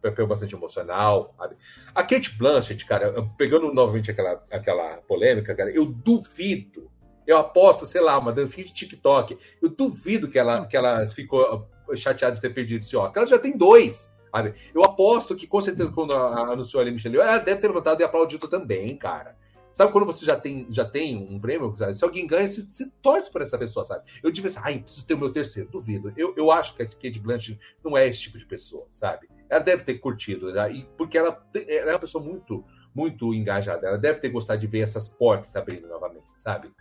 [0.00, 1.56] papel bastante emocional, sabe?
[1.92, 6.88] A Kate Blanchett, cara, pegando novamente aquela, aquela polêmica, cara, eu duvido,
[7.26, 11.68] eu aposto, sei lá, uma dancinha de TikTok, eu duvido que ela, que ela ficou
[11.96, 13.22] chateada de ter perdido esse Oscar.
[13.22, 14.54] Ela já tem dois, sabe?
[14.74, 18.48] Eu aposto que, com certeza, quando anunciou a Michelle, ela deve ter levantado e aplaudido
[18.48, 19.36] também, cara.
[19.72, 21.72] Sabe quando você já tem, já tem um prêmio?
[21.76, 21.94] Sabe?
[21.94, 24.02] Se alguém ganha, você, você torce por essa pessoa, sabe?
[24.22, 25.68] Eu digo assim, ai, preciso ter o meu terceiro.
[25.70, 26.12] Duvido.
[26.16, 29.28] Eu, eu acho que a Kate Blanchett não é esse tipo de pessoa, sabe?
[29.48, 30.84] Ela deve ter curtido, né?
[30.96, 33.86] porque ela, ela é uma pessoa muito, muito engajada.
[33.86, 36.72] Ela deve ter gostado de ver essas portas abrindo novamente, sabe?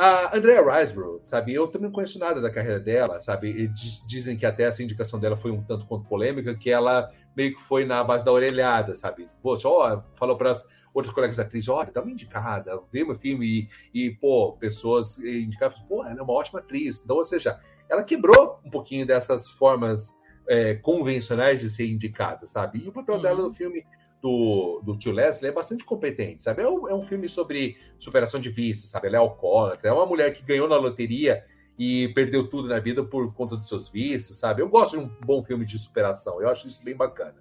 [0.00, 1.52] A Andrea Riseborough, sabe?
[1.52, 3.48] Eu também não conheço nada da carreira dela, sabe?
[3.48, 7.10] E diz, dizem que até essa indicação dela foi um tanto quanto polêmica, que ela
[7.36, 9.28] meio que foi na base da orelhada, sabe?
[9.42, 13.18] Pô, só falou para as outros colegas da atriz, olha, dá uma indicada, vê meu
[13.18, 17.02] filme e, e pô, pessoas indicaram, pô, ela é uma ótima atriz.
[17.02, 20.16] Então, ou seja, ela quebrou um pouquinho dessas formas
[20.48, 22.84] é, convencionais de ser indicada, sabe?
[22.84, 23.22] E o papel uhum.
[23.22, 23.84] dela no filme
[24.20, 26.62] do, do tio Leslie é bastante competente, sabe?
[26.62, 29.08] É um, é um filme sobre superação de vícios, sabe?
[29.08, 31.44] Ela é alcoólatra, é uma mulher que ganhou na loteria
[31.78, 34.62] e perdeu tudo na vida por conta dos seus vícios, sabe?
[34.62, 37.36] Eu gosto de um bom filme de superação, eu acho isso bem bacana.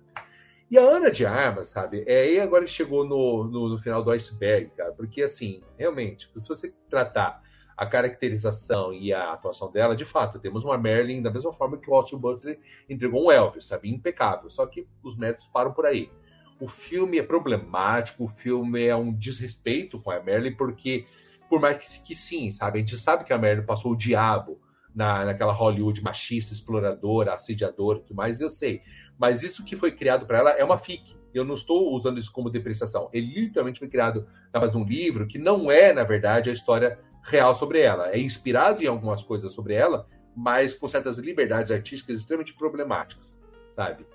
[0.70, 2.04] E a Ana de Armas, sabe?
[2.06, 6.48] É aí agora chegou no, no, no, final do iceberg, cara, porque assim, realmente, se
[6.48, 7.42] você tratar
[7.76, 11.90] a caracterização e a atuação dela, de fato, temos uma Merlin da mesma forma que
[11.90, 13.90] o Austin Butler entregou um Elvis, sabe?
[13.90, 16.12] Impecável, só que os métodos param por aí.
[16.60, 21.06] O filme é problemático, o filme é um desrespeito com a Merlin, porque
[21.50, 22.78] por mais que sim, sabe?
[22.78, 24.60] A gente sabe que a Marilyn passou o diabo
[24.94, 28.82] na, naquela Hollywood machista, exploradora, assediadora e tudo mais, eu sei.
[29.18, 31.16] Mas isso que foi criado para ela é uma fic.
[31.34, 33.10] Eu não estou usando isso como depreciação.
[33.14, 36.54] Ele literalmente foi criado na base de um livro que não é, na verdade, a
[36.54, 38.10] história real sobre ela.
[38.10, 43.40] É inspirado em algumas coisas sobre ela, mas com certas liberdades artísticas extremamente problemáticas,
[43.72, 44.06] sabe?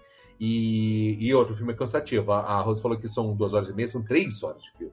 [0.40, 2.32] E, e outro filme é cansativo.
[2.32, 4.92] A, Rose falou que são duas horas e meia, são três horas de filme.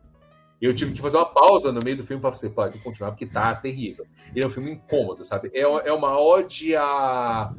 [0.62, 3.26] Eu tive que fazer uma pausa no meio do filme para você pode continuar, porque
[3.26, 4.06] tá terrível.
[4.36, 5.50] Ele é um filme incômodo, sabe?
[5.54, 7.54] É, é uma ode à,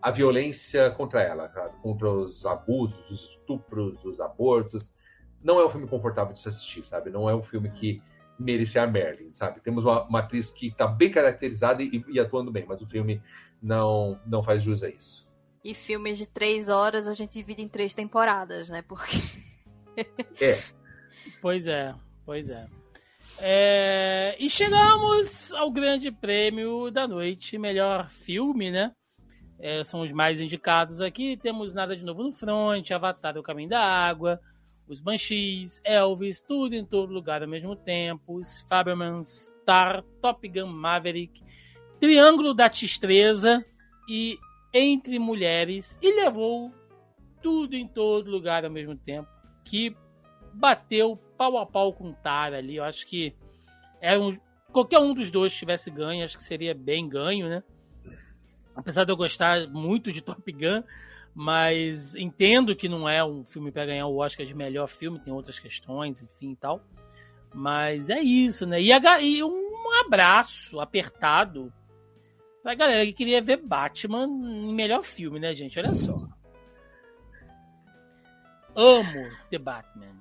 [0.00, 4.94] à violência contra ela, cara, contra os abusos, os estupros, os abortos.
[5.42, 7.10] Não é um filme confortável de se assistir, sabe?
[7.10, 8.00] Não é um filme que
[8.38, 9.60] merecia a Merlin, sabe?
[9.60, 13.20] Temos uma, uma atriz que está bem caracterizada e, e, atuando bem, mas o filme
[13.62, 15.25] não, não faz jus a isso.
[15.66, 18.82] E filmes de três horas a gente divide em três temporadas, né?
[18.82, 19.16] Porque.
[20.40, 20.62] é.
[21.42, 21.92] Pois é.
[22.24, 22.68] Pois é.
[23.40, 24.36] é.
[24.38, 28.92] E chegamos ao grande prêmio da noite, melhor filme, né?
[29.58, 31.36] É, são os mais indicados aqui.
[31.36, 34.40] Temos Nada de Novo no Front, Avatar O Caminho da Água,
[34.86, 40.68] Os Banshees, Elvis, Tudo em Todo Lugar ao mesmo tempo, Os Fabermans, Star, Top Gun
[40.68, 41.42] Maverick,
[41.98, 43.64] Triângulo da Tistreza
[44.08, 44.38] e
[44.76, 45.98] Entre Mulheres.
[46.02, 46.70] E levou
[47.42, 49.28] Tudo em Todo Lugar ao mesmo tempo,
[49.64, 49.96] que
[50.52, 52.76] bateu pau a pau com o Tara ali.
[52.76, 53.34] Eu acho que
[54.00, 54.36] era um,
[54.70, 57.62] qualquer um dos dois tivesse ganho, acho que seria bem ganho, né?
[58.74, 60.82] Apesar de eu gostar muito de Top Gun,
[61.34, 65.32] mas entendo que não é um filme para ganhar o Oscar de melhor filme, tem
[65.32, 66.82] outras questões, enfim e tal.
[67.54, 68.80] Mas é isso, né?
[68.80, 71.72] E, a, e um abraço apertado
[72.66, 75.78] pra galera que queria ver Batman em melhor filme, né, gente?
[75.78, 76.28] Olha só.
[78.74, 80.16] Amo The Batman.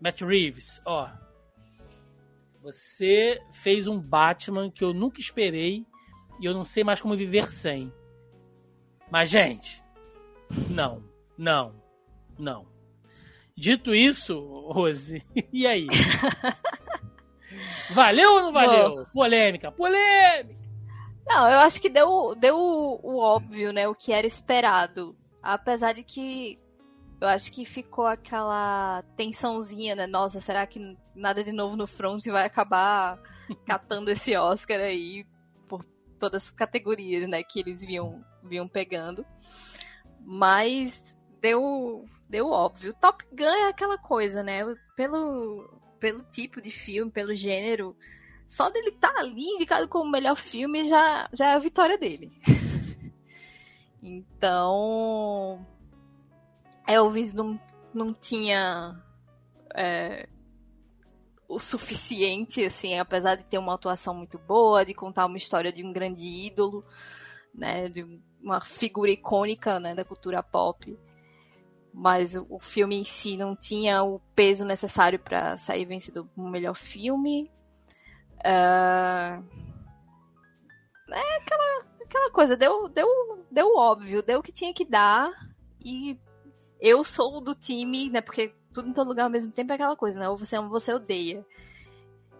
[0.00, 1.10] Matt Reeves, ó.
[2.62, 5.84] Você fez um Batman que eu nunca esperei
[6.40, 7.92] e eu não sei mais como viver sem.
[9.10, 9.84] Mas, gente,
[10.70, 11.04] não,
[11.36, 11.74] não,
[12.38, 12.66] não.
[13.54, 14.40] Dito isso,
[14.72, 15.86] Rose, e aí?
[17.92, 18.88] Valeu ou não valeu?
[18.88, 20.63] Bom, polêmica, polêmica!
[21.26, 23.88] Não, eu acho que deu, deu o, o óbvio, né?
[23.88, 25.16] O que era esperado.
[25.42, 26.58] Apesar de que
[27.20, 30.06] eu acho que ficou aquela tensãozinha, né?
[30.06, 33.18] Nossa, será que nada de novo no front vai acabar
[33.66, 35.26] catando esse Oscar aí
[35.68, 35.84] por
[36.18, 39.24] todas as categorias, né, que eles vinham, vinham pegando.
[40.20, 42.94] Mas deu, deu óbvio.
[42.94, 44.60] Top Gun é aquela coisa, né?
[44.96, 47.96] Pelo, pelo tipo de filme, pelo gênero,
[48.46, 52.32] só dele estar tá ali indicado como melhor filme já, já é a vitória dele.
[54.02, 55.64] então,
[56.86, 57.60] Elvis não,
[57.92, 59.02] não tinha
[59.74, 60.28] é,
[61.48, 65.84] o suficiente, assim, apesar de ter uma atuação muito boa, de contar uma história de
[65.84, 66.84] um grande ídolo,
[67.54, 70.98] né, de uma figura icônica, né, da cultura pop.
[71.92, 76.74] Mas o, filme em si não tinha o peso necessário para sair vencedor como melhor
[76.74, 77.48] filme.
[78.44, 79.42] Uh,
[81.10, 83.08] é aquela, aquela coisa, deu, deu,
[83.50, 85.30] deu óbvio, deu o que tinha que dar
[85.82, 86.18] e
[86.80, 88.20] eu sou do time, né?
[88.20, 90.28] Porque tudo em todo lugar ao mesmo tempo é aquela coisa, né?
[90.28, 91.44] Ou você ama, ou você odeia.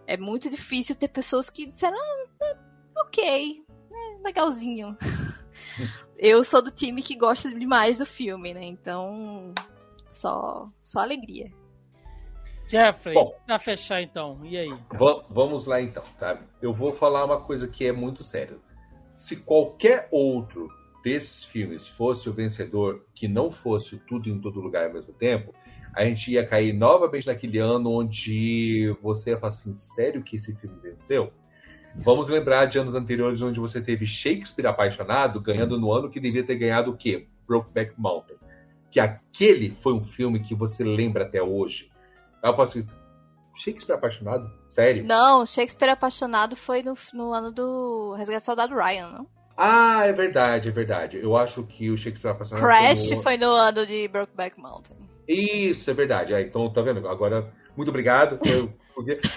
[0.05, 2.57] É muito difícil ter pessoas que disseram, ah, tá,
[2.97, 4.95] ok, é legalzinho.
[6.17, 8.63] eu sou do time que gosta demais do filme, né?
[8.63, 9.51] Então,
[10.11, 11.51] só, só alegria.
[12.67, 14.73] Jeffrey, pra fechar então, e aí?
[15.29, 16.39] Vamos lá então, tá?
[16.61, 18.57] Eu vou falar uma coisa que é muito séria.
[19.13, 20.69] Se qualquer outro
[21.03, 25.53] desses filmes fosse o vencedor, que não fosse tudo em todo lugar ao mesmo tempo,
[25.95, 30.53] a gente ia cair novamente naquele ano onde você ia falar assim, sério que esse
[30.55, 31.31] filme venceu?
[31.95, 36.43] Vamos lembrar de anos anteriores onde você teve Shakespeare apaixonado ganhando no ano que devia
[36.43, 37.27] ter ganhado o quê?
[37.47, 38.35] Brokeback Mountain.
[38.91, 41.89] Que aquele foi um filme que você lembra até hoje.
[42.45, 42.85] Eu posso
[43.55, 44.51] Shakespeare apaixonado?
[44.69, 45.03] Sério?
[45.03, 49.27] Não, Shakespeare apaixonado foi no, no ano do Resgate Soldado Ryan, não?
[49.57, 51.17] Ah, é verdade, é verdade.
[51.17, 52.63] Eu acho que o Shakespeare apaixonado.
[52.63, 53.23] Crash foi no...
[53.23, 54.97] foi no ano de Brokeback Mountain.
[55.27, 56.33] Isso, é verdade.
[56.35, 57.07] Ah, então, tá vendo?
[57.07, 58.39] Agora, muito obrigado.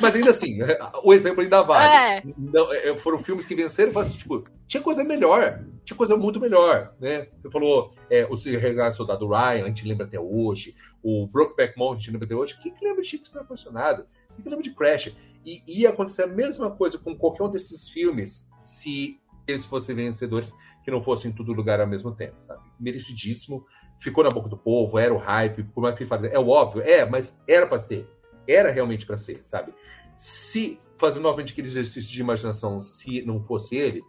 [0.00, 0.58] Mas ainda assim,
[1.02, 1.84] o exemplo ainda vale.
[1.84, 2.22] É.
[2.36, 5.64] Não, é, foram filmes que venceram, mas, tipo, tinha coisa melhor.
[5.84, 7.28] Tinha coisa muito melhor, né?
[7.40, 10.74] Você falou é, o Regresso Soldado Ryan, a gente lembra até hoje.
[11.02, 12.60] O Brokeback Mountain, a gente lembra até hoje.
[12.62, 14.06] Quem que lembra de Shakespeare apaixonado?
[14.34, 15.14] Quem que lembra de Crash?
[15.44, 20.54] E ia acontecer a mesma coisa com qualquer um desses filmes se eles fossem vencedores
[20.84, 22.62] que não fossem em todo lugar ao mesmo tempo, sabe?
[22.78, 23.66] Merecidíssimo,
[23.98, 26.48] ficou na boca do povo, era o hype, por mais que ele fale, é o
[26.48, 28.08] óbvio, é, mas era para ser,
[28.48, 29.72] era realmente para ser, sabe?
[30.18, 34.02] se, fazendo novamente aquele exercício de imaginação, se não fosse ele,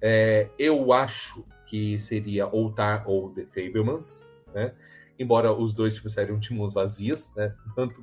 [0.00, 4.74] é, eu acho que seria ou Tar ou The Fablemans, né?
[5.18, 7.54] Embora os dois filmes seriam de mãos vazias, né?
[7.76, 8.02] Tanto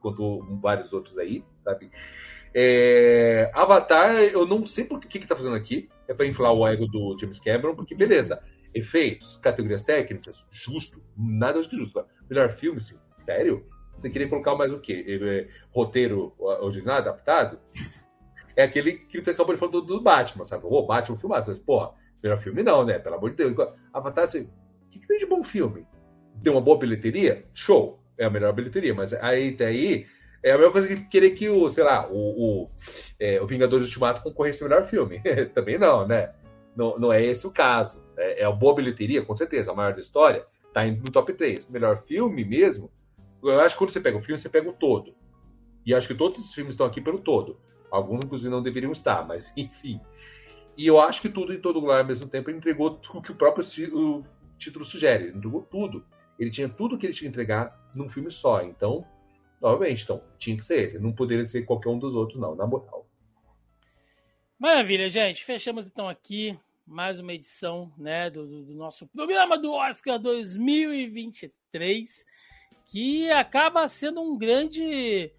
[0.00, 1.92] quanto vários outros aí, sabe?
[2.52, 5.88] É, Avatar, eu não sei por que que tá fazendo aqui.
[6.08, 8.42] É para inflar o ego do James Cameron, porque beleza,
[8.74, 12.04] efeitos, categorias técnicas, justo, nada de justo.
[12.28, 12.98] Melhor filme, sim.
[13.20, 13.64] Sério?
[13.96, 15.04] Você queria colocar mais o quê?
[15.08, 17.58] É, roteiro original, adaptado?
[18.54, 20.64] É aquele que você acabou de falar do, Batman, sabe?
[20.66, 21.50] Oh, Batman filmaço.
[21.50, 21.92] Mas, porra,
[22.22, 22.98] melhor filme não, né?
[22.98, 23.54] Pelo amor de Deus.
[23.92, 25.86] Avatar, assim, o que, que tem de bom filme?
[26.42, 27.44] Tem uma boa bilheteria?
[27.52, 28.00] Show!
[28.18, 30.06] É a melhor bilheteria, mas aí daí
[30.42, 32.14] é a mesma coisa que querer que o, sei lá, o,
[32.62, 32.70] o,
[33.20, 35.20] é, o Vingadores Ultimato concorresse ao melhor filme.
[35.54, 36.32] Também não, né?
[36.74, 38.02] Não, não é esse o caso.
[38.16, 41.68] É, é a boa bilheteria, com certeza, a maior da história, tá no top 3.
[41.68, 42.90] Melhor filme mesmo,
[43.50, 45.14] eu acho que quando você pega o filme, você pega o todo.
[45.84, 47.60] E acho que todos esses filmes estão aqui pelo todo.
[47.90, 50.00] Alguns, inclusive, não deveriam estar, mas enfim.
[50.76, 53.34] E eu acho que tudo em todo lugar ao mesmo tempo entregou o que o
[53.34, 54.22] próprio o
[54.58, 55.24] título sugere.
[55.24, 56.04] Ele entregou tudo.
[56.38, 58.62] Ele tinha tudo que ele tinha que entregar num filme só.
[58.62, 59.06] Então,
[59.60, 60.98] novamente, então, tinha que ser ele.
[60.98, 63.08] Não poderia ser qualquer um dos outros, não, na moral.
[64.58, 65.44] Maravilha, gente.
[65.44, 72.24] Fechamos então aqui mais uma edição né, do, do nosso programa do Oscar 2023,
[72.86, 75.32] que acaba sendo um grande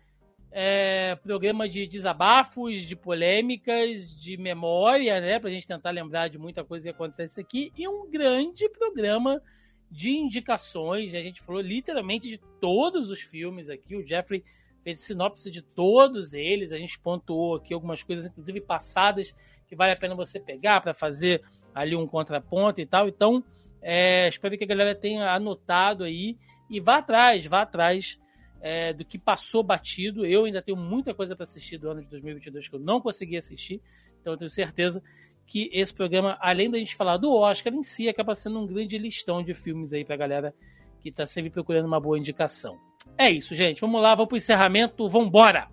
[0.52, 6.38] é, programa de desabafos, de polêmicas, de memória, né, para a gente tentar lembrar de
[6.38, 9.42] muita coisa que acontece aqui, e um grande programa
[9.90, 11.14] de indicações.
[11.14, 13.96] A gente falou literalmente de todos os filmes aqui.
[13.96, 14.44] O Jeffrey
[14.84, 16.72] fez sinopse de todos eles.
[16.72, 19.36] A gente pontuou aqui algumas coisas, inclusive passadas,
[19.68, 21.42] que vale a pena você pegar para fazer
[21.74, 23.08] ali um contraponto e tal.
[23.08, 23.44] Então,
[23.82, 26.38] é, espero que a galera tenha anotado aí
[26.70, 28.20] e vá atrás, vá atrás
[28.62, 30.26] é, do que passou batido.
[30.26, 33.38] Eu ainda tenho muita coisa para assistir do ano de 2022 que eu não consegui
[33.38, 33.82] assistir.
[34.20, 35.02] Então, eu tenho certeza
[35.46, 38.98] que esse programa, além da gente falar do Oscar em si, acaba sendo um grande
[38.98, 40.54] listão de filmes aí pra galera
[41.00, 42.78] que tá sempre procurando uma boa indicação.
[43.18, 43.80] É isso, gente.
[43.80, 45.08] Vamos lá, vamos pro encerramento.
[45.08, 45.70] Vambora!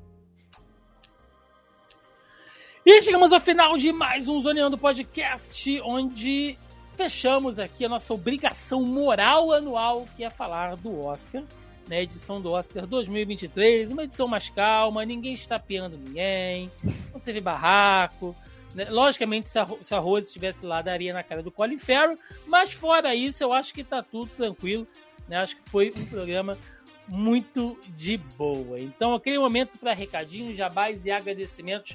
[2.86, 6.58] E chegamos ao final de mais um Zoneando Podcast, onde
[6.96, 11.42] fechamos aqui a nossa obrigação moral anual, que é falar do Oscar,
[11.88, 12.02] né?
[12.02, 16.70] Edição do Oscar 2023, uma edição mais calma, ninguém está piando ninguém,
[17.12, 18.34] não teve barraco,
[18.74, 18.86] né?
[18.90, 22.18] Logicamente, se a, se a Rose estivesse lá, daria na cara do Colin Farrell.
[22.46, 24.86] Mas fora isso, eu acho que tá tudo tranquilo.
[25.28, 25.36] Né?
[25.36, 26.58] Acho que foi um programa
[27.06, 28.80] muito de boa.
[28.80, 31.94] Então, aquele momento para recadinhos, jabás e agradecimentos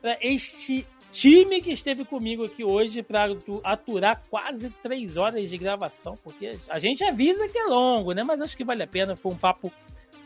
[0.00, 3.26] para este time que esteve comigo aqui hoje para
[3.64, 8.22] aturar quase três horas de gravação, porque a gente avisa que é longo, né?
[8.22, 9.72] Mas acho que vale a pena, foi um papo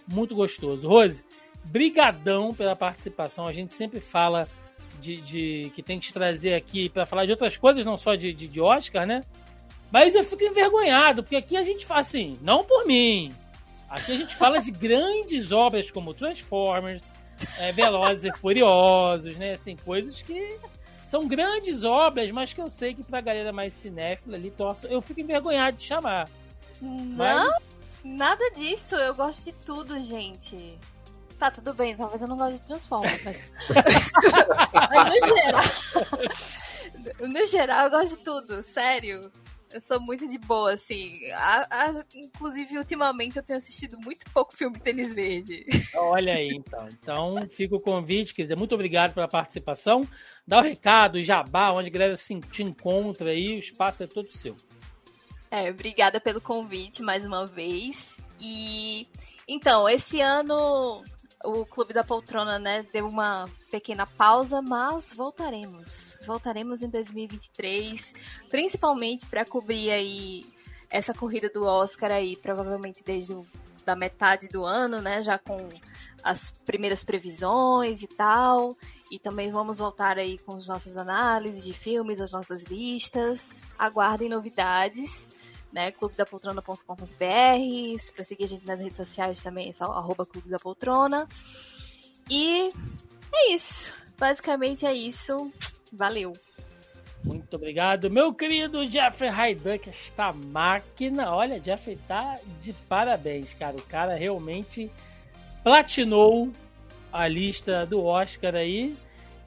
[0.07, 0.89] muito gostoso.
[0.89, 1.25] Rose,
[1.65, 3.47] brigadão pela participação.
[3.47, 4.49] A gente sempre fala
[5.01, 8.15] de, de que tem que te trazer aqui para falar de outras coisas, não só
[8.15, 9.23] de, de, de, Oscar, né?
[9.91, 13.35] Mas eu fico envergonhado, porque aqui a gente fala assim, não por mim.
[13.89, 17.13] Aqui a gente fala de grandes obras como Transformers,
[17.59, 19.53] é, Velozes e Furiosos, né?
[19.53, 20.57] Assim, coisas que
[21.11, 25.03] são grandes obras, mas que eu sei que pra galera mais cinéfila ali, torço, eu
[25.03, 26.29] fico envergonhado de chamar.
[26.81, 27.63] Não, mas...
[28.05, 28.95] nada disso.
[28.95, 30.79] Eu gosto de tudo, gente.
[31.37, 33.41] Tá, tudo bem, talvez eu não goste de Transformers, mas.
[34.73, 35.65] mas no geral.
[37.29, 39.33] no geral, eu gosto de tudo, sério.
[39.73, 41.31] Eu sou muito de boa, assim.
[41.33, 45.65] A, a, inclusive, ultimamente eu tenho assistido muito pouco filme Tênis Verde.
[45.95, 46.89] Olha aí, então.
[46.89, 50.07] Então, fica o convite, quer dizer, muito obrigado pela participação.
[50.47, 54.07] Dá o recado, o jabá, onde a galera se, te encontra aí, o espaço é
[54.07, 54.57] todo seu.
[55.51, 58.17] É, obrigada pelo convite mais uma vez.
[58.41, 59.07] E
[59.47, 61.03] então, esse ano
[61.45, 66.17] o Clube da Poltrona, né, deu uma pequena pausa, mas voltaremos.
[66.27, 68.15] Voltaremos em 2023,
[68.49, 70.45] principalmente para cobrir aí
[70.91, 73.47] essa corrida do Oscar aí, provavelmente desde o,
[73.85, 75.57] da metade do ano, né, já com
[76.23, 78.77] as primeiras previsões e tal.
[79.11, 83.61] E também vamos voltar aí com as nossas análises de filmes, as nossas listas.
[83.79, 85.29] Aguardem novidades
[85.73, 85.93] né?
[85.93, 88.13] clubedapoltrona.com.br.
[88.15, 91.29] Para seguir a gente nas redes sociais também é só arroba Clube da Poltrona.
[92.29, 92.73] E
[93.33, 93.93] é isso.
[94.19, 95.53] Basicamente é isso.
[95.93, 96.33] Valeu.
[97.23, 101.35] Muito obrigado, meu querido Jeffrey Hayduck, esta máquina.
[101.35, 103.77] Olha, Jeffrey tá de parabéns, cara.
[103.77, 104.91] O cara realmente
[105.63, 106.51] platinou
[107.13, 108.97] a lista do Oscar aí.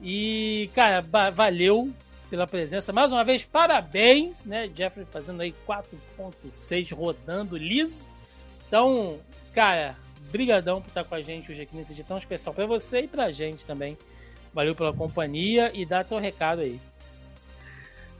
[0.00, 1.92] E, cara, valeu
[2.28, 2.92] pela presença.
[2.92, 4.70] Mais uma vez, parabéns, né?
[4.74, 8.08] Jeffrey fazendo aí 4.6 rodando liso.
[8.66, 9.18] Então,
[9.52, 9.96] cara,
[10.30, 13.08] brigadão por estar com a gente hoje aqui nesse dia tão especial para você e
[13.08, 13.96] pra gente também.
[14.52, 16.80] Valeu pela companhia e dá teu recado aí.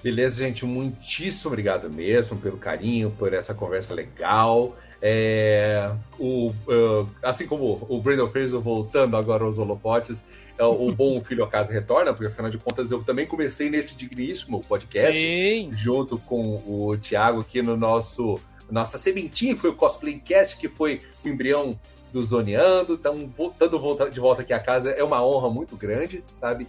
[0.05, 4.77] Beleza, gente, muitíssimo obrigado mesmo pelo carinho, por essa conversa legal.
[5.01, 10.23] É, o, uh, assim como o Brandon Fraser voltando agora aos holopotes,
[10.59, 13.95] é, o Bom Filho a Casa Retorna, porque afinal de contas eu também comecei nesse
[13.95, 15.71] digníssimo podcast, Sim.
[15.73, 18.39] junto com o Thiago aqui no nosso
[18.71, 21.81] nossa sementinha, foi o Cosplay Cast, que foi o embrião
[22.13, 22.93] do Zoneando.
[22.93, 26.67] Então, voltando de volta aqui a casa é uma honra muito grande, sabe?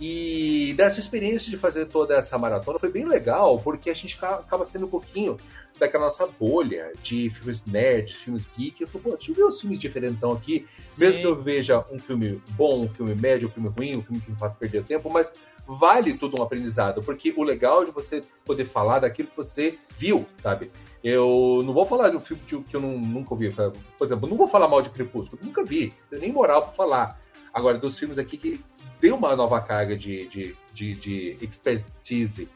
[0.00, 4.64] E dessa experiência de fazer toda essa maratona foi bem legal, porque a gente acaba
[4.64, 5.36] sendo um pouquinho
[5.76, 8.80] daquela nossa bolha de filmes nerd, filmes geek.
[8.80, 10.66] Eu falo, pô, deixa eu ver os filmes diferentão aqui.
[10.94, 11.04] Sim.
[11.04, 14.20] Mesmo que eu veja um filme bom, um filme médio, um filme ruim, um filme
[14.20, 15.32] que me faz perder tempo, mas
[15.66, 20.24] vale tudo um aprendizado, porque o legal de você poder falar daquilo que você viu,
[20.40, 20.70] sabe?
[21.02, 23.52] Eu não vou falar de um filme que eu nunca vi.
[23.52, 27.20] Por exemplo, não vou falar mal de Crepúsculo, nunca vi, nem moral para falar.
[27.52, 28.60] Agora, dos filmes aqui que
[29.00, 32.48] tem uma nova carga de, de, de, de expertise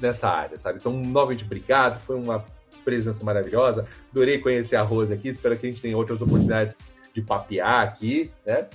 [0.00, 0.78] nessa área, sabe?
[0.78, 2.44] Então, novamente, obrigado, foi uma
[2.84, 3.86] presença maravilhosa.
[4.10, 6.76] Adorei conhecer a Rose aqui, espero que a gente tenha outras oportunidades
[7.14, 8.66] de papear aqui, né?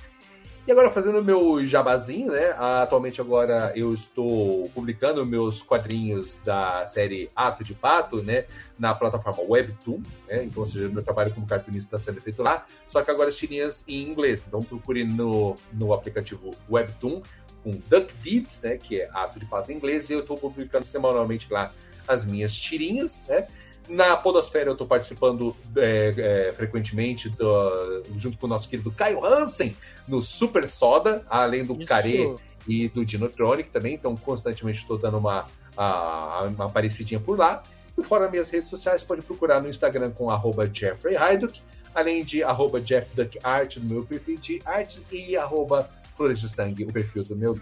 [0.69, 2.51] E agora fazendo meu jabazinho, né?
[2.51, 8.45] Atualmente agora eu estou publicando meus quadrinhos da série Ato de Pato, né?
[8.77, 10.43] Na plataforma Webtoon, né?
[10.43, 13.35] Então, ou seja, meu trabalho como cartunista está sendo feito lá, só que agora as
[13.35, 14.43] tirinhas em inglês.
[14.47, 17.23] Então procure no, no aplicativo Webtoon
[17.63, 18.13] com Duck
[18.61, 18.77] né?
[18.77, 21.71] Que é Ato de Pato em inglês, e eu estou publicando semanalmente lá
[22.07, 23.47] as minhas tirinhas, né?
[23.89, 26.13] Na Podosfera eu estou participando é,
[26.49, 29.75] é, frequentemente do, junto com o nosso querido Caio Hansen
[30.07, 32.35] no Super Soda, além do Care
[32.67, 37.63] e do Dinotronic também, então constantemente estou dando uma, a, uma aparecidinha por lá.
[37.97, 41.59] E fora minhas redes sociais, pode procurar no Instagram com arroba Jeffrey Heiduck,
[41.93, 46.93] além de arroba JeffDuckArt no meu perfil de arte e arroba Flores de Sangue, o
[46.93, 47.59] perfil do meu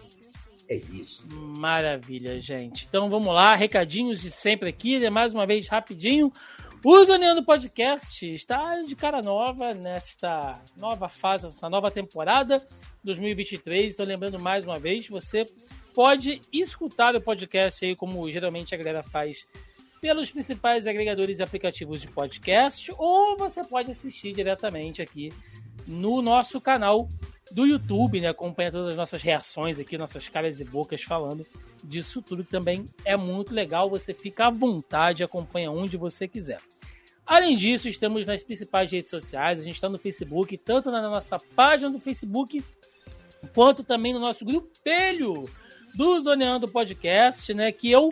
[0.69, 1.27] é isso.
[1.31, 2.85] Maravilha, gente.
[2.87, 5.09] Então vamos lá, recadinhos de sempre aqui, né?
[5.09, 6.31] mais uma vez rapidinho.
[6.83, 12.65] O Zoneando Podcast está de cara nova nesta nova fase, essa nova temporada
[13.03, 13.87] 2023.
[13.87, 15.45] Estou lembrando mais uma vez, você
[15.93, 19.45] pode escutar o podcast aí, como geralmente a galera faz,
[19.99, 25.33] pelos principais agregadores e aplicativos de podcast, ou você pode assistir diretamente aqui
[25.87, 27.09] no nosso canal
[27.51, 28.29] do YouTube, né?
[28.29, 31.45] Acompanha todas as nossas reações aqui, nossas caras e bocas falando
[31.83, 33.89] disso tudo também é muito legal.
[33.89, 36.59] Você fica à vontade, acompanha onde você quiser.
[37.25, 39.59] Além disso, estamos nas principais redes sociais.
[39.59, 42.63] A gente está no Facebook, tanto na nossa página do Facebook,
[43.53, 45.49] quanto também no nosso grupelho
[45.93, 47.71] do Zoneando Podcast, né?
[47.71, 48.09] Que eu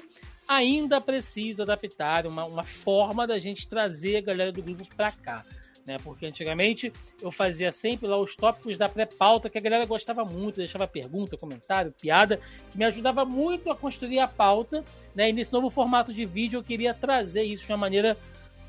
[0.48, 5.46] ainda preciso adaptar uma, uma forma da gente trazer a galera do grupo para cá
[5.86, 5.98] né?
[6.04, 6.92] Porque antigamente
[7.22, 11.38] eu fazia sempre lá os tópicos da pré-pauta que a galera gostava muito, deixava pergunta,
[11.38, 12.40] comentário, piada,
[12.72, 14.84] que me ajudava muito a construir a pauta,
[15.14, 15.30] né?
[15.30, 18.18] E nesse novo formato de vídeo eu queria trazer isso de uma maneira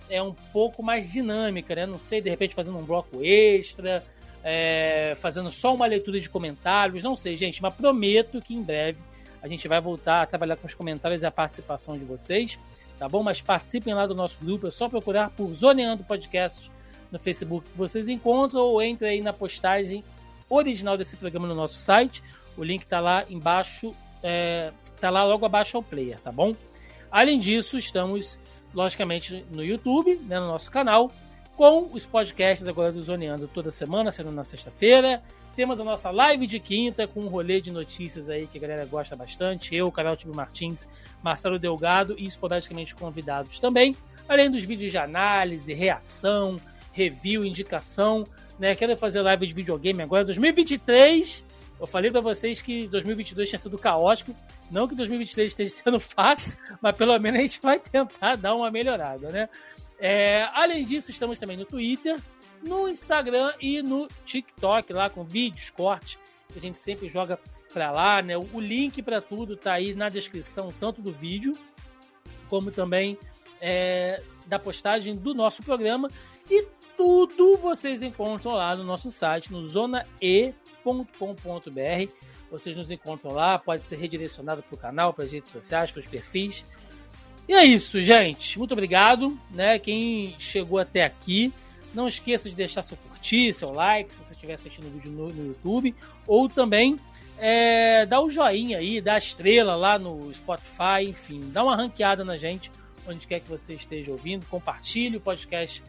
[0.09, 1.87] é um pouco mais dinâmica, né?
[1.87, 4.05] Não sei, de repente fazendo um bloco extra,
[4.45, 8.99] é, fazendo só uma leitura de comentários, não sei, gente, mas prometo que em breve
[9.43, 12.59] a gente vai voltar a trabalhar com os comentários e a participação de vocês,
[12.99, 13.23] tá bom?
[13.23, 16.71] Mas participem lá do nosso grupo, é só procurar por Zoneando Podcast
[17.11, 20.05] no Facebook que vocês encontram ou entre aí na postagem
[20.49, 22.23] original desse programa no nosso site.
[22.57, 26.55] O link está lá embaixo, é, tá lá logo abaixo ao player, tá bom?
[27.11, 28.39] Além disso, estamos
[28.75, 31.11] logicamente no YouTube, né, no nosso canal,
[31.57, 35.23] com os podcasts agora do Zoneando toda semana, sendo na sexta-feira.
[35.57, 38.85] Temos a nossa live de quinta com um rolê de notícias aí que a galera
[38.85, 39.75] gosta bastante.
[39.75, 40.87] Eu, Canal Time Martins,
[41.23, 43.97] Marcelo Delgado e esporadicamente convidados também.
[44.29, 46.61] Além dos vídeos de análise, reação,
[46.97, 48.25] review, indicação,
[48.59, 48.75] né?
[48.75, 51.45] Quero fazer live de videogame agora, 2023.
[51.79, 54.35] Eu falei para vocês que 2022 tinha sido caótico,
[54.71, 58.71] não que 2023 esteja sendo fácil, mas pelo menos a gente vai tentar dar uma
[58.71, 59.49] melhorada, né?
[59.99, 62.19] É, além disso, estamos também no Twitter,
[62.63, 66.19] no Instagram e no TikTok, lá com vídeos, cortes,
[66.51, 67.39] que a gente sempre joga
[67.75, 68.39] para lá, né?
[68.39, 71.53] O link para tudo tá aí na descrição, tanto do vídeo
[72.49, 73.19] como também
[73.61, 76.09] é, da postagem do nosso programa.
[76.51, 76.65] E
[76.97, 80.53] tudo vocês encontram lá no nosso site, no zonae.com.br.
[82.51, 86.01] Vocês nos encontram lá, pode ser redirecionado para o canal, para as redes sociais, para
[86.01, 86.65] os perfis.
[87.49, 88.59] E é isso, gente.
[88.59, 89.79] Muito obrigado, né?
[89.79, 91.53] Quem chegou até aqui,
[91.95, 95.29] não esqueça de deixar seu curtir, seu like, se você estiver assistindo o vídeo no,
[95.29, 95.95] no YouTube,
[96.27, 96.97] ou também
[97.39, 101.77] é, dá o um joinha aí, dá a estrela lá no Spotify, enfim, dá uma
[101.77, 102.71] ranqueada na gente,
[103.07, 105.83] onde quer que você esteja ouvindo, compartilhe o podcast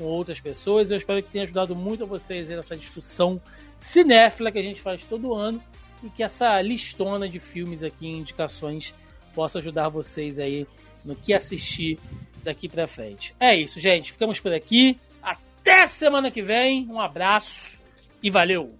[0.00, 0.90] com outras pessoas.
[0.90, 3.40] Eu espero que tenha ajudado muito a vocês nessa discussão
[3.78, 5.62] cinéfila que a gente faz todo ano
[6.02, 8.94] e que essa listona de filmes aqui, indicações,
[9.34, 10.66] possa ajudar vocês aí
[11.04, 11.98] no que assistir
[12.42, 13.34] daqui para frente.
[13.38, 14.12] É isso, gente.
[14.12, 14.98] Ficamos por aqui.
[15.22, 16.88] Até semana que vem.
[16.88, 17.78] Um abraço
[18.22, 18.79] e valeu!